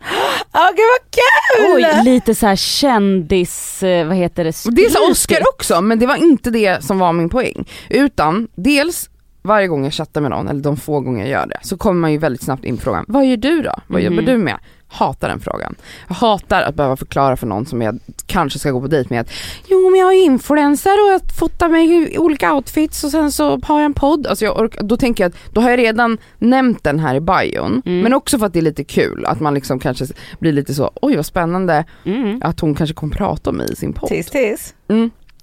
Ja 0.55 0.71
gud 0.75 0.85
vad 0.99 1.11
kul! 1.11 1.85
Oj, 1.95 2.03
lite 2.03 2.35
så 2.35 2.47
här 2.47 2.55
kändis, 2.55 3.83
eh, 3.83 4.07
vad 4.07 4.17
heter 4.17 4.43
det? 4.43 4.65
Och 4.65 4.73
det 4.73 4.89
sa 4.89 4.99
skrytigt. 4.99 5.11
Oscar 5.11 5.41
också, 5.53 5.81
men 5.81 5.99
det 5.99 6.05
var 6.05 6.15
inte 6.15 6.49
det 6.49 6.83
som 6.83 6.99
var 6.99 7.13
min 7.13 7.29
poäng. 7.29 7.69
Utan 7.89 8.47
dels 8.55 9.09
varje 9.43 9.67
gång 9.67 9.83
jag 9.83 9.93
chattar 9.93 10.21
med 10.21 10.31
någon, 10.31 10.47
eller 10.47 10.61
de 10.61 10.77
få 10.77 10.99
gånger 10.99 11.19
jag 11.21 11.29
gör 11.29 11.47
det, 11.47 11.59
så 11.61 11.77
kommer 11.77 12.01
man 12.01 12.11
ju 12.11 12.17
väldigt 12.17 12.41
snabbt 12.43 12.65
in 12.65 12.77
på 12.77 12.83
frågan, 12.83 13.05
vad 13.07 13.25
gör 13.25 13.37
du 13.37 13.61
då? 13.61 13.73
Vad 13.87 14.01
Mhm. 14.01 14.13
jobbar 14.13 14.31
du 14.31 14.37
med? 14.37 14.57
Hatar 14.87 15.27
den 15.29 15.39
frågan. 15.39 15.75
Jag 16.07 16.15
hatar 16.15 16.61
att 16.61 16.75
behöva 16.75 16.95
förklara 16.97 17.35
för 17.37 17.47
någon 17.47 17.65
som 17.65 17.81
jag 17.81 17.99
kanske 18.25 18.59
ska 18.59 18.71
gå 18.71 18.81
på 18.81 18.87
dejt 18.87 19.07
med 19.13 19.21
att 19.21 19.29
Jo 19.67 19.89
men 19.89 19.99
jag 19.99 20.13
är 20.13 20.23
influencer 20.25 20.91
och 20.91 21.13
jag 21.13 21.21
fotar 21.39 21.69
mig 21.69 22.13
i 22.13 22.17
olika 22.17 22.53
outfits 22.53 23.03
och 23.03 23.11
sen 23.11 23.31
så 23.31 23.59
har 23.63 23.79
jag 23.79 23.85
en 23.85 23.93
podd. 23.93 24.27
Alltså 24.27 24.45
jag 24.45 24.59
orkar, 24.59 24.83
då 24.83 24.97
tänker 24.97 25.23
jag 25.23 25.29
att 25.29 25.35
då 25.53 25.61
har 25.61 25.69
jag 25.69 25.79
redan 25.79 26.17
nämnt 26.39 26.83
den 26.83 26.99
här 26.99 27.15
i 27.15 27.19
bion. 27.19 27.81
Mm. 27.85 27.99
Men 28.01 28.13
också 28.13 28.39
för 28.39 28.45
att 28.45 28.53
det 28.53 28.59
är 28.59 28.63
lite 28.63 28.83
kul 28.83 29.25
att 29.25 29.39
man 29.39 29.53
liksom 29.53 29.79
kanske 29.79 30.05
blir 30.39 30.51
lite 30.51 30.73
så 30.73 30.91
oj 31.01 31.15
vad 31.15 31.25
spännande 31.25 31.85
Mm. 32.05 32.41
att 32.43 32.59
hon 32.59 32.75
kanske 32.75 32.93
kommer 32.93 33.15
prata 33.15 33.49
om 33.49 33.55
mig 33.57 33.71
i 33.71 33.75
sin 33.75 33.93
podd. 33.93 34.09
Tis 34.09 34.29
tis. 34.29 34.73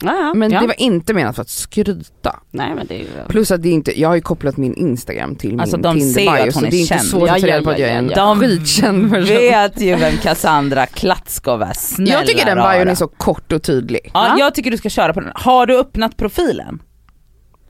Mm. 0.02 0.14
Ja, 0.16 0.20
ja. 0.26 0.34
Men 0.34 0.52
ja. 0.52 0.60
det 0.60 0.66
var 0.66 0.80
inte 0.80 1.14
menat 1.14 1.34
för 1.36 1.42
att 1.42 1.48
skryta. 1.48 2.40
Nej 2.50 2.74
men 2.74 2.86
det 2.86 2.94
är 2.94 2.98
ju... 2.98 3.06
Plus 3.28 3.50
att 3.50 3.62
det 3.62 3.68
är 3.68 3.72
inte, 3.72 4.00
jag 4.00 4.08
har 4.08 4.14
ju 4.16 4.20
kopplat 4.20 4.56
min 4.56 4.74
Instagram 4.74 5.36
till 5.36 5.50
min 5.50 5.60
Alltså, 5.60 5.76
de 5.76 6.00
ser 6.00 6.14
Tinder 6.14 6.32
att 6.32 6.44
bio 6.44 6.44
hon 6.44 6.52
så 6.52 6.60
det 6.60 6.66
är 6.76 6.80
inte 6.80 6.94
känd. 6.94 7.02
svårt 7.02 7.28
Ja, 7.28 7.34
att 7.34 7.40
ta 7.40 7.46
reda 7.46 7.62
på 7.62 7.70
att 7.70 7.78
ja, 7.78 7.86
jag 7.86 7.94
är 7.94 7.98
en 7.98 8.10
ja. 8.16 8.36
skitkänd 8.40 9.10
person. 9.12 9.36
Vet 9.36 9.80
ju 9.80 9.96
vem 9.96 10.16
Cassandra 10.16 10.86
Klatskov 10.86 11.62
är, 11.62 11.72
snälla 11.72 12.12
Jag 12.12 12.26
tycker 12.26 12.46
den 12.46 12.56
bion 12.56 12.88
är 12.88 12.94
så 12.94 13.08
kort 13.08 13.52
och 13.52 13.62
tydlig. 13.62 14.00
Ja, 14.14 14.26
Ja. 14.28 14.34
jag 14.38 14.54
tycker 14.54 14.70
du 14.70 14.76
ska 14.76 14.88
köra 14.88 15.12
på 15.14 15.20
den. 15.20 15.32
Har 15.34 15.66
du 15.66 15.78
öppnat 15.78 16.16
profilen? 16.16 16.82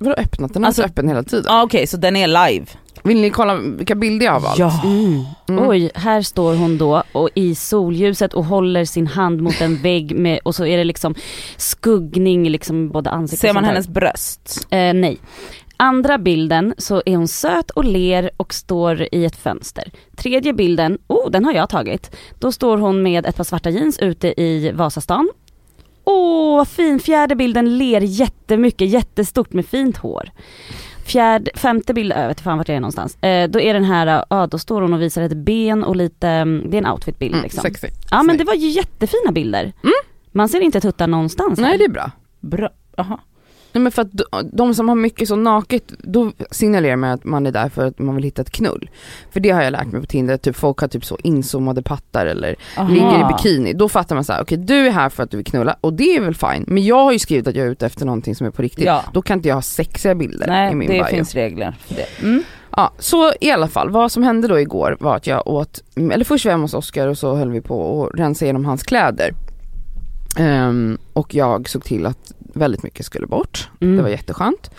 Vadå 0.03 0.15
öppnat? 0.17 0.55
Den 0.55 0.63
är 0.63 0.67
Alltså- 0.67 0.83
alltså 0.83 0.93
öppen 0.93 1.09
hela 1.09 1.23
tiden. 1.23 1.45
Ja 1.49 1.63
okej 1.63 1.87
så 1.87 1.97
den 1.97 2.17
är 2.17 2.27
live. 2.27 2.67
Vill 3.05 3.21
ni 3.21 3.31
kolla 3.31 3.55
vilka 3.57 3.95
bilder 3.95 4.27
jag 4.27 4.33
har 4.33 4.41
valt? 4.41 4.59
Ja. 4.59 4.81
Mm. 4.85 5.25
Mm. 5.49 5.69
Oj, 5.69 5.91
här 5.95 6.23
står 6.23 6.55
hon 6.55 6.79
då 6.79 7.03
och 7.13 7.29
i 7.35 7.55
solljuset 7.55 8.35
och 8.35 8.45
håller 8.45 8.85
sin 8.85 9.07
hand 9.07 9.41
mot 9.41 9.61
en 9.61 9.77
vägg 9.77 10.17
med, 10.19 10.41
och 10.45 10.55
så 10.55 10.67
är 10.67 10.77
det 10.77 10.85
liksom 10.85 11.15
skuggning 11.57 12.49
liksom 12.51 12.89
både 12.89 13.11
ansiktet 13.11 13.41
Ser 13.49 13.55
man 13.55 13.65
hennes 13.65 13.89
bröst? 13.89 14.67
Eh, 14.71 14.95
nej. 14.95 15.19
Andra 15.77 16.19
bilden 16.19 16.75
så 16.79 17.03
är 17.07 17.17
hon 17.17 17.29
söt 17.29 17.71
och 17.71 17.85
ler 17.85 18.31
och 18.37 18.55
står 18.55 19.03
i 19.15 19.25
ett 19.25 19.37
fönster. 19.37 19.91
Tredje 20.17 20.53
bilden, 20.53 20.99
oh 21.07 21.31
den 21.31 21.45
har 21.45 21.53
jag 21.53 21.69
tagit. 21.69 22.17
Då 22.39 22.53
står 22.53 22.79
hon 22.79 23.03
med 23.03 23.27
ett 23.27 23.37
par 23.37 23.45
svarta 23.45 23.71
jeans 23.71 23.99
ute 23.99 24.41
i 24.41 24.73
Vasastan. 24.75 25.29
Åh 26.05 26.57
vad 26.57 26.69
fin, 26.69 27.01
fjärde 27.01 27.37
bilden 27.37 27.79
ler 27.79 28.01
jättemycket, 28.01 28.89
jättestort 28.89 29.53
med 29.53 29.67
fint 29.67 29.97
hår. 29.97 30.31
Fjärde, 31.07 31.51
femte 31.55 31.95
bild, 31.95 32.13
jag 32.17 32.29
vet 32.29 32.41
fan 32.41 32.59
vart 32.59 32.69
jag 32.69 32.77
är 32.77 32.81
någonstans. 32.81 33.23
Eh, 33.23 33.49
då 33.51 33.61
är 33.61 33.75
den 33.75 33.85
här, 33.85 34.25
ja 34.31 34.47
då 34.47 34.59
står 34.59 34.83
hon 34.83 34.93
och 34.93 35.03
visar 35.03 35.23
ett 35.23 35.37
ben 35.37 35.85
och 35.85 35.97
lite, 35.97 36.29
mm, 36.29 36.71
det 36.71 36.77
är 36.77 36.83
en 36.83 36.93
outfitbild 36.93 37.33
Mm, 37.35 37.43
liksom. 37.43 37.63
sexy. 37.63 37.89
Ja 38.11 38.23
men 38.23 38.37
det 38.39 38.45
var 38.45 38.55
ju 38.55 38.69
jättefina 38.69 39.33
bilder. 39.33 39.63
Mm. 39.63 39.93
Man 40.33 40.49
ser 40.49 40.61
inte 40.61 40.81
tuttar 40.81 41.07
någonstans. 41.07 41.59
här. 41.59 41.67
Nej 41.69 41.79
det 41.79 41.85
är 41.85 41.89
bra. 41.89 42.11
Bra. 42.41 42.71
Aha. 42.99 43.21
Nej 43.72 43.83
men 43.83 43.92
för 43.92 44.02
att 44.02 44.09
de, 44.52 44.74
som 44.74 44.88
har 44.88 44.96
mycket 44.96 45.28
så 45.28 45.37
naket, 45.37 45.92
då 45.98 46.33
signalerar 46.50 46.96
man 46.96 47.11
att 47.11 47.24
man 47.24 47.46
är 47.46 47.52
där 47.52 47.68
för 47.68 47.87
att 47.87 47.98
man 47.98 48.14
vill 48.14 48.24
hitta 48.24 48.42
ett 48.42 48.50
knull. 48.50 48.90
För 49.30 49.40
det 49.40 49.50
har 49.50 49.62
jag 49.62 49.70
lärt 49.70 49.87
mig 49.87 50.00
på 50.00 50.06
Tinder, 50.06 50.37
typ 50.37 50.56
folk 50.56 50.78
har 50.78 50.88
typ 50.88 51.04
så 51.04 51.18
inzoomade 51.22 51.83
pattar 51.83 52.26
eller 52.26 52.56
Aha. 52.76 52.88
ligger 52.88 53.20
i 53.20 53.33
bikini. 53.33 53.72
Då 53.72 53.88
fattar 53.88 54.14
man 54.14 54.24
så 54.24 54.33
här: 54.33 54.42
okej 54.42 54.59
du 54.59 54.87
är 54.87 54.90
här 54.90 55.09
för 55.09 55.22
att 55.22 55.30
du 55.30 55.37
vill 55.37 55.46
knulla 55.46 55.76
och 55.80 55.92
det 55.92 56.16
är 56.16 56.20
väl 56.20 56.35
fine. 56.35 56.64
Men 56.66 56.85
jag 56.85 57.04
har 57.04 57.12
ju 57.12 57.18
skrivit 57.18 57.46
att 57.48 57.54
jag 57.54 57.66
är 57.66 57.70
ute 57.70 57.87
efter 57.87 58.06
någonting 58.06 58.35
som 58.35 58.46
är 58.46 58.50
på 58.50 58.62
riktigt. 58.62 58.85
Ja. 58.85 59.04
Då 59.12 59.22
kan 59.22 59.38
inte 59.38 59.48
jag 59.48 59.54
ha 59.54 59.62
sexiga 59.62 60.14
bilder 60.14 60.46
i 60.46 60.50
Nej 60.50 60.74
min 60.74 60.88
det 60.88 60.94
bio. 60.94 61.04
finns 61.04 61.35
regler 61.35 61.76
för 61.80 61.94
det. 61.94 62.22
Mm. 62.22 62.42
Ja, 62.76 62.92
så 62.98 63.33
i 63.40 63.50
alla 63.50 63.68
fall, 63.68 63.90
vad 63.90 64.12
som 64.12 64.22
hände 64.22 64.48
då 64.48 64.61
igår 64.61 64.96
var 65.00 65.16
att 65.16 65.26
jag 65.26 65.46
åt, 65.46 65.83
eller 65.96 66.24
först 66.24 66.44
var 66.44 66.50
jag 66.50 66.54
hemma 66.54 66.64
hos 66.64 66.74
Oskar 66.74 67.06
och 67.06 67.18
så 67.18 67.35
höll 67.35 67.50
vi 67.50 67.61
på 67.61 68.06
att 68.06 68.20
rensa 68.20 68.44
igenom 68.44 68.64
hans 68.64 68.83
kläder. 68.83 69.35
Ehm, 70.38 70.98
och 71.12 71.35
jag 71.35 71.68
såg 71.68 71.85
till 71.85 72.06
att 72.06 72.33
väldigt 72.55 72.83
mycket 72.83 73.07
skulle 73.07 73.27
bort. 73.27 73.69
Mm. 73.81 73.97
Det 73.97 74.03
var 74.03 74.09
jätteskönt. 74.09 74.71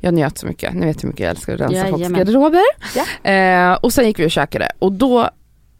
Jag 0.00 0.14
njöt 0.14 0.38
så 0.38 0.46
mycket, 0.46 0.74
ni 0.74 0.86
vet 0.86 1.04
hur 1.04 1.08
mycket 1.08 1.20
jag 1.20 1.30
älskar 1.30 1.54
att 1.54 1.60
rensa 1.60 1.82
folks 1.84 2.00
Jajamän. 2.00 2.18
garderober. 2.18 2.62
Ja. 2.94 3.30
Eh, 3.30 3.72
och 3.72 3.92
sen 3.92 4.06
gick 4.06 4.18
vi 4.18 4.26
och 4.26 4.30
käkade 4.30 4.68
och 4.78 4.92
då 4.92 5.28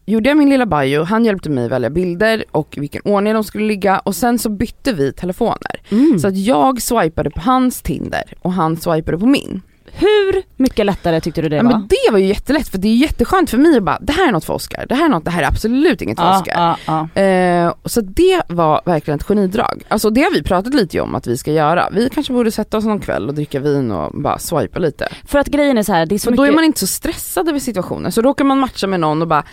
gjorde 0.06 0.28
jag 0.28 0.38
min 0.38 0.50
lilla 0.50 0.66
bio, 0.66 1.02
han 1.02 1.24
hjälpte 1.24 1.50
mig 1.50 1.68
välja 1.68 1.90
bilder 1.90 2.44
och 2.50 2.74
vilken 2.76 3.02
ordning 3.04 3.34
de 3.34 3.44
skulle 3.44 3.64
ligga 3.66 3.98
och 3.98 4.16
sen 4.16 4.38
så 4.38 4.48
bytte 4.48 4.92
vi 4.92 5.12
telefoner. 5.12 5.80
Mm. 5.90 6.18
Så 6.18 6.28
att 6.28 6.36
jag 6.36 6.82
swipade 6.82 7.30
på 7.30 7.40
hans 7.40 7.82
Tinder 7.82 8.34
och 8.42 8.52
han 8.52 8.76
swipade 8.76 9.18
på 9.18 9.26
min. 9.26 9.62
Hur 9.96 10.42
mycket 10.56 10.86
lättare 10.86 11.20
tyckte 11.20 11.42
du 11.42 11.48
det 11.48 11.56
Ja, 11.56 11.62
var? 11.62 11.70
men 11.70 11.88
det 11.88 12.12
var 12.12 12.18
ju 12.18 12.26
jättelätt 12.26 12.68
för 12.68 12.78
det 12.78 12.88
är 12.88 12.96
jätteskönt 12.96 13.50
för 13.50 13.58
mig 13.58 13.76
att 13.76 13.82
bara, 13.82 13.98
det 14.00 14.12
här 14.12 14.28
är 14.28 14.32
något 14.32 14.44
för 14.44 14.54
Oscar, 14.54 14.86
det 14.88 14.94
här 14.94 15.04
är 15.04 15.08
något, 15.08 15.24
det 15.24 15.30
här 15.30 15.42
är 15.42 15.46
absolut 15.46 16.02
inget 16.02 16.18
för 16.18 16.24
Ja, 16.26 16.38
Oscar. 16.40 16.76
ja, 16.86 17.08
ja. 17.16 17.22
Eh, 17.22 17.74
så 17.84 18.00
det 18.00 18.42
var 18.48 18.80
verkligen 18.84 19.20
ett 19.20 19.26
genidrag. 19.26 19.82
Alltså 19.88 20.10
det 20.10 20.22
har 20.22 20.30
vi 20.30 20.42
pratat 20.42 20.74
lite 20.74 21.00
om 21.00 21.14
att 21.14 21.26
vi 21.26 21.36
ska 21.36 21.52
göra. 21.52 21.88
Vi 21.92 22.10
kanske 22.10 22.32
borde 22.32 22.50
sätta 22.50 22.76
oss 22.78 22.84
någon 22.84 23.00
kväll 23.00 23.28
och 23.28 23.34
dricka 23.34 23.60
vin 23.60 23.90
och 23.92 24.22
bara 24.22 24.38
swipa 24.38 24.78
lite. 24.78 25.08
För 25.26 25.38
att 25.38 25.46
grejen 25.46 25.78
är 25.78 25.82
så 25.82 25.92
här, 25.92 26.06
det 26.06 26.14
är 26.14 26.18
så 26.18 26.30
då 26.30 26.42
mycket... 26.42 26.52
är 26.52 26.54
man 26.54 26.64
inte 26.64 26.80
så 26.80 26.86
stressad 26.86 27.48
över 27.48 27.58
situationen. 27.58 28.12
Så 28.12 28.22
då 28.22 28.34
kan 28.34 28.46
man 28.46 28.58
matcha 28.58 28.86
med 28.86 29.00
någon 29.00 29.22
och 29.22 29.28
bara, 29.28 29.44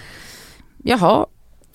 jaha, 0.83 1.25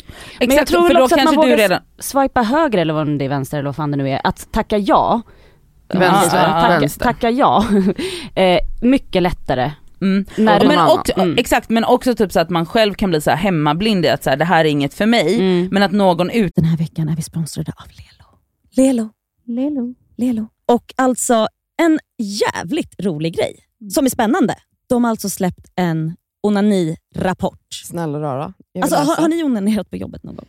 Men 0.07 0.13
jag 0.39 0.53
Exakt, 0.53 0.71
tror 0.71 0.89
väl 0.89 0.97
då 0.97 1.03
också 1.03 1.17
att 1.17 1.25
man 1.25 1.35
vågar 1.37 1.57
redan... 1.57 1.81
swipa 1.99 2.43
höger 2.43 2.79
eller 2.79 2.95
vad 2.95 3.19
det 3.19 3.25
är 3.25 3.29
vänster 3.29 3.59
eller 3.59 3.69
vad 3.69 3.77
fan 3.77 3.91
det 3.91 3.97
nu 3.97 4.11
är. 4.11 4.21
Att 4.25 4.53
tacka 4.53 4.79
ja 4.79 5.23
Vänster, 5.89 6.45
tacka, 6.45 6.79
vänster. 6.81 7.05
tacka 7.05 7.31
ja. 7.31 7.65
eh, 8.35 8.59
mycket 8.81 9.23
lättare. 9.23 9.73
Mm. 10.03 10.25
Men 10.37 10.89
också, 10.89 11.13
Mm. 11.21 11.39
Exakt 11.39 11.69
men 11.71 11.85
också 11.85 12.15
typ 12.15 12.33
så 12.33 12.41
att 12.41 12.51
man 12.51 12.67
själv 12.67 12.95
kan 12.95 13.11
bli 13.11 13.21
så 13.21 13.31
här 13.31 13.37
hemmablind 13.37 14.05
i 14.07 14.09
att 14.09 14.25
så 14.25 14.31
här, 14.31 14.37
det 14.37 14.45
här 14.45 14.65
är 14.65 14.69
inget 14.69 14.95
för 14.95 15.07
mig. 15.07 15.35
mm. 15.35 15.69
Men 15.73 15.83
att 15.83 15.93
någon 15.93 16.31
ut 16.31 16.53
Den 16.55 16.65
här 16.65 16.77
veckan 16.77 17.09
är 17.09 17.17
vi 17.17 17.23
sponsrade 17.23 17.73
av 17.77 17.87
Lelo. 17.89 18.39
Lelo. 18.77 19.11
Lelo. 19.47 19.95
Lelo. 20.17 20.49
Och 20.73 20.95
alltså 20.97 21.49
en 21.83 21.99
jävligt 22.19 22.95
rolig 23.05 23.37
grej 23.37 23.57
som 23.95 24.07
är 24.07 24.11
spännande. 24.11 24.55
De 24.89 25.05
har 25.05 25.11
alltså 25.11 25.31
släppt 25.31 25.67
en 25.77 26.17
onani-rapport. 26.43 27.75
Snälla 27.85 28.21
rara. 28.21 28.53
Alltså, 28.83 28.97
har, 28.97 29.17
har 29.17 29.29
ni 29.29 29.43
onanerat 29.43 29.91
på 29.91 29.97
jobbet 29.97 30.23
någon 30.23 30.37
gång? 30.37 30.47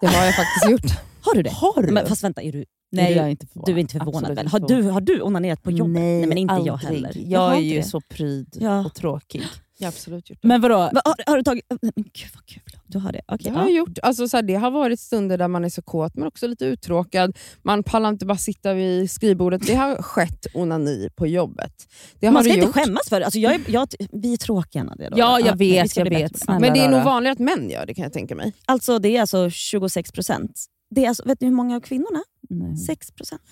Det 0.00 0.06
har 0.06 0.24
jag 0.24 0.34
faktiskt 0.36 0.70
gjort. 0.70 1.00
Har 1.20 1.34
du 1.34 1.42
det? 1.42 1.50
Har 1.50 1.82
du? 1.82 1.92
Men, 1.92 2.06
fast 2.06 2.24
vänta, 2.24 2.42
är 2.42 2.52
du, 2.52 2.64
Nej 2.92 3.12
är 3.12 3.16
jag 3.16 3.30
inte 3.30 3.46
förvånad. 3.46 3.66
du 3.66 3.72
är 3.72 3.78
inte 3.78 3.92
förvånad 3.98 4.16
Absolut 4.30 4.38
väl? 4.38 4.46
Har 4.46 4.58
du, 4.60 4.82
har 4.90 5.00
du 5.00 5.20
onanerat 5.22 5.62
på 5.62 5.70
jobbet? 5.70 5.92
Nej, 6.02 6.26
men 6.26 6.38
inte 6.38 6.54
jag 6.54 6.68
aldrig. 6.68 6.92
heller. 6.94 7.12
Jag 7.16 7.40
har 7.40 7.54
är 7.56 7.60
ju 7.60 7.76
det. 7.76 7.82
så 7.82 8.00
pryd 8.00 8.56
Ja. 8.60 8.86
och 8.86 8.94
tråkig. 8.94 9.42
Jag 9.78 9.86
har 9.86 9.88
absolut 9.92 10.30
gjort 10.30 10.38
det. 10.42 10.48
Men 10.48 10.60
vadå? 10.60 10.74
Va, 10.76 11.00
har, 11.04 11.14
har 11.30 11.36
du 11.36 11.42
tagit... 11.42 11.64
Men 11.82 11.92
gud 11.96 12.30
vad 12.34 12.46
kul. 12.46 12.62
Du 12.86 12.98
har 12.98 13.12
det? 13.12 13.20
Okej. 13.28 13.50
Det 13.52 13.58
har 13.58 13.64
jag 13.66 13.72
gjort. 13.76 13.98
Alltså, 14.02 14.28
så 14.28 14.36
här, 14.36 14.42
det 14.42 14.54
har 14.54 14.70
varit 14.70 15.00
stunder 15.00 15.38
där 15.38 15.48
man 15.48 15.64
är 15.64 15.68
så 15.68 15.82
kåt 15.82 16.14
men 16.16 16.26
också 16.28 16.46
lite 16.46 16.64
uttråkad. 16.64 17.36
Man 17.62 17.82
pallar 17.82 18.08
inte 18.08 18.26
bara 18.26 18.38
sitta 18.38 18.74
vid 18.74 19.10
skrivbordet. 19.10 19.66
Det 19.66 19.74
har 19.74 20.02
skett 20.02 20.46
onani 20.54 21.08
på 21.16 21.26
jobbet. 21.26 21.72
Det 22.20 22.26
har 22.26 22.32
Man 22.32 22.44
ska 22.44 22.52
inte 22.52 22.66
gjort. 22.66 22.74
skämmas 22.74 23.08
för 23.08 23.20
det. 23.20 23.26
Alltså, 23.26 23.38
jag, 23.38 23.54
är- 23.54 23.60
jag, 23.68 23.88
vi 24.12 24.32
är 24.32 24.36
tråkiga 24.36 24.82
Nadia. 24.84 25.10
då. 25.10 25.18
Ja, 25.18 25.40
jag 25.40 25.56
vi 25.56 25.70
vet, 25.70 25.96
jag 25.96 26.10
vet. 26.10 26.38
Snälla 26.38 26.58
Men 26.60 26.72
det 26.72 26.80
är 26.80 26.88
nog 26.88 27.02
vanligare 27.02 27.32
att 27.32 27.38
män 27.38 27.70
gör 27.70 27.86
det 27.86 27.94
kan 27.94 28.02
jag 28.02 28.12
tänka 28.12 28.34
mig. 28.34 28.52
Alltså 28.66 28.98
det 28.98 29.16
är 29.16 29.20
alltså 29.20 29.50
26 29.50 30.12
procent. 30.12 30.64
Det 30.90 31.04
är 31.04 31.08
alltså, 31.08 31.22
vet 31.26 31.40
ni 31.40 31.46
hur 31.46 31.54
många 31.54 31.76
av 31.76 31.80
kvinnorna? 31.80 32.22
Nej. 32.50 32.76
6 32.76 33.10
procent. 33.10 33.42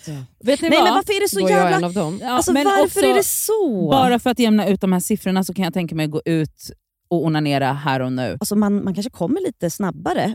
Vet 0.45 0.63
ni 0.63 0.69
Nej 0.69 0.79
vad? 0.79 0.85
men 0.85 0.95
varför 0.95 1.13
är 1.13 1.21
det 1.21 1.29
så 1.29 1.41
jag 1.41 1.51
jävla... 1.51 1.77
en 1.77 1.85
av 1.85 1.93
dem. 1.93 2.19
Ja, 2.23 2.31
Alltså 2.31 2.53
men 2.53 2.65
varför 2.65 2.85
också, 2.85 3.01
är 3.01 3.15
det 3.15 3.25
så? 3.25 3.89
Bara 3.91 4.19
för 4.19 4.31
att 4.31 4.39
jämna 4.39 4.69
ut 4.69 4.81
de 4.81 4.93
här 4.93 5.01
siffrorna 5.01 5.45
så 5.45 5.55
kan 5.55 5.65
jag 5.65 5.75
tänka 5.75 5.95
mig 5.95 6.05
att 6.05 6.11
gå 6.11 6.23
ut 6.25 6.71
och 7.09 7.25
onanera 7.25 7.73
här 7.73 8.01
och 8.01 8.13
nu. 8.13 8.37
Alltså 8.41 8.57
man, 8.57 8.85
man 8.85 8.95
kanske 8.95 9.11
kommer 9.11 9.41
lite 9.41 9.71
snabbare 9.71 10.35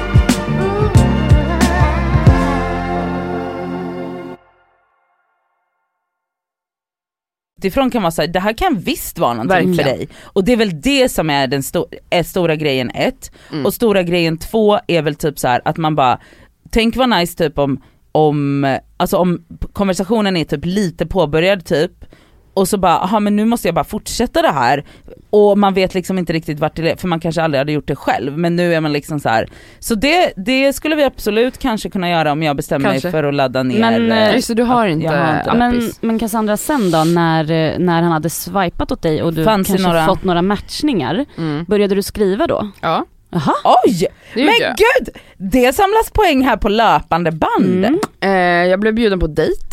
Utifrån 7.61 7.91
kan 7.91 8.01
vara 8.01 8.11
så 8.11 8.21
här, 8.21 8.29
det 8.29 8.39
här 8.39 8.53
kan 8.53 8.79
visst 8.79 9.19
vara 9.19 9.33
någonting 9.33 9.75
för 9.75 9.83
Verkligen. 9.83 9.97
dig. 9.99 10.09
Och 10.23 10.43
det 10.43 10.51
är 10.51 10.57
väl 10.57 10.81
det 10.81 11.09
som 11.09 11.29
är 11.29 11.47
den 11.47 11.61
sto- 11.61 11.93
är 12.09 12.23
stora 12.23 12.55
grejen 12.55 12.89
ett. 12.89 13.31
Mm. 13.51 13.65
Och 13.65 13.73
stora 13.73 14.03
grejen 14.03 14.37
två 14.37 14.79
är 14.87 15.01
väl 15.01 15.15
typ 15.15 15.39
så 15.39 15.47
här 15.47 15.61
att 15.65 15.77
man 15.77 15.95
bara, 15.95 16.19
tänk 16.69 16.95
vad 16.95 17.09
nice 17.09 17.37
typ 17.37 17.57
om, 17.59 17.81
om, 18.11 18.77
alltså 18.97 19.17
om 19.17 19.45
konversationen 19.73 20.37
är 20.37 20.43
typ 20.43 20.65
lite 20.65 21.05
påbörjad 21.05 21.65
typ 21.65 21.91
och 22.53 22.67
så 22.67 22.77
bara, 22.77 22.99
aha 22.99 23.19
men 23.19 23.35
nu 23.35 23.45
måste 23.45 23.67
jag 23.67 23.75
bara 23.75 23.83
fortsätta 23.85 24.41
det 24.41 24.51
här 24.51 24.83
och 25.29 25.57
man 25.57 25.73
vet 25.73 25.93
liksom 25.93 26.17
inte 26.17 26.33
riktigt 26.33 26.59
vart 26.59 26.75
det 26.75 26.91
är, 26.91 26.95
för 26.95 27.07
man 27.07 27.19
kanske 27.19 27.41
aldrig 27.43 27.59
hade 27.59 27.71
gjort 27.71 27.87
det 27.87 27.95
själv 27.95 28.37
men 28.37 28.55
nu 28.55 28.73
är 28.75 28.81
man 28.81 28.93
liksom 28.93 29.19
så 29.19 29.29
här. 29.29 29.49
Så 29.79 29.95
det, 29.95 30.33
det 30.35 30.73
skulle 30.73 30.95
vi 30.95 31.03
absolut 31.03 31.57
kanske 31.57 31.89
kunna 31.89 32.09
göra 32.09 32.31
om 32.31 32.43
jag 32.43 32.55
bestämmer 32.55 32.89
Kanske. 32.91 33.07
mig 33.07 33.11
för 33.11 33.23
att 33.23 33.33
ladda 33.33 33.63
ner. 33.63 33.79
Men, 33.79 34.11
eh, 34.11 34.27
eh, 34.29 34.41
det, 34.47 34.53
du 34.53 34.63
har 34.63 34.87
inte, 34.87 35.07
har 35.07 35.37
inte 35.39 35.53
Men, 35.53 35.91
men 36.01 36.19
Cassandra 36.19 36.57
sen 36.57 36.91
då, 36.91 37.03
när, 37.03 37.43
eh, 37.51 37.79
när 37.79 38.01
han 38.01 38.11
hade 38.11 38.29
swipat 38.29 38.91
åt 38.91 39.01
dig 39.01 39.23
och 39.23 39.33
du 39.33 39.43
Fanns 39.43 39.67
kanske 39.67 39.87
några- 39.87 40.05
fått 40.05 40.23
några 40.23 40.41
matchningar, 40.41 41.25
Mm. 41.37 41.63
började 41.67 41.95
du 41.95 42.01
skriva 42.03 42.47
då? 42.47 42.71
Ja, 42.81 43.05
Jaha. 43.33 43.53
Oj! 43.85 44.07
Men 44.35 44.45
jag. 44.45 44.75
gud! 44.77 45.09
Det 45.37 45.73
samlas 45.75 46.11
poäng 46.13 46.43
här 46.45 46.57
på 46.57 46.69
löpande 46.69 47.31
band. 47.31 47.85
Mm. 47.85 47.99
Eh, 48.21 48.69
jag 48.69 48.79
blev 48.79 48.93
bjuden 48.93 49.19
på 49.19 49.27
dejt, 49.27 49.65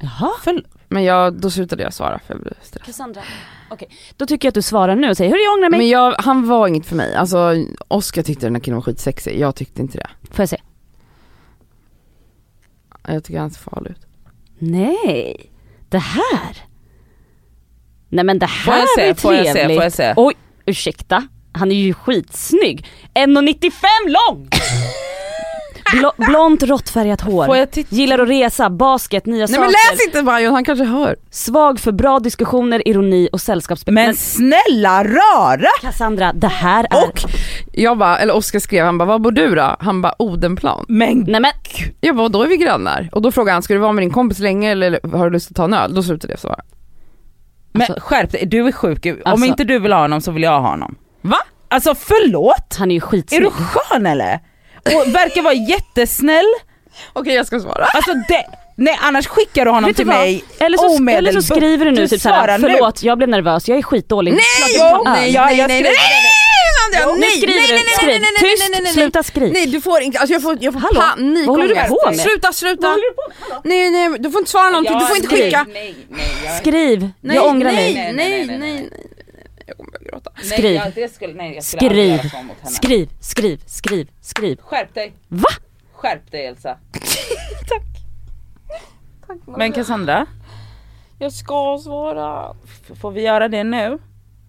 Jaha. 0.00 0.30
För, 0.44 0.62
men 0.90 1.04
jag, 1.04 1.34
då 1.40 1.50
slutade 1.50 1.82
jag 1.82 1.94
svara 1.94 2.18
för 2.26 2.34
jag 2.34 2.42
blev 2.42 2.54
stressad. 2.62 2.86
Cassandra, 2.86 3.20
okej. 3.70 3.88
Då 4.16 4.26
tycker 4.26 4.46
jag 4.46 4.50
att 4.50 4.54
du 4.54 4.62
svarar 4.62 4.96
nu 4.96 5.10
och 5.10 5.16
säger 5.16 5.30
hur 5.30 5.44
jag 5.44 5.52
ångrar 5.58 5.70
mig. 5.70 5.78
Men 5.78 5.88
jag, 5.88 6.14
han 6.18 6.48
var 6.48 6.68
inget 6.68 6.86
för 6.86 6.96
mig. 6.96 7.14
Alltså, 7.14 7.54
Oscar 7.88 8.22
tyckte 8.22 8.46
den 8.46 8.54
här 8.54 8.62
killen 8.62 8.76
var 8.76 8.82
skitsexig, 8.82 9.38
jag 9.40 9.54
tyckte 9.54 9.82
inte 9.82 9.98
det. 9.98 10.10
Får 10.30 10.42
jag 10.42 10.48
se? 10.48 10.60
Jag 13.08 13.24
tycker 13.24 13.40
han 13.40 13.50
ser 13.50 13.60
farlig 13.60 13.90
ut. 13.90 14.06
Nej, 14.58 15.50
det 15.88 15.98
här. 15.98 16.56
Nej 18.08 18.24
men 18.24 18.38
det 18.38 18.46
här 18.46 18.64
Får 18.64 18.74
jag 18.74 18.88
se, 18.96 19.08
är 19.08 19.14
får 19.14 19.34
jag 19.34 19.46
se, 19.46 19.52
trevligt. 19.52 19.76
får 19.76 19.84
jag 19.84 19.92
se? 19.92 20.14
Oj, 20.16 20.34
ursäkta. 20.66 21.28
Han 21.52 21.70
är 21.70 21.74
ju 21.74 21.94
skitsnygg. 21.94 22.86
1,95 23.14 23.70
lång! 24.06 24.48
Bl- 25.92 26.26
blont 26.26 26.62
råttfärgat 26.62 27.20
hår. 27.20 27.46
får 27.46 27.56
jag 27.56 27.70
titta? 27.70 27.96
Gillar 27.96 28.18
att 28.18 28.28
resa, 28.28 28.70
basket, 28.70 29.26
nya 29.26 29.38
Nej 29.38 29.48
saker. 29.48 29.60
men 29.60 29.70
läs 29.70 30.06
inte 30.06 30.22
Marion, 30.22 30.52
han 30.54 30.64
kanske 30.64 30.84
hör. 30.84 31.16
Svag 31.30 31.80
för 31.80 31.92
bra 31.92 32.18
diskussioner, 32.20 32.88
ironi 32.88 33.28
och 33.32 33.40
sällskapsspel. 33.40 33.94
Men 33.94 34.14
snälla 34.14 35.04
rara! 35.04 35.68
Cassandra, 35.80 36.32
det 36.32 36.48
här 36.48 36.86
är... 36.90 37.04
Och 37.08 37.20
jag 37.72 37.98
bara, 37.98 38.18
eller 38.18 38.36
Oscar 38.36 38.58
skrev, 38.58 38.84
han 38.84 38.98
bara 38.98 39.04
vad 39.04 39.22
bor 39.22 39.30
du 39.32 39.54
då? 39.54 39.76
Han 39.80 40.02
bara 40.02 40.14
Odenplan. 40.18 40.84
Men 40.88 41.24
Nej 41.28 41.40
men, 41.40 41.52
Jag 42.00 42.16
bara 42.16 42.28
då 42.28 42.42
är 42.42 42.48
vi 42.48 42.56
grannar. 42.56 43.08
Och 43.12 43.22
då 43.22 43.32
frågade 43.32 43.52
han, 43.52 43.62
ska 43.62 43.74
du 43.74 43.80
vara 43.80 43.92
med 43.92 44.02
din 44.02 44.10
kompis 44.12 44.38
länge 44.38 44.70
eller 44.70 45.16
har 45.16 45.24
du 45.24 45.30
lust 45.32 45.50
att 45.50 45.56
ta 45.56 45.64
en 45.64 45.74
öl? 45.74 45.94
Då 45.94 46.02
slutade 46.02 46.32
jag 46.32 46.40
svara. 46.40 46.60
Men 47.72 47.82
Alltså- 47.82 48.00
skärp 48.00 48.32
dig, 48.32 48.46
du 48.46 48.66
är 48.68 48.72
sjuk. 48.72 49.06
Om 49.06 49.16
Alltså- 49.24 49.46
inte 49.46 49.64
du 49.64 49.78
vill 49.78 49.92
ha 49.92 50.00
honom 50.00 50.20
så 50.20 50.30
vill 50.32 50.42
jag 50.42 50.60
ha 50.60 50.70
honom. 50.70 50.94
Va? 51.22 51.36
Alltså 51.68 51.94
förlåt? 51.94 52.76
han 52.78 52.90
är 52.90 52.94
ju 52.94 52.96
Är 52.98 53.00
skitsnygg. 53.00 53.42
du 53.42 53.50
skön 53.50 54.06
eller? 54.06 54.40
Och 54.84 55.14
verkar 55.14 55.42
vara 55.42 55.54
jättesnäll. 55.54 56.46
Okej 57.12 57.34
jag 57.34 57.46
ska 57.46 57.60
svara. 57.60 57.84
Alltså 57.84 58.14
det, 58.14 58.44
nej 58.76 58.98
annars 59.02 59.26
skickar 59.26 59.64
du 59.64 59.70
honom 59.70 59.88
Vet 59.90 59.96
du 59.96 60.00
till 60.02 60.06
vad? 60.12 60.16
mig 60.20 60.44
Eller 60.58 60.76
så, 60.78 60.84
eller 60.84 60.92
så 60.92 60.96
omedelbart. 60.96 61.44
skriver 61.44 61.84
du 61.84 61.90
nu 61.90 62.00
Du 62.00 62.08
typ 62.08 62.20
såhär, 62.20 62.58
nu. 62.58 62.68
förlåt 62.68 63.02
jag 63.02 63.18
blev 63.18 63.28
nervös, 63.28 63.68
jag 63.68 63.78
är 63.78 63.82
skitdålig. 63.82 64.32
Nej, 64.32 64.40
jag 64.78 64.92
öl." 64.92 65.00
nej, 65.04 65.30
Ja, 65.32 65.44
nej, 65.46 65.58
jag 65.58 65.68
nej, 65.68 65.82
nej, 65.82 65.92
Nu 67.14 67.20
nej, 67.20 67.30
skriver 67.30 67.46
nej, 67.46 67.66
du, 67.68 67.72
nej, 67.74 67.82
nej, 67.84 67.94
skriv. 67.96 68.08
nej, 68.08 68.18
nej, 68.20 68.30
nej, 68.42 68.50
Tyst, 68.50 68.60
nej, 68.62 68.68
nej, 68.72 68.80
nej. 68.82 68.92
sluta 68.92 69.22
skriv. 69.22 69.52
Nej 69.52 69.66
du 69.66 69.80
får 69.80 70.00
inte, 70.02 70.18
alltså 70.18 70.32
jag 70.32 70.42
får, 70.42 70.58
jag 70.60 70.72
får 70.72 70.80
Hallå? 70.80 71.00
panik. 71.00 71.46
Vad 71.48 71.56
håller 71.60 71.74
du 71.74 71.88
på 71.88 72.00
med? 72.10 72.20
Sluta, 72.20 72.52
sluta. 72.52 72.82
Vad 72.82 72.90
håller 72.90 73.08
du 73.10 73.14
på 73.14 73.28
med? 73.28 73.36
Hallå? 73.48 73.60
Nej 73.64 73.90
nej, 73.90 74.18
du 74.18 74.30
får 74.30 74.38
inte 74.38 74.50
svara 74.50 74.70
någonting, 74.70 74.98
du 74.98 75.06
får 75.06 75.16
inte 75.16 75.28
skicka. 75.28 75.66
Nej, 75.72 75.94
nej, 76.10 76.26
jag, 76.44 76.56
Skriv, 76.58 77.08
Nej, 77.20 77.36
jag 77.36 77.46
ångrar 77.46 77.72
nej, 77.72 77.94
mig. 77.94 78.12
Nej, 78.12 78.12
nej, 78.12 78.46
nej, 78.46 78.58
nej, 78.58 78.88
nej. 78.90 79.06
Jag 79.66 79.76
kommer 79.76 79.90
börja 79.90 79.99
gråta. 80.10 80.30
Skriv. 80.42 80.62
Nej, 80.64 80.74
jag, 80.74 80.92
det 80.94 81.14
skulle, 81.14 81.34
nej, 81.34 81.54
jag 81.54 81.64
skulle 81.64 81.90
Skriv, 81.90 82.06
göra 82.08 82.22
så 82.22 82.36
mot 82.36 82.56
henne. 82.60 82.70
skriv, 82.70 83.08
skriv, 83.20 83.62
skriv, 83.66 84.08
skriv. 84.20 84.58
Skärp 84.62 84.94
dig. 84.94 85.12
Va? 85.28 85.48
Skärp 85.94 86.30
dig 86.30 86.46
Elsa. 86.46 86.76
Men 89.58 89.72
Cassandra, 89.72 90.26
Jag 91.18 91.32
ska 91.32 91.78
svara. 91.84 92.54
får 93.00 93.10
vi 93.10 93.22
göra 93.22 93.48
det 93.48 93.64
nu? 93.64 93.98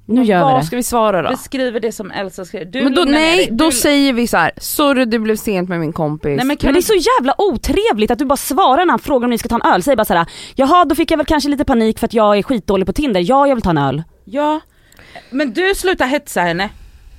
Nu 0.05 0.23
gör 0.23 0.37
vi 0.37 0.43
Vad 0.43 0.61
det. 0.61 0.65
ska 0.65 0.75
vi 0.75 0.83
svara 0.83 1.21
då? 1.21 1.29
Beskriver 1.29 1.79
det 1.79 1.91
som 1.91 2.11
Elsa 2.11 2.45
skrev. 2.45 2.71
Du 2.71 2.83
Men 2.83 2.95
då, 2.95 3.03
nej, 3.03 3.47
då 3.51 3.65
Du- 3.65 3.71
säger 3.71 4.13
vi 4.13 4.27
så 4.27 4.37
här. 4.37 4.51
sorry 4.57 5.05
det 5.05 5.19
blev 5.19 5.35
sent 5.35 5.69
med 5.69 5.79
min 5.79 5.93
kompis. 5.93 6.37
Nej, 6.37 6.45
men 6.45 6.57
Men 6.63 6.73
det 6.73 6.79
är 6.79 6.81
så 6.81 7.09
jävla 7.19 7.35
otrevligt 7.41 8.11
att 8.11 8.19
du 8.19 8.25
bara 8.25 8.37
svarar 8.37 8.85
när 8.85 8.91
han 8.91 8.99
frågar 8.99 9.25
om 9.25 9.29
ni 9.29 9.37
ska 9.37 9.49
ta 9.49 9.55
en 9.55 9.73
öl. 9.73 9.83
Säg 9.83 9.95
bara 9.95 10.05
såhär, 10.05 10.25
jaha 10.55 10.85
då 10.85 10.95
fick 10.95 11.11
jag 11.11 11.17
väl 11.17 11.25
kanske 11.25 11.49
lite 11.49 11.65
panik 11.65 11.99
för 11.99 12.05
att 12.05 12.13
jag 12.13 12.37
är 12.37 12.43
skitdålig 12.43 12.87
på 12.87 12.93
Tinder, 12.93 13.23
ja 13.29 13.47
jag 13.47 13.55
vill 13.55 13.61
ta 13.63 13.69
en 13.69 13.77
öl. 13.77 14.03
Ja, 14.25 14.59
men 15.29 15.53
du 15.53 15.75
slutar 15.75 16.05
hetsa 16.05 16.41
henne. 16.41 16.69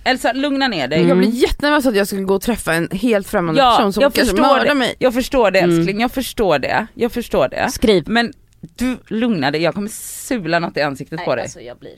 Elsa 0.04 0.32
lugna 0.32 0.68
ner 0.68 0.88
dig. 0.88 0.98
Mm. 0.98 1.08
Jag 1.08 1.18
blir 1.18 1.28
jättenervös 1.28 1.86
att 1.86 1.96
jag 1.96 2.06
skulle 2.06 2.22
gå 2.22 2.34
och 2.34 2.42
träffa 2.42 2.74
en 2.74 2.88
helt 2.92 3.28
främmande 3.28 3.60
Ja, 3.60 3.76
person 3.76 3.92
som 3.92 4.02
jag 4.02 4.14
kanske 4.14 4.30
förstår 4.36 4.48
mördar 4.54 4.64
det. 4.66 4.74
mig. 4.74 4.94
Jag 4.98 5.14
förstår 5.14 5.50
det 5.50 5.58
Mm. 5.58 5.78
älskling, 5.78 6.00
jag 6.00 6.12
förstår 6.12 6.58
det. 6.58 6.86
Jag 6.94 7.12
förstår 7.12 7.48
det. 7.48 7.70
Skriv. 7.70 8.04
Men 8.06 8.32
du 8.60 8.96
lugna 9.08 9.50
dig, 9.50 9.62
jag 9.62 9.74
kommer 9.74 9.88
sula 10.28 10.58
något 10.58 10.76
i 10.76 10.80
ansiktet 10.82 11.24
på 11.24 11.34
dig. 11.34 11.48
jag 11.60 11.78
blir... 11.78 11.92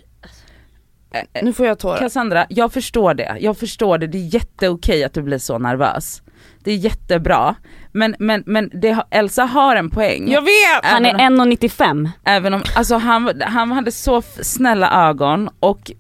Nu 1.43 1.53
får 1.53 1.67
jag 1.67 1.79
tårar. 1.79 1.99
Cassandra, 1.99 2.47
jag 2.49 2.73
förstår 2.73 3.15
det, 3.15 3.37
jag 3.41 3.59
förstår 3.59 3.99
det, 3.99 4.07
det 4.07 4.19
är 4.19 4.35
jätteokej 4.35 5.05
att 5.05 5.15
du 5.15 5.23
blir 5.23 5.39
så 5.39 5.59
nervös. 5.59 6.23
Det 6.65 6.71
är 6.73 6.77
jättebra, 6.77 7.55
men, 7.93 8.17
men, 8.19 8.43
men 8.47 8.71
det, 8.75 8.99
Elsa 9.11 9.45
har 9.45 9.77
en 9.77 9.91
poäng. 9.91 10.31
Jag 10.33 10.43
vet! 10.43 10.85
Han 10.85 11.05
är 11.07 11.15
Även 11.15 11.41
om- 11.41 11.49
1,95. 11.53 12.09
Även 12.25 12.55
om, 12.55 12.63
alltså 12.77 12.97
han, 12.97 13.43
han 13.43 13.73
hade 13.73 13.93
så 13.93 14.23
snälla 14.23 15.09
ögon 15.09 15.51
och, 15.61 15.91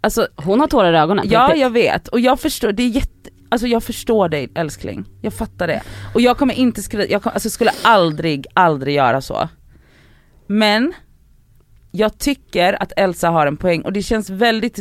alltså 0.00 0.28
Hon 0.36 0.60
har 0.60 0.66
tårar 0.66 0.92
i 0.92 0.96
ögonen. 0.96 1.24
ja 1.28 1.42
riktigt. 1.44 1.60
jag 1.60 1.70
vet 1.70 2.08
och 2.08 2.20
jag 2.20 2.40
förstår, 2.40 2.72
det 2.72 2.82
är 2.82 2.88
jätte, 2.88 3.30
alltså 3.48 3.66
jag 3.66 3.82
förstår 3.82 4.28
dig 4.28 4.48
älskling, 4.54 5.04
jag 5.22 5.32
fattar 5.34 5.66
det. 5.66 5.82
Och 6.14 6.20
jag 6.20 6.38
kommer 6.38 6.54
inte 6.54 6.82
skriva, 6.82 7.04
jag 7.04 7.22
kom, 7.22 7.32
alltså 7.34 7.50
skulle 7.50 7.70
aldrig, 7.82 8.46
aldrig 8.54 8.94
göra 8.94 9.20
så. 9.20 9.48
Men 10.46 10.92
jag 11.96 12.18
tycker 12.18 12.82
att 12.82 12.92
Elsa 12.96 13.28
har 13.28 13.46
en 13.46 13.56
poäng 13.56 13.82
och 13.82 13.92
det 13.92 14.02
känns 14.02 14.30
väldigt, 14.30 14.78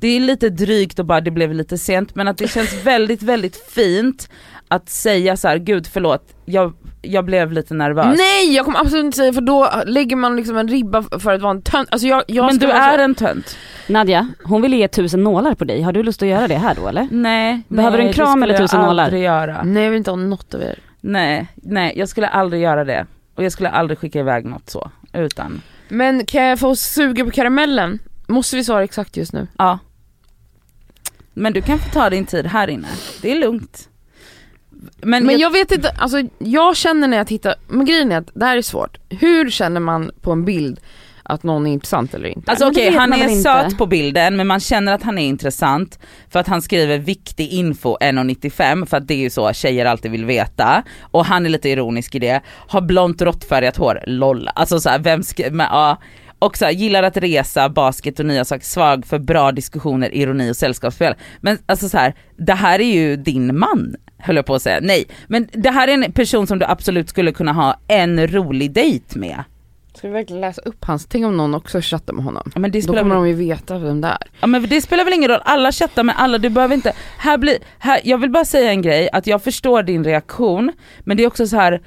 det 0.00 0.08
är 0.08 0.20
lite 0.20 0.48
drygt 0.48 0.98
och 0.98 1.06
bara 1.06 1.20
det 1.20 1.30
blev 1.30 1.54
lite 1.54 1.78
sent 1.78 2.14
men 2.14 2.28
att 2.28 2.38
det 2.38 2.48
känns 2.48 2.74
väldigt 2.84 3.22
väldigt 3.22 3.56
fint 3.56 4.28
att 4.68 4.88
säga 4.88 5.36
så 5.36 5.48
här: 5.48 5.58
gud 5.58 5.86
förlåt, 5.86 6.34
jag, 6.44 6.72
jag 7.02 7.24
blev 7.24 7.52
lite 7.52 7.74
nervös. 7.74 8.18
Nej 8.18 8.54
jag 8.54 8.64
kommer 8.64 8.80
absolut 8.80 9.04
inte 9.04 9.16
säga 9.16 9.32
för 9.32 9.40
då 9.40 9.70
lägger 9.86 10.16
man 10.16 10.36
liksom 10.36 10.56
en 10.56 10.68
ribba 10.68 11.02
för 11.02 11.32
att 11.32 11.42
vara 11.42 11.50
en 11.50 11.62
tönt. 11.62 11.88
Alltså 11.92 12.06
jag, 12.06 12.22
jag 12.26 12.46
men 12.46 12.58
du 12.58 12.70
är 12.70 12.96
så... 12.96 13.02
en 13.02 13.14
tönt. 13.14 13.56
Nadja, 13.88 14.28
hon 14.44 14.62
vill 14.62 14.74
ge 14.74 14.88
tusen 14.88 15.24
nålar 15.24 15.54
på 15.54 15.64
dig. 15.64 15.82
Har 15.82 15.92
du 15.92 16.02
lust 16.02 16.22
att 16.22 16.28
göra 16.28 16.48
det 16.48 16.56
här 16.56 16.74
då 16.74 16.88
eller? 16.88 17.08
Nej, 17.10 17.62
Behöver 17.68 17.98
du 17.98 18.02
nej, 18.04 18.08
en 18.08 18.14
kram 18.14 18.40
det 18.40 18.44
eller 18.44 18.54
skulle 18.54 18.68
tusen 18.68 18.80
jag 18.80 18.86
nålar? 18.86 19.04
aldrig 19.04 19.22
göra. 19.22 19.62
Nej 19.64 19.82
jag 19.82 19.90
vill 19.90 19.98
inte 19.98 20.10
ha 20.10 20.16
något 20.16 20.54
av 20.54 20.62
er. 20.62 20.78
Nej, 21.00 21.48
nej 21.54 21.92
jag 21.96 22.08
skulle 22.08 22.28
aldrig 22.28 22.62
göra 22.62 22.84
det. 22.84 23.06
Och 23.34 23.44
jag 23.44 23.52
skulle 23.52 23.68
aldrig 23.68 23.98
skicka 23.98 24.18
iväg 24.20 24.44
något 24.44 24.70
så, 24.70 24.90
utan, 25.12 25.62
Men 25.92 26.26
kan 26.26 26.44
jag 26.44 26.58
få 26.58 26.76
suga 26.76 27.24
på 27.24 27.30
karamellen? 27.30 27.98
Måste 28.26 28.56
vi 28.56 28.64
svara 28.64 28.84
exakt 28.84 29.16
just 29.16 29.32
nu? 29.32 29.46
ja. 29.58 29.78
Men 31.34 31.52
du 31.52 31.62
kan 31.62 31.78
få 31.78 31.90
ta 31.90 32.10
din 32.10 32.26
tid 32.26 32.46
här 32.46 32.68
inne, 32.68 32.88
det 33.22 33.30
är 33.32 33.38
lugnt. 33.38 33.88
Men, 34.96 35.26
Men 35.26 35.38
jag, 35.38 35.40
jag 35.40 35.50
vet 35.50 35.72
inte, 35.72 35.88
alltså 35.88 36.22
jag 36.38 36.76
känner 36.76 37.08
när 37.08 37.16
jag 37.16 37.26
tittar, 37.26 37.54
men 37.68 37.86
grejen 37.86 38.12
är 38.12 38.18
att 38.18 38.30
det 38.34 38.44
här 38.44 38.56
är 38.56 38.62
svårt. 38.62 38.98
Hur 39.08 39.50
känner 39.50 39.80
man 39.80 40.10
på 40.20 40.32
en 40.32 40.44
bild 40.44 40.80
att 41.22 41.42
någon 41.42 41.66
är 41.66 41.72
intressant 41.72 42.14
eller 42.14 42.28
inte? 42.28 42.50
alltså 42.50 42.68
okej 42.68 42.90
vet 42.90 43.00
han 43.00 43.12
är 43.12 43.28
inte. 43.28 43.42
söt 43.42 43.78
på 43.78 43.86
bilden 43.86 44.36
men 44.36 44.46
man 44.46 44.60
känner 44.60 44.92
att 44.92 45.02
han 45.02 45.18
är 45.18 45.26
intressant 45.26 45.98
för 46.30 46.40
att 46.40 46.48
han 46.48 46.62
skriver 46.62 46.98
viktig 46.98 47.48
info 47.48 47.96
1,95 48.00 48.86
för 48.86 48.96
att 48.96 49.08
det 49.08 49.14
är 49.14 49.18
ju 49.18 49.30
så 49.30 49.52
tjejer 49.52 49.86
alltid 49.86 50.10
vill 50.10 50.24
veta. 50.24 50.82
Och 51.00 51.26
han 51.26 51.46
är 51.46 51.50
lite 51.50 51.68
ironisk 51.68 52.14
i 52.14 52.18
det. 52.18 52.40
Har 52.46 52.80
blont 52.80 53.22
råttfärgat 53.22 53.76
hår, 53.76 54.00
LOL. 54.06 54.48
Alltså 54.54 54.80
så 54.80 54.88
här, 54.88 54.98
vem 54.98 55.22
men, 55.50 55.66
ja. 55.70 55.98
Och 56.38 56.56
så 56.56 56.64
här, 56.64 56.72
gillar 56.72 57.02
att 57.02 57.16
resa, 57.16 57.68
basket 57.68 58.20
och 58.20 58.26
nya 58.26 58.44
saker, 58.44 58.64
svag 58.64 59.06
för 59.06 59.18
bra 59.18 59.52
diskussioner, 59.52 60.14
ironi 60.14 60.50
och 60.50 60.56
sällskapsspel. 60.56 61.14
Men 61.40 61.58
alltså 61.66 61.88
så 61.88 61.98
här, 61.98 62.14
det 62.36 62.54
här 62.54 62.78
är 62.78 62.92
ju 62.94 63.16
din 63.16 63.58
man, 63.58 63.94
höll 64.18 64.36
jag 64.36 64.46
på 64.46 64.54
att 64.54 64.62
säga. 64.62 64.78
Nej, 64.82 65.04
men 65.26 65.48
det 65.52 65.70
här 65.70 65.88
är 65.88 65.92
en 65.92 66.12
person 66.12 66.46
som 66.46 66.58
du 66.58 66.64
absolut 66.64 67.08
skulle 67.08 67.32
kunna 67.32 67.52
ha 67.52 67.80
en 67.88 68.26
rolig 68.26 68.72
dejt 68.72 69.18
med. 69.18 69.44
Ska 69.94 70.08
vi 70.08 70.12
verkligen 70.14 70.40
läsa 70.40 70.62
upp 70.62 70.84
hans? 70.84 71.06
Tänk 71.06 71.26
om 71.26 71.36
någon 71.36 71.54
också 71.54 71.78
chattar 71.82 72.12
med 72.12 72.24
honom. 72.24 72.50
Ja, 72.54 72.60
men 72.60 72.70
det 72.70 72.78
Då 72.78 72.82
spelar 72.82 73.02
kommer 73.02 73.14
väl, 73.14 73.24
de 73.24 73.28
ju 73.28 73.34
veta 73.48 73.78
vem 73.78 74.00
det 74.00 74.08
är. 74.08 74.18
ja, 74.40 74.46
men 74.46 74.62
det 74.68 74.80
spelar 74.82 75.04
väl 75.04 75.14
ingen 75.14 75.30
roll, 75.30 75.40
alla 75.44 75.72
chattar 75.72 76.02
med 76.02 76.14
alla, 76.18 76.38
du 76.38 76.48
behöver 76.48 76.74
inte, 76.74 76.92
här 77.18 77.38
blir, 77.38 77.56
här, 77.78 78.00
jag 78.04 78.18
vill 78.18 78.30
bara 78.30 78.44
säga 78.44 78.70
en 78.70 78.82
grej, 78.82 79.08
att 79.12 79.26
jag 79.26 79.42
förstår 79.44 79.82
din 79.82 80.04
reaktion, 80.04 80.72
men 81.04 81.16
det 81.16 81.22
är 81.22 81.26
också 81.26 81.46
så 81.46 81.56
här 81.56 81.82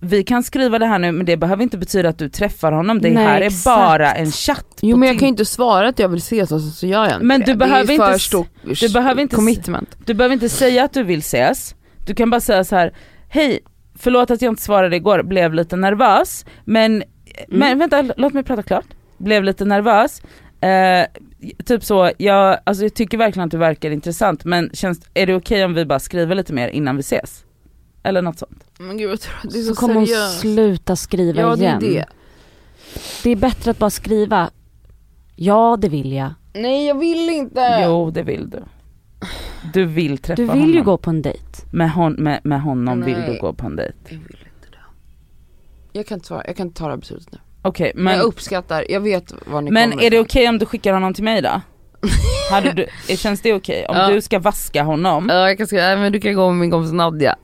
vi 0.00 0.22
kan 0.24 0.42
skriva 0.42 0.78
det 0.78 0.86
här 0.86 0.98
nu 0.98 1.12
men 1.12 1.26
det 1.26 1.36
behöver 1.36 1.62
inte 1.62 1.78
betyda 1.78 2.08
att 2.08 2.18
du 2.18 2.28
träffar 2.28 2.72
honom, 2.72 3.00
det 3.00 3.10
Nej, 3.10 3.24
här 3.24 3.40
är 3.40 3.46
exakt. 3.46 3.64
bara 3.64 4.12
en 4.12 4.30
chatt 4.32 4.66
Jo 4.80 4.96
men 4.96 5.08
jag 5.08 5.18
kan 5.18 5.26
ju 5.26 5.30
inte 5.30 5.44
svara 5.44 5.88
att 5.88 5.98
jag 5.98 6.08
vill 6.08 6.18
ses 6.18 6.52
och 6.52 6.60
så, 6.60 6.70
så 6.70 6.86
gör 6.86 7.04
jag 7.04 7.12
inte 7.14 7.24
Men 7.24 7.40
det. 7.40 7.46
du 7.46 7.54
behöver 7.54 7.86
det 7.86 7.92
är 7.92 7.94
inte 7.94 8.06
för 8.06 8.14
s- 8.14 8.22
stor 8.22 8.46
du 8.88 8.92
behöver 8.92 9.22
inte 9.22 9.36
commitment. 9.36 9.96
Du 10.06 10.14
behöver 10.14 10.32
inte 10.34 10.48
säga 10.48 10.84
att 10.84 10.92
du 10.92 11.02
vill 11.02 11.18
ses, 11.18 11.74
du 12.06 12.14
kan 12.14 12.30
bara 12.30 12.40
säga 12.40 12.64
så 12.64 12.76
här: 12.76 12.94
hej, 13.28 13.60
förlåt 13.98 14.30
att 14.30 14.42
jag 14.42 14.52
inte 14.52 14.62
svarade 14.62 14.96
igår, 14.96 15.22
blev 15.22 15.54
lite 15.54 15.76
nervös, 15.76 16.44
men, 16.64 17.02
men 17.48 17.78
vänta 17.78 18.02
låt 18.16 18.32
mig 18.32 18.42
prata 18.42 18.62
klart. 18.62 18.86
Blev 19.18 19.44
lite 19.44 19.64
nervös, 19.64 20.22
eh, 20.60 21.06
typ 21.64 21.84
så, 21.84 22.10
jag, 22.18 22.58
alltså 22.64 22.84
jag 22.84 22.94
tycker 22.94 23.18
verkligen 23.18 23.44
att 23.46 23.50
du 23.50 23.58
verkar 23.58 23.90
intressant 23.90 24.44
men 24.44 24.70
känns, 24.72 25.00
är 25.14 25.26
det 25.26 25.34
okej 25.34 25.64
om 25.64 25.74
vi 25.74 25.84
bara 25.84 25.98
skriver 25.98 26.34
lite 26.34 26.52
mer 26.52 26.68
innan 26.68 26.96
vi 26.96 27.00
ses? 27.00 27.44
Eller 28.02 28.22
något 28.22 28.38
sånt. 28.38 28.64
Men 28.78 28.96
gud 28.96 29.10
jag 29.10 29.20
tror 29.20 29.34
att 29.44 29.50
det 29.52 29.58
är 29.58 29.62
Så 29.62 29.74
så, 29.74 29.80
kommer 29.80 29.94
hon 29.94 30.06
sluta 30.40 30.96
skriva 30.96 31.40
Ja 31.40 31.56
det 31.56 31.66
är 31.66 31.82
igen. 31.82 31.94
det. 31.94 32.04
Det 33.22 33.30
är 33.30 33.36
bättre 33.36 33.70
att 33.70 33.78
bara 33.78 33.90
skriva, 33.90 34.50
ja 35.36 35.78
det 35.80 35.88
vill 35.88 36.12
jag. 36.12 36.30
Nej 36.54 36.86
jag 36.86 36.98
vill 36.98 37.28
inte. 37.30 37.82
Jo 37.84 38.10
det 38.10 38.22
vill 38.22 38.50
du. 38.50 38.62
Du 39.72 39.84
vill 39.84 40.18
träffa 40.18 40.42
Du 40.42 40.48
honom. 40.48 40.66
vill 40.66 40.74
ju 40.74 40.82
gå 40.82 40.96
på 40.96 41.10
en 41.10 41.22
dejt. 41.22 41.44
Med, 41.70 41.90
hon, 41.92 42.12
med, 42.12 42.40
med 42.42 42.62
honom 42.62 43.04
vill 43.04 43.18
Nej. 43.18 43.30
du 43.34 43.40
gå 43.40 43.52
på 43.52 43.66
en 43.66 43.76
dejt. 43.76 43.94
Jag 44.08 44.18
vill. 44.18 44.36
Jag 45.92 46.06
kan 46.06 46.16
inte 46.16 46.26
svara, 46.26 46.42
jag 46.46 46.56
kan 46.56 46.66
inte 46.66 46.78
ta 46.78 46.84
det 46.84 46.90
här 46.92 46.96
beslutet 46.96 47.32
nu. 47.32 47.38
Okej 47.62 47.92
Men 47.94 48.04
men, 48.04 48.16
jag 48.16 48.24
uppskattar, 48.24 48.84
jag 48.88 49.00
vet 49.00 49.32
vad 49.46 49.64
ni 49.64 49.70
men 49.70 49.90
kommer 49.90 50.02
är 50.04 50.10
det 50.10 50.18
okej 50.20 50.48
om 50.48 50.58
du 50.58 50.66
skickar 50.66 50.92
honom 50.92 51.14
till 51.14 51.24
mig 51.24 51.42
då? 51.42 51.60
Hade 52.50 52.72
du, 52.72 52.86
känns 53.16 53.40
det 53.40 53.54
okej? 53.54 53.86
Om 53.88 53.96
Ja. 53.96 54.08
du 54.08 54.20
ska 54.20 54.38
vaska 54.38 54.82
honom, 54.82 55.26
Ja 55.30 55.48
jag 55.48 55.58
kan 55.58 55.66
skriva, 55.66 55.96
men 55.96 56.12
du 56.12 56.20
kan 56.20 56.34
gå 56.34 56.48
med 56.48 56.56
min 56.60 56.70
kompis 56.70 56.92
Nadja. 56.92 57.36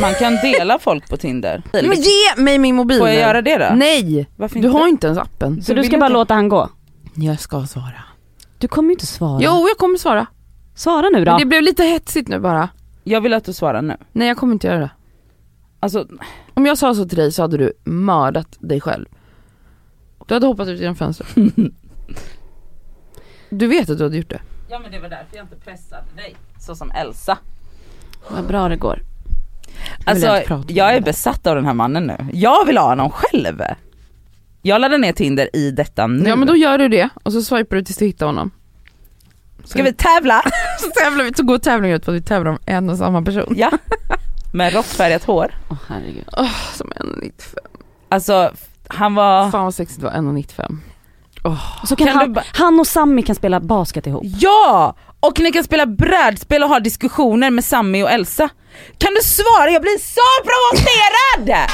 man 0.00 0.14
kan 0.14 0.36
dela 0.36 0.78
folk 0.78 1.08
på 1.10 1.16
Tinder. 1.16 1.62
Men 1.72 1.92
ge 1.92 2.42
mig 2.42 2.58
min 2.58 2.74
mobil 2.76 2.98
Får 2.98 3.08
jag 3.08 3.14
nu. 3.14 3.20
göra 3.20 3.42
det 3.42 3.58
då? 3.58 3.74
Nej! 3.74 4.28
Varför 4.36 4.54
Du 4.60 4.66
inte? 4.66 4.78
har 4.78 4.88
inte 4.88 5.06
ens 5.06 5.18
appen. 5.18 5.62
Så 5.62 5.72
du, 5.74 5.80
vill 5.80 5.90
ska 5.90 5.98
bara 5.98 6.06
inte- 6.06 6.12
låta 6.12 6.34
han 6.34 6.48
gå? 6.48 6.68
Jag 7.14 7.40
ska 7.40 7.66
svara. 7.66 8.02
Du 8.58 8.68
kommer 8.68 8.88
ju 8.88 8.92
inte 8.92 9.06
svara. 9.06 9.40
Jo 9.42 9.66
jag 9.68 9.78
kommer 9.78 9.98
svara. 9.98 10.26
Svara 10.74 11.08
nu 11.12 11.24
då. 11.24 11.30
Men 11.32 11.40
det 11.40 11.46
blev 11.46 11.62
lite 11.62 11.84
hetsigt 11.84 12.28
nu 12.28 12.38
bara. 12.40 12.68
Jag 13.04 13.20
vill 13.20 13.34
att 13.34 13.44
du 13.44 13.52
svarar 13.52 13.82
nu. 13.82 13.96
Nej 14.12 14.28
jag 14.28 14.36
kommer 14.36 14.52
inte 14.52 14.66
göra 14.66 14.78
det. 14.78 14.90
Alltså, 15.84 16.06
Om 16.54 16.66
jag 16.66 16.78
sa 16.78 16.94
så 16.94 17.04
till 17.04 17.18
dig 17.18 17.32
så 17.32 17.42
hade 17.42 17.56
du 17.56 17.72
mördat 17.84 18.56
dig 18.58 18.80
själv. 18.80 19.06
Du 20.26 20.34
hade 20.34 20.46
hoppat 20.46 20.68
ut 20.68 20.80
genom 20.80 20.96
fönstret. 20.96 21.28
Du 23.50 23.66
vet 23.66 23.90
att 23.90 23.98
du 23.98 24.04
hade 24.04 24.16
gjort 24.16 24.30
det. 24.30 24.40
ja 24.70 24.78
men 24.78 24.90
det 24.92 24.98
var 24.98 25.08
därför 25.08 25.36
jag 25.36 25.44
inte 25.44 25.56
pressade 25.56 26.02
dig. 26.16 26.36
Så 26.60 26.74
som 26.74 26.90
Elsa. 26.90 27.38
Vad 28.28 28.46
bra 28.46 28.68
det 28.68 28.76
går. 28.76 29.02
Alltså 30.04 30.26
jag 30.26 30.64
jag 30.68 30.94
är 30.94 31.00
besatt 31.00 31.46
av 31.46 31.54
den 31.56 31.64
här 31.66 31.74
mannen 31.74 32.06
nu. 32.06 32.16
Jag 32.32 32.66
vill 32.66 32.78
ha 32.78 32.88
honom 32.88 33.10
själv. 33.10 33.62
Jag 34.62 34.80
laddar 34.80 34.98
ner 34.98 35.12
Tinder 35.12 35.56
i 35.56 35.70
detta 35.70 36.06
nu. 36.06 36.28
Ja 36.28 36.36
men 36.36 36.48
då 36.48 36.56
gör 36.56 36.78
du 36.78 36.88
det 36.88 37.08
och 37.22 37.32
så 37.32 37.42
swipar 37.42 37.76
du 37.76 37.82
tills 37.84 37.98
du 37.98 38.04
hittar 38.06 38.26
honom. 38.26 38.50
Ska 39.64 39.82
vi 39.82 39.92
tävla? 39.92 40.42
Så 40.80 40.90
tävlar 41.04 41.24
vi, 41.24 41.34
så 41.34 41.42
går 41.42 41.58
tävlingen 41.58 41.96
ut 41.96 42.04
på 42.04 42.10
att 42.10 42.16
vi 42.16 42.22
tävlar 42.22 42.50
om 42.50 42.58
en 42.66 42.90
och 42.90 42.98
samma 42.98 43.22
person. 43.22 43.54
ja. 43.56 43.70
Med 44.54 44.74
råttfärgat 44.74 45.24
hår. 45.24 45.54
Åh 45.70 45.76
herregud. 45.88 46.24
Som 46.74 46.86
1,95. 46.90 47.32
Alltså 48.08 48.50
han 48.88 49.14
var, 49.14 49.50
Fan 49.50 49.64
vad 49.64 49.74
sexigt 49.74 50.00
det 50.00 50.06
var, 50.06 50.12
1,95. 50.12 50.76
Och 51.82 51.88
så 51.88 51.96
kan, 51.96 52.06
Kan 52.06 52.14
du 52.16 52.20
han, 52.20 52.32
ba- 52.32 52.42
han 52.54 52.80
och 52.80 52.86
Sammy 52.86 53.22
kan 53.22 53.34
spela 53.34 53.60
basket 53.60 54.06
ihop. 54.06 54.22
ja! 54.24 54.96
Och 55.20 55.40
ni 55.40 55.52
kan 55.52 55.64
spela 55.64 55.86
brädspel 55.86 56.62
och 56.62 56.68
ha 56.68 56.80
diskussioner 56.80 57.50
med 57.50 57.64
Sammy 57.64 58.02
och 58.02 58.10
Elsa. 58.10 58.48
Kan 58.98 59.14
du 59.14 59.20
svara? 59.22 59.70
Jag 59.70 59.82
blir 59.82 59.98
så 59.98 60.20
provocerad! 60.44 61.68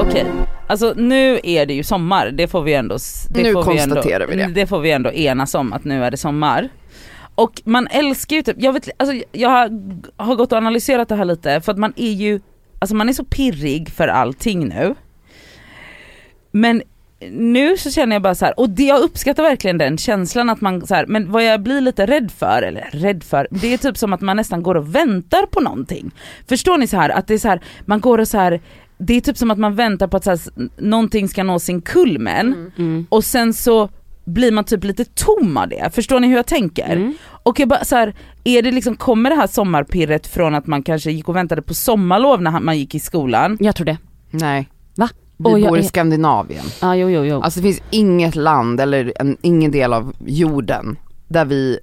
Okej, 0.00 0.26
alltså 0.66 0.94
nu 0.96 1.40
är 1.42 1.66
det 1.66 1.74
ju 1.74 1.82
sommar, 1.82 2.30
det 2.30 2.48
får 2.48 2.62
vi 2.62 2.74
ändå 2.74 2.96
det 3.30 3.42
Nu 3.42 3.52
får 3.52 3.72
vi 3.72 3.78
ändå, 3.78 3.94
konstaterar 3.94 4.26
vi 4.26 4.36
det. 4.36 4.46
Det 4.46 4.66
får 4.66 4.80
vi 4.80 4.90
ändå 4.90 5.12
enas 5.12 5.54
om 5.54 5.72
att 5.72 5.84
nu 5.84 6.04
är 6.04 6.10
det 6.10 6.16
sommar. 6.16 6.68
Och 7.36 7.62
man 7.64 7.86
älskar 7.90 8.36
ju 8.36 8.42
typ, 8.42 8.56
jag 8.58 8.72
vet 8.72 8.88
alltså 8.96 9.22
jag 9.32 9.48
har, 9.48 9.70
har 10.16 10.36
gått 10.36 10.52
och 10.52 10.58
analyserat 10.58 11.08
det 11.08 11.16
här 11.16 11.24
lite 11.24 11.60
för 11.60 11.72
att 11.72 11.78
man 11.78 11.92
är 11.96 12.12
ju, 12.12 12.40
alltså 12.78 12.96
man 12.96 13.08
är 13.08 13.12
så 13.12 13.24
pirrig 13.24 13.90
för 13.90 14.08
allting 14.08 14.68
nu. 14.68 14.94
Men 16.52 16.82
nu 17.30 17.76
så 17.76 17.90
känner 17.90 18.16
jag 18.16 18.22
bara 18.22 18.34
så 18.34 18.44
här, 18.44 18.60
och 18.60 18.70
det, 18.70 18.82
jag 18.82 19.00
uppskattar 19.00 19.42
verkligen 19.42 19.78
den 19.78 19.98
känslan 19.98 20.50
att 20.50 20.60
man 20.60 20.86
så 20.86 20.94
här, 20.94 21.06
men 21.06 21.32
vad 21.32 21.44
jag 21.44 21.62
blir 21.62 21.80
lite 21.80 22.06
rädd 22.06 22.30
för, 22.38 22.62
eller 22.62 22.88
rädd 22.92 23.24
för, 23.24 23.48
det 23.50 23.74
är 23.74 23.78
typ 23.78 23.96
som 23.96 24.12
att 24.12 24.20
man 24.20 24.36
nästan 24.36 24.62
går 24.62 24.74
och 24.74 24.94
väntar 24.94 25.46
på 25.46 25.60
någonting. 25.60 26.10
Förstår 26.48 26.78
ni 26.78 26.86
så 26.86 26.96
här 26.96 27.10
att 27.10 27.26
det 27.26 27.34
är 27.34 27.38
så 27.38 27.48
här, 27.48 27.60
man 27.84 28.00
går 28.00 28.18
och 28.18 28.28
så 28.28 28.38
här 28.38 28.60
det 28.98 29.14
är 29.14 29.20
typ 29.20 29.36
som 29.36 29.50
att 29.50 29.58
man 29.58 29.74
väntar 29.74 30.06
på 30.06 30.16
att 30.16 30.24
så 30.24 30.30
här, 30.30 30.40
någonting 30.76 31.28
ska 31.28 31.42
nå 31.42 31.58
sin 31.58 31.82
kulmen 31.82 32.72
Mm. 32.78 33.06
och 33.08 33.24
sen 33.24 33.54
så 33.54 33.88
blir 34.26 34.52
man 34.52 34.64
typ 34.64 34.84
lite 34.84 35.04
tom 35.04 35.56
av 35.56 35.68
det, 35.68 35.90
förstår 35.94 36.20
ni 36.20 36.26
hur 36.28 36.36
jag 36.36 36.46
tänker? 36.46 36.92
Mm. 36.96 37.14
Och 37.42 37.60
jag 37.60 37.68
bara 37.68 37.84
så 37.84 37.96
här, 37.96 38.14
är 38.44 38.62
det 38.62 38.70
liksom, 38.70 38.96
kommer 38.96 39.30
det 39.30 39.36
här 39.36 39.46
sommarpirret 39.46 40.26
från 40.26 40.54
att 40.54 40.66
man 40.66 40.82
kanske 40.82 41.10
gick 41.12 41.28
och 41.28 41.36
väntade 41.36 41.62
på 41.62 41.74
sommarlov 41.74 42.42
när 42.42 42.60
man 42.60 42.78
gick 42.78 42.94
i 42.94 43.00
skolan? 43.00 43.56
Jag 43.60 43.76
tror 43.76 43.84
det. 43.84 43.96
Nej. 44.30 44.68
Va? 44.96 45.08
Vi 45.36 45.50
jag 45.50 45.68
bor 45.68 45.78
i 45.78 45.80
är- 45.80 45.84
Skandinavien. 45.86 46.64
Ja 46.80 46.96
jo 46.96 47.08
jo 47.10 47.24
jo. 47.24 47.40
Alltså 47.40 47.60
det 47.60 47.64
finns 47.64 47.82
inget 47.90 48.36
land 48.36 48.80
eller 48.80 49.12
en, 49.16 49.36
ingen 49.42 49.70
del 49.70 49.92
av 49.92 50.12
jorden 50.26 50.98
där 51.28 51.44
vi 51.44 51.78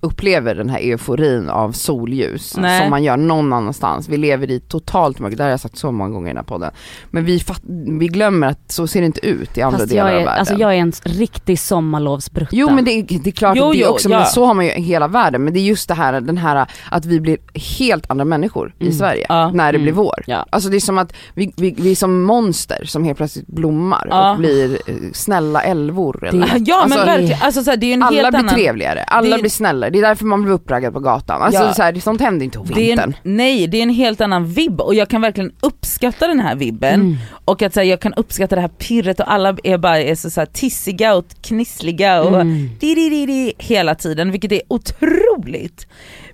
upplever 0.00 0.54
den 0.54 0.68
här 0.68 0.78
euforin 0.78 1.48
av 1.48 1.72
solljus 1.72 2.56
Nej. 2.56 2.80
som 2.80 2.90
man 2.90 3.02
gör 3.04 3.16
någon 3.16 3.52
annanstans. 3.52 4.08
Vi 4.08 4.16
lever 4.16 4.50
i 4.50 4.60
totalt 4.60 5.18
mörker, 5.18 5.36
det 5.36 5.42
har 5.42 5.50
jag 5.50 5.60
sagt 5.60 5.78
så 5.78 5.92
många 5.92 6.10
gånger 6.10 6.26
i 6.26 6.30
den 6.30 6.36
här 6.36 6.44
podden. 6.44 6.70
Men 7.10 7.24
vi, 7.24 7.40
fatt, 7.40 7.60
vi 8.00 8.06
glömmer 8.08 8.46
att 8.46 8.72
så 8.72 8.86
ser 8.86 9.00
det 9.00 9.06
inte 9.06 9.26
ut 9.26 9.58
i 9.58 9.62
andra 9.62 9.78
Fast 9.78 9.90
delar 9.90 10.06
jag 10.10 10.14
av 10.14 10.20
är, 10.20 10.24
världen. 10.24 10.38
alltså 10.40 10.54
jag 10.54 10.74
är 10.74 10.78
en 10.78 10.92
riktig 11.04 11.58
sommarlovsbrutta. 11.58 12.50
Jo 12.52 12.70
men 12.70 12.84
det 12.84 12.90
är, 12.92 13.02
det 13.22 13.30
är 13.30 13.32
klart 13.32 13.56
Jo, 13.56 13.64
att 13.66 13.72
det 13.72 13.78
är 13.78 13.84
jo, 13.84 13.90
också, 13.90 14.08
ja. 14.08 14.18
men 14.18 14.26
så 14.26 14.44
har 14.44 14.54
man 14.54 14.64
ju 14.64 14.72
i 14.72 14.80
hela 14.82 15.08
världen. 15.08 15.44
Men 15.44 15.52
det 15.54 15.60
är 15.60 15.64
just 15.64 15.88
det 15.88 15.94
här, 15.94 16.20
den 16.20 16.36
här 16.38 16.66
att 16.90 17.04
vi 17.04 17.20
blir 17.20 17.38
helt 17.78 18.10
andra 18.10 18.24
människor 18.24 18.74
i 18.78 18.82
Mm. 18.84 18.98
Sverige 18.98 19.26
Ja. 19.28 19.50
när 19.50 19.72
det 19.72 19.76
Mm. 19.78 19.82
blir 19.82 19.92
vår. 19.92 20.24
Ja. 20.26 20.46
Alltså 20.50 20.68
det 20.70 20.76
är 20.76 20.80
som 20.80 20.98
att 20.98 21.12
vi, 21.34 21.52
vi, 21.56 21.74
vi 21.78 21.90
är 21.90 21.94
som 21.96 22.22
monster 22.22 22.84
som 22.84 23.04
helt 23.04 23.16
plötsligt 23.18 23.46
blommar 23.46 24.06
Ja. 24.10 24.32
och 24.32 24.38
blir 24.38 24.78
eh, 24.86 24.94
snälla 25.12 25.62
älvor. 25.62 26.26
Eller? 26.28 26.46
Ja 26.66 26.76
men 26.88 26.92
Alltså, 26.92 27.06
verkligen, 27.06 27.42
alltså, 27.42 27.62
så 27.62 27.70
här, 27.70 27.76
det 27.76 27.86
är 27.86 27.94
en 27.94 28.02
Alla 28.02 28.16
helt 28.16 28.28
blir 28.30 28.38
annan... 28.38 28.54
trevligare, 28.54 29.02
alla 29.02 29.36
det- 29.36 29.40
blir 29.42 29.50
snällare. 29.50 29.87
Det 29.90 29.98
är 29.98 30.02
därför 30.02 30.24
man 30.24 30.42
blir 30.42 30.52
uppraggad 30.54 30.92
på 30.92 31.00
gatan. 31.00 31.42
Alltså 31.42 31.62
Ja. 31.62 31.74
så 31.74 31.82
här, 31.82 31.94
sånt 32.00 32.20
händer 32.20 32.44
inte 32.44 32.58
på 32.58 32.64
Det 32.64 32.74
vintern. 32.74 33.14
en, 33.24 33.36
nej 33.36 33.66
det 33.66 33.78
är 33.78 33.82
en 33.82 33.90
helt 33.90 34.20
annan 34.20 34.46
vibb 34.46 34.80
och 34.80 34.94
jag 34.94 35.08
kan 35.08 35.20
verkligen 35.20 35.52
uppskatta 35.60 36.26
den 36.26 36.40
här 36.40 36.54
vibben 36.56 36.94
Mm. 37.00 37.16
och 37.44 37.62
att 37.62 37.74
så 37.74 37.80
här, 37.80 37.86
jag 37.86 38.00
kan 38.00 38.14
uppskatta 38.14 38.54
det 38.54 38.60
här 38.60 38.68
pirret 38.68 39.20
och 39.20 39.32
alla 39.32 39.56
är 39.64 39.78
bara 39.78 40.00
är 40.00 40.14
så, 40.14 40.30
så 40.30 40.40
här, 40.40 40.46
tissiga 40.46 41.14
och 41.14 41.24
knissliga 41.42 42.22
och 42.22 42.40
Mm. 42.40 42.70
di, 42.80 42.94
di, 42.94 43.08
di, 43.08 43.26
di, 43.26 43.52
hela 43.58 43.94
tiden 43.94 44.30
vilket 44.30 44.52
är 44.52 44.60
otroligt. 44.68 45.86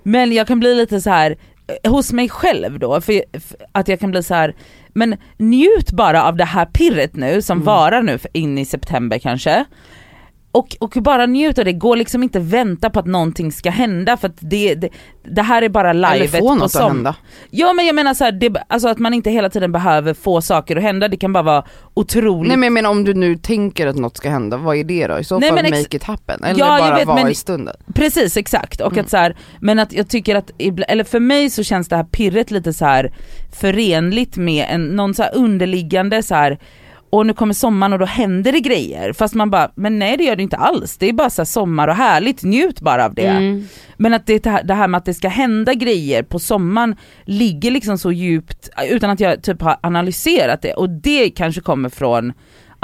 Men 0.03 0.31
jag 0.33 0.47
kan 0.47 0.59
bli 0.59 0.75
lite 0.75 1.01
så 1.01 1.09
här 1.09 1.35
eh, 1.83 1.91
hos 1.91 2.11
mig 2.13 2.29
själv 2.29 2.79
då, 2.79 3.01
för, 3.01 3.39
för 3.39 3.57
att 3.71 3.87
jag 3.87 3.99
kan 3.99 4.11
bli 4.11 4.23
så 4.23 4.33
här 4.33 4.55
men 4.97 5.15
njut 5.37 5.91
bara 5.91 6.23
av 6.23 6.35
det 6.35 6.45
här 6.45 6.65
pirret 6.65 7.15
nu 7.15 7.41
som 7.41 7.57
Mm. 7.57 7.65
varar 7.65 8.01
nu 8.03 8.19
in 8.33 8.57
i 8.57 8.65
september 8.65 9.17
kanske. 9.19 9.65
Och, 10.55 10.75
och 10.79 10.91
bara 11.03 11.25
njut 11.25 11.59
av 11.59 11.65
det, 11.65 11.73
gå 11.73 11.95
liksom 11.95 12.23
inte 12.23 12.39
vänta 12.39 12.89
på 12.89 12.99
att 12.99 13.05
någonting 13.05 13.51
ska 13.51 13.69
hända 13.69 14.17
för 14.17 14.27
att 14.27 14.37
det, 14.39 14.75
det, 14.75 14.89
det 15.23 15.41
här 15.41 15.61
är 15.61 15.69
bara 15.69 15.89
Eller 15.89 16.13
livet 16.13 16.31
få 16.39 16.49
på 16.49 16.55
något 16.55 16.65
att 16.65 16.71
som, 16.71 16.91
hända. 16.91 17.15
Ja 17.51 17.73
men 17.73 17.85
jag 17.85 17.95
menar 17.95 18.13
så 18.13 18.23
här, 18.23 18.31
det, 18.31 18.63
alltså 18.67 18.87
att 18.87 18.99
man 18.99 19.13
inte 19.13 19.29
hela 19.31 19.49
tiden 19.49 19.71
behöver 19.71 20.13
få 20.13 20.41
saker 20.41 20.75
att 20.75 20.83
hända, 20.83 21.07
det 21.07 21.17
kan 21.17 21.33
bara 21.33 21.43
vara 21.43 21.63
otroligt 21.93 22.47
Nej 22.47 22.57
men 22.57 22.63
jag 22.67 22.73
menar 22.73 22.89
om 22.89 23.03
du 23.03 23.13
nu 23.13 23.35
tänker 23.37 23.87
att 23.87 23.95
något 23.95 24.17
ska 24.17 24.29
hända, 24.29 24.57
vad 24.57 24.75
är 24.77 24.83
det 24.83 25.07
då? 25.07 25.19
I 25.19 25.23
så 25.23 25.39
Nej, 25.39 25.49
fall 25.49 25.63
make 25.63 25.95
it 25.97 26.03
happen. 26.03 26.43
Eller 26.43 26.59
Ja, 26.59 26.77
jag 26.79 26.87
bara 26.89 26.97
vet, 26.97 27.07
vara 27.07 27.23
men- 27.23 27.31
i 27.31 27.35
stunden. 27.35 27.75
Precis 27.93 28.37
exakt, 28.37 28.81
och 28.81 28.91
Mm. 28.93 29.05
att 29.05 29.09
så 29.11 29.17
här, 29.17 29.35
men 29.59 29.79
att 29.79 29.93
jag 29.93 30.07
tycker 30.09 30.35
att, 30.35 30.51
eller 30.87 31.03
för 31.03 31.19
mig 31.19 31.49
så 31.49 31.63
känns 31.63 31.87
det 31.87 31.95
här 31.95 32.03
pirret 32.03 32.51
lite 32.51 32.73
så 32.73 32.85
här 32.85 33.13
förenligt 33.59 34.37
med 34.37 34.65
en, 34.69 34.85
någon 34.95 35.13
så 35.13 35.23
underliggande 35.23 36.23
så 36.23 36.35
här 36.35 36.59
och 37.17 37.25
nu 37.25 37.33
kommer 37.33 37.53
sommaren 37.53 37.93
och 37.93 37.99
då 37.99 38.05
händer 38.05 38.51
det 38.51 38.59
grejer. 38.59 39.13
Fast 39.13 39.33
man 39.33 39.49
bara, 39.49 39.71
men 39.75 39.99
nej 39.99 40.17
det 40.17 40.23
gör 40.23 40.35
det 40.35 40.43
inte 40.43 40.57
alls. 40.57 40.97
Det 40.97 41.09
är 41.09 41.13
bara 41.13 41.29
så 41.29 41.45
sommar 41.45 41.87
och 41.87 41.95
härligt, 41.95 42.43
njut 42.43 42.81
bara 42.81 43.05
av 43.05 43.13
det. 43.13 43.27
Mm. 43.27 43.67
Men 43.97 44.13
att 44.13 44.25
det, 44.25 44.39
det 44.39 44.73
här 44.73 44.87
med 44.87 44.97
att 44.97 45.05
det 45.05 45.13
ska 45.13 45.27
hända 45.27 45.73
grejer 45.73 46.23
på 46.23 46.39
sommaren 46.39 46.95
ligger 47.25 47.71
liksom 47.71 47.97
så 47.97 48.11
djupt 48.11 48.69
utan 48.89 49.09
att 49.09 49.19
jag 49.19 49.43
typ 49.43 49.61
har 49.61 49.77
analyserat 49.81 50.61
det 50.61 50.73
och 50.73 50.89
det 50.89 51.29
kanske 51.29 51.61
kommer 51.61 51.89
från 51.89 52.33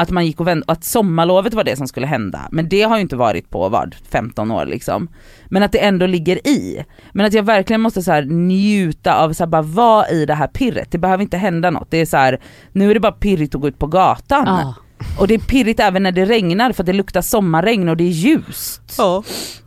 att 0.01 0.09
man 0.09 0.25
gick 0.25 0.39
och 0.39 0.47
väntade, 0.47 0.73
att 0.73 0.83
sommarlovet 0.83 1.53
var 1.53 1.63
det 1.63 1.75
som 1.75 1.87
skulle 1.87 2.07
hända. 2.07 2.47
Men 2.51 2.69
det 2.69 2.81
har 2.81 2.95
ju 2.95 3.01
inte 3.01 3.15
varit 3.15 3.49
på 3.49 3.69
vad, 3.69 3.95
15 4.09 4.51
år 4.51 4.65
liksom. 4.65 5.09
Men 5.45 5.63
att 5.63 5.71
det 5.71 5.79
ändå 5.79 6.05
ligger 6.05 6.47
i. 6.47 6.85
Men 7.11 7.25
att 7.25 7.33
jag 7.33 7.43
verkligen 7.43 7.81
måste 7.81 8.03
så 8.03 8.21
njuta 8.21 9.15
av 9.15 9.33
så 9.33 9.43
här, 9.43 9.47
bara 9.47 9.61
vara 9.61 10.09
i 10.09 10.25
det 10.25 10.33
här 10.33 10.47
pirret. 10.47 10.91
Det 10.91 10.97
behöver 10.97 11.23
inte 11.23 11.37
hända 11.37 11.69
något. 11.69 11.91
Det 11.91 11.97
är 11.97 12.05
så 12.05 12.17
här, 12.17 12.39
nu 12.71 12.89
är 12.89 12.93
det 12.93 12.99
bara 12.99 13.11
pirrigt 13.11 13.55
att 13.55 13.61
gå 13.61 13.67
ut 13.67 13.79
på 13.79 13.87
gatan. 13.87 14.45
Ja. 14.47 14.75
Och 15.19 15.27
det 15.27 15.33
är 15.33 15.39
pirrigt 15.39 15.79
även 15.79 16.03
när 16.03 16.11
det 16.11 16.25
regnar 16.25 16.71
för 16.71 16.83
att 16.83 16.87
det 16.87 16.93
luktar 16.93 17.21
sommarregn 17.21 17.89
och 17.89 17.97
det 17.97 18.03
är 18.03 18.07
ljust. 18.07 18.99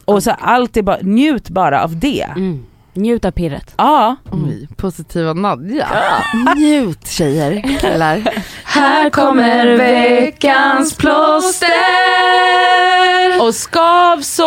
Och 0.05 0.23
så 0.23 0.31
allt 0.31 0.77
är 0.77 0.83
bara, 0.83 0.99
njut 1.03 1.49
bara 1.49 1.85
av 1.85 1.97
det. 1.99 2.23
Mm. 2.37 2.65
Njut 2.95 3.25
av 3.25 3.31
pirret. 3.31 3.75
Ja. 3.77 4.17
Oj, 4.33 4.69
positiva 4.77 5.33
Nadja. 5.33 5.89
Njut 6.57 7.07
tjejer, 7.09 7.79
killar. 7.81 8.23
Här 8.65 9.11
kommer 9.11 9.77
veckans 9.77 10.97
plåster 10.97 11.69
Och 13.41 13.55
skavsår! 13.55 14.45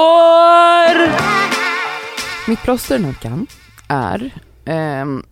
Mitt 2.49 2.61
plåster 2.63 2.95
den 2.95 3.05
här 3.05 3.11
veckan 3.11 3.47
är 3.87 4.31
ehm, 4.65 5.23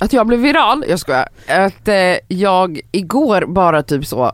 att 0.00 0.12
jag 0.12 0.26
blev 0.26 0.40
viral, 0.40 0.84
jag 0.88 0.98
skojar. 0.98 1.28
Att 1.48 1.88
eh, 1.88 2.16
jag 2.28 2.80
igår 2.92 3.46
bara 3.46 3.82
typ 3.82 4.06
så, 4.06 4.32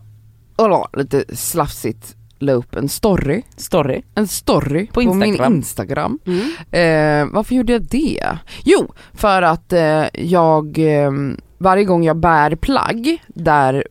åh, 0.56 0.86
lite 0.92 1.36
slafsigt 1.36 2.16
la 2.41 2.53
upp 2.53 2.76
en 2.76 2.88
story, 2.88 3.43
Story. 3.57 4.03
en 4.14 4.28
story 4.28 4.86
På 4.86 4.93
på, 4.95 5.01
min 5.14 5.22
Instagram. 5.28 5.55
Instagram. 5.55 6.18
Mm. 6.26 6.41
Eh, 7.26 7.34
varför 7.34 7.55
gjorde 7.55 7.72
jag 7.72 7.82
det? 7.82 8.38
Jo, 8.64 8.93
för 9.14 9.43
att 9.43 9.72
eh, 9.72 10.05
jag 10.14 10.78
eh, 10.78 11.11
varje 11.59 11.84
gång 11.84 12.05
jag 12.05 12.16
bär 12.16 12.55
plagg 12.55 13.22
där 13.28 13.84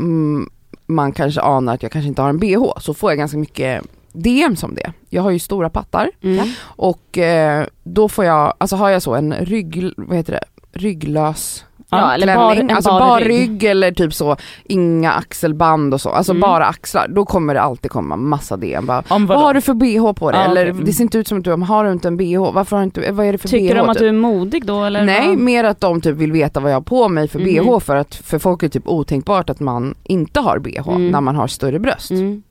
mm, 0.00 0.48
man 0.86 1.12
kanske 1.12 1.40
anar 1.40 1.74
att 1.74 1.82
jag 1.82 1.92
kanske 1.92 2.08
inte 2.08 2.22
har 2.22 2.28
en 2.28 2.38
bh 2.38 2.72
så 2.80 2.94
får 2.94 3.10
jag 3.10 3.18
ganska 3.18 3.38
mycket 3.38 3.82
DM 4.12 4.56
som 4.56 4.74
det. 4.74 4.92
Jag 5.08 5.22
har 5.22 5.30
ju 5.30 5.38
stora 5.38 5.70
pattar 5.70 6.10
Mm. 6.22 6.48
och 6.60 7.18
eh, 7.18 7.66
då 7.82 8.08
får 8.08 8.24
jag, 8.24 8.54
alltså 8.58 8.76
har 8.76 8.88
jag 8.90 9.02
så 9.02 9.14
en 9.14 9.32
rygg, 9.34 9.92
vad 9.96 10.16
heter 10.16 10.32
det, 10.32 10.44
rygglös 10.78 11.64
Ja, 11.90 12.14
eller 12.14 12.36
bar, 12.36 12.54
en 12.54 12.70
alltså 12.70 12.90
bar 12.90 13.00
bara 13.00 13.20
rygg. 13.20 13.28
rygg 13.50 13.64
eller 13.64 13.92
typ 13.92 14.14
så, 14.14 14.36
inga 14.64 15.12
axelband 15.12 15.94
och 15.94 16.00
så, 16.00 16.10
alltså 16.10 16.32
Mm. 16.32 16.40
bara 16.40 16.66
axlar. 16.66 17.08
Då 17.08 17.24
kommer 17.24 17.54
det 17.54 17.60
alltid 17.60 17.90
komma 17.90 18.16
massa 18.16 18.56
DM 18.56 18.86
bara, 18.86 19.02
Om 19.08 19.26
vad 19.26 19.38
har 19.40 19.54
du 19.54 19.60
för 19.60 19.74
bh 19.74 20.12
på 20.12 20.30
dig? 20.30 20.40
Ja, 20.44 20.50
eller. 20.50 20.66
Mm. 20.66 20.84
det 20.84 20.92
ser 20.92 21.04
inte 21.04 21.18
ut 21.18 21.28
som 21.28 21.38
att 21.38 21.44
du 21.44 21.50
har 21.52 21.84
du 21.84 21.92
inte 21.92 22.08
en 22.08 22.16
bh, 22.16 22.52
varför 22.52 22.76
har 22.76 22.80
du 22.82 22.84
inte, 22.84 23.12
vad 23.12 23.26
är 23.26 23.32
det 23.32 23.38
för 23.38 23.48
Tycker 23.48 23.74
bh? 23.74 23.80
de 23.80 23.88
att 23.88 23.96
typ? 23.96 24.00
du 24.02 24.08
är 24.08 24.12
modig 24.12 24.66
då 24.66 24.84
eller? 24.84 25.04
Nej, 25.04 25.28
vad? 25.28 25.38
mer 25.38 25.64
att 25.64 25.80
de 25.80 26.00
typ 26.00 26.16
vill 26.16 26.32
veta 26.32 26.60
vad 26.60 26.70
jag 26.72 26.76
har 26.76 26.80
på 26.80 27.08
mig 27.08 27.28
för 27.28 27.38
Mhm. 27.38 27.64
bh 27.66 27.80
för 27.80 27.96
att 27.96 28.14
för 28.14 28.38
folk 28.38 28.62
är 28.62 28.68
typ 28.68 28.88
otänkbart 28.88 29.50
att 29.50 29.60
man 29.60 29.94
inte 30.04 30.40
har 30.40 30.58
bh 30.58 30.88
Mm. 30.88 31.08
när 31.10 31.20
man 31.20 31.36
har 31.36 31.46
större 31.46 31.78
bröst. 31.78 32.10
Mm. 32.10 32.42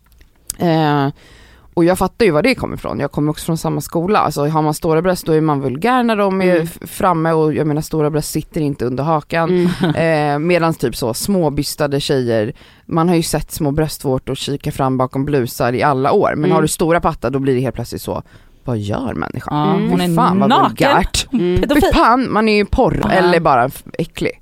Eh, 0.60 1.12
och 1.78 1.86
jag 1.86 1.98
fattar 1.98 2.26
ju 2.26 2.32
var 2.32 2.42
det 2.42 2.56
kommer 2.56 2.76
ifrån, 2.76 3.00
jag 3.00 3.12
kommer 3.12 3.32
också 3.32 3.46
från 3.46 3.58
samma 3.58 3.82
skola. 3.82 4.20
Alltså 4.20 4.48
har 4.48 4.62
man 4.62 4.74
stora 4.74 5.02
bröst 5.02 5.26
då 5.26 5.32
är 5.32 5.42
man 5.42 5.62
vulgär 5.62 6.04
när 6.04 6.16
de 6.16 6.42
är 6.42 6.56
Mm. 6.56 6.64
f- 6.64 6.90
framme 6.90 7.32
och 7.32 7.54
jag 7.54 7.68
menar 7.68 7.82
stora 7.82 8.10
bröst 8.10 8.32
sitter 8.32 8.62
inte 8.62 8.86
under 8.86 9.04
hakan. 9.04 9.50
Mm. 9.84 9.96
Eh, 10.34 10.40
Medan 10.40 10.74
typ 10.74 10.96
så 10.96 11.14
småbystade 11.14 12.00
tjejer, 12.00 12.54
man 12.86 13.10
har 13.10 13.16
ju 13.16 13.24
sett 13.24 13.52
små 13.52 13.72
bröstvårtor 13.72 14.36
kika 14.36 14.72
fram 14.72 14.98
bakom 14.98 15.26
blusar 15.26 15.74
i 15.74 15.84
alla 15.84 16.12
år. 16.12 16.30
Men 16.36 16.44
Mm. 16.46 16.52
har 16.52 16.62
du 16.62 16.68
stora 16.68 17.02
pattar 17.02 17.30
då 17.30 17.40
blir 17.40 17.56
det 17.56 17.62
helt 17.62 17.76
plötsligt 17.76 18.02
så, 18.02 18.24
vad 18.64 18.78
gör 18.78 19.14
människan? 19.14 19.76
Mm. 19.78 19.90
hon 19.90 20.02
är 20.02 20.16
fan 20.16 20.40
vad 20.40 20.50
naken. 20.50 20.68
vulgärt. 20.96 21.28
Mm. 21.34 21.64
Fan, 21.94 22.32
man 22.34 22.50
är 22.50 22.56
ju 22.56 22.66
porr 22.66 23.00
Ja. 23.04 23.10
eller 23.12 23.40
bara 23.40 23.70
äcklig. 24.00 24.42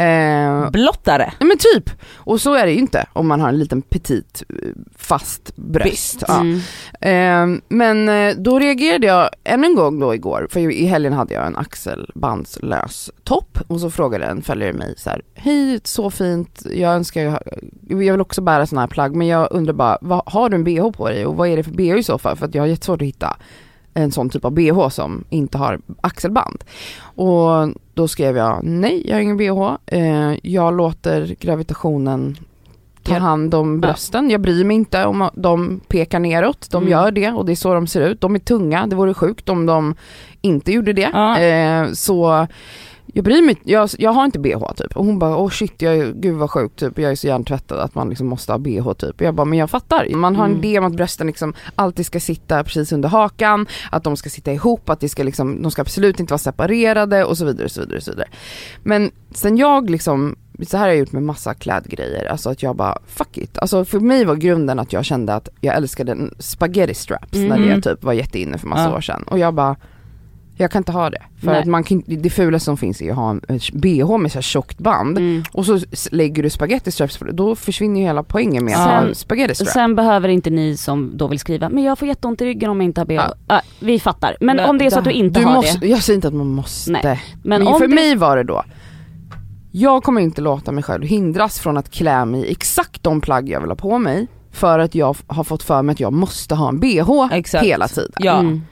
Eh, 0.00 0.70
Blottare. 0.70 1.32
nej 1.40 1.48
men 1.48 1.58
typ, 1.58 1.90
och 2.16 2.40
så 2.40 2.54
är 2.54 2.66
det 2.66 2.72
ju 2.72 2.78
inte 2.78 3.06
om 3.12 3.28
man 3.28 3.40
har 3.40 3.48
en 3.48 3.58
liten 3.58 3.82
petit 3.82 4.42
eh, 4.48 4.54
fast 4.96 5.56
bröst. 5.56 6.22
Ja. 6.28 6.40
Mm. 6.40 6.60
Eh, 7.00 7.62
men 7.68 8.08
eh, 8.08 8.36
då 8.36 8.58
reagerade 8.58 9.06
jag 9.06 9.30
än 9.44 9.64
en 9.64 9.74
gång 9.74 10.00
då 10.00 10.14
igår, 10.14 10.46
för 10.50 10.60
i 10.60 10.86
helgen 10.86 11.12
hade 11.12 11.34
jag 11.34 11.46
en 11.46 11.56
axelbandslös 11.56 13.10
topp 13.24 13.58
och 13.66 13.80
så 13.80 13.90
frågade 13.90 14.24
en 14.24 14.42
följare 14.42 14.72
mig 14.72 14.94
så 14.96 15.10
här, 15.10 15.22
hej 15.34 15.80
så 15.84 16.10
fint, 16.10 16.62
jag 16.70 16.94
önskar 16.94 17.22
jag, 17.22 17.38
jag 17.88 18.12
vill 18.12 18.20
också 18.20 18.40
bära 18.40 18.66
sådana 18.66 18.80
här 18.80 18.88
plagg 18.88 19.16
men 19.16 19.26
jag 19.26 19.48
undrar 19.50 19.74
bara, 19.74 19.98
vad, 20.00 20.22
har 20.26 20.48
du 20.48 20.56
en 20.56 20.64
bh 20.64 20.90
på 20.90 21.08
dig 21.08 21.26
och 21.26 21.36
vad 21.36 21.48
är 21.48 21.56
det 21.56 21.62
för 21.62 21.70
bh 21.70 21.98
i 21.98 22.02
så 22.02 22.18
fall? 22.18 22.36
För 22.36 22.46
att 22.46 22.54
jag 22.54 22.62
har 22.62 22.68
jättesvårt 22.68 23.02
att 23.02 23.08
hitta 23.08 23.36
en 24.00 24.12
sån 24.12 24.30
typ 24.30 24.44
av 24.44 24.52
bh 24.52 24.88
som 24.88 25.24
inte 25.30 25.58
har 25.58 25.80
axelband. 26.00 26.64
Och 27.02 27.74
då 27.94 28.08
skrev 28.08 28.36
jag, 28.36 28.60
nej 28.64 29.02
jag 29.08 29.16
har 29.16 29.20
ingen 29.20 29.36
bh, 29.36 29.70
eh, 29.86 30.32
jag 30.42 30.76
låter 30.76 31.36
gravitationen 31.40 32.36
ta 33.02 33.14
hand 33.18 33.54
om 33.54 33.80
brösten, 33.80 34.30
jag 34.30 34.40
bryr 34.40 34.64
mig 34.64 34.76
inte 34.76 35.04
om 35.04 35.30
de 35.34 35.80
pekar 35.88 36.18
neråt, 36.18 36.68
de 36.70 36.82
Mm. 36.82 36.90
gör 36.92 37.10
det 37.10 37.30
och 37.30 37.46
det 37.46 37.52
är 37.52 37.56
så 37.56 37.74
de 37.74 37.86
ser 37.86 38.00
ut. 38.00 38.20
De 38.20 38.34
är 38.34 38.38
tunga, 38.38 38.86
det 38.86 38.96
vore 38.96 39.14
sjukt 39.14 39.48
om 39.48 39.66
de 39.66 39.94
inte 40.40 40.72
gjorde 40.72 40.92
det. 40.92 41.10
Ja. 41.12 41.38
Eh, 41.38 41.92
så 41.92 42.46
jag 43.14 43.24
bryr 43.24 43.42
mig 43.42 43.56
jag, 43.64 43.88
jag 43.98 44.10
har 44.12 44.24
inte 44.24 44.38
bh 44.38 44.72
typ. 44.76 44.96
Och 44.96 45.04
hon 45.04 45.18
bara, 45.18 45.36
åh 45.36 45.50
shit, 45.50 45.82
jag, 45.82 46.14
gud 46.20 46.34
vad 46.36 46.50
sjukt 46.50 46.78
typ, 46.78 46.98
jag 46.98 47.10
är 47.10 47.14
så 47.16 47.26
hjärntvättad 47.26 47.78
att 47.80 47.94
man 47.94 48.08
liksom 48.08 48.26
måste 48.26 48.52
ha 48.52 48.58
bh 48.58 48.92
typ. 48.92 49.14
Och 49.20 49.22
jag 49.26 49.34
bara, 49.34 49.44
men 49.44 49.58
jag 49.58 49.70
fattar. 49.70 50.08
Man 50.14 50.36
har 50.36 50.44
en 50.44 50.50
Mm. 50.50 50.64
idé 50.64 50.78
om 50.78 50.84
att 50.84 50.96
brösten 50.96 51.26
liksom 51.26 51.54
alltid 51.74 52.06
ska 52.06 52.20
sitta 52.20 52.64
precis 52.64 52.92
under 52.92 53.08
hakan, 53.08 53.66
att 53.90 54.04
de 54.04 54.16
ska 54.16 54.30
sitta 54.30 54.52
ihop, 54.52 54.88
att 54.90 55.00
det 55.00 55.08
ska 55.08 55.22
liksom, 55.22 55.62
de 55.62 55.70
ska 55.70 55.82
absolut 55.82 56.20
inte 56.20 56.32
vara 56.32 56.38
separerade 56.38 57.24
och 57.24 57.38
så 57.38 57.44
vidare 57.44 57.64
och 57.64 57.70
så 57.70 57.80
vidare 57.80 57.96
och 57.96 58.02
så 58.02 58.10
vidare. 58.10 58.28
Men 58.82 59.10
sen 59.34 59.56
jag 59.56 59.90
liksom 59.90 60.36
så 60.66 60.76
här 60.76 60.84
har 60.84 60.88
jag 60.88 60.98
gjort 60.98 61.12
med 61.12 61.22
massa 61.22 61.54
klädgrejer, 61.54 62.24
alltså 62.24 62.50
att 62.50 62.62
jag 62.62 62.76
bara 62.76 62.98
fuck 63.06 63.38
it. 63.38 63.58
Alltså 63.58 63.84
för 63.84 64.00
mig 64.00 64.24
var 64.24 64.34
grunden 64.36 64.78
att 64.78 64.92
jag 64.92 65.04
kände 65.04 65.34
att 65.34 65.48
jag 65.60 65.76
älskade 65.76 66.16
spaghetti 66.38 66.94
straps 66.94 67.38
när 67.38 67.58
Mhm. 67.58 67.68
det 67.68 67.80
typ 67.82 68.04
var 68.04 68.12
jätteinne 68.12 68.58
för 68.58 68.66
massa 68.68 68.82
Ja. 68.90 68.96
år 68.96 69.00
sedan. 69.00 69.22
Och 69.22 69.38
jag 69.38 69.54
bara, 69.54 69.76
Jag 70.60 70.70
kan 70.70 70.80
inte 70.80 70.92
ha 70.92 71.10
det. 71.10 71.22
För 71.40 71.46
Nej. 71.46 71.60
att 71.60 71.66
man 71.66 71.84
kan, 71.84 72.02
det 72.06 72.30
fulaste 72.30 72.64
som 72.64 72.76
finns 72.76 73.02
är 73.02 73.10
att 73.10 73.16
ha 73.16 73.30
en 73.30 73.40
eh, 73.48 73.60
bh 73.72 74.18
med 74.18 74.32
så 74.32 74.36
här 74.36 74.42
tjockt 74.42 74.78
band 74.78 75.18
Mm. 75.18 75.42
och 75.52 75.66
så 75.66 75.78
lägger 76.10 76.42
du 76.42 76.50
spaghetti 76.50 76.90
straps 76.92 77.18
på 77.18 77.24
det, 77.24 77.32
då 77.32 77.56
försvinner 77.56 78.00
ju 78.00 78.06
hela 78.06 78.22
poängen 78.22 78.64
med 78.64 78.74
att 78.74 78.88
Sen- 78.88 79.06
ha 79.08 79.14
spaghetti 79.14 79.54
straps. 79.54 79.72
Sen 79.72 79.94
behöver 79.94 80.28
inte 80.28 80.50
ni 80.50 80.76
som 80.76 81.12
då 81.16 81.26
vill 81.26 81.38
skriva, 81.38 81.68
men 81.68 81.84
jag 81.84 81.98
får 81.98 82.08
jätteont 82.08 82.40
i 82.40 82.44
ryggen 82.44 82.70
om 82.70 82.80
jag 82.80 82.84
inte 82.84 83.00
har 83.00 83.06
bh. 83.06 83.14
Ja. 83.14 83.34
Ah, 83.46 83.60
vi 83.80 84.00
fattar. 84.00 84.36
Men 84.40 84.56
Men 84.56 84.70
om 84.70 84.78
det 84.78 84.86
är 84.86 84.90
så 84.90 84.98
att 84.98 85.04
du 85.04 85.10
inte 85.12 85.40
du 85.40 85.46
har 85.46 85.54
måste, 85.54 85.78
det. 85.78 85.86
Jag 85.86 86.02
säger 86.02 86.14
inte 86.16 86.28
att 86.28 86.34
man 86.34 86.46
måste. 86.54 86.90
Nej. 86.92 87.02
Men, 87.02 87.18
Men, 87.42 87.66
om 87.68 87.78
för 87.80 87.88
det, 87.88 87.94
mig 87.94 88.14
var 88.16 88.36
det 88.36 88.44
då, 88.44 88.62
jag 89.72 90.02
kommer 90.02 90.20
inte 90.20 90.40
låta 90.40 90.72
mig 90.72 90.84
själv 90.84 91.02
hindras 91.04 91.60
från 91.60 91.76
att 91.76 91.90
klä 91.90 92.24
mig 92.24 92.40
i 92.46 92.50
exakt 92.50 93.02
de 93.02 93.20
plagg 93.20 93.48
jag 93.48 93.60
vill 93.60 93.70
ha 93.70 93.76
på 93.76 93.98
mig 93.98 94.26
för 94.52 94.78
att 94.78 94.94
jag 94.94 95.16
har 95.26 95.44
fått 95.44 95.62
för 95.62 95.82
mig 95.82 95.92
att 95.92 96.00
jag 96.00 96.12
måste 96.12 96.54
ha 96.54 96.68
en 96.68 96.80
bh 96.80 97.28
Exakt. 97.32 97.64
hela 97.64 97.88
tiden. 97.88 98.12
Ja. 98.18 98.38
Mm. 98.38 98.62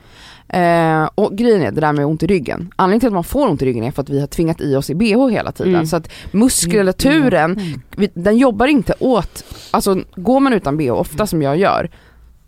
Eh, 0.48 1.08
och 1.14 1.36
grejen 1.36 1.62
är 1.62 1.70
det 1.72 1.80
där 1.80 1.92
med 1.92 2.06
ont 2.06 2.22
i 2.22 2.26
ryggen, 2.26 2.70
anledningen 2.76 3.00
till 3.00 3.06
att 3.06 3.12
man 3.12 3.24
får 3.24 3.48
ont 3.48 3.62
i 3.62 3.64
ryggen 3.66 3.84
är 3.84 3.90
för 3.90 4.02
att 4.02 4.08
vi 4.10 4.20
har 4.20 4.26
tvingat 4.26 4.60
i 4.60 4.76
oss 4.76 4.90
i 4.90 4.94
bh 4.94 5.28
hela 5.30 5.52
tiden. 5.52 5.74
Mm. 5.74 5.86
Så 5.86 5.96
att 5.96 6.10
muskulaturen, 6.30 7.52
Mm. 7.52 7.80
vi, 7.96 8.10
den 8.14 8.36
jobbar 8.38 8.66
inte 8.66 8.94
åt, 9.00 9.44
alltså 9.70 9.96
går 10.16 10.40
man 10.40 10.52
utan 10.52 10.76
bh, 10.76 10.90
ofta 10.92 11.26
som 11.26 11.42
jag 11.42 11.56
gör, 11.56 11.90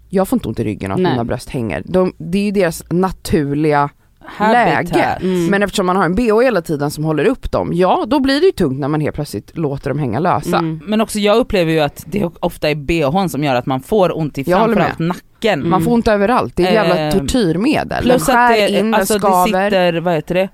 jag 0.09 0.29
får 0.29 0.37
inte 0.37 0.49
ont 0.49 0.61
i 0.61 0.65
ryggen 0.65 0.91
av 0.91 0.95
att 0.95 1.03
Nej. 1.03 1.13
mina 1.13 1.25
bröst 1.25 1.51
hänger. 1.51 1.83
De, 1.87 2.13
det 2.19 2.39
är 2.39 2.43
ju 2.45 2.51
deras 2.51 2.85
naturliga 2.91 3.89
Habitat. 4.25 4.95
läge. 4.97 5.05
Mm. 5.23 5.47
Men 5.47 5.63
eftersom 5.63 5.87
man 5.87 5.97
har 5.97 6.05
en 6.05 6.15
bh 6.15 6.41
hela 6.43 6.63
tiden 6.63 6.91
som 6.91 7.05
håller 7.05 7.25
upp 7.25 7.51
dem, 7.53 7.71
ja 7.75 8.05
då 8.09 8.21
blir 8.21 8.41
det 8.41 8.47
ju 8.47 8.53
tungt 8.53 8.81
när 8.81 8.89
man 8.89 9.01
helt 9.01 9.15
plötsligt 9.15 9.57
låter 9.59 9.91
dem 9.91 9.99
hänga 9.99 10.19
lösa. 10.19 10.59
Mm. 10.59 10.81
Men 10.87 11.01
också 11.01 11.19
jag 11.19 11.37
upplever 11.37 11.73
ju 11.73 11.81
att 11.81 12.05
det 12.07 12.31
ofta 12.41 12.71
är 12.71 12.75
bhn 12.75 13.29
som 13.29 13.45
gör 13.45 13.55
att 13.55 13.67
man 13.67 13.81
får 13.81 14.19
ont 14.19 14.39
i 14.39 14.43
Jag 14.47 14.59
håller 14.59 14.95
nacken. 15.45 15.69
Man 15.69 15.83
får 15.85 15.91
ont 15.93 16.09
överallt, 16.09 16.57
det 16.57 16.63
är 16.63 16.67
ett 16.69 16.75
jävla 16.75 16.99
Eh, 16.99 17.13
tortyrmedel. 17.13 18.03
Plus 18.03 18.27
den 18.27 18.37
att 18.37 18.51
skär 18.51 18.57
det, 18.57 18.79
in, 18.79 18.95
alltså 18.95 19.15
den 19.19 19.23
det 19.23 19.27
skaver. 19.29 19.71
sitter, 19.71 20.01
vad 20.01 20.15
heter 20.15 20.35
det, 20.35 20.49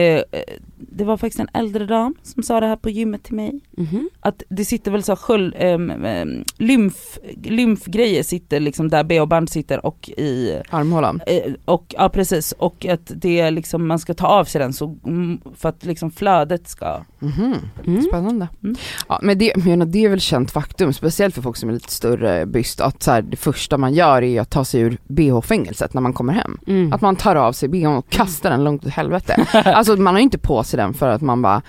eh, 0.00 0.14
eh, 0.16 0.42
det 0.78 1.04
var 1.04 1.16
faktiskt 1.16 1.40
en 1.40 1.48
äldre 1.52 1.86
dam 1.86 2.14
som 2.22 2.42
sa 2.42 2.60
det 2.60 2.66
här 2.66 2.76
på 2.76 2.90
gymmet 2.90 3.22
till 3.22 3.34
mig. 3.34 3.60
Mhm. 3.76 4.08
Att 4.20 4.42
det 4.48 4.64
sitter 4.64 4.90
väl 4.90 5.02
så 5.02 5.16
sköld, 5.16 5.54
ähm, 5.58 5.90
ähm, 6.04 6.44
lymf, 6.56 7.18
lymfgrejer 7.44 8.22
sitter 8.22 8.60
liksom 8.60 8.88
där 8.88 9.04
bh-band 9.04 9.50
sitter 9.50 9.86
och 9.86 10.08
i 10.08 10.62
Armhålan. 10.70 11.20
eh, 11.26 11.52
och 11.64 11.94
ja 11.98 12.08
precis 12.08 12.52
och 12.52 12.86
att 12.86 13.12
det 13.14 13.40
är 13.40 13.50
liksom 13.50 13.86
man 13.86 13.98
ska 13.98 14.14
ta 14.14 14.26
av 14.26 14.44
sig 14.44 14.58
den 14.58 14.72
så 14.72 14.96
mm, 15.06 15.40
för 15.56 15.68
att 15.68 15.84
liksom 15.84 16.10
flödet 16.10 16.68
ska 16.68 17.00
Mhm. 17.20 17.54
Mm. 17.86 18.02
Spännande. 18.02 18.48
Mm. 18.64 18.76
Ja, 19.08 19.18
men 19.22 19.38
det, 19.38 19.56
menar, 19.56 19.86
det 19.86 20.04
är 20.04 20.08
väl 20.08 20.20
känt 20.20 20.50
faktum, 20.50 20.92
speciellt 20.92 21.34
för 21.34 21.42
folk 21.42 21.56
som 21.56 21.68
är 21.68 21.72
lite 21.72 21.92
större 21.92 22.46
byst, 22.46 22.80
att 22.80 23.02
så 23.02 23.10
här, 23.10 23.22
det 23.22 23.36
första 23.36 23.78
man 23.78 23.94
gör 23.94 24.22
är 24.22 24.40
att 24.40 24.50
ta 24.50 24.64
sig 24.64 24.80
ur 24.80 24.98
bh-fängelset 25.08 25.94
när 25.94 26.00
man 26.00 26.12
kommer 26.12 26.32
hem. 26.32 26.58
Mm. 26.66 26.92
Att 26.92 27.00
man 27.00 27.16
tar 27.16 27.36
av 27.36 27.52
sig 27.52 27.68
bhn 27.68 27.86
och 27.96 28.08
kastar 28.10 28.50
den 28.50 28.64
långt 28.64 28.86
åt 28.86 28.92
helvete. 28.92 29.46
Alltså 29.78 29.96
man 29.96 30.14
har 30.14 30.18
ju 30.18 30.24
inte 30.24 30.38
på 30.38 30.64
sig 30.68 30.76
den 30.76 30.94
för 30.94 31.08
att 31.08 31.22
man 31.22 31.42
bara, 31.42 31.62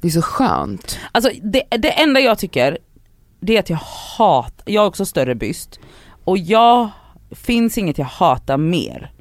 det 0.00 0.08
är 0.08 0.12
så 0.12 0.22
skönt. 0.22 0.98
Alltså 1.12 1.30
det, 1.42 1.62
det 1.70 1.90
enda 1.90 2.20
jag 2.20 2.38
tycker, 2.38 2.78
det 3.40 3.56
är 3.56 3.60
att 3.60 3.70
jag 3.70 3.80
hatar, 4.18 4.72
jag 4.72 4.82
har 4.82 4.88
också 4.88 5.04
större 5.04 5.34
byst 5.34 5.80
och 6.24 6.38
jag, 6.38 6.88
finns 7.30 7.78
inget 7.78 7.98
jag 7.98 8.06
hatar 8.06 8.56
mer 8.56 9.12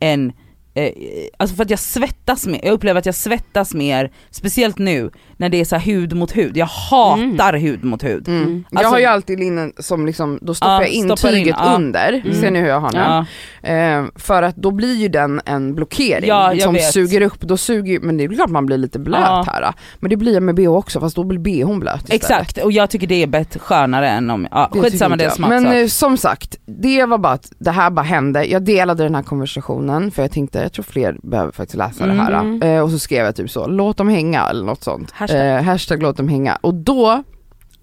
än 0.00 0.32
Eh, 0.74 0.92
alltså 1.36 1.56
för 1.56 1.62
att 1.62 1.70
jag 1.70 1.78
svettas 1.78 2.46
mer, 2.46 2.60
jag 2.64 2.72
upplever 2.72 2.98
att 2.98 3.06
jag 3.06 3.14
svettas 3.14 3.74
mer, 3.74 4.12
speciellt 4.30 4.78
nu 4.78 5.10
när 5.42 5.48
det 5.48 5.60
är 5.60 5.64
så 5.64 5.76
hud 5.76 6.12
mot 6.16 6.36
hud. 6.36 6.56
Jag 6.56 6.66
hatar 6.66 7.52
hud 7.58 7.84
mot 7.84 8.04
hud. 8.04 8.28
Mm. 8.28 8.42
Mm. 8.42 8.64
jag 8.70 8.78
Alltså- 8.78 8.92
har 8.94 8.98
ju 8.98 9.04
alltid 9.06 9.38
linnen 9.38 9.72
som 9.78 10.06
liksom, 10.06 10.38
då 10.42 10.54
stoppar 10.54 10.72
Ja, 10.72 10.80
jag 10.80 10.88
in 10.90 11.04
stoppar 11.16 11.28
in, 11.28 11.34
tyget 11.44 11.56
ja. 11.58 11.74
under, 11.76 12.22
Mm. 12.24 12.34
ser 12.40 12.50
ni 12.50 12.60
hur 12.60 12.68
jag 12.68 12.80
har 12.80 12.92
den? 12.92 13.24
Ja. 13.62 13.98
Eh, 13.98 14.04
för 14.16 14.42
att 14.42 14.56
då 14.56 14.70
blir 14.70 14.94
ju 14.94 15.08
den 15.08 15.40
en 15.44 15.74
blockering 15.74 16.60
som 16.60 16.74
vet. 16.74 16.92
suger 16.92 17.20
upp, 17.20 17.40
då 17.40 17.56
suger 17.56 18.00
men 18.00 18.16
det 18.16 18.24
är 18.24 18.28
klart 18.28 18.50
man 18.50 18.66
blir 18.66 18.78
lite 18.78 18.98
blöt 18.98 19.46
här. 19.46 19.72
Men 20.00 20.10
det 20.10 20.16
blir 20.16 20.34
jag 20.34 20.42
med 20.42 20.54
bh 20.54 20.68
också 20.68 21.00
fast 21.00 21.16
då 21.16 21.24
blir 21.24 21.38
bhn 21.38 21.80
blöt 21.80 21.94
istället. 22.02 22.22
Exakt, 22.22 22.58
och 22.58 22.72
jag 22.72 22.90
tycker 22.90 23.06
det 23.06 23.22
är 23.22 23.26
bättre, 23.26 23.60
skönare 23.60 24.08
än 24.08 24.30
om, 24.30 24.48
ja 24.50 24.70
Det 24.72 24.80
skitsamma 24.80 25.16
det 25.16 25.24
är 25.24 25.30
smaksak. 25.30 25.62
Men 25.62 25.76
eh, 25.80 25.86
som 25.86 26.16
sagt, 26.16 26.56
det 26.66 27.04
var 27.04 27.18
bara 27.18 27.32
att 27.32 27.52
det 27.58 27.70
här 27.70 27.90
bara 27.90 28.02
hände. 28.02 28.44
Jag 28.44 28.62
delade 28.64 29.02
den 29.02 29.14
här 29.14 29.22
konversationen 29.22 30.10
för 30.10 30.22
jag 30.22 30.30
tänkte, 30.32 30.58
jag 30.58 30.72
tror 30.72 30.82
fler 30.82 31.16
behöver 31.22 31.52
faktiskt 31.52 31.76
läsa 31.76 32.06
det 32.06 32.12
här. 32.12 32.32
Mm. 32.32 32.62
Eh, 32.62 32.80
och 32.82 32.90
så 32.90 32.98
skrev 32.98 33.24
jag 33.24 33.36
typ 33.36 33.50
så, 33.50 33.66
låt 33.66 33.96
dem 33.96 34.08
hänga 34.08 34.48
eller 34.50 34.64
något 34.64 34.82
sånt. 34.84 35.10
Hashtag. 35.10 35.31
Eh, 35.36 35.62
hashtag 35.62 36.02
låt 36.02 36.16
dem 36.16 36.28
hänga. 36.28 36.58
Och 36.60 36.74
då 36.74 37.22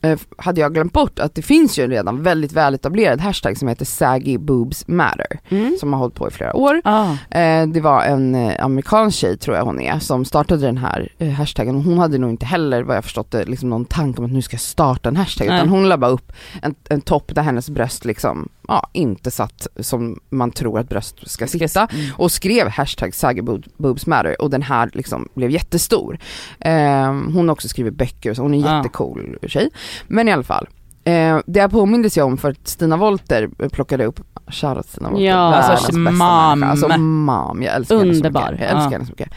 eh, 0.01 0.19
hade 0.37 0.61
jag 0.61 0.73
glömt 0.73 0.93
bort 0.93 1.19
att 1.19 1.35
det 1.35 1.41
finns 1.41 1.79
ju 1.79 1.83
en 1.83 1.89
redan 1.89 2.23
väldigt 2.23 2.51
väletablerad 2.51 3.21
hashtag 3.21 3.57
som 3.57 3.67
heter 3.67 3.85
saggy 3.85 4.37
boobs 4.37 4.87
matter. 4.87 5.39
Mm. 5.49 5.77
Som 5.79 5.93
har 5.93 5.99
hållit 5.99 6.15
på 6.15 6.27
i 6.27 6.31
flera 6.31 6.55
år. 6.55 6.81
ah. 6.83 7.11
Eh, 7.31 7.67
det 7.67 7.81
var 7.81 8.03
en 8.03 8.35
eh, 8.35 8.65
amerikansk 8.65 9.17
tjej 9.17 9.37
tror 9.37 9.57
jag 9.57 9.65
hon 9.65 9.81
är 9.81 9.99
som 9.99 10.25
startade 10.25 10.65
den 10.65 10.77
här 10.77 11.09
eh, 11.17 11.29
hashtaggen 11.29 11.75
hon 11.75 11.97
hade 11.97 12.17
nog 12.17 12.29
inte 12.29 12.45
heller 12.45 12.83
vad 12.83 12.97
jag 12.97 13.03
förstått 13.03 13.31
det, 13.31 13.45
liksom 13.45 13.69
någon 13.69 13.85
tanke 13.85 14.19
om 14.19 14.25
att 14.25 14.31
nu 14.31 14.41
ska 14.41 14.53
jag 14.53 14.61
starta 14.61 15.09
en 15.09 15.15
hashtag 15.15 15.47
Nej. 15.47 15.57
utan 15.57 15.69
hon 15.69 15.89
la 15.89 15.97
bara 15.97 16.11
upp 16.11 16.31
en, 16.61 16.75
en 16.89 17.01
topp 17.01 17.35
där 17.35 17.41
hennes 17.41 17.69
bröst 17.69 18.05
liksom, 18.05 18.49
ja 18.69 18.89
inte 18.93 19.31
satt 19.31 19.67
som 19.79 20.19
man 20.29 20.51
tror 20.51 20.79
att 20.79 20.89
bröst 20.89 21.29
ska 21.29 21.47
sitta 21.47 21.87
Mm. 21.91 22.05
och 22.17 22.31
skrev 22.31 22.67
hashtag 22.67 23.15
saggy 23.15 23.41
boob- 23.41 23.67
boobs 23.77 24.05
matter 24.07 24.41
och 24.41 24.49
den 24.49 24.61
här 24.61 24.89
liksom 24.93 25.27
blev 25.33 25.49
jättestor. 25.51 26.19
Eh, 26.59 27.05
hon 27.07 27.47
har 27.47 27.51
också 27.53 27.67
skrivit 27.67 27.93
böcker 27.93 28.33
så 28.33 28.41
hon 28.41 28.53
är 28.53 28.57
en 28.57 28.63
Ja. 28.63 28.77
jättecool 28.77 29.37
tjej. 29.47 29.69
Men 30.07 30.27
i 30.27 30.31
alla 30.31 30.43
fall, 30.43 30.67
eh, 31.09 31.39
det 31.45 31.69
påmindes 31.69 32.17
jag 32.17 32.27
om 32.27 32.37
för 32.37 32.49
att 32.49 32.67
Stina 32.67 32.97
Wolter 32.97 33.47
plockade 33.69 34.05
upp 34.05 34.19
Shoutout 34.51 34.85
Stina 34.89 35.09
Wolter, 35.09 35.25
Ja. 35.25 35.35
Alltså, 35.55 35.97
mam. 35.97 36.59
människa. 36.59 36.71
Alltså 36.71 36.97
mam, 36.97 37.61
jag 37.63 37.75
älskar 37.75 37.97
henne 37.99 38.13
så 38.13 38.17
Underbar. 38.17 38.51
mycket. 38.51 38.59
Jag 38.69 38.77
älskar 38.77 38.91
Ja. 38.91 38.97
henne 38.97 39.05
så 39.05 39.11
mycket. 39.11 39.29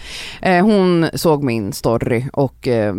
Eh, 0.42 0.62
hon 0.64 1.06
såg 1.14 1.42
min 1.44 1.72
story 1.72 2.24
och 2.32 2.68
eh, 2.68 2.94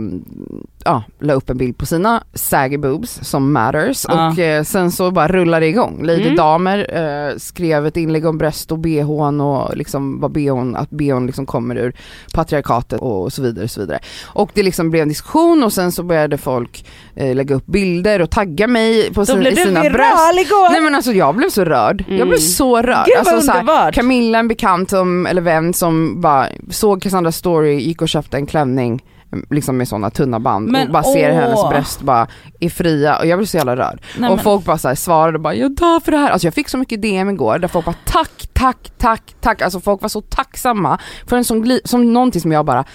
ja, 0.86 1.04
la 1.20 1.34
upp 1.34 1.50
en 1.50 1.58
bild 1.58 1.78
på 1.78 1.86
sina 1.86 2.24
saggy 2.34 2.78
boobs 2.78 3.20
som 3.22 3.54
matters 3.54 4.06
Ja. 4.10 4.28
och 4.32 4.40
eh, 4.40 4.64
sen 4.64 4.92
så 4.92 5.12
bara 5.12 5.28
rullade 5.28 5.66
det 5.66 5.70
igång. 5.70 6.00
Lady 6.04 6.24
Mm. 6.24 6.36
Damer 6.36 6.90
eh, 6.98 7.38
skrev 7.38 7.86
ett 7.86 7.98
inlägg 7.98 8.26
om 8.26 8.38
bröst 8.38 8.72
och 8.72 8.80
bhn 8.80 9.42
och 9.42 9.78
liksom 9.78 10.20
vad 10.20 10.32
bhn, 10.32 10.76
att 10.76 10.90
bhn 10.90 11.26
liksom 11.26 11.46
kommer 11.46 11.76
ur 11.76 11.94
patriarkatet 12.34 13.00
och 13.02 13.34
så 13.34 13.42
vidare 13.42 13.64
och 13.64 13.72
så 13.72 13.80
vidare. 13.80 14.00
Och 14.26 14.52
det 14.54 14.64
liksom 14.64 14.90
blev 14.90 15.02
en 15.02 15.10
diskussion 15.10 15.64
och 15.64 15.74
sen 15.74 15.92
så 15.92 16.04
började 16.04 16.38
folk 16.38 16.86
eh, 17.16 17.36
lägga 17.36 17.56
upp 17.56 17.66
bilder 17.66 18.22
och 18.22 18.30
tagga 18.30 18.63
mig 18.68 19.14
på 19.14 19.20
Då 19.22 19.26
sin, 19.26 19.40
blev 19.40 19.52
i 19.54 19.56
du 19.56 19.62
sina 19.62 19.82
bröst. 19.82 19.94
viral 19.96 20.40
igår! 20.40 20.70
Nej 20.72 20.82
men 20.82 20.96
alltså 20.96 21.12
jag 21.12 21.36
blev 21.36 21.50
så 21.50 21.64
rörd, 21.66 22.04
jag 22.08 22.16
Mm. 22.16 22.28
blev 22.28 22.38
så 22.38 22.82
rörd. 22.82 23.06
Gud 23.06 23.18
alltså, 23.18 23.36
vad 23.36 23.44
så 23.44 23.52
här, 23.52 23.60
underbart! 23.60 23.94
Camilla, 23.96 24.40
en 24.40 24.48
bekant 24.48 24.90
som, 24.90 25.26
eller 25.26 25.42
vän 25.42 25.74
som 25.74 26.22
bara 26.22 26.48
såg 26.70 27.02
Cassandras 27.02 27.36
story, 27.36 27.80
gick 27.80 28.02
och 28.02 28.10
köpte 28.10 28.38
en 28.38 28.46
klänning 28.46 29.04
mm, 29.34 29.46
liksom 29.50 29.78
med 29.78 29.88
sådana 29.88 30.10
tunna 30.10 30.40
band 30.40 30.70
Men, 30.70 30.88
och 30.88 30.94
bara 30.94 31.04
ser 31.04 31.30
åh. 31.30 31.36
hennes 31.36 31.70
bröst 31.70 32.02
bara 32.02 32.28
är 32.60 32.70
fria 32.70 33.18
och 33.20 33.26
jag 33.26 33.40
blev 33.40 33.46
så 33.46 33.58
jävla 33.58 33.76
rörd. 33.76 34.02
Nej, 34.18 34.30
och 34.30 34.36
men- 34.36 34.44
folk 34.44 34.66
bara 34.66 34.78
så 34.78 34.88
här 34.88 34.96
svarade 34.96 35.40
bara 35.40 35.56
jag 35.56 35.72
dör 35.76 36.00
för 36.00 36.12
det 36.12 36.18
här. 36.18 36.30
Alltså 36.30 36.48
jag 36.48 36.54
fick 36.54 36.70
så 36.70 36.78
mycket 36.78 37.02
DM 37.02 37.30
igår 37.30 37.60
där 37.60 37.68
folk 37.68 37.86
bara 37.86 37.96
tack, 38.06 38.48
tack, 38.54 38.92
tack, 38.98 39.36
tack. 39.42 39.62
Alltså 39.62 39.80
folk 39.80 40.02
var 40.02 40.10
så 40.10 40.22
tacksamma 40.22 41.00
för 41.28 41.38
en 41.38 41.44
sån 41.44 41.80
som 41.86 42.14
någonting 42.14 42.42
som 42.42 42.52
jag 42.52 42.66
bara 42.66 42.86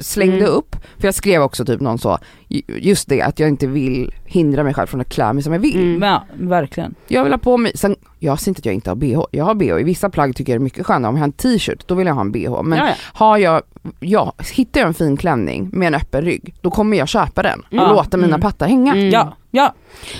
slängde 0.00 0.36
Mm. 0.36 0.48
upp. 0.50 0.76
För 0.98 1.08
jag 1.08 1.14
skrev 1.14 1.42
också 1.42 1.64
typ 1.64 1.80
någon 1.80 1.98
så, 1.98 2.18
just 2.66 3.08
det 3.08 3.22
att 3.22 3.38
jag 3.38 3.48
inte 3.48 3.66
vill 3.66 4.14
hindra 4.24 4.64
mig 4.64 4.74
själv 4.74 4.86
från 4.86 5.00
att 5.00 5.08
klä 5.08 5.32
mig 5.32 5.42
som 5.42 5.52
jag 5.52 5.60
vill. 5.60 5.76
Mm. 5.96 6.02
Ja, 6.02 6.24
verkligen. 6.34 6.94
Jag 7.08 7.24
vill 7.24 7.32
ha 7.32 7.38
på 7.38 7.56
mig, 7.56 7.72
sen, 7.74 7.96
jag 8.18 8.40
säger 8.40 8.50
inte 8.50 8.58
att 8.60 8.66
jag 8.66 8.74
inte 8.74 8.90
har 8.90 8.94
bh, 8.96 9.20
jag 9.30 9.44
har 9.44 9.54
bh. 9.54 9.80
I 9.80 9.82
vissa 9.82 10.10
plagg 10.10 10.36
tycker 10.36 10.52
jag 10.52 10.60
det 10.60 10.62
är 10.62 10.64
mycket 10.64 10.86
skönare, 10.86 11.08
om 11.08 11.14
jag 11.16 11.20
har 11.20 11.26
en 11.26 11.32
t-shirt 11.32 11.86
då 11.88 11.94
vill 11.94 12.06
jag 12.06 12.14
ha 12.14 12.20
en 12.20 12.32
bh. 12.32 12.62
Men 12.62 12.78
ja, 12.78 12.86
ja. 12.88 12.94
har 13.12 13.38
jag, 13.38 13.62
ja, 14.00 14.32
hittar 14.54 14.80
jag 14.80 14.88
en 14.88 14.94
fin 14.94 15.16
klänning 15.16 15.70
med 15.72 15.86
en 15.86 15.94
öppen 15.94 16.22
rygg, 16.22 16.54
då 16.60 16.70
kommer 16.70 16.96
jag 16.96 17.08
köpa 17.08 17.42
den 17.42 17.60
och 17.60 17.72
Mm. 17.72 17.88
låta 17.88 18.16
mina 18.16 18.28
Mm. 18.28 18.40
pattar 18.40 18.66
hänga. 18.68 18.92
Mm. 18.92 19.10
Ja, 19.10 19.36
ja. 19.50 19.74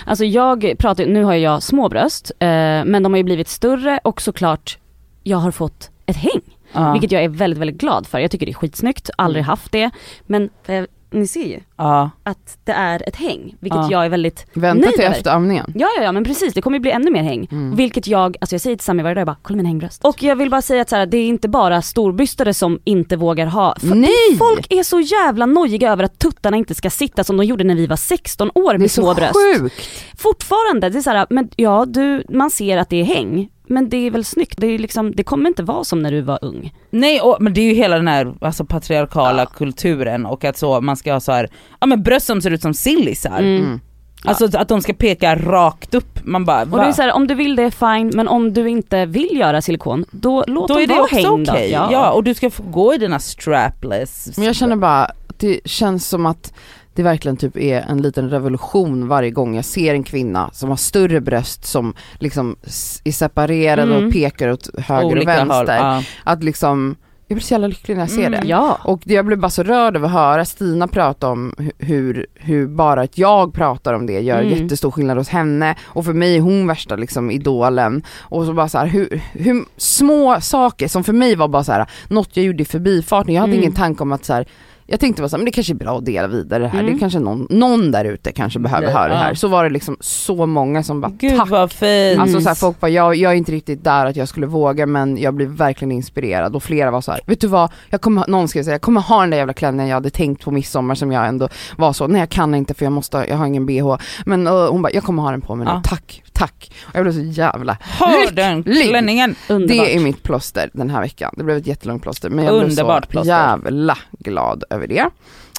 Alltså 0.07 0.25
jag 0.25 0.75
pratar, 0.79 1.07
nu 1.07 1.25
har 1.25 1.35
jag 1.35 1.63
små 1.63 1.89
bröst, 1.89 2.33
eh, 2.39 2.47
men 2.85 3.03
de 3.03 3.13
har 3.13 3.17
ju 3.17 3.25
blivit 3.25 3.49
större 3.49 4.01
och 4.05 4.23
såklart 4.23 4.79
jag 5.23 5.39
har 5.39 5.51
fått 5.51 5.91
ett 6.07 6.17
häng. 6.17 6.41
ja. 6.73 6.93
Vilket 6.93 7.13
jag 7.13 7.25
är 7.25 7.29
väldigt, 7.29 7.59
väldigt 7.61 7.79
glad 7.81 8.07
för. 8.07 8.19
Jag 8.19 8.31
tycker 8.31 8.47
det 8.47 8.53
är 8.53 8.55
skitsnyggt, 8.55 9.11
aldrig 9.19 9.45
haft 9.45 9.73
det. 9.73 9.91
Men 10.27 10.51
eh, 10.67 10.85
ni 11.13 11.27
ser 11.27 11.45
ju 11.47 11.61
ja. 11.77 12.11
att 12.23 12.59
det 12.65 12.73
är 12.73 13.09
ett 13.09 13.17
häng, 13.17 13.55
vilket 13.61 13.81
Ja. 13.81 13.89
jag 13.91 14.05
är 14.05 14.09
väldigt 14.09 14.47
Vänta 14.53 14.85
nöjd 14.85 14.95
till 14.97 15.05
efter 15.05 15.31
amningen. 15.31 15.73
Ja, 15.75 15.89
ja, 15.97 16.03
ja 16.03 16.13
men 16.13 16.25
precis, 16.25 16.55
det 16.55 16.63
kommer 16.63 16.77
ju 16.77 16.81
bli 16.81 16.91
ännu 16.91 17.11
mer 17.11 17.23
häng. 17.23 17.49
Mm. 17.53 17.77
Vilket 17.77 18.07
jag, 18.07 18.37
alltså 18.41 18.55
jag 18.55 18.61
säger 18.61 18.77
till 18.77 18.85
Sami 18.85 19.03
varje 19.03 19.15
dag, 19.15 19.21
jag 19.21 19.27
bara 19.27 19.37
kolla 19.43 19.57
mina 19.57 19.69
hängbröst. 19.69 20.05
Och 20.05 20.23
jag 20.23 20.37
vill 20.37 20.51
bara 20.51 20.63
säga 20.63 20.83
att 20.83 20.89
så 20.89 20.97
här, 20.97 21.07
det 21.07 21.17
är 21.17 21.27
inte 21.29 21.49
bara 21.49 21.83
storbystade 21.83 22.55
som 22.55 22.81
inte 22.85 23.17
vågar 23.17 23.47
ha, 23.47 23.77
för 23.81 23.95
Nej! 23.95 24.37
folk 24.39 24.67
är 24.73 24.83
så 24.83 25.01
jävla 25.01 25.47
nojiga 25.47 25.93
över 25.93 26.05
att 26.05 26.19
tuttarna 26.19 26.57
inte 26.57 26.75
ska 26.75 26.91
sitta 26.91 27.25
som 27.25 27.37
de 27.37 27.45
gjorde 27.47 27.65
när 27.65 27.75
vi 27.75 27.87
var 27.87 27.97
16 27.97 28.51
år 28.55 28.71
Det 28.73 28.77
är 28.77 28.79
med 28.79 28.91
så 28.91 29.03
små 29.03 29.15
bröst. 29.15 29.33
sjukt. 29.61 29.89
Fortfarande, 30.19 30.89
det 30.89 30.99
är 30.99 31.03
så 31.03 31.11
här, 31.11 31.27
men 31.31 31.49
ja 31.57 31.85
du, 31.89 32.25
man 32.29 32.51
ser 32.51 32.77
att 32.79 32.89
det 32.89 33.01
är 33.01 33.05
häng, 33.05 33.49
men 33.73 33.89
det 33.89 33.97
är 33.97 34.11
väl 34.11 34.25
snyggt, 34.25 34.55
det, 34.59 34.67
är 34.67 34.79
liksom, 34.79 35.13
det 35.13 35.25
kommer 35.25 35.49
inte 35.49 35.63
vara 35.63 35.85
som 35.85 36.03
när 36.03 36.11
du 36.11 36.21
var 36.21 36.39
ung. 36.43 36.75
Nej 36.91 37.21
och, 37.21 37.37
men 37.41 37.55
det 37.55 37.61
är 37.61 37.65
ju 37.65 37.75
hela 37.75 37.97
den 37.97 38.09
här 38.09 38.35
alltså, 38.41 38.65
patriarkala 38.65 39.47
kulturen 39.47 40.27
och 40.27 40.45
att 40.45 40.57
så 40.57 40.81
man 40.81 40.97
ska 40.97 41.13
ha 41.13 41.21
så 41.21 41.33
här, 41.33 41.49
ja 41.81 41.87
men 41.87 42.03
bröst 42.03 42.27
som 42.27 42.43
ser 42.43 42.51
ut 42.51 42.63
som 42.63 42.75
sillisar. 42.75 43.39
Mm. 43.39 43.65
Mm. 43.65 43.81
Alltså 44.25 44.59
att 44.59 44.69
de 44.69 44.83
ska 44.83 44.93
peka 44.93 45.35
rakt 45.37 45.95
upp, 45.95 46.19
man 46.25 46.45
bara 46.45 46.63
Och 46.63 46.69
det 46.69 46.77
är 46.77 46.87
va? 46.87 46.93
så 46.93 47.03
här, 47.03 47.13
om 47.13 47.27
du 47.27 47.35
vill 47.35 47.57
det 47.57 47.63
är 47.63 47.97
fine, 47.97 48.11
men 48.15 48.29
om 48.29 48.53
du 48.53 48.69
inte 48.69 49.07
vill 49.07 49.37
göra 49.37 49.63
silikon, 49.63 50.05
då 50.11 50.45
låt 50.47 50.69
Då 50.69 50.75
dem 50.75 50.83
är 50.83 50.87
det 50.87 50.95
vara 50.95 51.05
också 51.05 51.53
okej. 51.53 51.71
Ja. 51.71 52.11
och 52.11 52.25
du 52.25 52.35
ska 52.35 52.51
få 52.51 52.63
gå 52.63 52.95
i 52.95 52.99
dina 52.99 53.19
strapless. 53.19 54.37
Men 54.37 54.47
jag 54.47 54.57
känner 54.57 54.77
bara, 54.77 55.05
att 55.05 55.39
det 55.39 55.61
känns 55.65 56.09
som 56.09 56.27
att 56.27 56.53
det 56.95 57.03
verkligen 57.03 57.37
typ 57.37 57.57
är 57.57 57.81
en 57.81 58.03
liten 58.03 58.31
revolution 58.31 59.09
varje 59.09 59.31
gång 59.31 59.57
jag 59.57 59.65
ser 59.65 59.95
en 59.95 60.03
kvinna 60.05 60.51
som 60.53 60.69
har 60.69 60.77
större 60.77 61.21
bröst 61.21 61.65
som 61.65 61.95
liksom 62.19 62.57
är 63.05 63.13
separerade 63.13 63.95
Mm. 63.95 64.07
och 64.07 64.13
pekar 64.13 64.49
åt 64.49 64.69
höger 64.79 65.05
och 65.07 65.13
Olika 65.13 65.45
vänster. 65.45 65.95
håll. 65.95 66.05
Att 66.25 66.45
liksom, 66.45 66.97
jag 67.29 67.37
blir 67.37 67.45
så 67.45 67.55
jävla 67.55 67.67
lycklig 67.67 67.95
när 67.97 68.03
jag 68.03 68.11
ser 68.11 68.27
Mm. 68.27 68.41
det. 68.41 68.47
Ja. 68.49 68.79
Och 68.85 69.01
jag 69.05 69.27
blev 69.27 69.39
bara 69.39 69.51
så 69.51 69.63
rörd 69.63 69.97
över 69.97 70.07
att 70.07 70.13
höra 70.13 70.45
Stina 70.45 70.89
prata 70.89 71.29
om 71.29 71.55
hu- 71.59 71.73
hur, 71.79 72.27
hur 72.35 72.67
bara 72.67 73.01
att 73.03 73.19
jag 73.19 73.55
pratar 73.55 73.95
om 73.95 74.07
det 74.07 74.21
gör 74.21 74.43
Mm. 74.43 74.59
jättestor 74.59 74.91
skillnad 74.91 75.19
hos 75.19 75.29
henne 75.29 75.75
och 75.85 76.05
för 76.05 76.13
mig 76.13 76.37
är 76.37 76.41
hon 76.41 76.67
värsta 76.67 76.97
liksom 76.97 77.31
idolen. 77.31 78.03
Och 78.21 78.45
så 78.47 78.53
bara 78.53 78.69
så 78.69 78.79
här, 78.79 78.87
hur, 78.87 79.23
hur 79.33 79.65
små 79.77 80.41
saker 80.41 80.89
som 80.89 81.05
för 81.05 81.13
mig 81.13 81.37
var 81.37 81.49
bara 81.49 81.65
så 81.65 81.73
här 81.73 81.87
något 82.09 82.37
jag 82.37 82.47
gjorde 82.47 82.63
i 82.63 82.67
förbifarten, 82.67 83.35
jag 83.35 83.41
hade 83.41 83.53
Mm. 83.53 83.63
ingen 83.63 83.75
tanke 83.77 84.03
om 84.03 84.13
att 84.13 84.25
så 84.25 84.33
här 84.33 84.47
jag 84.93 85.01
tänkte 85.01 85.23
bara 85.23 85.29
så 85.29 85.37
här, 85.37 85.39
men 85.39 85.45
det 85.45 85.51
kanske 85.51 85.73
är 85.73 85.75
bra 85.75 85.99
att 85.99 86.05
dela 86.05 86.29
vidare 86.29 86.63
det 86.63 86.69
här, 86.69 86.81
Mm. 86.81 86.93
det 86.95 86.99
kanske 87.01 87.19
någon, 87.19 87.47
någon 87.51 87.91
där 87.91 88.05
ute 88.05 88.33
kanske 88.33 88.59
behöver 88.59 88.87
Det- 88.87 88.93
höra 88.93 89.09
det 89.09 89.15
ja. 89.15 89.21
här. 89.21 89.35
Så 89.35 89.49
var 89.49 89.65
det 89.65 89.71
liksom 89.71 89.97
så 90.01 90.47
många 90.47 90.83
som 90.83 91.01
bara 91.01 91.13
Gud 91.19 91.37
tack 91.39 91.51
vad 91.51 91.73
fint. 91.73 92.21
Alltså 92.21 92.41
så 92.41 92.49
här, 92.49 92.55
folk 92.55 92.81
bara, 92.81 92.89
jag, 92.91 93.15
jag 93.17 93.33
är 93.33 93.37
inte 93.37 93.53
riktigt 93.53 93.85
där 93.85 94.07
att 94.07 94.17
jag 94.17 94.29
skulle 94.29 94.47
våga 94.47 94.87
men 94.87 95.17
jag 95.19 95.35
blev 95.35 95.49
verkligen 95.49 95.93
inspirerad 95.93 96.57
och 96.57 96.63
flera 96.63 96.91
var 96.91 97.01
så 97.01 97.13
här, 97.13 97.21
vet 97.27 97.41
du 97.41 97.47
vad, 97.47 97.71
jag 97.91 98.01
kommer, 98.01 98.25
någon 98.29 98.49
skrev 98.49 98.63
säga, 98.63 98.75
jag 98.75 98.81
kommer 98.83 99.01
ha 99.01 99.21
den 99.21 99.31
där 99.31 99.39
jävla 99.39 99.53
klänningen 99.53 99.89
jag 99.89 99.97
hade 99.97 100.11
tänkt 100.11 100.45
på 100.45 100.51
midsommar 100.51 100.95
som 100.95 101.13
jag 101.13 101.27
ändå 101.27 101.49
var 101.77 101.93
så, 101.93 102.07
nej 102.07 102.21
jag 102.21 102.29
kan 102.29 102.55
inte 102.55 102.75
för 102.75 102.85
jag 102.87 102.93
måste, 102.93 103.27
jag 103.29 103.37
har 103.37 103.47
ingen 103.47 103.67
bh. 103.67 103.97
Men 104.27 104.47
uh, 104.47 104.71
hon 104.71 104.83
bara, 104.83 104.93
jag 104.93 105.03
kommer 105.03 105.23
ha 105.23 105.31
den 105.31 105.41
på 105.41 105.55
mig 105.55 105.65
nu, 105.67 105.71
Ja. 105.73 105.83
tack, 105.85 106.23
tack. 106.33 106.73
Och 106.85 106.95
jag 106.97 107.03
blev 107.05 107.13
så 107.13 107.21
jävla, 107.41 107.77
Har 107.81 108.33
den 108.33 108.57
lycklig. 108.63 108.89
klänningen. 108.89 109.35
Underbart. 109.49 109.87
det 109.87 109.97
är 109.97 110.01
mitt 110.01 110.23
plåster 110.23 110.71
den 110.73 110.91
här 110.91 111.01
veckan. 111.01 111.35
Det 111.37 111.45
blev 111.45 111.57
ett 111.57 111.67
jättelångt 111.67 112.03
plåster 112.03 112.31
men 112.31 112.45
jag 112.45 112.55
Underbart 112.55 113.09
blev 113.09 113.21
så 113.21 113.25
plåster. 113.25 113.31
jävla 113.31 113.99
glad 114.19 114.65
över 114.71 114.82
det. 114.89 115.11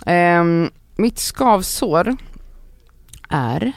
Ehm, 0.06 0.70
mitt 0.96 1.20
skavsår 1.20 2.16
är 3.30 3.72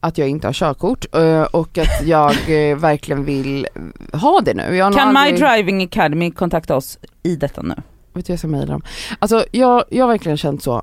att 0.00 0.18
jag 0.18 0.28
inte 0.28 0.48
har 0.48 0.52
körkort 0.52 1.14
eh, 1.14 1.42
och 1.42 1.78
att 1.78 2.06
jag 2.06 2.30
eh, 2.70 2.76
verkligen 2.76 3.24
vill 3.24 3.66
ha 4.12 4.40
det 4.40 4.54
nu. 4.54 4.78
Kan 4.94 5.12
My 5.12 5.18
aldrig- 5.20 5.40
Driving 5.40 5.82
Academy 5.84 6.30
kontakta 6.30 6.76
oss 6.76 6.98
i 7.22 7.36
detta 7.36 7.62
nu? 7.62 7.74
Vet 8.12 8.26
du 8.26 8.32
jag 8.32 8.38
ska 8.38 8.48
mejla 8.48 8.72
dem. 8.72 8.82
Alltså 9.18 9.44
jag, 9.50 9.84
jag 9.90 10.04
har 10.04 10.08
verkligen 10.08 10.36
känt 10.38 10.62
så 10.62 10.82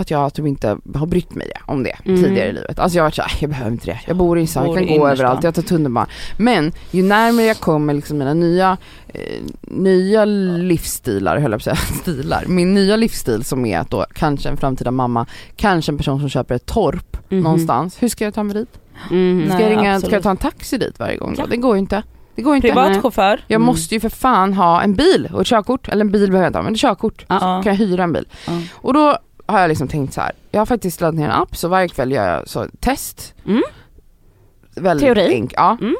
att 0.00 0.10
jag 0.10 0.34
typ 0.34 0.46
inte 0.46 0.76
har 0.94 1.06
brytt 1.06 1.34
mig 1.34 1.52
om 1.66 1.82
det 1.82 1.96
Mm. 2.04 2.22
tidigare 2.22 2.48
i 2.48 2.52
livet. 2.52 2.78
Alltså 2.78 2.96
jag 2.98 3.02
har 3.02 3.06
varit 3.06 3.14
såhär, 3.14 3.32
jag 3.40 3.50
behöver 3.50 3.70
inte 3.72 3.86
det. 3.86 4.00
Jag 4.06 4.16
bor 4.16 4.38
i 4.38 4.46
stan, 4.46 4.66
jag 4.66 4.88
kan 4.88 4.98
gå 4.98 5.08
överallt, 5.08 5.44
jag 5.44 5.54
tar 5.54 5.62
tunnelbanan. 5.62 6.08
Men 6.36 6.72
ju 6.90 7.02
närmare 7.02 7.46
jag 7.46 7.56
kommer 7.60 7.94
liksom 7.94 8.18
mina 8.18 8.34
nya, 8.34 8.76
eh, 9.08 9.20
nya 9.60 10.24
livsstilar, 10.24 11.38
höll 11.38 11.52
jag 11.52 11.62
på 11.62 11.70
att 11.70 11.78
säga, 11.78 11.96
stilar. 12.02 12.44
Min 12.48 12.74
nya 12.74 12.96
livsstil 12.96 13.44
som 13.44 13.66
är 13.66 13.78
att 13.78 13.90
då 13.90 14.06
kanske 14.14 14.48
en 14.48 14.56
framtida 14.56 14.90
mamma, 14.90 15.26
kanske 15.56 15.92
en 15.92 15.98
person 15.98 16.20
som 16.20 16.28
köper 16.28 16.54
ett 16.54 16.66
torp 16.66 17.16
Mhm. 17.28 17.40
någonstans. 17.42 18.02
Hur 18.02 18.08
ska 18.08 18.24
jag 18.24 18.34
ta 18.34 18.42
mig 18.42 18.54
dit? 18.54 18.68
Mhm. 19.10 19.44
Ska, 19.46 19.54
Nej, 19.54 19.62
jag 19.62 19.78
ringa, 19.78 20.00
ska 20.00 20.10
jag 20.10 20.22
ta 20.22 20.30
en 20.30 20.36
taxi 20.36 20.78
dit 20.78 20.98
varje 20.98 21.16
gång 21.16 21.34
då? 21.34 21.42
Ja. 21.42 21.46
Det 21.50 21.56
går 21.56 21.74
ju 21.76 21.78
inte. 21.80 22.02
Det 22.34 22.42
går 22.42 22.56
inte. 22.56 22.68
Privatchaufför? 22.68 23.44
Jag 23.46 23.56
Mm. 23.56 23.66
måste 23.66 23.94
ju 23.94 24.00
för 24.00 24.08
fan 24.08 24.54
ha 24.54 24.82
en 24.82 24.94
bil 24.94 25.28
och 25.32 25.40
ett 25.40 25.46
körkort. 25.46 25.88
Eller 25.88 26.00
en 26.00 26.10
bil 26.10 26.26
behöver 26.30 26.44
jag 26.44 26.48
inte 26.48 26.58
ha, 26.58 26.62
men 26.62 26.72
ett 26.72 26.80
körkort. 26.80 27.24
Ja. 27.28 27.34
Ja. 27.40 27.62
kan 27.62 27.72
jag 27.72 27.78
hyra 27.78 28.02
en 28.04 28.12
bil. 28.12 28.28
Ja. 28.46 28.52
Och 28.74 28.94
då 28.94 29.18
har 29.50 29.60
jag 29.60 29.68
liksom 29.68 29.88
tänkt 29.88 30.12
så 30.14 30.20
här. 30.20 30.32
jag 30.50 30.60
har 30.60 30.66
faktiskt 30.66 31.00
laddat 31.00 31.14
ner 31.14 31.24
en 31.24 31.30
app 31.30 31.56
så 31.56 31.68
varje 31.68 31.88
kväll 31.88 32.12
gör 32.12 32.34
jag 32.34 32.48
så 32.48 32.66
test. 32.80 33.34
Mm. 33.46 33.62
Väldigt 34.76 35.06
Teori. 35.06 35.34
enk- 35.34 35.54
ja. 35.56 35.76
Mm. 35.80 35.94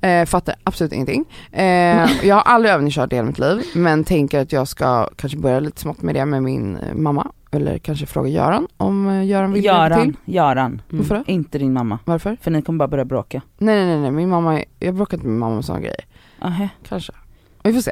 Eh, 0.00 0.26
fattar 0.26 0.54
absolut 0.64 0.92
ingenting. 0.92 1.24
Eh, 1.52 2.08
jag 2.26 2.34
har 2.34 2.42
aldrig 2.42 2.74
övningskört 2.74 3.12
i 3.12 3.16
hela 3.16 3.26
mitt 3.28 3.38
liv 3.38 3.62
men 3.74 4.04
tänker 4.04 4.40
att 4.40 4.52
jag 4.52 4.68
ska 4.68 5.08
kanske 5.16 5.38
börja 5.38 5.60
lite 5.60 5.80
smått 5.80 6.02
med 6.02 6.14
det 6.14 6.24
med 6.26 6.42
min 6.42 6.78
mamma. 6.94 7.30
Eller 7.50 7.78
kanske 7.78 8.06
fråga 8.06 8.28
Göran 8.28 8.66
om 8.76 9.08
eh, 9.08 9.24
Göran 9.26 9.52
vill 9.52 9.64
hjälpa 9.64 9.88
till. 9.88 9.96
Göran, 9.96 10.16
Göran. 10.24 10.82
Mm. 10.92 10.98
Varför 11.02 11.14
då? 11.14 11.24
Inte 11.26 11.58
din 11.58 11.72
mamma. 11.72 11.98
Varför? 12.04 12.36
För 12.42 12.50
ni 12.50 12.62
kommer 12.62 12.78
bara 12.78 12.88
börja 12.88 13.04
bråka. 13.04 13.42
Nej 13.58 13.86
nej 13.86 13.98
nej, 14.00 14.10
min 14.10 14.28
mamma, 14.28 14.58
är- 14.60 14.64
jag 14.78 14.94
bråkar 14.94 15.16
inte 15.16 15.26
med 15.26 15.32
min 15.32 15.40
mamma 15.40 15.56
om 15.56 15.62
sådana 15.62 15.80
grejer. 15.82 16.04
Aha. 16.42 16.68
Kanske. 16.88 17.12
Vi 17.62 17.72
får 17.72 17.80
se. 17.80 17.90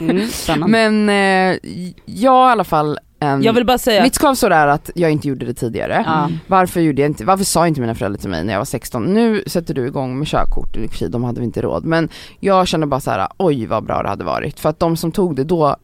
Mm. 0.00 0.70
Men 0.70 1.08
eh, 1.08 1.58
jag 2.04 2.48
i 2.48 2.52
alla 2.52 2.64
fall 2.64 2.98
en... 3.22 3.42
Jag 3.42 3.52
vill 3.52 3.66
bara 3.66 3.78
säga, 3.78 4.02
Mitt 4.02 4.14
skavsår 4.14 4.50
är 4.50 4.66
att 4.66 4.90
jag 4.94 5.10
inte 5.10 5.28
gjorde 5.28 5.46
det 5.46 5.54
tidigare. 5.54 6.02
Ja. 6.06 6.30
Varför 6.46 6.80
gjorde 6.80 7.02
jag 7.02 7.10
inte, 7.10 7.24
varför 7.24 7.44
sa 7.44 7.66
inte 7.66 7.80
mina 7.80 7.94
föräldrar 7.94 8.18
till 8.20 8.30
mig 8.30 8.44
när 8.44 8.52
jag 8.52 8.60
var 8.60 8.64
16, 8.64 9.04
nu 9.04 9.42
sätter 9.46 9.74
du 9.74 9.86
igång 9.86 10.18
med 10.18 10.28
körkort, 10.28 10.76
i 10.76 11.08
de 11.08 11.24
hade 11.24 11.40
vi 11.40 11.46
inte 11.46 11.62
råd, 11.62 11.84
men 11.84 12.08
jag 12.40 12.68
kände 12.68 12.86
bara 12.86 13.00
så 13.00 13.10
här: 13.10 13.28
oj 13.36 13.66
vad 13.66 13.84
bra 13.84 14.02
det 14.02 14.08
hade 14.08 14.24
varit. 14.24 14.60
För 14.60 14.68
att 14.68 14.78
de 14.78 14.96
som 14.96 15.12
tog 15.12 15.36
det 15.36 15.44
då, 15.44 15.76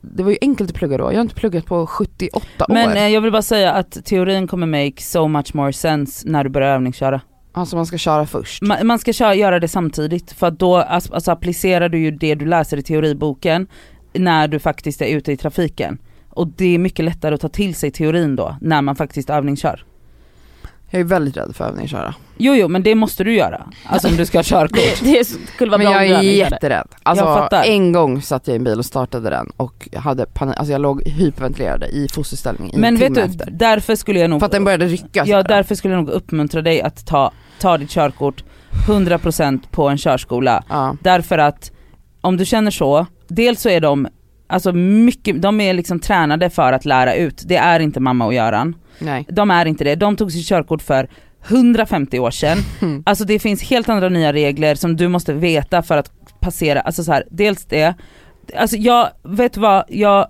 det 0.00 0.22
var 0.22 0.30
ju 0.30 0.38
enkelt 0.40 0.70
att 0.70 0.76
plugga 0.76 0.98
då, 0.98 1.04
jag 1.04 1.16
har 1.16 1.22
inte 1.22 1.34
pluggat 1.34 1.66
på 1.66 1.86
78 1.86 2.46
men 2.68 2.90
år. 2.90 2.96
eh, 2.96 3.08
jag 3.08 3.20
vill 3.20 3.32
bara 3.32 3.42
säga 3.42 3.72
att 3.72 4.04
teorin 4.04 4.46
kommer 4.48 4.66
make 4.66 5.02
so 5.02 5.28
much 5.28 5.54
more 5.54 5.72
sense 5.72 6.28
när 6.28 6.44
du 6.44 6.50
börjar 6.50 6.74
övningsköra. 6.74 7.20
Alltså 7.52 7.76
man 7.76 7.86
ska 7.86 7.98
köra 7.98 8.26
först. 8.26 8.62
Man, 8.62 8.86
man 8.86 8.98
ska 8.98 9.12
köra, 9.12 9.34
göra 9.34 9.60
det 9.60 9.68
samtidigt 9.68 10.32
för 10.32 10.46
att 10.46 10.58
då 10.58 10.76
alltså, 10.76 11.14
alltså, 11.14 11.30
applicerar 11.30 11.88
du 11.88 11.98
ju 11.98 12.10
det 12.10 12.34
du 12.34 12.46
läser 12.46 12.76
i 12.76 12.82
teoriboken 12.82 13.66
när 14.12 14.48
du 14.48 14.58
faktiskt 14.58 15.02
är 15.02 15.06
ute 15.06 15.32
i 15.32 15.36
trafiken. 15.36 15.98
Och 16.36 16.48
det 16.56 16.74
är 16.74 16.78
mycket 16.78 17.04
lättare 17.04 17.34
att 17.34 17.40
ta 17.40 17.48
till 17.48 17.74
sig 17.74 17.90
teorin 17.90 18.36
då, 18.36 18.56
när 18.60 18.82
man 18.82 18.96
faktiskt 18.96 19.30
övningskör. 19.30 19.84
Jag 20.90 21.00
är 21.00 21.04
väldigt 21.04 21.36
rädd 21.36 21.56
för 21.56 21.64
övningsköra. 21.64 22.14
Jo 22.36 22.54
jo 22.54 22.68
men 22.68 22.82
det 22.82 22.94
måste 22.94 23.24
du 23.24 23.34
göra, 23.34 23.66
alltså 23.86 24.08
om 24.08 24.16
du 24.16 24.26
ska 24.26 24.38
ha 24.38 24.42
körkort. 24.42 24.78
det, 25.02 25.18
det 25.18 25.24
skulle 25.24 25.70
vara 25.70 25.78
Men 25.78 25.92
bra 25.92 26.04
jag 26.04 26.18
är 26.18 26.22
jätterädd. 26.22 26.88
Jag 26.90 27.00
Alltså 27.02 27.48
en 27.64 27.92
gång 27.92 28.22
satt 28.22 28.48
jag 28.48 28.54
i 28.54 28.56
en 28.56 28.64
bil 28.64 28.78
och 28.78 28.84
startade 28.84 29.30
den 29.30 29.50
och 29.56 29.88
hade 29.96 30.26
panik, 30.26 30.56
alltså 30.56 30.72
jag 30.72 30.80
låg 30.80 31.08
hyperventilerade 31.08 31.86
i 31.86 32.08
fosterställning 32.08 32.72
i 32.72 32.78
Men 32.78 32.94
en 32.94 33.00
vet 33.00 33.14
timme 33.14 33.26
du, 33.26 33.32
efter. 33.32 33.50
därför 33.50 33.94
skulle 33.94 34.20
jag 34.20 34.30
nog 34.30 34.40
För 34.40 34.46
att 34.46 34.52
den 34.52 34.64
började 34.64 34.86
rycka 34.86 35.24
Ja 35.26 35.42
därför 35.42 35.74
skulle 35.74 35.94
jag 35.94 36.04
nog 36.04 36.14
uppmuntra 36.14 36.62
dig 36.62 36.82
att 36.82 37.06
ta, 37.06 37.32
ta 37.60 37.78
ditt 37.78 37.90
körkort 37.90 38.44
100% 38.88 39.60
på 39.70 39.88
en 39.88 39.98
körskola. 39.98 40.64
Ja. 40.68 40.96
Därför 41.02 41.38
att 41.38 41.70
om 42.20 42.36
du 42.36 42.44
känner 42.44 42.70
så, 42.70 43.06
dels 43.28 43.60
så 43.60 43.68
är 43.68 43.80
de, 43.80 44.08
alltså 44.46 44.72
mycket, 44.72 45.42
de 45.42 45.60
är 45.60 45.74
liksom 45.74 46.00
tränade 46.00 46.50
för 46.50 46.72
att 46.72 46.84
lära 46.84 47.14
ut. 47.14 47.42
Det 47.46 47.56
är 47.56 47.80
inte 47.80 48.00
mamma 48.00 48.26
och 48.26 48.34
Göran. 48.34 48.76
Nej. 48.98 49.26
De 49.28 49.50
är 49.50 49.66
inte 49.66 49.84
det. 49.84 49.94
De 49.94 50.16
tog 50.16 50.32
sitt 50.32 50.46
körkort 50.46 50.82
för 50.82 51.08
150 51.48 52.18
år 52.18 52.30
sedan. 52.30 52.58
Mm. 52.82 53.02
Alltså 53.06 53.24
det 53.24 53.38
finns 53.38 53.62
helt 53.62 53.88
andra 53.88 54.08
nya 54.08 54.32
regler 54.32 54.74
som 54.74 54.96
du 54.96 55.08
måste 55.08 55.32
veta 55.32 55.82
för 55.82 55.96
att 55.96 56.10
passera, 56.40 56.80
alltså 56.80 57.04
så 57.04 57.12
här, 57.12 57.24
dels 57.30 57.64
det, 57.64 57.94
alltså 58.56 58.76
jag, 58.76 59.08
vet 59.22 59.56
vad, 59.56 59.84
jag 59.88 60.26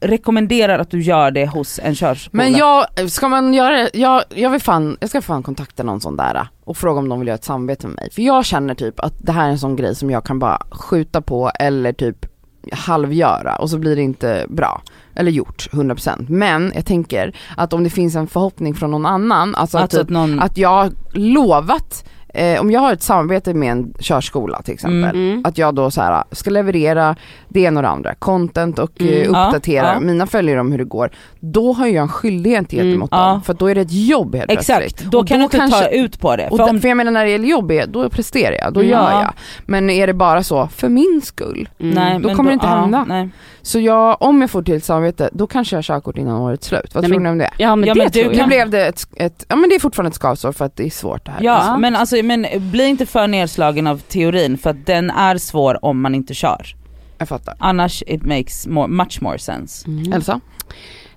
rekommenderar 0.00 0.78
att 0.78 0.90
du 0.90 1.02
gör 1.02 1.30
det 1.30 1.46
hos 1.46 1.80
en 1.82 1.94
körskola. 1.94 2.42
Men 2.42 2.52
jag, 2.52 3.10
ska 3.10 3.28
man 3.28 3.54
göra 3.54 3.76
det, 3.76 3.90
jag, 3.94 4.22
jag 4.34 4.50
vill 4.50 4.60
fan, 4.60 4.96
jag 5.00 5.10
ska 5.10 5.22
fan 5.22 5.42
kontakta 5.42 5.82
någon 5.82 6.00
sån 6.00 6.16
där 6.16 6.48
och 6.64 6.76
fråga 6.76 6.98
om 6.98 7.08
de 7.08 7.18
vill 7.18 7.28
göra 7.28 7.34
ett 7.34 7.44
samarbete 7.44 7.86
med 7.86 7.96
mig. 7.96 8.10
För 8.10 8.22
jag 8.22 8.44
känner 8.44 8.74
typ 8.74 9.00
att 9.00 9.14
det 9.18 9.32
här 9.32 9.46
är 9.46 9.50
en 9.50 9.58
sån 9.58 9.76
grej 9.76 9.94
som 9.94 10.10
jag 10.10 10.24
kan 10.24 10.38
bara 10.38 10.62
skjuta 10.70 11.20
på 11.20 11.50
eller 11.60 11.92
typ 11.92 12.26
halvgöra 12.72 13.56
och 13.56 13.70
så 13.70 13.78
blir 13.78 13.96
det 13.96 14.02
inte 14.02 14.46
bra. 14.48 14.82
Eller 15.14 15.30
gjort, 15.30 15.68
100%. 15.72 16.26
Men 16.28 16.72
jag 16.74 16.86
tänker 16.86 17.36
att 17.56 17.72
om 17.72 17.84
det 17.84 17.90
finns 17.90 18.16
en 18.16 18.26
förhoppning 18.26 18.74
från 18.74 18.90
någon 18.90 19.06
annan, 19.06 19.54
alltså 19.54 19.76
att, 19.76 19.82
alltså 19.82 20.00
att 20.00 20.08
någon, 20.10 20.40
att 20.40 20.58
jag 20.58 20.68
har 20.68 20.92
lovat, 21.12 22.04
eh, 22.28 22.60
om 22.60 22.70
jag 22.70 22.80
har 22.80 22.92
ett 22.92 23.02
samarbete 23.02 23.54
med 23.54 23.72
en 23.72 23.94
körskola 24.00 24.62
till 24.62 24.74
exempel, 24.74 25.14
Mm. 25.16 25.42
att 25.44 25.58
jag 25.58 25.74
då 25.74 25.90
så 25.90 26.00
här 26.00 26.24
ska 26.32 26.50
leverera 26.50 27.16
det 27.56 27.62
ena 27.62 27.80
och 27.80 27.82
det 27.82 27.88
andra, 27.88 28.14
content 28.14 28.78
och 28.78 28.90
Mm. 29.00 29.12
eh, 29.12 29.18
Ja, 29.22 29.28
uppdatera 29.46 29.92
ja. 29.94 30.00
mina 30.00 30.26
följare 30.26 30.60
om 30.60 30.70
hur 30.72 30.78
det 30.78 30.84
går. 30.84 31.10
Då 31.40 31.72
har 31.72 31.86
jag 31.86 32.02
en 32.02 32.08
skyldighet 32.08 32.72
Mm, 32.72 32.84
gentemot 32.86 33.08
ja. 33.12 33.26
dem, 33.28 33.42
för 33.42 33.54
då 33.54 33.66
är 33.66 33.74
det 33.74 33.80
ett 33.80 33.92
jobb 33.92 34.34
helt 34.34 34.50
exakt, 34.50 34.80
plötsligt. 34.80 35.10
då 35.12 35.18
Och 35.18 35.28
kan 35.28 35.38
du 35.38 35.44
inte 35.44 35.56
kanske- 35.56 35.80
ta 35.80 35.88
ut 35.88 36.20
på 36.20 36.36
det. 36.36 36.48
Och 36.48 36.56
För 36.56 36.68
om, 36.70 36.80
för 36.80 36.88
jag 36.88 36.96
menar 36.96 37.10
när 37.10 37.24
det 37.24 37.30
gäller 37.30 37.48
jobb, 37.48 37.72
då 37.88 38.08
presterar 38.10 38.56
jag, 38.60 38.72
då 38.72 38.80
Mm. 38.80 38.92
gör 38.92 39.10
Ja. 39.10 39.22
jag. 39.22 39.32
Men 39.66 39.90
är 39.90 40.06
det 40.06 40.14
bara 40.14 40.42
så, 40.42 40.68
för 40.68 40.88
min 40.88 41.20
skull, 41.24 41.68
Mm. 41.80 41.94
nej, 41.94 42.18
då 42.20 42.34
kommer 42.34 42.50
det 42.50 42.54
inte 42.54 42.66
hända. 42.66 43.04
Nej. 43.08 43.28
så 43.62 43.80
jag, 43.80 44.16
om 44.22 44.40
jag 44.40 44.50
får 44.50 44.62
till 44.62 44.74
ett 44.76 44.84
samarbete, 44.84 45.30
då 45.32 45.46
kanske 45.46 45.76
jag 45.76 45.78
har 45.78 45.82
körkort 45.82 46.18
innan 46.18 46.36
årets 46.40 46.66
slut. 46.66 46.94
Vad 46.94 47.02
Nej, 47.04 47.10
tror 47.10 47.20
men- 47.20 47.22
ni 47.22 47.30
om 47.30 47.38
det? 47.38 47.50
Ja 47.58 47.76
men 47.76 47.88
Ja, 47.88 47.94
det 47.94 47.98
men 47.98 48.06
du 48.06 48.12
tror 48.12 48.24
Nu 48.24 48.30
jag. 48.30 48.38
kan- 48.38 48.48
blev 48.48 48.70
det 48.70 48.86
ett, 48.86 49.06
ett, 49.16 49.44
ja 49.48 49.56
men 49.56 49.68
det 49.68 49.74
är 49.74 49.80
fortfarande 49.80 50.08
ett 50.08 50.14
skavsår 50.14 50.52
för 50.52 50.64
att 50.64 50.76
det 50.76 50.86
är 50.86 50.90
svårt 50.90 51.24
det 51.24 51.30
här. 51.30 51.42
Ja, 51.42 51.62
Ja. 51.66 51.78
men 51.78 51.96
alltså 51.96 52.16
men 52.22 52.46
bli 52.58 52.84
inte 52.86 53.06
för 53.06 53.26
nedslagen 53.26 53.86
av 53.86 53.98
teorin 53.98 54.58
för 54.58 54.70
att 54.70 54.86
den 54.86 55.10
är 55.10 55.38
svår 55.38 55.84
om 55.84 56.00
man 56.00 56.14
inte 56.14 56.34
kör. 56.34 56.76
Jag 57.18 57.28
fattar. 57.28 57.54
Annars 57.58 58.02
it 58.06 58.22
makes 58.22 58.66
more, 58.66 58.88
much 58.88 59.22
more 59.22 59.38
sense. 59.38 59.88
Mm. 59.88 60.12
Elsa? 60.12 60.40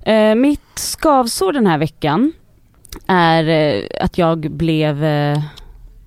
Eh, 0.01 0.35
mitt 0.35 0.61
skavsår 0.75 1.53
den 1.53 1.67
här 1.67 1.77
veckan 1.77 2.31
är 3.07 3.47
eh, 3.49 3.83
att 4.01 4.17
jag 4.17 4.39
blev, 4.51 5.03
eh, 5.03 5.39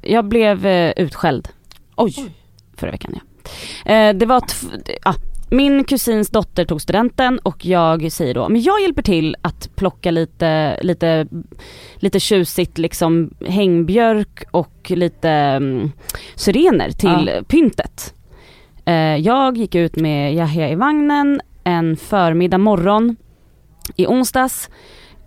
jag 0.02 0.24
blev 0.24 0.66
eh, 0.66 0.92
utskälld 0.96 1.48
Oj. 1.96 2.14
förra 2.76 2.90
veckan 2.90 3.14
ja. 3.14 3.20
Eh, 3.92 4.14
det 4.14 4.26
var, 4.26 4.42
det- 4.84 4.98
ah, 5.02 5.14
min 5.50 5.84
kusins 5.84 6.28
dotter 6.30 6.64
tog 6.64 6.80
studenten 6.82 7.38
och 7.38 7.66
jag 7.66 8.12
säger 8.12 8.34
då, 8.34 8.48
men 8.48 8.62
jag 8.62 8.82
hjälper 8.82 9.02
till 9.02 9.36
att 9.42 9.70
plocka 9.76 10.10
lite, 10.10 10.78
lite, 10.82 11.26
lite 11.96 12.20
tjusigt 12.20 12.78
liksom 12.78 13.34
hängbjörk 13.48 14.42
och 14.50 14.90
lite 14.94 15.56
um, 15.60 15.92
syrener 16.34 16.90
till 16.90 17.30
Ja. 17.34 17.42
pyntet. 17.48 18.14
Eh, 18.84 19.16
jag 19.16 19.56
gick 19.56 19.74
ut 19.74 19.96
med 19.96 20.34
Yahya 20.34 20.70
i 20.70 20.74
vagnen 20.74 21.40
en 21.64 21.96
förmiddag 21.96 22.58
morgon 22.58 23.16
i 23.96 24.06
onsdags 24.06 24.70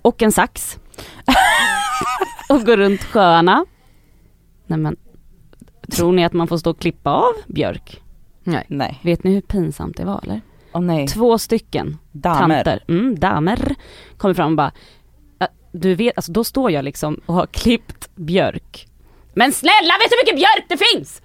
och 0.02 0.22
en 0.22 0.32
sax. 0.32 0.80
och 2.50 2.66
går 2.66 2.78
runt 2.78 3.04
sjöarna. 3.04 3.66
Nej 4.68 4.80
men, 4.80 4.96
tror 5.92 6.12
ni 6.14 6.26
att 6.26 6.34
man 6.34 6.48
får 6.48 6.58
stå 6.58 6.70
och 6.70 6.80
klippa 6.80 7.10
av 7.12 7.34
björk? 7.48 8.02
Nej. 8.44 8.66
Nej, 8.68 9.00
Vet 9.04 9.24
ni 9.24 9.34
hur 9.34 9.42
pinsamt 9.42 9.98
det 9.98 10.06
var 10.06 10.20
eller? 10.24 10.42
åh 10.74 10.82
nej. 10.82 11.08
Två 11.08 11.38
stycken 11.38 11.98
Damer. 12.12 12.64
tanter, 12.64 12.84
mm, 12.88 13.20
damer, 13.20 13.76
kommer 14.18 14.34
fram 14.34 14.52
och 14.52 14.58
bara, 14.58 14.72
"Ja, 15.40 15.48
du 15.72 15.96
vet, 15.96 16.18
alltså 16.18 16.32
då 16.32 16.44
står 16.44 16.72
jag 16.72 16.86
liksom 16.86 17.22
och 17.26 17.36
har 17.36 17.46
klippt 17.46 18.16
björk. 18.16 18.88
Men 19.34 19.52
snälla 19.52 19.94
vet 20.02 20.10
du 20.10 20.16
hur 20.16 20.24
mycket 20.26 20.36
björk 20.36 20.66
det 20.70 20.78
finns? 20.94 21.22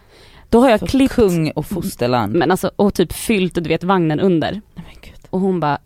Då 0.51 0.61
har 0.61 0.71
jag 0.71 0.81
klippt, 0.81 1.15
kung 1.15 1.51
och 1.51 1.67
fosterland. 1.67 2.35
men 2.35 2.51
alltså 2.51 2.71
och 2.77 2.95
typ 2.95 3.13
fyllt 3.13 3.55
du 3.55 3.61
vet 3.69 3.85
vagnen 3.85 4.21
under. 4.21 4.51
Nej, 4.53 4.63
men 4.75 4.85
gud. 5.03 5.15
Och 5.31 5.41
hon 5.41 5.61
bara, 5.61 5.79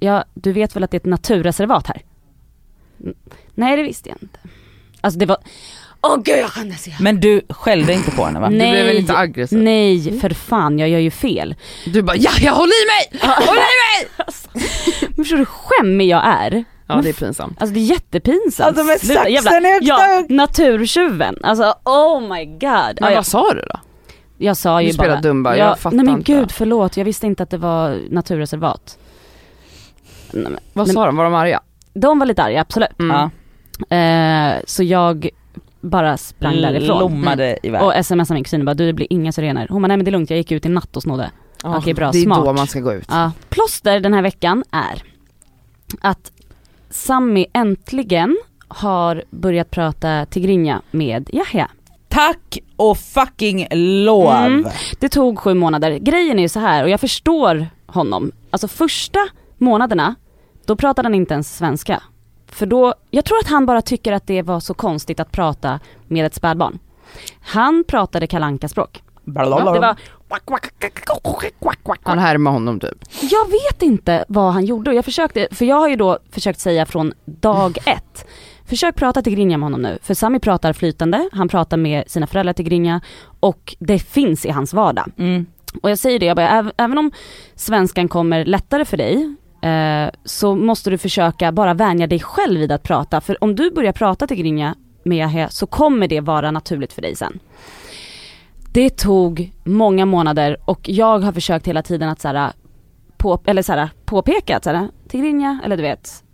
ja 0.00 0.24
du 0.34 0.52
vet 0.52 0.76
väl 0.76 0.84
att 0.84 0.90
det 0.90 0.94
är 0.94 1.00
ett 1.00 1.04
naturreservat 1.06 1.86
här? 1.86 2.02
"Mm, 3.00 3.14
Nej 3.54 3.76
det 3.76 3.82
visste 3.82 4.08
jag 4.08 4.18
inte. 4.22 4.38
Alltså 5.00 5.18
det 5.18 5.26
var, 5.26 5.36
åh 6.02 6.16
gud 6.16 6.38
jag 6.38 6.50
skämdes 6.50 6.86
igen. 6.86 6.98
Men 7.02 7.20
du 7.20 7.40
skällde 7.48 7.92
inte 7.92 8.10
på 8.10 8.24
henne 8.24 8.40
va? 8.40 8.48
Du 8.50 8.56
Nej. 8.56 8.70
blev 8.72 8.86
väl 8.86 8.96
inte 8.96 9.16
aggressiv? 9.16 9.58
Nej 9.62 10.20
för 10.20 10.30
fan 10.30 10.78
jag 10.78 10.88
gör 10.88 10.98
ju 10.98 11.10
fel. 11.10 11.54
Du 11.86 12.02
bara 12.02 12.16
ja, 12.16 12.30
jag 12.40 12.52
håller 12.52 12.72
i 12.82 12.86
mig! 12.86 13.20
Håll 13.46 13.56
i 13.56 13.58
mig! 13.58 14.08
Men 15.08 15.16
förstår 15.16 15.36
du 15.36 15.40
hur 15.40 15.44
skämmig 15.44 16.08
jag 16.08 16.22
är? 16.26 16.64
Ja 16.86 17.00
det 17.02 17.08
är 17.08 17.12
pinsamt. 17.12 17.62
Alltså 17.62 17.74
det 17.74 17.80
är 17.80 17.84
jättepinsamt. 17.84 18.66
Alltså, 18.68 18.84
med 18.84 19.00
saxen 19.00 19.66
i 19.66 19.72
högsta 19.72 19.86
ja, 19.88 20.24
naturtjuven. 20.28 21.36
Alltså 21.42 21.74
oh 21.84 22.20
my 22.34 22.44
god. 22.46 22.60
Ja, 22.62 22.92
Men 23.00 23.08
jag, 23.10 23.16
vad 23.16 23.26
sa 23.26 23.52
du 23.54 23.60
då? 23.60 23.80
Jag 24.42 24.56
sa 24.56 24.78
Du 24.78 24.84
ju 24.86 24.92
spelar 24.92 25.08
bara. 25.14 25.20
dum 25.20 25.42
bara, 25.42 25.56
ja, 25.56 25.64
jag 25.64 25.78
fattar 25.78 25.96
Nej 25.96 26.04
men 26.06 26.14
inte. 26.18 26.32
gud 26.32 26.50
förlåt, 26.52 26.96
jag 26.96 27.04
visste 27.04 27.26
inte 27.26 27.42
att 27.42 27.50
det 27.50 27.58
var 27.58 27.98
naturreservat. 28.10 28.98
Nej, 30.32 30.42
men, 30.42 30.58
Vad 30.72 30.86
men- 30.86 30.94
sa 30.94 31.06
de? 31.06 31.16
Var 31.16 31.24
de 31.24 31.34
arga? 31.34 31.60
de 31.94 32.18
var 32.18 32.26
lite 32.26 32.42
arga, 32.42 32.60
absolut. 32.60 32.98
Mm. 33.00 33.30
Ja. 33.88 33.96
Eh, 33.96 34.60
så 34.66 34.82
jag 34.82 35.28
bara 35.80 36.16
sprang 36.16 36.56
därifrån. 36.56 36.98
Lommade 36.98 37.58
iväg. 37.62 37.82
Och 37.82 37.92
smsade 38.06 38.34
min 38.34 38.44
kusin 38.44 38.60
och 38.60 38.64
bara 38.66 38.74
du 38.74 38.86
det 38.86 38.92
blir 38.92 39.06
inga 39.10 39.32
syrener. 39.32 39.66
Hon 39.70 39.82
bara 39.82 39.88
nej 39.88 39.96
men 39.96 40.04
det 40.04 40.08
är 40.08 40.12
lugnt, 40.12 40.30
jag 40.30 40.36
gick 40.36 40.52
ut 40.52 40.66
i 40.66 40.68
natt 40.68 40.96
och 40.96 41.02
snodde. 41.02 41.30
Ja, 41.62 41.76
Okej, 41.78 41.94
bra, 41.94 42.10
det 42.12 42.18
är 42.18 42.26
då 42.26 42.34
smart. 42.34 42.56
man 42.56 42.66
ska 42.66 42.80
gå 42.80 42.92
ut. 42.92 43.06
Ja. 43.08 43.32
Plåster 43.48 44.00
den 44.00 44.14
här 44.14 44.22
veckan 44.22 44.64
är 44.70 45.02
att 46.00 46.32
Sammy 46.90 47.46
äntligen 47.52 48.36
har 48.68 49.24
börjat 49.30 49.70
prata 49.70 50.26
tigrinja 50.26 50.80
med 50.90 51.30
Yahya. 51.32 51.68
Tack 52.12 52.58
och 52.76 52.98
fucking 52.98 53.66
lov! 53.70 54.32
Mm. 54.32 54.66
Det 55.00 55.08
tog 55.08 55.38
sju 55.38 55.54
månader. 55.54 55.98
Grejen 55.98 56.38
är 56.38 56.42
ju 56.42 56.48
så 56.48 56.60
här 56.60 56.82
och 56.82 56.90
jag 56.90 57.00
förstår 57.00 57.66
honom. 57.86 58.32
Alltså 58.50 58.68
första 58.68 59.18
månaderna, 59.58 60.14
då 60.66 60.76
pratade 60.76 61.06
han 61.06 61.14
inte 61.14 61.34
ens 61.34 61.56
svenska. 61.56 62.02
För 62.46 62.66
då, 62.66 62.94
jag 63.10 63.24
tror 63.24 63.38
att 63.38 63.46
han 63.46 63.66
bara 63.66 63.82
tycker 63.82 64.12
att 64.12 64.26
det 64.26 64.42
var 64.42 64.60
så 64.60 64.74
konstigt 64.74 65.20
att 65.20 65.32
prata 65.32 65.80
med 66.08 66.26
ett 66.26 66.34
spädbarn. 66.34 66.78
Han 67.40 67.84
pratade 67.88 68.26
kalanka 68.26 68.68
språk. 68.68 69.02
Blablabla. 69.24 69.72
Det 69.72 69.80
var, 69.80 69.96
Han 72.02 72.18
härmar 72.18 72.50
honom 72.50 72.80
typ. 72.80 73.04
jag 73.22 73.50
vet 73.50 73.82
inte 73.82 74.24
vad 74.28 74.52
han 74.52 74.64
gjorde 74.64 74.90
och 74.90 74.96
jag 74.96 75.04
försökte, 75.04 75.48
för 75.50 75.64
jag 75.64 75.76
har 75.76 75.88
ju 75.88 75.96
då 75.96 76.18
försökt 76.30 76.60
säga 76.60 76.86
från 76.86 77.12
dag 77.24 77.78
ett. 77.86 78.26
Försök 78.72 78.94
prata 78.94 79.22
tigrinja 79.22 79.58
med 79.58 79.66
honom 79.66 79.82
nu, 79.82 79.98
för 80.02 80.14
Sami 80.14 80.38
pratar 80.38 80.72
flytande, 80.72 81.28
han 81.32 81.48
pratar 81.48 81.76
med 81.76 82.10
sina 82.10 82.26
föräldrar 82.26 82.52
tigrinja 82.52 83.00
och 83.40 83.76
det 83.78 83.98
finns 83.98 84.46
i 84.46 84.50
hans 84.50 84.74
vardag. 84.74 85.12
Mm. 85.18 85.46
Och 85.82 85.90
jag 85.90 85.98
säger 85.98 86.18
det, 86.18 86.26
jag 86.26 86.36
bara, 86.36 86.48
äv- 86.48 86.72
även 86.76 86.98
om 86.98 87.10
svenskan 87.54 88.08
kommer 88.08 88.44
lättare 88.44 88.84
för 88.84 88.96
dig 88.96 89.34
eh, 89.62 90.10
så 90.24 90.54
måste 90.54 90.90
du 90.90 90.98
försöka 90.98 91.52
bara 91.52 91.74
vänja 91.74 92.06
dig 92.06 92.20
själv 92.20 92.60
vid 92.60 92.72
att 92.72 92.82
prata. 92.82 93.20
För 93.20 93.44
om 93.44 93.56
du 93.56 93.70
börjar 93.70 93.92
prata 93.92 94.26
tigrinja 94.26 94.74
med 95.02 95.18
Yahya 95.18 95.48
så 95.48 95.66
kommer 95.66 96.08
det 96.08 96.20
vara 96.20 96.50
naturligt 96.50 96.92
för 96.92 97.02
dig 97.02 97.16
sen. 97.16 97.38
Det 98.72 98.90
tog 98.90 99.52
många 99.64 100.06
månader 100.06 100.56
och 100.64 100.88
jag 100.88 101.18
har 101.18 101.32
försökt 101.32 101.68
hela 101.68 101.82
tiden 101.82 102.08
att 102.08 102.20
såhär, 102.20 102.52
på, 103.16 103.40
eller 103.46 103.62
såhär, 103.62 103.88
påpeka 104.04 104.56
att 104.56 104.64
såhär, 104.64 104.88
tigrinja, 105.08 105.60
eller 105.64 105.76
du 105.76 105.82
vet. 105.82 106.24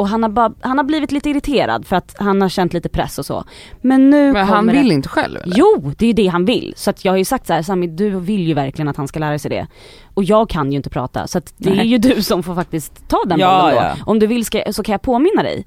Och 0.00 0.08
han 0.08 0.22
har, 0.22 0.30
bara, 0.30 0.52
han 0.60 0.78
har 0.78 0.84
blivit 0.84 1.12
lite 1.12 1.30
irriterad 1.30 1.86
för 1.86 1.96
att 1.96 2.14
han 2.18 2.42
har 2.42 2.48
känt 2.48 2.72
lite 2.72 2.88
press 2.88 3.18
och 3.18 3.26
så. 3.26 3.44
Men 3.80 4.10
nu 4.10 4.32
Men 4.32 4.46
han 4.46 4.66
det... 4.66 4.72
vill 4.72 4.92
inte 4.92 5.08
själv 5.08 5.36
eller? 5.42 5.56
Jo, 5.56 5.92
det 5.98 6.06
är 6.06 6.14
det 6.14 6.26
han 6.26 6.44
vill. 6.44 6.72
Så 6.76 6.90
att 6.90 7.04
jag 7.04 7.12
har 7.12 7.16
ju 7.16 7.24
sagt 7.24 7.46
så 7.46 7.52
här, 7.52 7.62
Sami 7.62 7.86
du 7.86 8.10
vill 8.10 8.46
ju 8.48 8.54
verkligen 8.54 8.88
att 8.88 8.96
han 8.96 9.08
ska 9.08 9.18
lära 9.18 9.38
sig 9.38 9.50
det. 9.50 9.66
Och 10.14 10.24
jag 10.24 10.48
kan 10.50 10.70
ju 10.72 10.76
inte 10.76 10.90
prata, 10.90 11.26
så 11.26 11.38
att 11.38 11.54
det 11.56 11.70
är 11.70 11.74
Nej. 11.74 11.86
ju 11.86 11.98
du 11.98 12.22
som 12.22 12.42
får 12.42 12.54
faktiskt 12.54 13.08
ta 13.08 13.22
den 13.26 13.38
Ja, 13.38 13.60
bollen 13.62 13.74
då. 13.76 13.80
ja. 13.82 13.94
Om 14.06 14.18
du 14.18 14.26
vill 14.26 14.44
ska, 14.44 14.62
så 14.72 14.82
kan 14.82 14.92
jag 14.92 15.02
påminna 15.02 15.42
dig. 15.42 15.66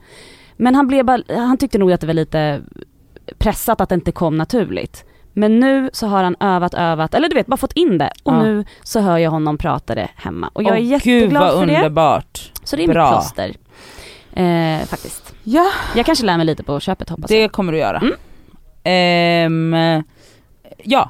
Men 0.58 0.76
han 0.76 0.88
blev 0.88 1.06
bara, 1.06 1.22
han 1.38 1.58
tyckte 1.58 1.78
nog 1.78 1.92
att 1.92 2.02
det 2.02 2.08
var 2.08 2.14
lite 2.14 2.62
pressat 3.38 3.82
att 3.82 3.90
det 3.90 3.96
inte 3.96 4.12
kom 4.12 4.38
naturligt. 4.38 5.06
Men 5.34 5.60
nu 5.60 5.90
så 5.94 6.08
har 6.08 6.24
han 6.24 6.36
övat, 6.40 6.74
övat, 6.74 7.14
eller 7.14 7.30
du 7.30 7.36
vet 7.36 7.48
bara 7.48 7.58
fått 7.58 7.74
in 7.74 7.98
det. 7.98 8.12
Och 8.24 8.34
Ja. 8.34 8.44
nu 8.44 8.66
så 8.84 9.00
hör 9.00 9.18
jag 9.18 9.32
honom 9.32 9.58
prata 9.58 9.96
det 9.96 10.10
hemma. 10.16 10.50
Och 10.54 10.64
jag 10.64 10.78
är 10.78 10.82
Åh, 10.82 10.86
jätteglad 10.88 11.22
Gud 11.32 11.34
vad 11.40 11.60
för 11.60 11.66
det. 11.66 11.76
underbart. 11.76 12.52
Så 12.64 12.76
det 12.76 12.84
är 12.84 12.88
Bra. 12.88 13.04
mitt 13.06 13.12
plåster. 13.14 13.54
Eh, 14.36 14.86
faktiskt. 14.86 15.34
Ja, 15.44 15.66
Jag 15.96 16.06
kanske 16.06 16.26
lär 16.26 16.38
mig 16.38 16.46
lite 16.46 16.64
på 16.64 16.80
köpet 16.80 17.10
hoppas 17.10 17.32
jag. 17.32 17.40
det 17.42 17.50
kommer 17.50 17.72
du 17.72 17.78
göra. 17.78 17.98
Mm. 17.98 18.14
Ehm, 18.84 20.04
ja, 20.84 21.10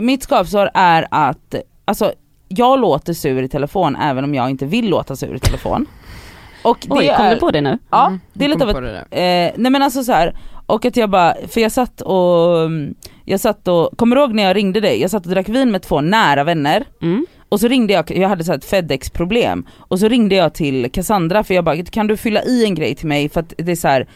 mitt 0.00 0.22
skavsår 0.22 0.70
är 0.74 1.06
att, 1.10 1.54
alltså 1.84 2.12
jag 2.48 2.80
låter 2.80 3.12
sur 3.12 3.42
i 3.42 3.48
telefon 3.48 3.96
även 3.96 4.24
om 4.24 4.34
jag 4.34 4.50
inte 4.50 4.66
vill 4.66 4.88
låta 4.88 5.16
sur 5.16 5.34
i 5.34 5.38
telefon. 5.38 5.86
Och 6.64 6.78
det 6.80 6.94
Oj, 6.94 7.12
kom 7.16 7.26
är, 7.26 7.34
du 7.34 7.40
på 7.40 7.50
det 7.50 7.60
nu? 7.60 7.78
Ja, 7.90 8.06
Mm, 8.06 8.20
det 8.32 8.44
är 8.44 8.48
jag 8.48 8.54
lite 8.58 8.64
av 8.80 8.84
ett. 8.86 9.06
Eh, 9.10 9.60
nej 9.62 9.72
men 9.72 9.82
alltså 9.82 10.04
så 10.04 10.12
här, 10.12 10.36
och 10.66 10.84
att 10.84 10.96
jag 10.96 11.10
bara, 11.10 11.34
för 11.48 11.60
jag 11.60 11.72
satt 11.72 12.00
och, 12.00 12.70
jag 13.24 13.40
satt 13.40 13.68
och, 13.68 13.98
kommer 13.98 14.16
du 14.16 14.22
ihåg 14.22 14.34
när 14.34 14.42
jag 14.42 14.56
ringde 14.56 14.80
dig? 14.80 15.00
Jag 15.00 15.10
satt 15.10 15.26
och 15.26 15.32
drack 15.32 15.48
vin 15.48 15.70
med 15.70 15.82
två 15.82 16.00
nära 16.00 16.44
vänner 16.44 16.84
Mm. 17.02 17.26
Och 17.54 17.60
så 17.60 17.68
ringde 17.68 17.92
jag, 17.92 18.16
jag 18.16 18.28
hade 18.28 18.44
så 18.44 18.52
ett 18.52 18.64
Fedex 18.64 19.10
problem 19.10 19.66
och 19.78 19.98
så 19.98 20.08
ringde 20.08 20.34
jag 20.34 20.54
till 20.54 20.90
Cassandra 20.92 21.44
för 21.44 21.54
jag 21.54 21.64
bara, 21.64 21.84
kan 21.84 22.06
du 22.06 22.16
fylla 22.16 22.42
i 22.42 22.64
en 22.64 22.74
grej 22.74 22.94
till 22.94 23.08
mig 23.08 23.28
för 23.28 23.40
att 23.40 23.54
det 23.58 23.72
är 23.72 23.76
så 23.76 23.88
här 23.88 24.08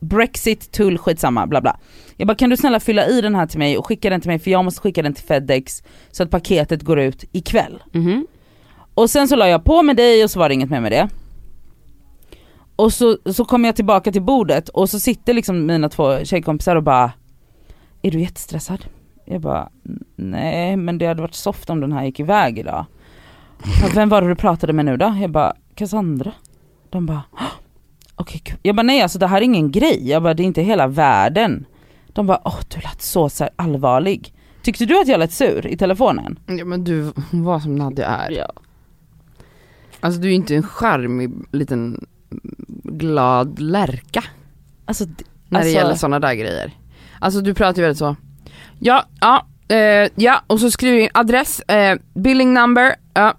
Brexit, 0.00 0.72
tull, 0.72 0.98
skitsamma, 0.98 1.46
bla 1.46 1.60
bla. 1.60 1.76
Jag 2.16 2.28
bara, 2.28 2.34
kan 2.34 2.50
du 2.50 2.56
snälla 2.56 2.80
fylla 2.80 3.06
i 3.06 3.20
den 3.20 3.34
här 3.34 3.46
till 3.46 3.58
mig 3.58 3.78
och 3.78 3.86
skicka 3.86 4.10
den 4.10 4.20
till 4.20 4.30
mig 4.30 4.38
för 4.38 4.50
jag 4.50 4.64
måste 4.64 4.80
skicka 4.80 5.02
den 5.02 5.14
till 5.14 5.24
Fedex 5.24 5.82
så 6.10 6.22
att 6.22 6.30
paketet 6.30 6.82
går 6.82 7.00
ut 7.00 7.24
ikväll. 7.32 7.82
Mhm. 7.92 8.26
Och 8.94 9.10
sen 9.10 9.28
så 9.28 9.36
la 9.36 9.48
jag 9.48 9.64
på 9.64 9.82
med 9.82 9.96
dig 9.96 10.24
och 10.24 10.30
så 10.30 10.38
var 10.38 10.48
det 10.48 10.54
inget 10.54 10.70
mer 10.70 10.80
med 10.80 10.92
det. 10.92 11.08
Och 12.76 12.92
så, 12.92 13.18
så 13.32 13.44
kom 13.44 13.64
jag 13.64 13.76
tillbaka 13.76 14.12
till 14.12 14.22
bordet 14.22 14.68
och 14.68 14.90
så 14.90 15.00
sitter 15.00 15.34
liksom 15.34 15.66
mina 15.66 15.88
två 15.88 16.24
tjejkompisar 16.24 16.76
och 16.76 16.82
bara 16.82 17.12
Är 18.02 18.10
du 18.10 18.20
jättestressad? 18.20 18.84
Jag 19.30 19.40
bara 19.40 19.68
Nej 20.16 20.76
men 20.76 20.98
det 20.98 21.06
hade 21.06 21.22
varit 21.22 21.34
soft 21.34 21.70
om 21.70 21.80
den 21.80 21.92
här 21.92 22.04
gick 22.04 22.20
iväg 22.20 22.58
idag. 22.58 22.84
Bara, 23.82 23.90
Vem 23.94 24.08
var 24.08 24.22
det 24.22 24.28
du 24.28 24.34
pratade 24.34 24.72
med 24.72 24.84
nu 24.84 24.96
då? 24.96 25.16
Jag 25.20 25.30
bara 25.30 25.52
Cassandra. 25.74 26.32
De 26.90 27.06
bara 27.06 27.22
"Åh, 27.32 27.40
Okej 28.14 28.40
kul. 28.44 28.58
Jag 28.62 28.76
bara 28.76 28.82
nej 28.82 29.02
alltså 29.02 29.18
det 29.18 29.26
här 29.26 29.36
är 29.36 29.42
ingen 29.44 29.70
grej. 29.70 30.08
Jag 30.08 30.22
bara 30.22 30.34
det 30.34 30.42
är 30.42 30.44
inte 30.44 30.62
hela 30.62 30.86
världen. 30.86 31.64
De 32.12 32.26
bara 32.26 32.40
åh 32.44 32.58
du 32.68 32.80
lät 32.80 33.02
så, 33.02 33.28
så 33.28 33.48
allvarlig. 33.56 34.34
Tyckte 34.62 34.84
du 34.86 35.00
att 35.00 35.08
jag 35.08 35.18
lät 35.18 35.32
sur 35.32 35.66
i 35.66 35.76
telefonen? 35.76 36.38
Ja 36.46 36.64
men 36.64 36.84
du 36.84 37.12
var 37.30 37.60
som 37.60 37.74
Nadja 37.76 38.06
är. 38.06 38.30
Ja. 38.30 38.52
Alltså 40.00 40.20
du 40.20 40.28
är 40.28 40.32
inte 40.34 40.56
en 40.56 40.62
charmig 40.62 41.30
liten 41.52 42.06
glad 42.84 43.60
lärka 43.60 44.24
Alltså, 44.84 45.04
när 45.04 45.58
Alltså- 45.58 45.72
det 45.72 45.78
gäller 45.80 45.94
sådana 45.94 46.20
där 46.20 46.34
grejer. 46.34 46.72
Alltså 47.20 47.40
du 47.40 47.54
pratar 47.54 47.76
ju 47.76 47.82
väldigt 47.82 47.98
så, 47.98 48.16
ja, 48.78 49.04
ja, 49.20 49.46
eh, 49.76 50.10
ja 50.16 50.42
och 50.46 50.60
så 50.60 50.70
skriver 50.70 50.98
in 50.98 51.08
adress, 51.14 51.60
eh, 51.60 51.98
billing 52.14 52.54
number, 52.54 52.94
ja. 53.14 53.34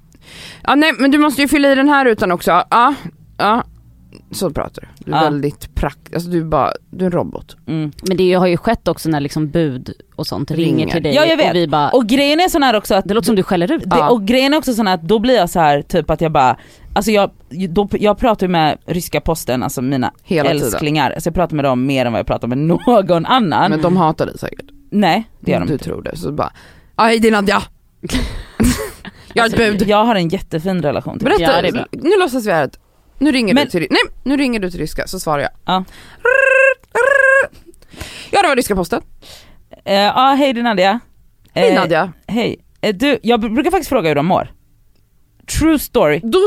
Ja 0.63 0.75
nej 0.75 0.91
men 0.99 1.11
du 1.11 1.17
måste 1.17 1.41
ju 1.41 1.47
fylla 1.47 1.71
i 1.71 1.75
den 1.75 1.89
här 1.89 2.05
rutan 2.05 2.31
också, 2.31 2.51
ja, 2.69 2.93
ja. 3.37 3.63
Så 4.31 4.49
pratar 4.49 4.81
du. 4.81 4.87
Du 5.05 5.11
är 5.11 5.15
Ja. 5.17 5.23
väldigt 5.23 5.75
prakt, 5.75 6.13
alltså 6.13 6.29
du 6.29 6.39
är 6.39 6.43
bara, 6.43 6.71
du 6.91 7.05
är 7.05 7.05
en 7.05 7.11
robot. 7.11 7.57
mm. 7.67 7.91
Men 8.07 8.17
det 8.17 8.33
har 8.33 8.47
ju 8.47 8.57
skett 8.57 8.87
också 8.87 9.09
när 9.09 9.19
liksom 9.19 9.49
bud 9.49 9.93
och 10.15 10.27
sånt 10.27 10.51
ringer, 10.51 10.77
Ringer. 10.77 10.93
till 10.93 11.03
dig 11.03 11.15
Ja, 11.15 11.25
jag 11.25 11.37
vet. 11.37 11.49
och 11.49 11.55
vi 11.55 11.67
bara, 11.67 11.89
Och 11.89 12.07
grejen 12.07 12.39
är 12.39 12.49
sån 12.49 12.63
här 12.63 12.75
också 12.75 12.95
att 12.95 13.05
det 13.07 13.13
låter 13.13 13.25
som 13.25 13.35
du 13.35 13.43
skäller 13.43 13.71
ut. 13.71 13.81
det, 13.85 13.95
Ja. 13.97 14.09
och 14.09 14.25
grejen 14.25 14.53
är 14.53 14.57
också 14.57 14.73
sån 14.73 14.87
här 14.87 14.93
att 14.93 15.01
då 15.01 15.19
blir 15.19 15.35
jag 15.35 15.49
så 15.49 15.59
här 15.59 15.81
typ 15.81 16.09
att 16.09 16.21
jag 16.21 16.31
bara, 16.31 16.57
alltså 16.95 17.11
jag, 17.11 17.31
då, 17.69 17.87
jag 17.91 18.17
pratar 18.17 18.47
ju 18.47 18.51
med 18.51 18.77
ryska 18.85 19.21
posten, 19.21 19.63
alltså 19.63 19.81
mina 19.81 20.11
Hela 20.23 20.49
tiden. 20.49 20.65
älsklingar, 20.65 21.11
alltså 21.11 21.27
jag 21.27 21.35
pratar 21.35 21.55
med 21.55 21.65
dem 21.65 21.85
mer 21.85 22.05
än 22.05 22.11
vad 22.11 22.19
jag 22.19 22.27
pratar 22.27 22.47
med 22.47 22.57
någon 23.07 23.25
annan. 23.25 23.71
Men 23.71 23.81
de 23.81 23.97
hatar 23.97 24.25
dig 24.25 24.37
säkert. 24.37 24.65
Nej 24.89 25.29
det 25.39 25.51
gör 25.51 25.59
de 25.59 25.67
du 25.67 25.73
inte. 25.73 25.85
tror 25.85 26.01
det, 26.01 26.17
så 26.17 26.31
bara, 26.31 26.53
hej 26.97 27.19
det 27.19 27.27
är 27.27 27.31
Nadja. 27.31 27.63
Jag 29.33 29.43
har 29.43 29.49
ett 29.49 29.57
bud. 29.57 29.87
Jag 29.89 30.05
har 30.05 30.15
en 30.15 30.29
jättefin 30.29 30.81
relation 30.81 31.17
till 31.19 31.25
Berätta, 31.25 31.41
Ja, 31.41 31.61
det 31.61 31.67
är 31.67 31.71
bra. 31.71 31.85
nu 31.91 32.09
låtsas 32.19 32.45
vi 32.45 32.51
här 32.51 32.63
att 32.63 32.79
nu 33.19 33.31
ringer 33.31 33.53
Men- 33.53 33.65
du 33.65 33.69
till, 33.71 33.87
nej 33.89 33.99
nu 34.23 34.37
ringer 34.37 34.59
du 34.59 34.71
till 34.71 34.79
ryska 34.79 35.07
så 35.07 35.19
svarar 35.19 35.41
jag. 35.41 35.51
Ja. 35.65 35.83
Ja 38.31 38.41
det 38.41 38.47
var 38.47 38.55
ryska 38.55 38.75
posten. 38.75 39.01
Eh, 39.85 39.93
Ja, 39.93 40.35
hej 40.39 40.53
det 40.53 40.59
är 40.59 40.63
Nadia. 40.63 40.99
Hej 41.53 41.69
Eh, 41.69 41.75
Nadja. 41.79 42.13
Hej. 42.27 42.65
Eh, 42.81 42.95
Du, 42.95 43.19
jag 43.23 43.39
brukar 43.39 43.71
faktiskt 43.71 43.89
fråga 43.89 44.07
hur 44.09 44.15
de 44.15 44.25
mår. 44.25 44.51
True 45.59 45.79
story. 45.79 46.19
Då, 46.23 46.39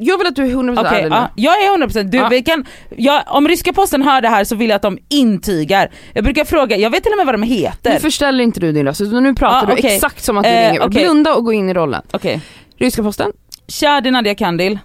jag 0.00 0.18
vill 0.18 0.26
att 0.26 0.36
du 0.36 0.42
är 0.44 0.48
100% 0.48 0.80
Okej, 0.86 0.98
ärlig 0.98 1.10
nu. 1.10 1.16
ja, 1.16 1.28
jag 1.36 1.54
är 1.64 1.86
100% 1.86 2.02
du, 2.02 2.18
Ja. 2.18 2.28
vi 2.28 2.42
kan, 2.42 2.64
jag, 2.96 3.22
om 3.26 3.48
ryska 3.48 3.72
posten 3.72 4.02
hör 4.02 4.20
det 4.20 4.28
här 4.28 4.44
så 4.44 4.56
vill 4.56 4.68
jag 4.70 4.76
att 4.76 4.82
de 4.82 4.98
intygar. 5.08 5.90
Jag 6.14 6.24
brukar 6.24 6.44
fråga, 6.44 6.76
jag 6.76 6.90
vet 6.90 7.02
till 7.02 7.12
och 7.12 7.16
med 7.16 7.26
vad 7.26 7.34
de 7.34 7.42
heter. 7.42 7.92
Nu 7.94 8.00
förställer 8.00 8.44
inte 8.44 8.60
du 8.60 8.72
din 8.72 8.86
röst 8.86 9.00
utan 9.00 9.22
nu 9.22 9.34
pratar 9.34 9.60
Ja, 9.60 9.66
du 9.66 9.72
okej. 9.72 9.94
exakt 9.94 10.24
som 10.24 10.38
att 10.38 10.44
du 10.44 10.50
Eh, 10.50 10.68
ringer. 10.68 10.86
okej. 10.86 11.02
Blunda 11.04 11.34
och 11.34 11.44
gå 11.44 11.52
in 11.52 11.68
i 11.70 11.74
rollen. 11.74 12.02
Okej. 12.10 12.40
Ryska 12.78 13.02
posten. 13.02 13.32
Tja 13.68 14.00
det 14.00 14.08
är 14.08 14.12
Nadia 14.12 14.34
Kandil. 14.34 14.78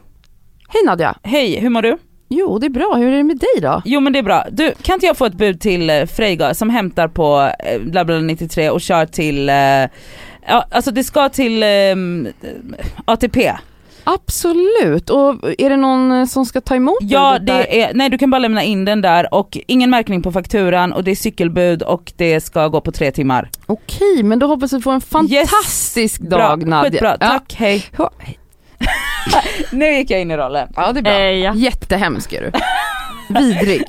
Hej 0.70 0.82
Nadja. 0.86 1.16
Hej, 1.24 1.60
hur 1.60 1.70
mår 1.70 1.82
du? 1.82 1.98
Jo 2.30 2.60
det 2.60 2.66
är 2.66 2.70
bra, 2.70 2.94
hur 2.96 3.08
är 3.14 3.18
det 3.18 3.24
med 3.24 3.38
dig 3.38 3.62
då? 3.62 3.82
Jo 3.86 4.00
men 4.00 4.14
det 4.14 4.20
är 4.20 4.24
bra. 4.24 4.46
Du, 4.52 4.74
kan 4.82 4.94
inte 4.94 5.06
jag 5.06 5.18
få 5.18 5.26
ett 5.26 5.34
bud 5.34 5.62
till 5.62 5.90
eh, 5.90 6.06
Freyga 6.06 6.54
som 6.54 6.70
hämtar 6.70 7.08
på 7.08 7.52
eh, 7.60 7.82
Labbla 7.94 8.20
93 8.20 8.70
och 8.70 8.82
kör 8.82 9.06
till, 9.06 9.50
eh, 9.50 9.56
ja 10.48 10.66
alltså 10.72 10.92
det 10.92 11.04
ska 11.04 11.30
till 11.30 11.64
eh, 11.64 11.70
ATP. 13.06 13.52
Absolut, 14.08 15.10
och 15.10 15.36
är 15.62 15.70
det 15.70 15.78
någon 15.78 16.12
eh, 16.12 16.26
som 16.26 16.46
ska 16.46 16.62
ta 16.62 16.76
emot 16.76 16.98
Ja 17.02 17.32
den 17.40 17.46
det 17.46 17.82
är, 17.82 17.94
nej 17.94 18.10
du 18.10 18.18
kan 18.18 18.30
bara 18.30 18.40
lämna 18.40 18.64
in 18.64 18.86
den 18.86 19.02
där 19.02 19.34
och 19.34 19.58
ingen 19.68 19.90
märkning 19.90 20.22
på 20.22 20.32
fakturan 20.32 20.94
och 20.94 21.04
det 21.04 21.12
är 21.12 21.16
cykelbud 21.16 21.82
och 21.84 22.14
det 22.18 22.42
ska 22.42 22.68
gå 22.68 22.82
på 22.82 22.92
tre 22.92 23.12
timmar. 23.12 23.50
Okej, 23.66 24.24
men 24.24 24.40
då 24.40 24.48
hoppas 24.48 24.74
vi 24.74 24.82
får 24.82 24.94
en 24.94 25.02
fantastisk 25.02 26.22
Bra, 26.22 26.38
dag 26.40 26.66
Nadja. 26.68 26.92
skitbra, 26.92 27.18
Ja. 27.20 27.28
tack 27.28 27.54
hej. 27.58 27.84
Ja. 27.98 28.12
Nu 29.72 29.92
gick 29.94 30.10
jag 30.12 30.22
in 30.22 30.32
i 30.32 30.38
rollen. 30.38 30.68
Ja 30.76 30.92
det 30.92 31.00
är 31.00 31.04
bra. 31.04 31.12
Eh, 31.14 31.20
ja. 31.20 31.54
Jättehemsk 31.56 32.34
är 32.34 32.42
du. 32.42 32.52
Vidrig. 33.40 33.84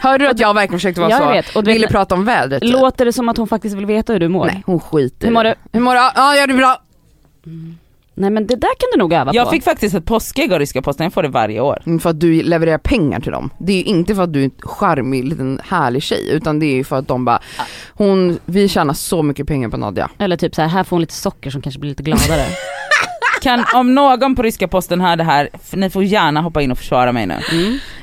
Hörde 0.00 0.24
du 0.24 0.30
att 0.30 0.38
jag 0.38 0.54
verkligen 0.54 0.78
försökte 0.78 1.00
vara 1.00 1.10
Jag 1.10 1.18
så? 1.22 1.28
vet, 1.28 1.56
och 1.56 1.64
du 1.64 1.72
Ville 1.72 1.86
vet- 1.86 1.92
prata 1.92 2.14
om 2.14 2.24
vädret 2.24 2.62
typ? 2.62 2.72
Låter 2.72 3.04
det 3.04 3.12
som 3.12 3.28
att 3.28 3.36
hon 3.36 3.48
faktiskt 3.48 3.76
vill 3.76 3.86
veta 3.86 4.12
hur 4.12 4.20
du 4.20 4.28
mår? 4.28 4.46
Nej 4.46 4.62
hon 4.66 4.80
skiter 4.80 5.26
Hur 5.26 5.34
mår 5.34 5.44
du? 5.44 5.54
Hur 5.72 5.80
mår 5.80 5.92
du? 5.94 5.98
Ja, 6.00 6.34
ja 6.36 6.46
det 6.46 6.52
är 6.52 6.56
bra. 6.56 6.76
Nej 8.16 8.30
men 8.30 8.46
det 8.46 8.54
där 8.56 8.68
kan 8.78 8.88
du 8.92 8.98
nog 8.98 9.12
öva 9.12 9.30
Jag 9.34 9.44
på. 9.44 9.50
fick 9.50 9.64
faktiskt 9.64 9.94
ett 9.94 10.04
påskägg 10.04 10.52
av 10.52 10.58
ryska 10.58 10.82
posten, 10.82 11.04
jag 11.04 11.12
får 11.12 11.22
det 11.22 11.28
varje 11.28 11.60
år. 11.60 11.82
Mm, 11.86 12.00
För 12.00 12.10
att 12.10 12.20
du 12.20 12.42
levererar 12.42 12.78
pengar 12.78 13.20
till 13.20 13.32
dem. 13.32 13.50
Det 13.58 13.72
är 13.72 13.76
ju 13.76 13.82
inte 13.84 14.14
för 14.14 14.22
att 14.22 14.32
du 14.32 14.40
är 14.40 14.44
en 14.44 14.50
charmig 14.58 15.24
liten 15.24 15.60
härlig 15.64 16.02
tjej 16.02 16.28
utan 16.30 16.58
det 16.58 16.66
är 16.66 16.74
ju 16.74 16.84
för 16.84 16.96
att 16.96 17.08
de 17.08 17.24
bara, 17.24 17.38
hon, 17.94 18.38
vi 18.44 18.68
tjänar 18.68 18.94
så 18.94 19.22
mycket 19.22 19.46
pengar 19.46 19.68
på 19.68 19.76
Nadja. 19.76 20.10
Eller 20.18 20.36
typ 20.36 20.54
så 20.54 20.62
här, 20.62 20.68
här 20.68 20.84
får 20.84 20.96
hon 20.96 21.00
lite 21.00 21.14
socker 21.14 21.50
som 21.50 21.62
kanske 21.62 21.78
blir 21.80 21.90
lite 21.90 22.02
gladare. 22.02 22.44
Kan, 23.42 23.64
om 23.74 23.94
någon 23.94 24.34
på 24.36 24.42
ryska 24.42 24.68
posten 24.68 25.00
hör 25.00 25.16
det 25.16 25.24
här, 25.24 25.48
ni 25.72 25.90
får 25.90 26.04
gärna 26.04 26.40
hoppa 26.40 26.62
in 26.62 26.70
och 26.72 26.78
försvara 26.78 27.12
mig 27.12 27.26
nu. 27.26 27.34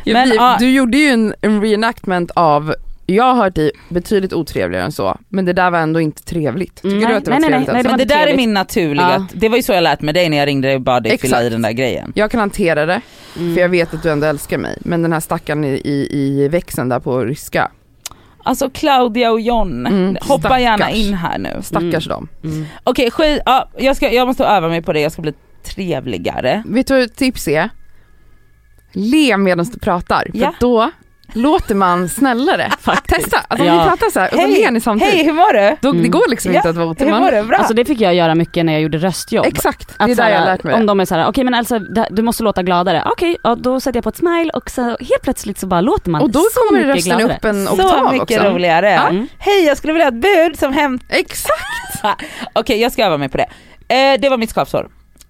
Ja, 0.03 0.13
Men, 0.13 0.29
vi, 0.29 0.35
ja. 0.35 0.55
Du 0.59 0.71
gjorde 0.71 0.97
ju 0.97 1.07
en, 1.07 1.33
en 1.41 1.61
reenactment 1.61 2.31
av, 2.35 2.75
jag 3.11 3.23
har 3.23 3.43
hört 3.43 3.55
dig 3.55 3.71
betydligt 3.89 4.33
otrevligare 4.33 4.85
än 4.85 4.91
så, 4.91 5.17
men 5.29 5.45
det 5.45 5.53
där 5.53 5.71
var 5.71 5.79
ändå 5.79 6.01
inte 6.01 6.23
trevligt. 6.23 6.75
Tycker 6.75 6.97
Mm, 6.97 7.09
du 7.09 7.15
att 7.15 7.25
det 7.25 7.31
var 7.31 7.39
nej, 7.39 7.49
nej, 7.49 7.59
trevligt? 7.59 7.67
nej, 7.67 7.75
alltså? 7.77 7.83
det 7.83 7.89
var 7.89 7.97
Men 7.97 8.07
det 8.07 8.15
där 8.15 8.27
är 8.27 8.37
min 8.37 8.53
naturliga, 8.53 9.11
Ja. 9.11 9.25
det 9.33 9.49
var 9.49 9.57
ju 9.57 9.63
så 9.63 9.73
jag 9.73 9.83
lät 9.83 10.01
med 10.01 10.15
dig 10.15 10.29
när 10.29 10.37
jag 10.37 10.47
ringde 10.47 10.67
dig 10.67 10.75
och 10.75 10.81
bad 10.81 11.03
dig 11.03 11.17
fylla 11.17 11.43
i 11.43 11.49
den 11.49 11.61
där 11.61 11.71
grejen. 11.71 12.11
Jag 12.15 12.31
kan 12.31 12.39
hantera 12.39 12.85
det, 12.85 13.01
Mm. 13.39 13.53
för 13.55 13.61
jag 13.61 13.69
vet 13.69 13.93
att 13.93 14.03
du 14.03 14.09
ändå 14.11 14.27
älskar 14.27 14.57
mig. 14.57 14.77
Men 14.81 15.01
den 15.01 15.13
här 15.13 15.19
stackaren 15.19 15.63
i, 15.63 15.67
i, 15.83 16.07
i 16.13 16.47
växeln 16.47 16.89
där 16.89 16.99
på 16.99 17.19
ryska, 17.25 17.71
Alltså 18.43 18.69
Claudia 18.69 19.31
och 19.31 19.41
John, 19.41 19.85
Mm, 19.87 20.17
hoppa 20.21 20.39
stackars. 20.41 20.61
gärna 20.61 20.89
in 20.91 21.13
här 21.13 21.37
nu. 21.37 21.49
stackars 21.61 22.07
dem. 22.07 22.27
Mm. 22.43 22.65
Okej 22.83 23.11
skit, 23.11 23.41
ja, 23.45 23.69
jag, 23.77 23.95
ska, 23.95 24.11
jag 24.11 24.27
måste 24.27 24.45
öva 24.45 24.67
mig 24.67 24.81
på 24.81 24.93
det, 24.93 24.99
jag 24.99 25.11
ska 25.11 25.21
bli 25.21 25.33
trevligare. 25.63 26.63
Vet 26.65 26.87
du 26.87 26.93
vad 26.93 27.03
ett 27.03 27.15
tips 27.15 27.47
är? 27.47 27.69
Le 28.93 29.37
medan 29.37 29.65
du 29.73 29.79
pratar, 29.79 30.27
för 30.31 30.37
Ja. 30.39 30.53
då 30.59 30.91
låter 31.33 31.75
man 31.75 32.09
snällare. 32.09 32.71
Testa, 33.07 33.37
alltså 33.47 33.67
om 33.69 33.75
Ja. 33.75 33.83
ni 33.83 33.89
pratar 33.89 34.09
så 34.11 34.19
här 34.19 34.33
och 34.33 34.39
så 34.39 34.47
ler 34.47 34.71
ni 34.71 34.81
samtidigt. 34.81 35.13
hej 35.13 35.23
hur 35.25 35.33
mår 35.33 35.53
du? 35.53 35.75
Då, 35.81 35.91
Det 35.91 35.97
Mm. 35.97 36.11
går 36.11 36.29
liksom 36.29 36.51
Ja, 36.53 36.57
inte 36.59 36.69
att 36.69 36.75
vara 36.75 36.95
Hur 36.99 37.19
mår 37.19 37.31
du? 37.31 37.43
Bra. 37.43 37.57
Alltså 37.57 37.73
det 37.73 37.85
fick 37.85 38.01
jag 38.01 38.15
göra 38.15 38.35
mycket 38.35 38.65
när 38.65 38.73
jag 38.73 38.81
gjorde 38.81 38.97
röstjobb. 38.97 39.45
Exakt, 39.45 39.97
det 39.97 40.03
är 40.03 40.07
så 40.07 40.13
där 40.21 40.29
jag 40.29 40.35
här, 40.35 40.39
har 40.39 40.45
lärt 40.45 40.63
mig 40.63 40.73
Om 40.75 40.85
de 40.85 40.99
är 40.99 41.05
såhär, 41.05 41.27
okej 41.27 41.43
men 41.43 41.53
Elsa 41.53 41.79
du 42.11 42.21
måste 42.21 42.43
låta 42.43 42.63
gladare. 42.63 43.03
Okej, 43.11 43.37
ja, 43.43 43.55
då 43.55 43.79
sätter 43.79 43.97
jag 43.97 44.03
på 44.03 44.09
ett 44.09 44.17
smile 44.17 44.51
och 44.53 44.69
så 44.69 44.81
helt 44.81 45.21
plötsligt 45.23 45.57
så 45.59 45.67
bara 45.67 45.81
låter 45.81 46.09
man 46.09 46.21
Och 46.21 46.29
då 46.29 46.39
så 46.39 46.59
kommer 46.59 46.79
mycket 46.79 46.95
rösten 46.95 47.17
gladare. 47.17 47.37
upp 47.37 47.45
en 47.45 47.67
så 47.67 47.73
oktav 47.73 48.11
mycket 48.13 48.37
också. 48.39 48.49
roligare. 48.53 48.89
Ja. 48.91 49.07
Mm. 49.07 49.27
Hej 49.39 49.65
jag 49.65 49.77
skulle 49.77 49.93
vilja 49.93 50.05
ha 50.05 50.11
ett 50.11 50.21
bud 50.21 50.59
som 50.59 50.73
hämt... 50.73 51.03
Exakt! 51.09 52.21
Okej 52.53 52.81
jag 52.81 52.91
ska 52.91 53.05
öva 53.05 53.17
mig 53.17 53.29
på 53.29 53.37
det. 53.37 53.47
Eh, 53.95 54.19
det 54.21 54.29
var 54.29 54.37
mitt 54.37 54.49
skavsår. 54.49 54.87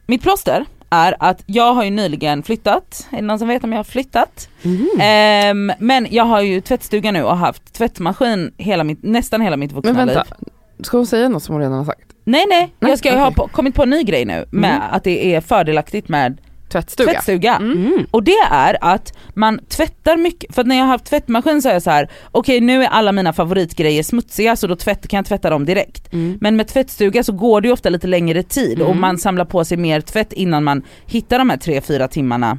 Mitt 0.07 0.21
plåster 0.23 0.65
är 0.91 1.15
att 1.19 1.43
jag 1.45 1.73
har 1.73 1.83
ju 1.83 1.89
nyligen 1.89 2.43
flyttat, 2.43 3.07
är 3.11 3.15
det 3.15 3.21
någon 3.21 3.39
som 3.39 3.47
vet 3.47 3.63
om 3.63 3.71
jag 3.71 3.79
har 3.79 3.83
flyttat? 3.83 4.49
Mhm. 4.61 4.87
Ehm, 5.01 5.71
men 5.79 6.07
jag 6.11 6.23
har 6.23 6.41
ju 6.41 6.61
tvättstuga 6.61 7.11
nu 7.11 7.23
och 7.23 7.37
haft 7.37 7.73
tvättmaskin 7.73 8.53
hela 8.57 8.83
mitt, 8.83 9.03
nästan 9.03 9.41
hela 9.41 9.57
mitt 9.57 9.71
vuxna 9.71 9.93
Men 9.93 10.07
liv. 10.07 10.15
vänta, 10.15 10.35
ska 10.83 10.97
hon 10.97 11.07
säga 11.07 11.29
något 11.29 11.43
som 11.43 11.53
hon 11.55 11.61
redan 11.61 11.77
har 11.77 11.85
sagt? 11.85 12.01
Nej 12.23 12.45
nej, 12.49 12.73
Nej, 12.79 12.91
jag 12.91 12.99
ska 12.99 13.11
ju 13.11 13.17
ha 13.19 13.31
på, 13.31 13.47
kommit 13.47 13.75
på 13.75 13.83
en 13.83 13.89
ny 13.89 14.03
grej 14.03 14.25
nu 14.25 14.45
med 14.51 14.69
Mm. 14.75 14.81
att 14.91 15.03
det 15.03 15.35
är 15.35 15.41
fördelaktigt 15.41 16.09
med 16.09 16.37
Tvättstuga? 16.71 17.11
tvättstuga. 17.11 17.55
Mm. 17.55 17.85
Mm. 17.85 18.05
Och 18.11 18.23
det 18.23 18.37
är 18.51 18.77
att 18.81 19.13
man 19.33 19.59
tvättar 19.69 20.17
mycket, 20.17 20.55
för 20.55 20.61
att 20.61 20.67
när 20.67 20.75
jag 20.75 20.83
har 20.83 20.91
haft 20.91 21.05
tvättmaskin 21.05 21.61
så 21.61 21.69
är 21.69 21.73
jag 21.73 21.81
så 21.81 21.89
här: 21.89 22.09
okej 22.31 22.61
nu 22.61 22.83
är 22.83 22.87
alla 22.87 23.11
mina 23.11 23.33
favoritgrejer 23.33 24.03
smutsiga 24.03 24.55
så 24.55 24.67
då 24.67 24.75
tvätt, 24.75 25.07
kan 25.07 25.17
jag 25.17 25.25
tvätta 25.25 25.49
dem 25.49 25.65
direkt. 25.65 26.13
Mm. 26.13 26.37
Men 26.41 26.55
med 26.55 26.67
tvättstuga 26.67 27.23
så 27.23 27.31
går 27.31 27.61
det 27.61 27.67
ju 27.67 27.73
ofta 27.73 27.89
lite 27.89 28.07
längre 28.07 28.43
tid 28.43 28.81
och 28.81 28.87
Mm. 28.87 29.01
man 29.01 29.17
samlar 29.17 29.45
på 29.45 29.65
sig 29.65 29.77
mer 29.77 30.01
tvätt 30.01 30.33
innan 30.33 30.63
man 30.63 30.83
hittar 31.05 31.37
de 31.37 31.49
här 31.49 31.57
3-4 31.57 32.07
timmarna. 32.07 32.57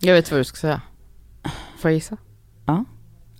Jag 0.00 0.14
vet 0.14 0.30
vad 0.30 0.40
du 0.40 0.44
ska 0.44 0.56
säga. 0.56 0.80
Får 1.78 1.90
jag 1.90 1.94
gissa? 1.94 2.16
Ja. 2.66 2.84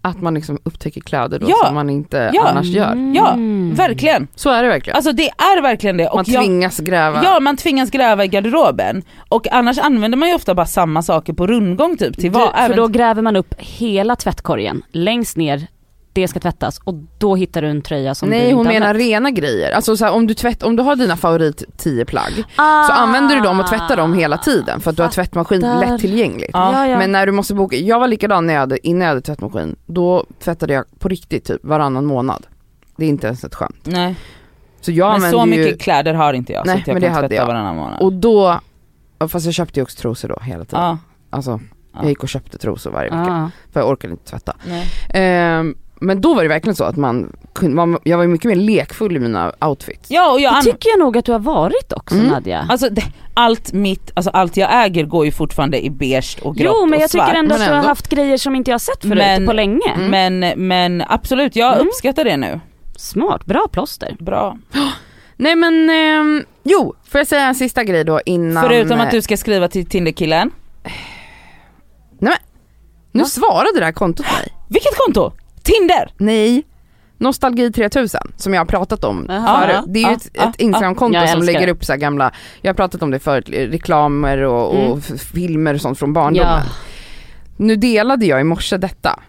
Att 0.06 0.20
man 0.20 0.34
liksom 0.34 0.58
upptäcker 0.64 1.00
kläder 1.00 1.38
då 1.38 1.46
Ja. 1.50 1.66
som 1.66 1.74
man 1.74 1.90
inte 1.90 2.30
Ja. 2.34 2.48
annars 2.48 2.66
gör. 2.66 3.12
Ja, 3.14 3.32
Mm. 3.32 3.74
verkligen. 3.74 4.28
Så 4.34 4.50
är 4.50 4.62
det 4.62 4.68
verkligen. 4.68 4.96
Alltså 4.96 5.12
det 5.12 5.28
är 5.28 5.62
verkligen 5.62 5.96
det. 5.96 6.08
Och 6.08 6.16
man 6.16 6.24
jag, 6.28 6.42
tvingas 6.44 6.78
gräva. 6.78 7.20
Ja 7.24 7.40
man 7.40 7.56
tvingas 7.56 7.90
gräva 7.90 8.24
i 8.24 8.28
garderoben 8.28 9.02
och 9.28 9.52
annars 9.52 9.78
använder 9.78 10.18
man 10.18 10.28
ju 10.28 10.34
ofta 10.34 10.54
bara 10.54 10.66
samma 10.66 11.02
saker 11.02 11.32
på 11.32 11.46
rundgång 11.46 11.96
typ 11.96 12.14
till 12.18 12.32
Du, 12.32 12.38
för 12.38 12.52
även 12.56 12.76
då 12.76 12.86
gräver 12.86 13.22
man 13.22 13.36
upp 13.36 13.54
hela 13.58 14.16
tvättkorgen 14.16 14.82
längst 14.92 15.36
ner, 15.36 15.66
det 16.16 16.28
ska 16.28 16.40
tvättas 16.40 16.80
och 16.84 16.94
då 17.18 17.36
hittar 17.36 17.62
du 17.62 17.68
en 17.68 17.82
tröja 17.82 18.14
som 18.14 18.28
du 18.30 18.36
Nej 18.36 18.44
inte 18.44 18.54
hon 18.56 18.66
menar 18.66 18.86
använt. 18.86 18.98
rena 19.08 19.30
grejer. 19.30 19.72
Alltså 19.72 19.96
så 19.96 20.04
här, 20.04 20.12
om, 20.12 20.26
du 20.26 20.34
tvätt, 20.34 20.62
om 20.62 20.76
du 20.76 20.82
har 20.82 20.96
dina 20.96 21.16
favorit 21.16 21.64
10 21.76 22.04
plagg 22.04 22.32
så 22.36 22.42
Ah. 22.62 22.92
använder 22.92 23.34
du 23.36 23.40
dem 23.40 23.60
och 23.60 23.66
tvättar 23.66 23.96
dem 23.96 24.14
hela 24.14 24.38
tiden 24.38 24.80
för 24.80 24.90
att 24.90 24.96
du 24.96 25.02
har 25.02 25.10
tvättmaskin 25.10 25.60
lättillgängligt. 25.60 26.50
Ja. 26.52 26.72
Ja, 26.72 26.86
ja. 26.88 26.98
Men 26.98 27.12
när 27.12 27.26
du 27.26 27.32
måste 27.32 27.54
boka, 27.54 27.76
jag 27.76 28.00
var 28.00 28.08
likadan 28.08 28.46
när 28.46 28.54
jag 28.54 28.60
hade, 28.60 28.86
innan 28.86 29.00
jag 29.02 29.08
hade 29.08 29.20
tvättmaskin, 29.20 29.76
då 29.86 30.24
tvättade 30.44 30.72
jag 30.74 30.84
på 30.98 31.08
riktigt 31.08 31.44
typ 31.44 31.64
varannan 31.64 32.04
månad. 32.06 32.46
Det 32.96 33.04
är 33.04 33.08
inte 33.08 33.26
ens 33.26 33.44
ett 33.44 33.54
skämt. 33.54 33.80
Nej. 33.84 34.16
Så 34.80 34.92
jag 34.92 35.20
Men 35.20 35.30
så 35.30 35.46
mycket 35.46 35.66
ju, 35.72 35.76
kläder 35.76 36.14
har 36.14 36.32
inte 36.32 36.52
jag 36.52 36.66
Nej, 36.66 36.74
så 36.76 36.80
att 36.80 36.86
jag 36.86 36.94
men 36.94 37.00
det 37.00 37.06
kan 37.06 37.14
hade 37.14 37.28
tvätta 37.28 37.40
jag. 37.42 37.46
varannan 37.46 37.76
månad. 37.76 38.00
och 38.00 38.12
då, 38.12 38.60
fast 39.28 39.44
jag 39.46 39.54
köpte 39.54 39.80
ju 39.80 39.82
också 39.82 40.00
trosor 40.00 40.28
då 40.28 40.38
hela 40.42 40.64
tiden. 40.64 40.80
ja. 40.84 40.98
Alltså 41.30 41.60
Ja. 41.92 42.02
jag 42.02 42.08
gick 42.08 42.22
och 42.22 42.28
köpte 42.28 42.58
trosor 42.58 42.90
varje 42.90 43.10
vecka 43.10 43.32
Ah. 43.32 43.50
för 43.72 43.80
jag 43.80 43.88
orkade 43.90 44.12
inte 44.12 44.24
tvätta. 44.30 44.56
Nej. 44.64 45.74
Men 46.00 46.20
då 46.20 46.34
var 46.34 46.42
det 46.42 46.48
verkligen 46.48 46.76
så 46.76 46.84
att 46.84 46.96
man 46.96 47.32
kunde, 47.54 47.76
man, 47.76 47.98
jag 48.04 48.16
var 48.16 48.24
ju 48.24 48.28
mycket 48.30 48.48
mer 48.48 48.54
lekfull 48.54 49.16
i 49.16 49.20
mina 49.20 49.52
outfits. 49.60 50.10
Ja 50.10 50.32
och 50.32 50.40
jag 50.40 50.54
Det 50.54 50.62
tycker 50.62 50.88
jag 50.90 50.98
nog 50.98 51.16
att 51.18 51.24
du 51.24 51.32
har 51.32 51.38
varit 51.38 51.92
också 51.92 52.14
Mm. 52.14 52.26
Nadja. 52.26 52.66
Alltså 52.70 52.88
det, 52.90 53.02
allt 53.34 53.72
mitt, 53.72 54.10
alltså 54.14 54.30
allt 54.30 54.56
jag 54.56 54.84
äger 54.84 55.04
går 55.04 55.24
ju 55.24 55.32
fortfarande 55.32 55.84
i 55.84 55.90
beige 55.90 56.38
och 56.42 56.56
grått 56.56 56.76
Jo 56.80 56.86
men 56.86 56.94
och 56.98 57.02
jag 57.02 57.10
svart. 57.10 57.26
tycker 57.26 57.38
ändå 57.38 57.54
Men 57.54 57.62
att 57.62 57.68
du 57.68 57.74
har 57.74 57.82
haft 57.82 58.08
grejer 58.08 58.36
som 58.38 58.56
inte 58.56 58.70
jag 58.70 58.74
har 58.74 58.78
sett 58.78 59.02
förut 59.02 59.16
Men- 59.18 59.46
på 59.46 59.52
länge. 59.52 59.92
Mm. 59.96 60.40
Men, 60.40 60.66
men 60.68 61.04
absolut, 61.08 61.56
jag 61.56 61.74
Mm. 61.74 61.86
uppskattar 61.88 62.24
det 62.24 62.36
nu. 62.36 62.60
Smart, 62.96 63.44
bra 63.46 63.68
plåster. 63.72 64.16
Bra. 64.20 64.58
Nej 65.36 65.56
men, 65.56 65.90
ehm, 65.90 66.44
jo, 66.64 66.94
får 67.10 67.18
jag 67.20 67.26
säga 67.28 67.42
en 67.48 67.54
sista 67.54 67.84
grej 67.84 68.04
då 68.04 68.20
innan... 68.26 68.64
Förutom 68.64 69.00
att 69.00 69.06
eh, 69.06 69.10
du 69.12 69.22
ska 69.22 69.36
skriva 69.36 69.68
till 69.68 69.86
Tinderkillen. 69.86 70.50
Nu 72.18 72.30
Va? 73.22 73.24
svarade 73.24 73.78
det 73.78 73.84
här 73.84 73.92
kontot 73.92 74.26
mig. 74.32 74.48
Vilket 74.68 74.96
konto? 74.96 75.32
Tinder! 75.66 76.10
Nej, 76.16 76.62
Nostalgi 77.18 77.72
3000 77.72 78.20
som 78.36 78.54
jag 78.54 78.60
har 78.60 78.66
pratat 78.66 79.04
om 79.04 79.26
Jaha. 79.28 79.60
förut. 79.60 79.84
Det 79.86 79.98
är 79.98 80.02
ju 80.02 80.08
Ja, 80.10 80.16
ett, 80.16 80.28
ja, 80.32 80.48
ett 80.50 80.60
Instagramkonto 80.60 81.26
som 81.26 81.42
lägger 81.42 81.66
det. 81.66 81.72
upp 81.72 81.84
så 81.84 81.92
här 81.92 81.98
gamla, 81.98 82.32
jag 82.62 82.68
har 82.68 82.74
pratat 82.74 83.02
om 83.02 83.10
det 83.10 83.18
förut, 83.18 83.48
reklamer 83.48 84.38
och, 84.42 84.68
och 84.70 84.84
Mm. 84.86 84.98
f- 84.98 85.20
filmer 85.34 85.74
och 85.74 85.80
sånt 85.80 85.98
från 85.98 86.12
barndomen. 86.12 86.48
Ja. 86.66 86.72
Nu 87.56 87.76
delade 87.76 88.26
jag 88.26 88.40
i 88.40 88.44
morse 88.44 88.76
detta. 88.76 89.20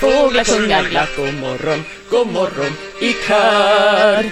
Fåglar 0.00 0.44
sjunga 0.44 0.82
glatt 0.82 1.16
god 1.16 1.34
morgon, 1.40 1.84
god 2.10 2.26
morgon 2.32 2.72
i 3.00 3.12
kör. 3.28 4.24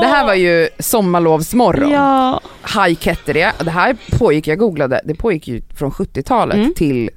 Det 0.00 0.06
här 0.06 0.24
var 0.26 0.34
ju 0.34 0.68
sommarlovsmorgon. 0.78 1.90
Ja. 1.90 2.40
Hike 2.86 3.10
hette 3.10 3.32
det. 3.32 3.52
Här 3.70 3.96
pågick, 4.18 4.46
jag 4.46 4.58
googlade, 4.58 5.00
det 5.04 5.14
pågick 5.14 5.48
ju 5.48 5.62
från 5.74 5.90
70-talet 5.90 6.56
Mm. 6.56 6.74
till 6.74 7.10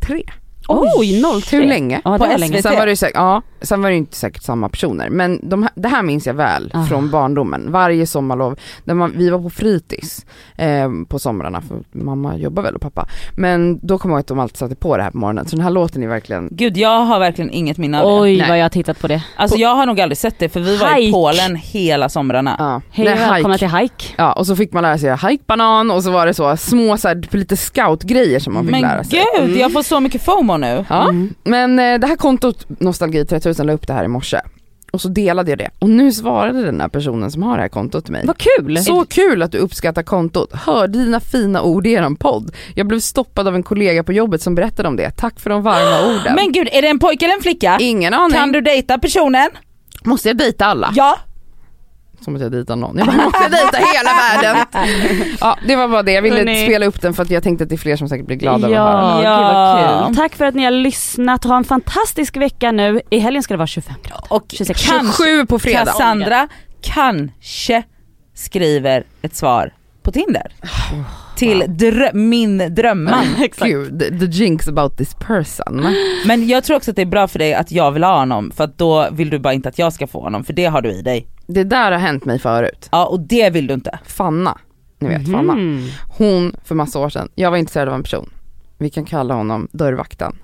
03. 0.00 0.22
Oj, 0.68 1.22
03. 1.42 1.56
Hur 1.56 1.66
länge? 1.66 2.00
Ja, 2.04 2.18
På. 2.18 2.24
SVT. 2.38 2.62
Sen 2.62 2.76
var 2.76 2.86
det 2.86 2.92
ju 2.92 2.96
säkert, 2.96 3.16
ja, 3.16 3.42
sen 3.62 3.82
var 3.82 3.88
det 3.88 3.92
ju 3.94 3.98
inte 3.98 4.16
säkert 4.16 4.42
samma 4.42 4.68
personer 4.68 5.10
men 5.10 5.48
de, 5.48 5.62
här- 5.62 5.72
det 5.74 5.88
här 5.88 6.02
minns 6.02 6.26
jag 6.26 6.34
väl 6.34 6.70
Ah. 6.74 6.84
från 6.84 7.10
barndomen. 7.10 7.72
Varje 7.72 8.06
sommarlov, 8.06 8.58
man, 8.84 9.12
vi 9.16 9.30
var 9.30 9.38
på 9.38 9.50
fritids 9.50 10.26
eh, 10.56 10.88
på 11.08 11.18
somrarna 11.18 11.60
för 11.60 11.76
mamma 11.92 12.36
jobbar 12.36 12.62
väl 12.62 12.74
och 12.74 12.80
pappa. 12.80 13.06
Men 13.36 13.86
då 13.86 13.98
kommer 13.98 14.12
jag 14.14 14.16
ihåg 14.18 14.20
att 14.20 14.26
de 14.26 14.38
alltid 14.38 14.56
satte 14.56 14.74
på 14.74 14.96
det 14.96 15.02
här 15.02 15.10
på 15.10 15.18
morgonen 15.18 15.46
så 15.48 15.56
den 15.56 15.62
här 15.64 15.70
låten 15.70 16.02
är 16.02 16.08
verkligen 16.08 16.48
Gud 16.50 16.76
jag 16.76 17.00
har 17.00 17.18
verkligen 17.18 17.50
inget 17.50 17.78
minne 17.78 18.00
av 18.02 18.06
det. 18.16 18.20
Oj 18.22 18.36
Nej. 18.38 18.48
vad 18.48 18.58
jag 18.58 18.64
har 18.64 18.68
tittat 18.68 19.00
på 19.00 19.08
det. 19.08 19.22
Alltså 19.36 19.56
jag 19.56 19.74
har 19.74 19.86
nog 19.86 20.00
aldrig 20.00 20.18
sett 20.18 20.38
det 20.38 20.48
för 20.48 20.60
vi 20.60 20.76
var 20.76 20.98
i 20.98 21.02
Hike. 21.02 21.12
Polen 21.12 21.56
hela 21.56 22.08
somrarna. 22.08 22.56
Ja, 22.58 22.82
Hej 22.90 23.04
Nej, 23.04 23.14
och 23.14 23.20
välkomna 23.20 23.58
till 23.58 23.68
Hike. 23.76 24.04
Ja 24.16 24.32
och 24.32 24.46
så 24.46 24.56
fick 24.56 24.72
man 24.72 24.82
lära 24.82 24.98
sig 24.98 25.16
hike 25.30 25.44
banan 25.46 25.90
och 25.90 26.02
så 26.04 26.10
var 26.10 26.26
det 26.26 26.34
så 26.34 26.56
små 26.56 26.96
så 26.96 27.08
här, 27.08 27.22
lite 27.36 27.56
scoutgrejer 27.56 28.38
som 28.40 28.54
man 28.54 28.62
fick 28.62 28.70
Men 28.70 28.80
lära 28.80 29.04
sig. 29.04 29.24
gud 29.38 29.56
jag 29.56 29.72
får 29.72 29.82
så 29.82 30.00
mycket 30.00 30.22
FOMO 30.24 30.56
nu. 30.56 30.84
Ja, 30.88 31.02
Mm. 31.02 31.34
men 31.44 31.78
eh, 31.78 31.98
det 31.98 32.06
här 32.06 32.16
kontot 32.16 32.66
Nostalgi 32.80 33.24
3000 33.50 33.66
la 33.66 33.72
upp 33.72 33.86
det 33.86 33.92
här 33.92 34.04
i 34.04 34.08
morse. 34.08 34.40
Och 34.92 35.00
så 35.00 35.08
delade 35.08 35.50
jag 35.50 35.58
det. 35.58 35.70
Och 35.78 35.90
nu 35.90 36.12
svarade 36.12 36.62
den 36.62 36.80
här 36.80 36.88
personen 36.88 37.30
som 37.30 37.42
har 37.42 37.56
det 37.56 37.62
här 37.62 37.68
kontot 37.68 38.04
till 38.04 38.12
mig. 38.12 38.26
Vad 38.26 38.36
kul! 38.38 38.78
Så 38.78 39.04
kul 39.04 39.42
att 39.42 39.52
du 39.52 39.58
uppskattar 39.58 40.02
kontot. 40.02 40.52
Hörde 40.52 40.98
dina 40.98 41.20
fina 41.20 41.62
ord 41.62 41.86
i 41.86 41.92
eran 41.92 42.16
podd. 42.16 42.54
Jag 42.74 42.86
blev 42.86 43.00
stoppad 43.00 43.48
av 43.48 43.54
en 43.54 43.62
kollega 43.62 44.04
på 44.04 44.12
jobbet 44.12 44.42
som 44.42 44.54
berättade 44.54 44.88
om 44.88 44.96
det. 44.96 45.10
Tack 45.10 45.40
för 45.40 45.50
de 45.50 45.62
varma 45.62 46.14
orden. 46.14 46.34
Men 46.34 46.52
gud 46.52 46.68
är 46.72 46.82
det 46.82 46.88
en 46.88 46.98
pojke 46.98 47.24
eller 47.24 47.34
en 47.34 47.42
flicka? 47.42 47.76
Ingen 47.80 48.14
aning. 48.14 48.36
Kan 48.36 48.52
du 48.52 48.60
dejta 48.60 48.98
personen? 48.98 49.48
Måste 50.04 50.28
jag 50.28 50.36
dejta 50.36 50.66
alla? 50.66 50.92
Ja. 50.94 51.18
Som 52.20 52.36
att 52.36 52.42
jag 52.42 52.52
dejtar 52.52 52.76
någon. 52.76 52.98
Jag 52.98 53.06
bara, 53.06 53.16
måste 53.16 53.48
dejta 53.48 53.76
hela 53.76 54.10
världen? 54.12 54.66
Ja 55.40 55.58
det 55.66 55.76
var 55.76 55.88
bara 55.88 56.02
det. 56.02 56.12
Jag 56.12 56.22
ville 56.22 56.36
Hörrni. 56.36 56.64
spela 56.64 56.86
upp 56.86 57.00
den 57.02 57.14
för 57.14 57.22
att 57.22 57.30
jag 57.30 57.42
tänkte 57.42 57.62
att 57.64 57.68
det 57.68 57.74
är 57.74 57.78
fler 57.78 57.96
som 57.96 58.08
säkert 58.08 58.26
blir 58.26 58.36
glada 58.36 58.66
av 58.66 58.72
att 58.72 58.78
höra 58.78 59.14
den. 59.14 59.24
Ja, 59.24 60.04
kul. 60.06 60.16
Tack 60.16 60.34
för 60.36 60.44
att 60.44 60.54
ni 60.54 60.64
har 60.64 60.70
lyssnat. 60.70 61.44
Ha 61.44 61.56
en 61.56 61.64
fantastisk 61.64 62.36
vecka 62.36 62.72
nu. 62.72 63.00
I 63.10 63.18
helgen 63.18 63.42
ska 63.42 63.54
det 63.54 63.58
vara 63.58 63.66
25 63.66 63.94
grader. 64.02 64.24
Och 64.28 64.44
26. 64.48 64.86
kanske 64.90 65.22
27 65.24 65.46
på 65.46 65.58
fredag. 65.58 65.84
Cassandra 65.84 66.48
kanske 66.82 67.82
skriver 68.34 69.04
ett 69.22 69.36
svar 69.36 69.72
på 70.02 70.12
Tinder. 70.12 70.52
Till 71.36 71.62
drö- 71.62 72.14
min 72.14 72.74
drömman. 72.74 73.24
Gud, 73.60 74.00
the, 74.00 74.18
the 74.18 74.24
jinx 74.26 74.68
about 74.68 74.96
this 74.96 75.14
person. 75.14 75.94
Men 76.26 76.48
jag 76.48 76.64
tror 76.64 76.76
också 76.76 76.90
att 76.90 76.96
det 76.96 77.02
är 77.02 77.06
bra 77.06 77.28
för 77.28 77.38
dig 77.38 77.54
att 77.54 77.72
jag 77.72 77.92
vill 77.92 78.04
ha 78.04 78.18
honom 78.18 78.50
för 78.56 78.64
att 78.64 78.78
då 78.78 79.08
vill 79.12 79.30
du 79.30 79.38
bara 79.38 79.52
inte 79.54 79.68
att 79.68 79.78
jag 79.78 79.92
ska 79.92 80.06
få 80.06 80.20
honom 80.20 80.44
för 80.44 80.52
det 80.52 80.64
har 80.66 80.82
du 80.82 80.90
i 80.92 81.02
dig. 81.02 81.26
Det 81.52 81.64
där 81.64 81.92
har 81.92 81.98
hänt 81.98 82.24
mig 82.24 82.38
förut. 82.38 82.88
Ja 82.92 83.06
och 83.06 83.20
det 83.20 83.50
vill 83.50 83.66
du 83.66 83.74
inte. 83.74 83.98
Fanna, 84.04 84.58
ni 84.98 85.08
vet 85.08 85.32
Fanna. 85.32 85.52
Mm. 85.52 85.84
Hon, 86.08 86.54
för 86.64 86.74
massa 86.74 86.98
år 86.98 87.08
sedan, 87.08 87.28
jag 87.34 87.50
var 87.50 87.58
intresserad 87.58 87.88
av 87.88 87.94
en 87.94 88.02
person. 88.02 88.30
Vi 88.78 88.90
kan 88.90 89.04
kalla 89.04 89.34
honom 89.34 89.68
dörrvakten. 89.72 90.36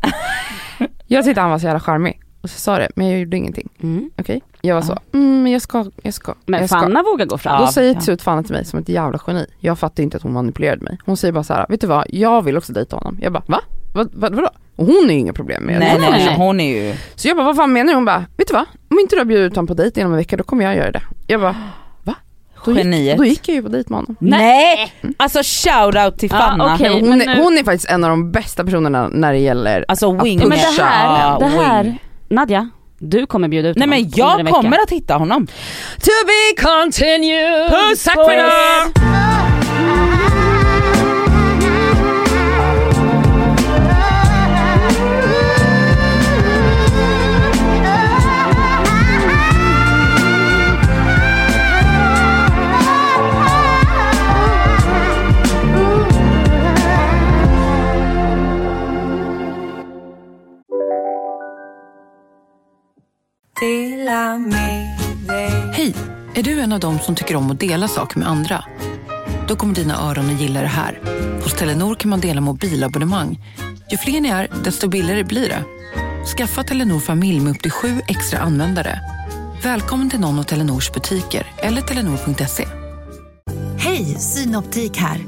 jag 1.06 1.24
tyckte 1.24 1.40
han 1.40 1.50
var 1.50 1.58
så 1.58 1.66
jävla 1.66 1.80
charmig. 1.80 2.20
Och 2.40 2.50
så 2.50 2.60
sa 2.60 2.78
det, 2.78 2.88
men 2.94 3.06
jag 3.08 3.20
gjorde 3.20 3.36
ingenting. 3.36 3.68
Mm. 3.82 4.10
Okej? 4.18 4.42
Jag 4.60 4.74
var 4.74 4.82
så, 4.82 4.98
mm, 5.12 5.42
men 5.42 5.52
jag 5.52 5.62
ska, 5.62 5.86
jag 6.02 6.14
ska. 6.14 6.34
Men 6.46 6.60
jag 6.60 6.68
ska. 6.68 6.78
Fanna 6.80 7.02
vågar 7.02 7.26
gå 7.26 7.38
fram. 7.38 7.60
Då 7.60 7.66
säger 7.66 7.94
till 7.94 8.02
slut 8.02 8.22
Fanna 8.22 8.42
till 8.42 8.52
mig 8.52 8.64
som 8.64 8.78
ett 8.78 8.88
jävla 8.88 9.20
geni. 9.26 9.46
Jag 9.58 9.78
fattar 9.78 10.02
inte 10.02 10.16
att 10.16 10.22
hon 10.22 10.32
manipulerade 10.32 10.84
mig. 10.84 10.98
Hon 11.04 11.16
säger 11.16 11.32
bara 11.32 11.44
så 11.44 11.54
här, 11.54 11.66
vet 11.68 11.80
du 11.80 11.86
vad, 11.86 12.06
jag 12.08 12.42
vill 12.42 12.56
också 12.56 12.72
dejta 12.72 12.96
honom. 12.96 13.18
Jag 13.20 13.32
bara, 13.32 13.42
va? 13.46 13.60
Vad, 13.94 14.10
vad, 14.14 14.34
vadå? 14.34 14.48
Och 14.76 14.86
hon 14.86 15.10
är 15.10 15.14
ju 15.14 15.18
inga 15.20 15.32
problem 15.32 15.62
med 15.62 15.78
Nej 15.80 15.92
det. 15.94 15.98
nej, 16.00 16.10
nej. 16.10 16.24
nej 16.26 16.34
hon 16.36 16.60
är 16.60 16.76
ju, 16.84 16.96
Så 17.14 17.28
jag 17.28 17.36
bara, 17.36 17.46
vad 17.46 17.56
fan 17.56 17.72
menar 17.72 17.92
du? 17.92 17.94
Hon 17.96 18.04
bara, 18.04 18.24
vet 18.36 18.48
du 18.48 18.54
vad? 18.54 18.64
Om 18.90 18.98
inte 18.98 19.16
du 19.16 19.20
har 19.20 19.24
bjudit 19.24 19.56
honom 19.56 19.66
på 19.66 19.74
dejt 19.74 20.00
inom 20.00 20.12
en 20.12 20.18
vecka 20.18 20.36
då 20.36 20.44
kommer 20.44 20.64
jag 20.64 20.76
göra 20.76 20.90
det. 20.90 21.02
Jag 21.26 21.40
bara, 21.40 21.56
va? 22.02 22.14
Då 22.64 22.70
gick, 22.72 22.78
Geniet. 22.78 23.16
då 23.18 23.24
gick 23.24 23.48
jag 23.48 23.54
ju 23.54 23.62
på 23.62 23.68
dejt 23.68 23.90
med 23.90 23.96
honom. 23.98 24.16
nej! 24.20 24.92
Alltså 25.16 25.38
shout-out 25.38 26.16
till 26.18 26.28
Ja, 26.32 26.38
Fanna. 26.38 26.74
okej. 26.74 26.92
hon, 27.00 27.08
men 27.08 27.20
är, 27.22 27.26
nu- 27.36 27.42
hon 27.42 27.58
är 27.58 27.64
faktiskt 27.64 27.90
en 27.90 28.04
av 28.04 28.10
de 28.10 28.32
bästa 28.32 28.64
personerna 28.64 29.08
när 29.08 29.32
det 29.32 29.38
gäller 29.38 29.84
Alltså 29.88 30.12
wing 30.12 30.40
Ja, 30.40 30.46
men 30.48 30.58
det 30.58 30.64
pusha. 30.64 30.84
här, 30.84 31.38
det 31.38 31.46
här, 31.46 31.84
wing. 31.84 31.98
Nadja, 32.28 32.70
du 32.98 33.26
kommer 33.26 33.48
bjuda 33.48 33.68
ut 33.68 33.76
Nej 33.76 33.88
honom 33.88 33.90
men 33.90 34.38
under 34.40 34.52
jag 34.52 34.62
kommer 34.62 34.78
att 34.82 34.90
hitta 34.90 35.14
honom. 35.14 35.46
To 36.00 36.10
be 36.26 36.62
continued! 36.62 37.70
Puss 37.70 38.04
Tack 38.04 38.14
för 38.14 38.32
idag! 38.34 39.45
Hej! 63.60 64.06
Är 66.34 66.42
du 66.42 66.60
en 66.60 66.72
av 66.72 66.80
dem 66.80 66.98
som 66.98 67.14
tycker 67.14 67.36
om 67.36 67.50
att 67.50 67.60
dela 67.60 67.88
saker 67.88 68.18
med 68.18 68.28
andra? 68.28 68.64
Då 69.48 69.56
kommer 69.56 69.74
dina 69.74 70.10
öron 70.10 70.34
att 70.34 70.40
gilla 70.40 70.60
det 70.60 70.66
här. 70.66 71.00
Hos 71.42 71.54
Telenor 71.54 71.94
kan 71.94 72.10
man 72.10 72.20
dela 72.20 72.40
mobilabonnemang. 72.40 73.38
Ju 73.90 73.96
fler 73.96 74.20
ni 74.20 74.28
är, 74.28 74.48
desto 74.64 74.88
billigare 74.88 75.24
blir 75.24 75.48
det. 75.48 75.62
Skaffa 76.36 76.62
Telenor 76.62 77.00
familj 77.00 77.40
med 77.40 77.50
upp 77.50 77.62
till 77.62 77.70
sju 77.70 78.00
extra 78.08 78.38
användare. 78.38 79.00
Välkommen 79.62 80.10
till 80.10 80.20
någon 80.20 80.38
av 80.38 80.42
Telenors 80.42 80.92
butiker 80.92 81.46
eller 81.58 81.82
telenor.se. 81.82 82.68
Hej, 83.78 84.04
Synoptik 84.04 84.96
här. 84.96 85.24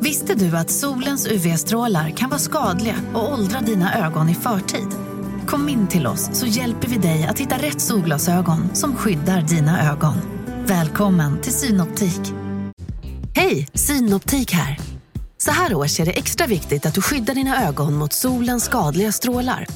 Visste 0.00 0.34
du 0.34 0.56
att 0.56 0.70
solens 0.70 1.26
UV-strålar 1.26 2.10
kan 2.10 2.30
vara 2.30 2.40
skadliga 2.40 2.96
och 3.14 3.32
åldra 3.32 3.60
dina 3.60 4.06
ögon 4.06 4.28
i 4.28 4.34
förtid? 4.34 5.11
Kom 5.46 5.68
in 5.68 5.88
till 5.88 6.06
oss 6.06 6.30
så 6.32 6.46
hjälper 6.46 6.88
vi 6.88 6.98
dig 6.98 7.26
att 7.26 7.38
hitta 7.38 7.56
rätt 7.56 7.80
solglasögon 7.80 8.74
som 8.74 8.96
skyddar 8.96 9.42
dina 9.42 9.90
ögon. 9.92 10.14
Välkommen 10.66 11.40
till 11.40 11.52
Synoptik. 11.52 12.32
Hej, 13.34 13.68
Synoptik 13.74 14.52
här. 14.52 14.78
Så 15.38 15.50
här 15.50 15.74
års 15.74 16.00
är 16.00 16.04
det 16.04 16.12
extra 16.12 16.46
viktigt 16.46 16.86
att 16.86 16.94
du 16.94 17.02
skyddar 17.02 17.34
dina 17.34 17.68
ögon 17.68 17.94
mot 17.94 18.12
solens 18.12 18.64
skadliga 18.64 19.12
strålar. 19.12 19.66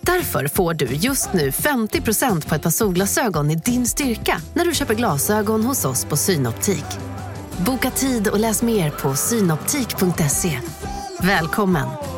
Därför 0.00 0.48
får 0.48 0.74
du 0.74 0.86
just 0.86 1.32
nu 1.32 1.50
50% 1.50 2.48
på 2.48 2.54
ett 2.54 2.62
par 2.62 2.70
solglasögon 2.70 3.50
i 3.50 3.54
din 3.54 3.86
styrka 3.86 4.40
när 4.54 4.64
du 4.64 4.74
köper 4.74 4.94
glasögon 4.94 5.64
hos 5.64 5.84
oss 5.84 6.04
på 6.04 6.16
Synoptik. 6.16 6.86
Boka 7.66 7.90
tid 7.90 8.28
och 8.28 8.40
läs 8.40 8.62
mer 8.62 8.90
på 8.90 9.14
synoptik.se. 9.14 10.60
Välkommen! 11.20 12.13